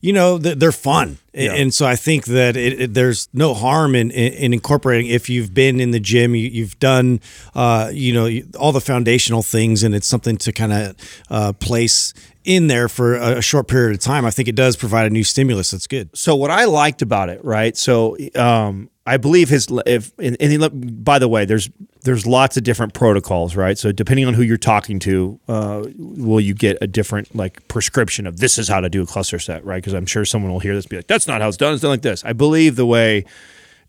you 0.00 0.12
know 0.12 0.36
they're, 0.36 0.56
they're 0.56 0.72
fun, 0.72 1.18
A- 1.32 1.48
and 1.48 1.72
so 1.72 1.86
I 1.86 1.94
think 1.94 2.24
that 2.24 2.56
it, 2.56 2.80
it, 2.80 2.94
there's 2.94 3.28
no 3.32 3.54
harm 3.54 3.94
in, 3.94 4.10
in, 4.10 4.32
in 4.32 4.52
incorporating 4.52 5.06
if 5.08 5.30
you've 5.30 5.54
been 5.54 5.78
in 5.78 5.92
the 5.92 6.00
gym, 6.00 6.34
you, 6.34 6.48
you've 6.48 6.76
done 6.80 7.20
uh, 7.54 7.88
you 7.92 8.12
know 8.12 8.28
all 8.58 8.72
the 8.72 8.80
foundational 8.80 9.44
things, 9.44 9.84
and 9.84 9.94
it's 9.94 10.08
something 10.08 10.36
to 10.38 10.50
kind 10.50 10.72
of 10.72 10.96
uh, 11.30 11.52
place 11.52 12.14
in 12.44 12.66
there 12.66 12.88
for 12.88 13.14
a, 13.14 13.42
short 13.42 13.68
period 13.68 13.94
of 13.94 14.00
time. 14.00 14.24
I 14.24 14.30
think 14.30 14.48
it 14.48 14.54
does 14.54 14.76
provide 14.76 15.06
a 15.06 15.10
new 15.10 15.24
stimulus. 15.24 15.70
That's 15.70 15.86
good. 15.86 16.10
so 16.16 16.34
what 16.34 16.50
I 16.50 16.64
liked 16.64 17.02
about 17.02 17.28
it, 17.28 17.44
right? 17.44 17.76
So 17.76 18.16
um, 18.34 18.90
I 19.06 19.16
believe 19.16 19.48
his 19.48 19.68
if 19.86 20.12
and, 20.18 21.04
by 21.04 21.18
the 21.18 21.28
way, 21.28 21.44
there's 21.44 21.70
there's 22.02 22.26
lots 22.26 22.56
of 22.56 22.64
different 22.64 22.94
protocols, 22.94 23.54
right? 23.54 23.78
So 23.78 23.92
depending 23.92 24.26
on 24.26 24.34
who 24.34 24.42
you're 24.42 24.56
talking 24.56 24.98
to, 25.00 25.40
uh, 25.48 25.84
will 25.96 26.40
you 26.40 26.54
get 26.54 26.78
a 26.80 26.86
different 26.86 27.34
like 27.34 27.66
prescription 27.68 28.26
of 28.26 28.38
this 28.38 28.58
is 28.58 28.68
how 28.68 28.80
to 28.80 28.88
do 28.88 29.02
a 29.02 29.06
cluster 29.06 29.38
set, 29.38 29.64
right? 29.64 29.76
Because 29.76 29.92
I'm 29.92 30.06
sure 30.06 30.24
someone 30.24 30.52
will 30.52 30.60
hear 30.60 30.74
this 30.74 30.86
be 30.86 30.96
like, 30.96 31.06
that's 31.06 31.26
not 31.26 31.40
how 31.40 31.48
it's 31.48 31.56
done. 31.56 31.72
It's 31.72 31.82
done 31.82 31.90
like 31.90 32.02
this. 32.02 32.24
I 32.24 32.32
believe 32.32 32.76
the 32.76 32.86
way 32.86 33.24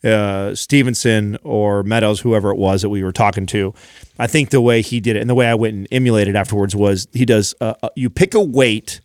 uh, 0.03 0.53
Stevenson 0.55 1.37
or 1.43 1.83
Meadows, 1.83 2.19
whoever 2.21 2.51
it 2.51 2.57
was 2.57 2.81
that 2.81 2.89
we 2.89 3.03
were 3.03 3.11
talking 3.11 3.45
to, 3.47 3.73
I 4.19 4.27
think 4.27 4.49
the 4.49 4.61
way 4.61 4.81
he 4.81 4.99
did 4.99 5.15
it 5.15 5.19
and 5.21 5.29
the 5.29 5.35
way 5.35 5.47
I 5.47 5.55
went 5.55 5.75
and 5.75 5.87
emulated 5.91 6.35
afterwards 6.35 6.75
was 6.75 7.07
he 7.13 7.25
does 7.25 7.55
uh, 7.61 7.73
uh, 7.83 7.89
you 7.95 8.09
pick 8.09 8.33
a 8.33 8.41
weight 8.43 8.99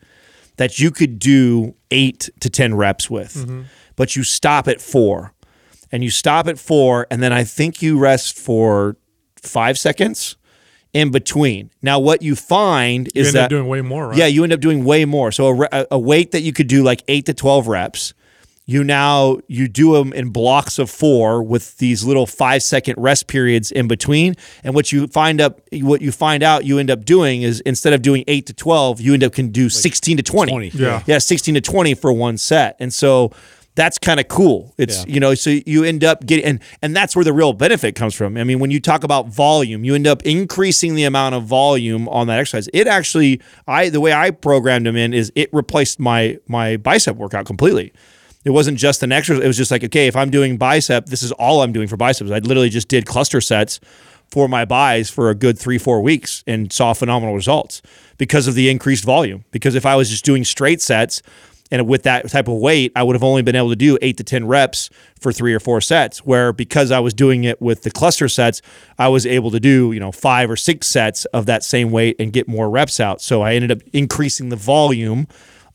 that 0.57 0.79
you 0.81 0.91
could 0.91 1.19
do 1.19 1.75
eight 1.91 2.29
to 2.41 2.51
10 2.51 2.75
reps 2.75 3.09
with, 3.09 3.67
but 3.97 4.17
you 4.17 4.25
stop 4.25 4.67
at 4.69 4.81
four. 4.81 5.33
And 5.91 6.05
you 6.05 6.11
stop 6.11 6.47
at 6.49 6.59
four, 6.59 7.07
and 7.11 7.23
then 7.23 7.33
I 7.33 7.45
think 7.45 7.81
you 7.81 7.99
rest 7.99 8.37
for 8.39 8.97
five 9.43 9.79
seconds 9.79 10.37
in 10.93 11.11
between. 11.11 11.71
Now, 11.81 11.99
what 11.99 12.21
you 12.21 12.37
find 12.37 13.09
you 13.15 13.21
is 13.23 13.29
end 13.29 13.37
that 13.37 13.45
up 13.45 13.51
doing 13.51 13.69
way 13.69 13.81
more, 13.81 14.09
right? 14.09 14.19
yeah, 14.19 14.27
you 14.27 14.43
end 14.45 14.53
up 14.53 14.61
doing 14.61 14.85
way 14.85 15.07
more. 15.07 15.33
So 15.33 15.47
a, 15.47 15.55
re- 15.55 15.69
a- 15.73 15.87
a 15.93 15.99
weight 15.99 16.33
that 16.33 16.43
you 16.43 16.53
could 16.53 16.67
do 16.67 16.83
like 16.83 17.03
eight 17.09 17.25
to 17.25 17.33
twelve 17.33 17.69
reps, 17.69 18.13
you 18.71 18.85
now 18.85 19.39
you 19.49 19.67
do 19.67 19.95
them 19.95 20.13
in 20.13 20.29
blocks 20.29 20.79
of 20.79 20.91
four 20.91 21.43
with 21.43 21.79
these 21.79 22.05
little 22.05 22.27
five 22.27 22.63
second 22.63 22.97
rest 22.99 23.27
periods 23.27 23.73
in 23.73 23.89
between. 23.89 24.35
And 24.63 24.75
what 24.75 24.93
you 24.93 25.07
find 25.07 25.41
up, 25.41 25.63
what 25.73 26.03
you 26.03 26.13
find 26.13 26.43
out, 26.43 26.67
you 26.67 26.79
end 26.79 26.91
up 26.91 27.07
doing 27.07 27.41
is 27.41 27.61
instead 27.61 27.95
of 27.95 28.03
doing 28.03 28.25
eight 28.29 28.45
to 28.45 28.53
twelve, 28.53 29.01
you 29.01 29.15
end 29.15 29.25
up 29.25 29.33
can 29.33 29.49
do 29.49 29.71
sixteen 29.71 30.19
to 30.19 30.23
twenty. 30.23 30.53
20, 30.53 30.69
Yeah. 30.75 31.03
yeah, 31.07 31.17
sixteen 31.17 31.55
to 31.55 31.63
twenty 31.63 31.95
for 31.95 32.13
one 32.13 32.37
set. 32.37 32.77
And 32.79 32.93
so. 32.93 33.33
That's 33.75 33.97
kind 33.97 34.19
of 34.19 34.27
cool. 34.27 34.75
It's 34.77 35.07
you 35.07 35.21
know, 35.21 35.35
so 35.37 35.51
you 35.65 35.85
end 35.85 36.03
up 36.03 36.27
getting 36.27 36.45
and 36.45 36.61
and 36.83 36.97
that's 36.97 37.15
where 37.15 37.25
the 37.25 37.33
real 37.33 37.53
benefit 37.53 37.95
comes 37.95 38.13
from. 38.13 38.37
I 38.37 38.43
mean, 38.43 38.59
when 38.59 38.73
you 38.73 38.81
talk 38.81 39.05
about 39.05 39.29
volume, 39.29 39.85
you 39.85 39.95
end 39.95 40.09
up 40.09 40.21
increasing 40.27 40.97
the 40.97 41.05
amount 41.05 41.37
of 41.37 41.45
volume 41.45 42.09
on 42.09 42.27
that 42.27 42.41
exercise. 42.41 42.69
It 42.75 42.89
actually, 42.89 43.41
I 43.69 43.89
the 43.89 44.01
way 44.01 44.13
I 44.13 44.33
programmed 44.33 44.87
them 44.87 44.97
in 44.97 45.15
is 45.15 45.31
it 45.37 45.49
replaced 45.53 46.01
my 46.01 46.39
my 46.49 46.77
bicep 46.77 47.15
workout 47.15 47.47
completely. 47.47 47.93
It 48.45 48.51
wasn't 48.51 48.79
just 48.79 49.03
an 49.03 49.13
exercise. 49.13 49.45
It 49.45 49.47
was 49.47 49.57
just 49.57 49.71
like, 49.71 49.85
okay, 49.85 50.07
if 50.07 50.17
I'm 50.17 50.31
doing 50.31 50.57
bicep, 50.57 51.07
this 51.07 51.23
is 51.23 51.33
all 51.33 51.63
I'm 51.63 51.73
doing 51.73 51.89
for 51.89 51.97
biceps. 51.97 52.31
I 52.31 52.39
literally 52.39 52.69
just 52.69 52.89
did 52.89 53.05
cluster 53.07 53.41
sets 53.41 53.81
for 54.31 54.49
my 54.49 54.65
buys 54.65 55.11
for 55.11 55.31
a 55.31 55.35
good 55.35 55.59
three, 55.59 55.79
four 55.79 56.01
weeks 56.01 56.45
and 56.47 56.73
saw 56.73 56.93
phenomenal 56.93 57.35
results 57.35 57.83
because 58.19 58.47
of 58.47 58.55
the 58.55 58.69
increased 58.69 59.05
volume. 59.05 59.45
Because 59.51 59.75
if 59.75 59.87
I 59.87 59.97
was 59.97 60.11
just 60.11 60.25
doing 60.25 60.45
straight 60.45 60.81
sets 60.83 61.23
and 61.71 61.87
with 61.87 62.03
that 62.05 62.29
type 62.31 62.49
of 62.49 62.59
weight, 62.59 62.93
I 62.97 63.03
would 63.03 63.15
have 63.15 63.23
only 63.23 63.43
been 63.43 63.57
able 63.57 63.71
to 63.71 63.77
do 63.77 63.99
eight 64.01 64.17
to 64.19 64.25
10 64.25 64.47
reps 64.47 64.89
for 65.21 65.33
three 65.33 65.53
or 65.53 65.61
four 65.61 65.81
sets. 65.81 66.25
Where 66.25 66.53
because 66.53 66.91
I 66.91 67.01
was 67.01 67.13
doing 67.15 67.45
it 67.45 67.61
with 67.61 67.83
the 67.83 67.91
cluster 67.91 68.29
sets, 68.29 68.63
I 68.99 69.09
was 69.09 69.27
able 69.27 69.51
to 69.51 69.61
do, 69.61 69.93
you 69.93 70.01
know, 70.01 70.13
five 70.13 70.51
or 70.51 70.57
six 70.57 70.89
sets 70.89 71.25
of 71.27 71.47
that 71.47 71.65
same 71.65 71.91
weight 71.91 72.17
and 72.19 72.33
get 72.33 72.49
more 72.49 72.71
reps 72.71 73.01
out. 73.01 73.21
So 73.21 73.43
I 73.43 73.55
ended 73.55 73.71
up 73.71 73.81
increasing 73.93 74.49
the 74.49 74.57
volume 74.57 75.27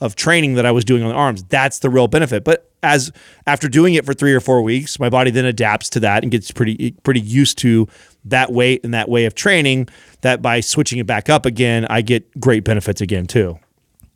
of 0.03 0.15
training 0.15 0.55
that 0.55 0.65
I 0.65 0.71
was 0.71 0.83
doing 0.83 1.01
on 1.01 1.09
the 1.09 1.15
arms. 1.15 1.45
That's 1.45 1.79
the 1.79 1.89
real 1.89 2.09
benefit. 2.09 2.43
But 2.43 2.69
as 2.83 3.09
after 3.47 3.69
doing 3.69 3.93
it 3.93 4.05
for 4.05 4.13
three 4.13 4.33
or 4.33 4.41
four 4.41 4.61
weeks, 4.61 4.99
my 4.99 5.09
body 5.09 5.31
then 5.31 5.45
adapts 5.45 5.89
to 5.91 6.01
that 6.01 6.23
and 6.23 6.31
gets 6.31 6.51
pretty 6.51 6.91
pretty 7.03 7.21
used 7.21 7.57
to 7.59 7.87
that 8.25 8.51
weight 8.51 8.81
and 8.83 8.93
that 8.93 9.07
way 9.07 9.23
of 9.23 9.33
training. 9.33 9.87
That 10.21 10.41
by 10.41 10.59
switching 10.59 10.99
it 10.99 11.07
back 11.07 11.29
up 11.29 11.45
again, 11.45 11.87
I 11.89 12.01
get 12.01 12.37
great 12.37 12.65
benefits 12.65 12.99
again 12.99 13.27
too. 13.27 13.59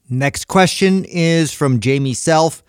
Next 0.10 0.50
question 0.50 1.06
is 1.06 1.54
from 1.54 1.80
Jamie 1.80 2.14
Self. 2.14 2.64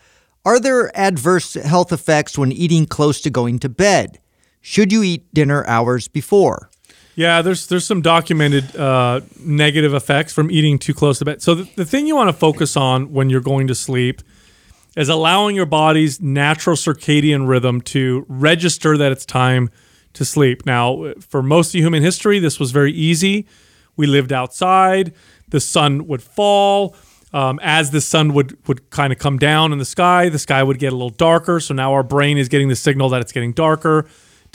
Are 0.44 0.60
there 0.60 0.96
adverse 0.96 1.54
health 1.54 1.92
effects 1.92 2.38
when 2.38 2.52
eating 2.52 2.86
close 2.86 3.20
to 3.22 3.30
going 3.30 3.58
to 3.58 3.68
bed? 3.68 4.20
Should 4.60 4.92
you 4.92 5.02
eat 5.02 5.34
dinner 5.34 5.66
hours 5.66 6.06
before? 6.06 6.70
Yeah, 7.18 7.42
there's 7.42 7.66
there's 7.66 7.84
some 7.84 8.00
documented 8.00 8.76
uh, 8.76 9.22
negative 9.40 9.92
effects 9.92 10.32
from 10.32 10.52
eating 10.52 10.78
too 10.78 10.94
close 10.94 11.18
to 11.18 11.24
bed. 11.24 11.42
So 11.42 11.56
the, 11.56 11.68
the 11.74 11.84
thing 11.84 12.06
you 12.06 12.14
want 12.14 12.28
to 12.28 12.32
focus 12.32 12.76
on 12.76 13.12
when 13.12 13.28
you're 13.28 13.40
going 13.40 13.66
to 13.66 13.74
sleep 13.74 14.22
is 14.96 15.08
allowing 15.08 15.56
your 15.56 15.66
body's 15.66 16.20
natural 16.20 16.76
circadian 16.76 17.48
rhythm 17.48 17.80
to 17.80 18.24
register 18.28 18.96
that 18.98 19.10
it's 19.10 19.26
time 19.26 19.68
to 20.12 20.24
sleep. 20.24 20.64
Now, 20.64 21.12
for 21.18 21.42
most 21.42 21.74
of 21.74 21.80
human 21.80 22.04
history, 22.04 22.38
this 22.38 22.60
was 22.60 22.70
very 22.70 22.92
easy. 22.92 23.48
We 23.96 24.06
lived 24.06 24.32
outside. 24.32 25.12
The 25.48 25.58
sun 25.58 26.06
would 26.06 26.22
fall. 26.22 26.94
Um, 27.32 27.58
as 27.64 27.90
the 27.90 28.00
sun 28.00 28.32
would 28.34 28.56
would 28.68 28.90
kind 28.90 29.12
of 29.12 29.18
come 29.18 29.38
down 29.38 29.72
in 29.72 29.78
the 29.78 29.84
sky, 29.84 30.28
the 30.28 30.38
sky 30.38 30.62
would 30.62 30.78
get 30.78 30.92
a 30.92 30.96
little 30.96 31.10
darker. 31.10 31.58
So 31.58 31.74
now 31.74 31.94
our 31.94 32.04
brain 32.04 32.38
is 32.38 32.48
getting 32.48 32.68
the 32.68 32.76
signal 32.76 33.08
that 33.08 33.20
it's 33.20 33.32
getting 33.32 33.54
darker. 33.54 34.06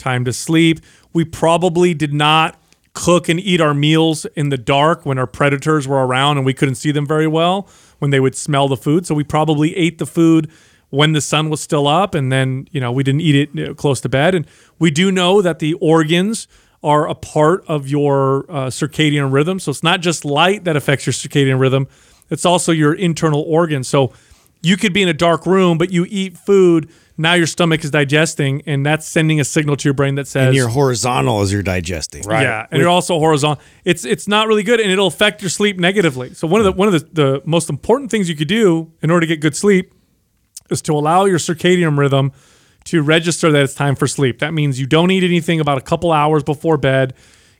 Time 0.04 0.26
to 0.26 0.34
sleep. 0.34 0.80
We 1.14 1.24
probably 1.24 1.94
did 1.94 2.12
not 2.12 2.60
cook 2.92 3.26
and 3.30 3.40
eat 3.40 3.58
our 3.58 3.72
meals 3.72 4.26
in 4.36 4.50
the 4.50 4.58
dark 4.58 5.06
when 5.06 5.16
our 5.16 5.26
predators 5.26 5.88
were 5.88 6.06
around 6.06 6.36
and 6.36 6.44
we 6.44 6.52
couldn't 6.52 6.74
see 6.74 6.92
them 6.92 7.06
very 7.06 7.26
well 7.26 7.66
when 8.00 8.10
they 8.10 8.20
would 8.20 8.36
smell 8.36 8.68
the 8.68 8.76
food. 8.76 9.06
So 9.06 9.14
we 9.14 9.24
probably 9.24 9.74
ate 9.74 9.96
the 9.96 10.04
food 10.04 10.50
when 10.90 11.12
the 11.12 11.22
sun 11.22 11.48
was 11.48 11.62
still 11.62 11.88
up 11.88 12.14
and 12.14 12.30
then, 12.30 12.68
you 12.70 12.82
know, 12.82 12.92
we 12.92 13.02
didn't 13.02 13.22
eat 13.22 13.48
it 13.54 13.78
close 13.78 13.98
to 14.02 14.10
bed. 14.10 14.34
And 14.34 14.46
we 14.78 14.90
do 14.90 15.10
know 15.10 15.40
that 15.40 15.58
the 15.60 15.72
organs 15.80 16.48
are 16.82 17.08
a 17.08 17.14
part 17.14 17.64
of 17.66 17.88
your 17.88 18.44
uh, 18.50 18.66
circadian 18.66 19.32
rhythm. 19.32 19.58
So 19.58 19.70
it's 19.70 19.82
not 19.82 20.02
just 20.02 20.26
light 20.26 20.64
that 20.64 20.76
affects 20.76 21.06
your 21.06 21.14
circadian 21.14 21.58
rhythm, 21.58 21.88
it's 22.28 22.44
also 22.44 22.72
your 22.72 22.92
internal 22.92 23.40
organs. 23.40 23.88
So 23.88 24.12
you 24.60 24.76
could 24.76 24.92
be 24.92 25.02
in 25.02 25.08
a 25.08 25.14
dark 25.14 25.46
room, 25.46 25.78
but 25.78 25.90
you 25.90 26.06
eat 26.10 26.36
food. 26.36 26.90
Now 27.16 27.34
your 27.34 27.46
stomach 27.46 27.84
is 27.84 27.92
digesting, 27.92 28.62
and 28.66 28.84
that's 28.84 29.06
sending 29.06 29.38
a 29.38 29.44
signal 29.44 29.76
to 29.76 29.84
your 29.84 29.94
brain 29.94 30.16
that 30.16 30.26
says 30.26 30.48
and 30.48 30.56
you're 30.56 30.68
horizontal 30.68 31.42
as 31.42 31.52
you're 31.52 31.62
digesting. 31.62 32.24
Right. 32.24 32.42
yeah, 32.42 32.66
and 32.70 32.80
you're 32.80 32.88
also 32.88 33.18
horizontal. 33.20 33.62
It's 33.84 34.04
it's 34.04 34.26
not 34.26 34.48
really 34.48 34.64
good, 34.64 34.80
and 34.80 34.90
it'll 34.90 35.06
affect 35.06 35.40
your 35.40 35.50
sleep 35.50 35.78
negatively. 35.78 36.34
So 36.34 36.48
one 36.48 36.60
of 36.60 36.64
the 36.64 36.72
hmm. 36.72 36.78
one 36.78 36.92
of 36.92 36.94
the, 36.94 37.08
the 37.12 37.42
most 37.44 37.70
important 37.70 38.10
things 38.10 38.28
you 38.28 38.34
could 38.34 38.48
do 38.48 38.92
in 39.00 39.10
order 39.10 39.20
to 39.20 39.26
get 39.26 39.40
good 39.40 39.54
sleep 39.54 39.94
is 40.70 40.82
to 40.82 40.92
allow 40.92 41.24
your 41.24 41.38
circadian 41.38 41.96
rhythm 41.96 42.32
to 42.84 43.02
register 43.02 43.50
that 43.52 43.62
it's 43.62 43.74
time 43.74 43.94
for 43.94 44.06
sleep. 44.06 44.40
That 44.40 44.52
means 44.52 44.80
you 44.80 44.86
don't 44.86 45.10
eat 45.10 45.24
anything 45.24 45.60
about 45.60 45.78
a 45.78 45.80
couple 45.80 46.12
hours 46.12 46.42
before 46.42 46.76
bed. 46.76 47.14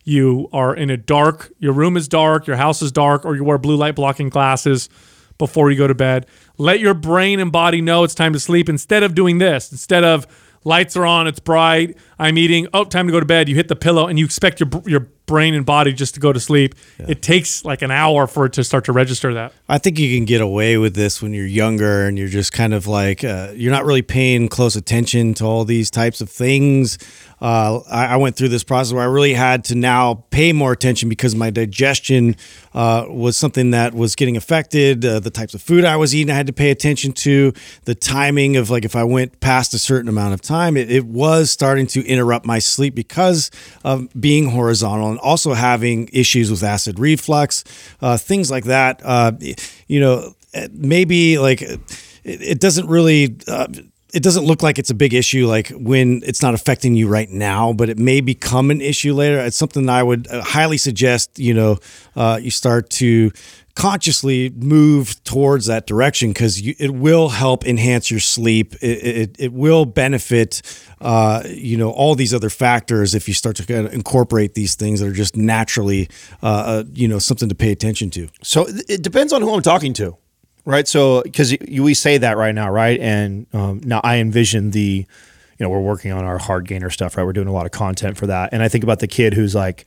You 0.05 0.49
are 0.53 0.75
in 0.75 0.91
a 0.91 0.99
dark, 0.99 1.51
your 1.59 1.73
room 1.73 1.97
is 1.97 2.09
dark, 2.09 2.47
your 2.47 2.57
house 2.57 2.83
is 2.83 2.93
dark, 2.93 3.25
or 3.25 3.35
you 3.35 3.45
wear 3.45 3.57
blue 3.57 3.77
light 3.77 3.95
blocking 3.95 4.29
glasses 4.29 4.91
before 5.39 5.71
you 5.71 5.79
go 5.79 5.87
to 5.87 5.95
bed. 5.95 6.27
Let 6.57 6.81
your 6.81 6.95
brain 6.95 7.41
and 7.41 7.51
body 7.51 7.81
know 7.81 8.05
it's 8.05 8.15
time 8.15 8.33
to 8.33 8.41
sleep 8.41 8.69
instead 8.69 9.03
of 9.03 9.15
doing 9.15 9.39
this. 9.39 9.73
Instead 9.73 10.05
of 10.05 10.27
lights 10.65 10.97
are 10.97 11.05
on, 11.07 11.27
it's 11.27 11.41
bright, 11.41 11.97
I'm 12.19 12.39
eating, 12.39 12.69
oh, 12.73 12.85
time 12.85 13.07
to 13.07 13.12
go 13.12 13.21
to 13.21 13.27
bed. 13.27 13.49
You 13.49 13.55
hit 13.55 13.69
the 13.69 13.77
pillow 13.77 14.07
and 14.07 14.19
you 14.19 14.25
expect 14.25 14.61
your 14.61 14.71
your 14.87 15.09
brain 15.27 15.55
and 15.55 15.65
body 15.65 15.93
just 15.93 16.15
to 16.15 16.21
go 16.21 16.33
to 16.33 16.41
sleep. 16.41 16.75
It 16.99 17.23
takes 17.23 17.65
like 17.65 17.83
an 17.83 17.91
hour 17.91 18.27
for 18.27 18.47
it 18.47 18.53
to 18.55 18.65
start 18.65 18.85
to 18.87 18.93
register 18.93 19.33
that. 19.35 19.53
I 19.69 19.79
think 19.79 19.99
you 19.99 20.15
can 20.15 20.27
get 20.27 20.41
away 20.41 20.77
with 20.77 20.95
this 20.95 21.23
when 21.23 21.33
you're 21.33 21.47
younger 21.47 22.07
and 22.07 22.19
you're 22.19 22.29
just 22.29 22.53
kind 22.53 22.75
of 22.75 22.87
like 22.87 23.25
uh, 23.25 23.53
you're 23.55 23.73
not 23.73 23.85
really 23.85 24.03
paying 24.03 24.49
close 24.49 24.77
attention 24.77 25.35
to 25.35 25.45
all 25.45 25.65
these 25.65 25.91
types 25.91 26.21
of 26.21 26.29
things. 26.29 26.99
Uh, 27.41 27.81
I, 27.91 28.07
I 28.07 28.17
went 28.17 28.37
through 28.37 28.49
this 28.49 28.65
process 28.65 28.93
where 28.93 29.03
I 29.03 29.07
really 29.07 29.35
had 29.35 29.65
to 29.65 29.75
now 29.75 30.25
pay 30.31 30.53
more 30.53 30.73
attention 30.73 31.09
because 31.09 31.35
my 31.35 31.51
digestion 31.51 32.37
uh, 32.73 33.07
was 33.09 33.37
something 33.37 33.71
that 33.73 33.93
was 33.93 34.15
getting 34.15 34.37
affected. 34.37 35.05
Uh, 35.05 35.21
the 35.21 35.31
types 35.31 35.55
of 35.55 35.61
food 35.61 35.85
I 35.85 35.97
was 35.97 36.15
eating, 36.15 36.31
I 36.31 36.37
had 36.37 36.47
to 36.47 36.53
pay 36.53 36.71
attention 36.71 37.12
to. 37.12 37.53
The 37.85 37.95
timing 37.95 38.57
of 38.57 38.71
like 38.71 38.85
if 38.85 38.97
I 38.97 39.05
went 39.05 39.41
past 39.41 39.75
a 39.75 39.79
certain 39.79 40.09
amount 40.09 40.35
of 40.35 40.41
time, 40.43 40.77
it, 40.77 40.91
it 40.91 41.05
was 41.07 41.51
starting 41.51 41.87
to 41.89 42.04
interrupt 42.05 42.47
my 42.47 42.59
sleep 42.59 42.95
because 42.95 43.51
of 43.85 44.09
being 44.21 44.51
horizontal 44.51 45.11
and 45.11 45.19
also 45.21 45.55
having 45.55 46.09
issues 46.13 46.51
with 46.51 46.63
acid 46.63 46.99
reflux, 46.99 47.65
uh, 48.01 48.17
things 48.17 48.51
like 48.51 48.65
that. 48.65 49.01
Uh, 49.05 49.33
you 49.87 50.01
know, 50.01 50.35
maybe 50.73 51.39
like 51.39 51.63
it, 52.25 52.61
doesn't 52.61 52.89
really. 52.89 53.37
Uh, 53.47 53.67
it 54.13 54.23
doesn't 54.23 54.45
look 54.45 54.63
like 54.63 54.79
it's 54.79 54.91
a 54.91 54.95
big 54.95 55.13
issue 55.13 55.45
like 55.49 55.71
when 55.71 56.23
it's 56.25 56.41
not 56.41 56.55
affecting 56.55 56.95
you 56.95 57.09
right 57.09 57.31
now 57.31 57.73
but 57.73 57.89
it 57.89 57.99
may 57.99 58.21
become 58.21 58.71
an 58.71 58.81
issue 58.81 59.13
later 59.13 59.41
it's 59.41 59.57
something 59.57 59.89
i 59.89 60.05
would 60.05 60.29
uh, 60.29 60.41
highly 60.41 60.79
suggest 60.79 61.37
you 61.37 61.53
know 61.53 61.79
uh, 62.15 62.39
you 62.41 62.49
start 62.49 62.89
to 62.91 63.33
consciously 63.75 64.51
move 64.51 65.22
towards 65.25 65.66
that 65.66 65.87
direction 65.87 66.31
because 66.31 66.64
it 66.64 66.91
will 66.91 67.31
help 67.31 67.66
enhance 67.66 68.09
your 68.09 68.20
sleep 68.20 68.75
it, 68.77 68.87
it, 68.87 69.37
it 69.39 69.53
will 69.53 69.85
benefit 69.85 70.62
uh, 71.01 71.43
you 71.47 71.77
know 71.77 71.91
all 71.91 72.14
these 72.14 72.33
other 72.33 72.51
factors 72.51 73.14
if 73.14 73.27
you 73.27 73.35
start 73.35 73.57
to 73.57 73.66
kind 73.66 73.87
of 73.87 73.93
incorporate 73.93 74.55
these 74.55 74.77
things 74.77 75.01
that 75.01 75.09
are 75.09 75.12
just 75.12 75.37
naturally 75.37 76.09
uh, 76.43 76.47
uh, 76.47 76.85
you 76.93 77.09
know 77.09 77.18
something 77.18 77.49
to 77.49 77.55
pay 77.55 77.72
attention 77.72 78.11
to 78.11 78.29
So 78.43 78.66
it 78.89 79.03
depends 79.03 79.33
on 79.33 79.43
who 79.43 79.55
I'm 79.55 79.62
talking 79.62 79.93
to, 79.95 80.16
right? 80.64 80.87
So 80.87 81.22
because 81.22 81.57
we 81.61 81.95
say 81.95 82.18
that 82.18 82.37
right 82.37 82.55
now, 82.55 82.70
right? 82.70 83.01
And 83.01 83.47
um, 83.53 83.81
now 83.85 84.01
I 84.05 84.16
envision 84.16 84.70
the, 84.70 85.07
you 85.59 85.61
know, 85.61 85.68
we're 85.68 85.81
working 85.81 86.12
on 86.12 86.25
our 86.25 86.39
hard 86.39 86.66
gainer 86.66 86.91
stuff, 86.91 87.16
right? 87.16 87.25
We're 87.25 87.33
doing 87.33 87.49
a 87.49 87.53
lot 87.53 87.66
of 87.66 87.72
content 87.72 88.16
for 88.16 88.27
that, 88.27 88.51
and 88.53 88.62
I 88.62 88.68
think 88.68 88.85
about 88.85 89.01
the 89.01 89.09
kid 89.09 89.35
who's 89.35 89.55
like. 89.55 89.87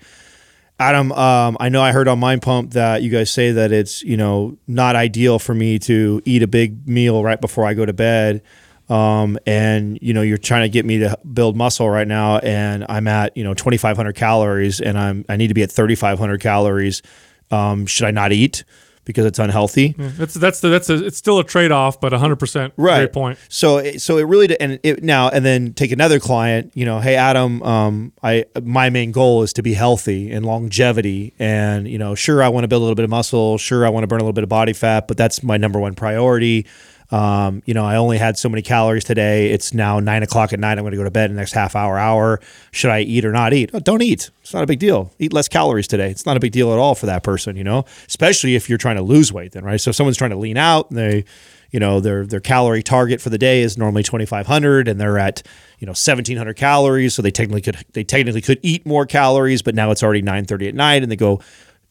Adam, 0.80 1.12
um, 1.12 1.58
I 1.60 1.70
know 1.70 1.82
I 1.82 1.92
heard 1.92 2.08
on 2.08 2.20
Mind 2.20 2.44
Pump 2.44 2.72
that 2.72 3.02
you 3.02 3.10
guys 3.10 3.32
say 3.32 3.52
that 3.52 3.72
it's 3.72 4.04
you 4.04 4.16
know 4.16 4.58
not 4.68 4.96
ideal 4.96 5.40
for 5.40 5.56
me 5.56 5.80
to 5.80 6.22
eat 6.24 6.44
a 6.44 6.48
big 6.48 6.88
meal 6.88 7.24
right 7.24 7.42
before 7.42 7.66
I 7.66 7.74
go 7.74 7.84
to 7.84 7.94
bed, 7.94 8.44
um, 8.88 9.40
and 9.48 9.98
you 10.04 10.14
know 10.14 10.22
you're 10.22 10.38
trying 10.38 10.62
to 10.64 10.70
get 10.70 10.86
me 10.86 11.00
to 11.00 11.18
build 11.34 11.58
muscle 11.58 11.90
right 11.90 12.08
now, 12.08 12.38
and 12.38 12.86
I'm 12.90 13.08
at 13.08 13.36
you 13.36 13.44
know 13.44 13.56
2,500 13.56 14.16
calories, 14.16 14.80
and 14.80 15.00
I'm 15.00 15.26
I 15.28 15.36
need 15.36 15.48
to 15.48 15.56
be 15.56 15.64
at 15.64 15.72
3,500 15.72 16.40
calories. 16.42 17.02
Um, 17.50 17.88
should 17.88 18.06
I 18.06 18.12
not 18.12 18.32
eat 18.32 18.64
because 19.08 19.26
it's 19.26 19.40
unhealthy? 19.40 19.96
That's 19.98 20.36
that's 20.36 20.60
the, 20.60 20.68
that's 20.70 20.90
a, 20.92 21.04
it's 21.04 21.18
still 21.18 21.40
a 21.40 21.44
trade 21.44 21.72
off, 21.72 22.00
but 22.00 22.12
100 22.12 22.36
percent 22.36 22.74
great 23.00 23.14
point. 23.14 23.40
So, 23.50 23.78
it- 23.78 24.02
so 24.04 24.18
it 24.20 24.24
really, 24.24 24.56
and 24.60 24.80
it 24.84 25.04
now 25.04 25.30
and 25.30 25.44
then 25.44 25.74
take 25.74 25.92
another 25.92 26.20
client. 26.20 26.74
You 26.76 26.86
know, 26.86 27.00
hey 27.00 27.16
Adam, 27.16 27.64
um, 27.64 28.14
I 28.22 28.46
my 28.62 28.92
main 28.92 29.12
goal 29.12 29.42
is 29.42 29.54
to 29.54 29.64
be 29.64 29.74
healthy 29.74 30.30
and 30.32 30.46
longevity, 30.46 31.34
and 31.40 31.88
you 31.88 31.98
know, 31.98 32.14
sure 32.14 32.44
I 32.44 32.50
want 32.50 32.66
to 32.66 32.68
build 32.68 32.82
a 32.82 32.84
little 32.84 32.96
bit 32.96 33.06
of 33.06 33.10
muscle, 33.10 33.58
sure 33.58 33.86
I 33.86 33.90
want 33.90 34.04
to 34.04 34.08
burn 34.08 34.20
a 34.20 34.24
little 34.24 34.34
bit 34.34 34.44
of 34.44 34.50
body 34.50 34.74
fat, 34.74 35.08
but 35.08 35.18
that's 35.18 35.42
my 35.42 35.58
number 35.58 35.80
one 35.80 35.96
priority. 35.96 36.68
Um, 37.10 37.64
you 37.66 37.74
know, 37.74 37.86
I 37.86 37.96
only 37.96 38.18
had 38.18 38.38
so 38.38 38.50
many 38.50 38.62
calories 38.62 39.04
today. 39.04 39.52
It's 39.52 39.74
now 39.74 40.00
nine 40.00 40.24
o'clock 40.24 40.52
at 40.52 40.60
night. 40.60 40.78
I'm 40.78 40.84
going 40.84 40.92
to 40.92 40.98
go 40.98 41.04
to 41.04 41.12
bed 41.12 41.30
in 41.30 41.36
the 41.36 41.42
next 41.42 41.54
half 41.54 41.76
hour, 41.76 41.98
hour. 41.98 42.42
Should 42.72 42.92
I 42.92 43.02
eat 43.02 43.24
or 43.24 43.32
not 43.32 43.54
eat? 43.54 43.70
Oh, 43.74 43.80
don't 43.80 44.02
eat. 44.02 44.30
It's 44.42 44.54
not 44.54 44.64
a 44.64 44.68
big 44.68 44.80
deal. 44.80 45.14
Eat 45.20 45.32
less 45.32 45.48
calories 45.48 45.88
today. 45.88 46.10
It's 46.10 46.26
not 46.26 46.36
a 46.36 46.40
big 46.40 46.52
deal 46.52 46.72
at 46.74 46.80
all 46.80 46.96
for 46.96 47.06
that 47.06 47.24
person, 47.24 47.56
you 47.56 47.64
know, 47.64 47.86
especially 48.08 48.56
if 48.56 48.68
you're 48.68 48.78
trying 48.78 48.98
to 48.98 49.02
lose 49.02 49.32
weight 49.32 49.54
then, 49.54 49.64
right? 49.64 49.80
So 49.80 49.90
if 49.92 49.96
someone's 49.96 50.18
trying 50.18 50.32
to 50.32 50.38
lean 50.38 50.58
out 50.58 50.90
and 50.90 51.00
they, 51.00 51.26
you 51.72 51.80
know, 51.80 52.00
their, 52.00 52.26
their 52.26 52.40
calorie 52.40 52.84
target 52.84 53.22
for 53.22 53.30
the 53.30 53.38
day 53.38 53.62
is 53.62 53.78
normally 53.78 54.04
2,500 54.04 54.88
and 54.88 55.00
they're 55.00 55.18
at, 55.18 55.44
you 55.80 55.86
know, 55.86 55.92
1700 55.92 56.56
calories. 56.56 57.14
So 57.14 57.22
they 57.22 57.32
technically 57.32 57.62
could, 57.62 57.78
they 57.94 58.04
technically 58.04 58.42
could 58.42 58.60
eat 58.64 58.86
more 58.86 59.06
calories, 59.06 59.62
but 59.62 59.76
now 59.76 59.92
it's 59.92 60.04
already 60.04 60.22
930 60.22 60.70
at 60.70 60.76
night 60.76 61.04
and 61.04 61.12
they 61.12 61.18
go, 61.18 61.42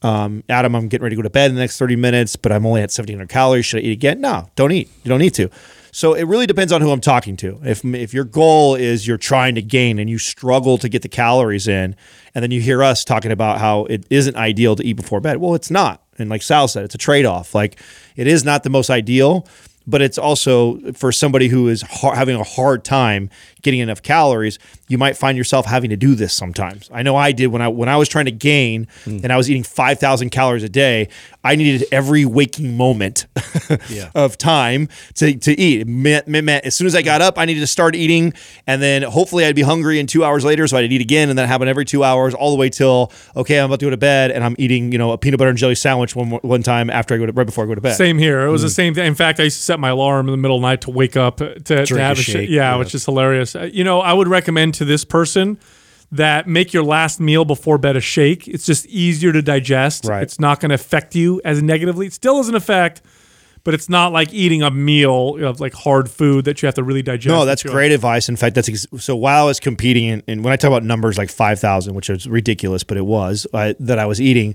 um, 0.03 0.44
Adam, 0.49 0.74
I'm 0.74 0.88
getting 0.88 1.03
ready 1.03 1.16
to 1.16 1.22
go 1.22 1.22
to 1.22 1.30
bed 1.30 1.51
in 1.51 1.55
the 1.55 1.61
next 1.61 1.78
30 1.78 1.97
minutes, 1.97 2.36
but 2.36 2.53
I'm 2.53 2.66
only 2.66 2.80
at 2.80 2.90
1700 2.90 3.28
calories. 3.28 3.66
Should 3.66 3.80
I 3.80 3.82
eat 3.84 3.92
again? 3.92 4.20
No, 4.20 4.49
don't 4.55 4.72
eat. 4.72 4.90
You 5.03 5.09
don't 5.09 5.20
need 5.20 5.34
to. 5.34 5.51
So 5.97 6.12
it 6.12 6.24
really 6.24 6.47
depends 6.47 6.72
on 6.72 6.82
who 6.82 6.90
I'm 6.90 7.01
talking 7.01 7.38
to. 7.38 7.59
If 7.64 7.82
if 7.82 8.12
your 8.12 8.24
goal 8.24 8.74
is 8.74 9.07
you're 9.07 9.16
trying 9.16 9.55
to 9.55 9.62
gain 9.62 9.99
and 9.99 10.11
you 10.11 10.18
struggle 10.18 10.76
to 10.76 10.90
get 10.90 11.01
the 11.01 11.09
calories 11.09 11.66
in, 11.66 11.97
and 12.34 12.42
then 12.42 12.51
you 12.51 12.61
hear 12.61 12.82
us 12.82 13.03
talking 13.03 13.32
about 13.32 13.61
how 13.61 13.86
it 13.86 14.05
isn't 14.11 14.36
ideal 14.36 14.76
to 14.76 14.84
eat 14.84 14.92
before 14.92 15.20
bed, 15.22 15.38
well, 15.38 15.55
it's 15.55 15.70
not. 15.70 16.03
And 16.18 16.28
like 16.28 16.42
Sal 16.42 16.68
said, 16.68 16.84
it's 16.84 16.94
a 16.94 16.99
trade 16.99 17.24
off. 17.24 17.55
Like 17.55 17.80
it 18.14 18.26
is 18.26 18.44
not 18.44 18.62
the 18.62 18.68
most 18.68 18.90
ideal, 18.90 19.47
but 19.86 20.03
it's 20.03 20.18
also 20.18 20.78
for 20.92 21.12
somebody 21.12 21.49
who 21.49 21.68
is 21.68 21.80
har 21.80 22.14
having 22.14 22.36
a 22.36 22.44
hard 22.44 22.84
time 22.84 23.30
getting 23.66 23.80
enough 23.80 24.00
calories. 24.02 24.58
You 24.88 24.96
might 24.96 25.16
find 25.16 25.36
yourself 25.36 25.66
having 25.66 25.90
to 25.90 25.96
do 25.96 26.14
this 26.14 26.32
sometimes. 26.32 26.88
I 26.92 27.02
know 27.02 27.16
I 27.16 27.32
did 27.32 27.48
when 27.48 27.60
I 27.60 27.68
when 27.68 27.88
I 27.88 27.96
was 27.96 28.08
trying 28.08 28.26
to 28.26 28.30
gain 28.30 28.86
and 29.04 29.32
I 29.32 29.36
was 29.36 29.50
eating 29.50 29.64
five 29.64 29.98
thousand 29.98 30.30
calories 30.30 30.62
a 30.62 30.68
day. 30.68 31.08
I 31.44 31.54
needed 31.56 31.84
every 31.92 32.24
waking 32.24 32.76
moment 32.76 33.26
of 34.14 34.36
time 34.38 34.88
to, 35.14 35.36
to 35.38 35.52
eat. 35.60 35.82
It 35.82 35.86
meant, 35.86 36.26
meant, 36.26 36.64
as 36.64 36.74
soon 36.74 36.86
as 36.88 36.94
I 36.96 37.02
got 37.02 37.22
up, 37.22 37.38
I 37.38 37.44
needed 37.44 37.60
to 37.60 37.66
start 37.68 37.94
eating, 37.94 38.32
and 38.66 38.82
then 38.82 39.02
hopefully 39.02 39.44
I'd 39.44 39.54
be 39.54 39.62
hungry 39.62 40.00
in 40.00 40.06
two 40.06 40.24
hours 40.24 40.44
later, 40.44 40.66
so 40.66 40.76
I'd 40.76 40.90
eat 40.90 41.00
again, 41.00 41.28
and 41.30 41.38
that 41.38 41.46
happened 41.46 41.70
every 41.70 41.84
two 41.84 42.02
hours, 42.02 42.34
all 42.34 42.50
the 42.50 42.56
way 42.56 42.68
till 42.68 43.12
okay, 43.36 43.58
I'm 43.60 43.66
about 43.66 43.80
to 43.80 43.86
go 43.86 43.90
to 43.90 43.96
bed, 43.96 44.30
and 44.32 44.42
I'm 44.44 44.56
eating 44.58 44.92
you 44.92 44.98
know 44.98 45.12
a 45.12 45.18
peanut 45.18 45.38
butter 45.38 45.50
and 45.50 45.58
jelly 45.58 45.74
sandwich 45.74 46.14
one 46.16 46.30
one 46.30 46.62
time 46.62 46.90
after 46.90 47.14
I 47.14 47.18
go 47.18 47.26
to 47.26 47.32
right 47.32 47.46
before 47.46 47.64
I 47.64 47.66
go 47.66 47.74
to 47.74 47.80
bed. 47.80 47.94
Same 47.94 48.18
here. 48.18 48.40
It 48.46 48.50
was 48.50 48.62
Mm. 48.62 48.64
the 48.64 48.70
same 48.70 48.94
thing. 48.94 49.06
In 49.06 49.14
fact, 49.14 49.38
I 49.40 49.44
used 49.44 49.58
to 49.58 49.62
set 49.62 49.78
my 49.80 49.90
alarm 49.90 50.26
in 50.28 50.32
the 50.32 50.36
middle 50.38 50.56
of 50.56 50.62
the 50.62 50.68
night 50.68 50.80
to 50.82 50.90
wake 50.90 51.16
up 51.16 51.36
to, 51.38 51.86
to 51.86 51.96
have 51.96 52.18
a 52.18 52.22
shake. 52.22 52.32
shake, 52.34 52.50
Yeah, 52.50 52.72
yeah. 52.72 52.76
which 52.76 52.94
is 52.94 53.04
hilarious. 53.04 53.54
Uh, 53.57 53.64
You 53.64 53.84
know, 53.84 54.00
I 54.00 54.12
would 54.12 54.28
recommend 54.28 54.74
to 54.74 54.84
this 54.84 55.04
person 55.04 55.59
that 56.12 56.46
make 56.46 56.72
your 56.72 56.84
last 56.84 57.18
meal 57.20 57.44
before 57.44 57.78
bed 57.78 57.96
a 57.96 58.00
shake. 58.00 58.46
It's 58.46 58.64
just 58.64 58.86
easier 58.86 59.32
to 59.32 59.42
digest. 59.42 60.04
Right. 60.04 60.22
It's 60.22 60.38
not 60.38 60.61
going 60.61 60.68
to 60.70 60.76
affect 60.76 61.14
you 61.16 61.40
as 61.44 61.62
negatively. 61.62 62.07
It 62.07 62.12
still 62.12 62.36
doesn't 62.36 62.54
affect, 62.54 63.02
but 63.64 63.74
it's 63.74 63.88
not 63.88 64.12
like 64.12 64.32
eating 64.32 64.62
a 64.62 64.70
meal 64.70 65.44
of 65.44 65.59
like 65.59 65.74
hard 65.74 66.09
food 66.09 66.44
that 66.44 66.62
you 66.62 66.66
have 66.66 66.76
to 66.76 66.84
really 66.84 67.02
digest. 67.02 67.32
No, 67.32 67.44
that's 67.44 67.64
great 67.64 67.90
advice. 67.90 68.28
In 68.28 68.36
fact, 68.36 68.54
that's 68.54 68.68
ex- 68.68 68.86
so. 68.98 69.16
While 69.16 69.42
I 69.42 69.46
was 69.46 69.59
competing, 69.59 70.22
and, 70.28 70.44
when 70.44 70.52
I 70.52 70.57
talk 70.57 70.68
about 70.68 70.84
numbers 70.84 71.18
like 71.18 71.28
five 71.30 71.59
thousand, 71.59 71.94
which 71.94 72.09
is 72.09 72.28
ridiculous, 72.28 72.84
but 72.84 72.96
it 72.96 73.04
was 73.04 73.46
uh, 73.52 73.74
that 73.80 73.98
I 73.98 74.07
was 74.07 74.20
eating. 74.20 74.54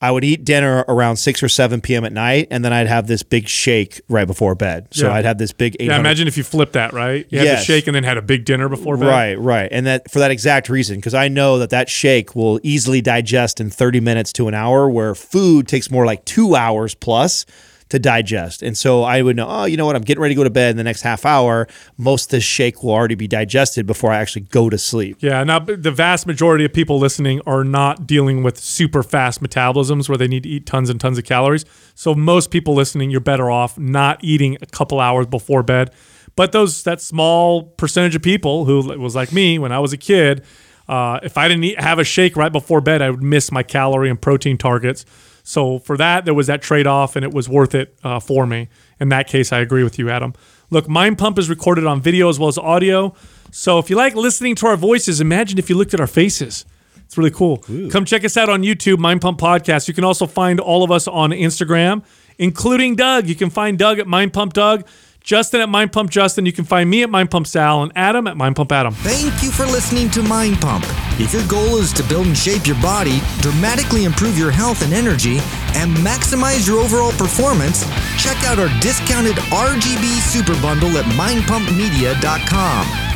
I 0.00 0.10
would 0.10 0.24
eat 0.24 0.44
dinner 0.44 0.84
around 0.88 1.16
six 1.16 1.42
or 1.42 1.48
seven 1.48 1.80
p.m. 1.80 2.04
at 2.04 2.12
night, 2.12 2.48
and 2.50 2.64
then 2.64 2.72
I'd 2.72 2.86
have 2.86 3.06
this 3.06 3.22
big 3.22 3.48
shake 3.48 4.00
right 4.08 4.26
before 4.26 4.54
bed. 4.54 4.88
So 4.90 5.06
Yeah. 5.06 5.14
I'd 5.14 5.24
have 5.24 5.38
this 5.38 5.52
big 5.52 5.74
eight 5.80 5.86
Yeah, 5.86 5.98
imagine 5.98 6.28
if 6.28 6.36
you 6.36 6.44
flipped 6.44 6.74
that, 6.74 6.92
right? 6.92 7.26
You 7.30 7.38
had 7.38 7.48
the 7.58 7.62
shake 7.62 7.86
and 7.86 7.96
then 7.96 8.04
had 8.04 8.18
a 8.18 8.22
big 8.22 8.44
dinner 8.44 8.68
before 8.68 8.96
bed. 8.98 9.06
Right, 9.06 9.38
right, 9.38 9.68
and 9.72 9.86
that 9.86 10.10
for 10.10 10.18
that 10.18 10.30
exact 10.30 10.68
reason, 10.68 10.96
because 10.96 11.14
I 11.14 11.28
know 11.28 11.58
that 11.58 11.70
that 11.70 11.88
shake 11.88 12.36
will 12.36 12.60
easily 12.62 13.00
digest 13.00 13.60
in 13.60 13.70
thirty 13.70 14.00
minutes 14.00 14.32
to 14.34 14.48
an 14.48 14.54
hour, 14.54 14.88
where 14.90 15.14
food 15.14 15.66
takes 15.66 15.90
more 15.90 16.04
like 16.04 16.24
two 16.26 16.54
hours 16.54 16.94
plus 16.94 17.46
to 17.88 17.98
digest. 17.98 18.62
And 18.62 18.76
so 18.76 19.02
I 19.04 19.22
would 19.22 19.36
know, 19.36 19.46
oh, 19.48 19.64
you 19.64 19.76
know 19.76 19.86
what, 19.86 19.96
I'm 19.96 20.02
getting 20.02 20.20
ready 20.20 20.34
to 20.34 20.38
go 20.38 20.44
to 20.44 20.50
bed 20.50 20.70
in 20.70 20.76
the 20.76 20.84
next 20.84 21.02
half 21.02 21.24
hour. 21.24 21.68
Most 21.96 22.26
of 22.26 22.30
this 22.30 22.44
shake 22.44 22.82
will 22.82 22.90
already 22.90 23.14
be 23.14 23.28
digested 23.28 23.86
before 23.86 24.12
I 24.12 24.18
actually 24.18 24.42
go 24.42 24.68
to 24.68 24.78
sleep. 24.78 25.18
Yeah, 25.20 25.44
now 25.44 25.60
the 25.60 25.92
vast 25.92 26.26
majority 26.26 26.64
of 26.64 26.72
people 26.72 26.98
listening 26.98 27.40
are 27.46 27.62
not 27.64 28.06
dealing 28.06 28.42
with 28.42 28.58
super 28.58 29.02
fast 29.02 29.42
metabolisms 29.42 30.08
where 30.08 30.18
they 30.18 30.28
need 30.28 30.42
to 30.42 30.48
eat 30.48 30.66
tons 30.66 30.90
and 30.90 31.00
tons 31.00 31.18
of 31.18 31.24
calories. 31.24 31.64
So 31.94 32.14
most 32.14 32.50
people 32.50 32.74
listening, 32.74 33.10
you're 33.10 33.20
better 33.20 33.50
off 33.50 33.78
not 33.78 34.22
eating 34.22 34.56
a 34.60 34.66
couple 34.66 35.00
hours 35.00 35.26
before 35.26 35.62
bed. 35.62 35.92
But 36.34 36.52
those 36.52 36.82
that 36.82 37.00
small 37.00 37.62
percentage 37.62 38.14
of 38.14 38.22
people 38.22 38.66
who 38.66 38.98
was 38.98 39.14
like 39.14 39.32
me 39.32 39.58
when 39.58 39.72
I 39.72 39.78
was 39.78 39.94
a 39.94 39.96
kid, 39.96 40.44
uh, 40.86 41.18
if 41.22 41.38
I 41.38 41.48
didn't 41.48 41.64
eat, 41.64 41.80
have 41.80 41.98
a 41.98 42.04
shake 42.04 42.36
right 42.36 42.52
before 42.52 42.80
bed, 42.80 43.00
I 43.00 43.10
would 43.10 43.22
miss 43.22 43.50
my 43.50 43.62
calorie 43.62 44.10
and 44.10 44.20
protein 44.20 44.58
targets. 44.58 45.06
So 45.46 45.78
for 45.78 45.96
that, 45.96 46.24
there 46.24 46.34
was 46.34 46.48
that 46.48 46.60
trade 46.60 46.88
off, 46.88 47.14
and 47.14 47.24
it 47.24 47.32
was 47.32 47.48
worth 47.48 47.72
it 47.72 47.96
uh, 48.02 48.18
for 48.18 48.48
me. 48.48 48.68
In 48.98 49.10
that 49.10 49.28
case, 49.28 49.52
I 49.52 49.60
agree 49.60 49.84
with 49.84 49.96
you, 49.96 50.10
Adam. 50.10 50.34
Look, 50.70 50.88
Mind 50.88 51.18
Pump 51.18 51.38
is 51.38 51.48
recorded 51.48 51.86
on 51.86 52.00
video 52.00 52.28
as 52.28 52.36
well 52.36 52.48
as 52.48 52.58
audio. 52.58 53.14
So 53.52 53.78
if 53.78 53.88
you 53.88 53.94
like 53.94 54.16
listening 54.16 54.56
to 54.56 54.66
our 54.66 54.76
voices, 54.76 55.20
imagine 55.20 55.56
if 55.56 55.70
you 55.70 55.76
looked 55.76 55.94
at 55.94 56.00
our 56.00 56.08
faces. 56.08 56.64
It's 56.96 57.16
really 57.16 57.30
cool. 57.30 57.58
Come 57.90 58.04
check 58.04 58.24
us 58.24 58.36
out 58.36 58.48
on 58.48 58.64
YouTube, 58.64 58.98
Mind 58.98 59.20
Pump 59.20 59.38
Podcast. 59.38 59.86
You 59.86 59.94
can 59.94 60.02
also 60.02 60.26
find 60.26 60.58
all 60.58 60.82
of 60.82 60.90
us 60.90 61.06
on 61.06 61.30
Instagram, 61.30 62.02
including 62.38 62.96
Doug. 62.96 63.28
You 63.28 63.36
can 63.36 63.48
find 63.48 63.78
Doug 63.78 64.00
at 64.00 64.08
Mind 64.08 64.32
Pump 64.32 64.52
Doug, 64.52 64.84
Justin 65.26 65.60
at 65.60 65.68
Mind 65.68 65.92
Pump 65.92 66.08
Justin. 66.08 66.46
You 66.46 66.52
can 66.52 66.64
find 66.64 66.88
me 66.88 67.02
at 67.02 67.10
Mind 67.10 67.32
Pump 67.32 67.48
Sal, 67.48 67.82
and 67.82 67.90
Adam 67.96 68.28
at 68.28 68.36
Mind 68.36 68.54
Pump 68.54 68.70
Adam. 68.70 68.94
Thank 68.94 69.42
you 69.42 69.50
for 69.50 69.66
listening 69.66 70.08
to 70.10 70.22
Mind 70.22 70.60
Pump. 70.60 70.84
If 71.18 71.32
your 71.32 71.44
goal 71.48 71.78
is 71.78 71.92
to 71.94 72.04
build 72.04 72.28
and 72.28 72.38
shape 72.38 72.64
your 72.64 72.80
body, 72.80 73.20
dramatically 73.40 74.04
improve 74.04 74.38
your 74.38 74.52
health 74.52 74.82
and 74.82 74.92
energy, 74.92 75.38
and 75.74 75.90
maximize 75.96 76.68
your 76.68 76.78
overall 76.78 77.10
performance, 77.12 77.82
check 78.22 78.36
out 78.44 78.60
our 78.60 78.68
discounted 78.80 79.34
RGB 79.50 80.20
Super 80.20 80.54
Bundle 80.62 80.96
at 80.96 81.04
mindpumpmedia.com. 81.16 83.15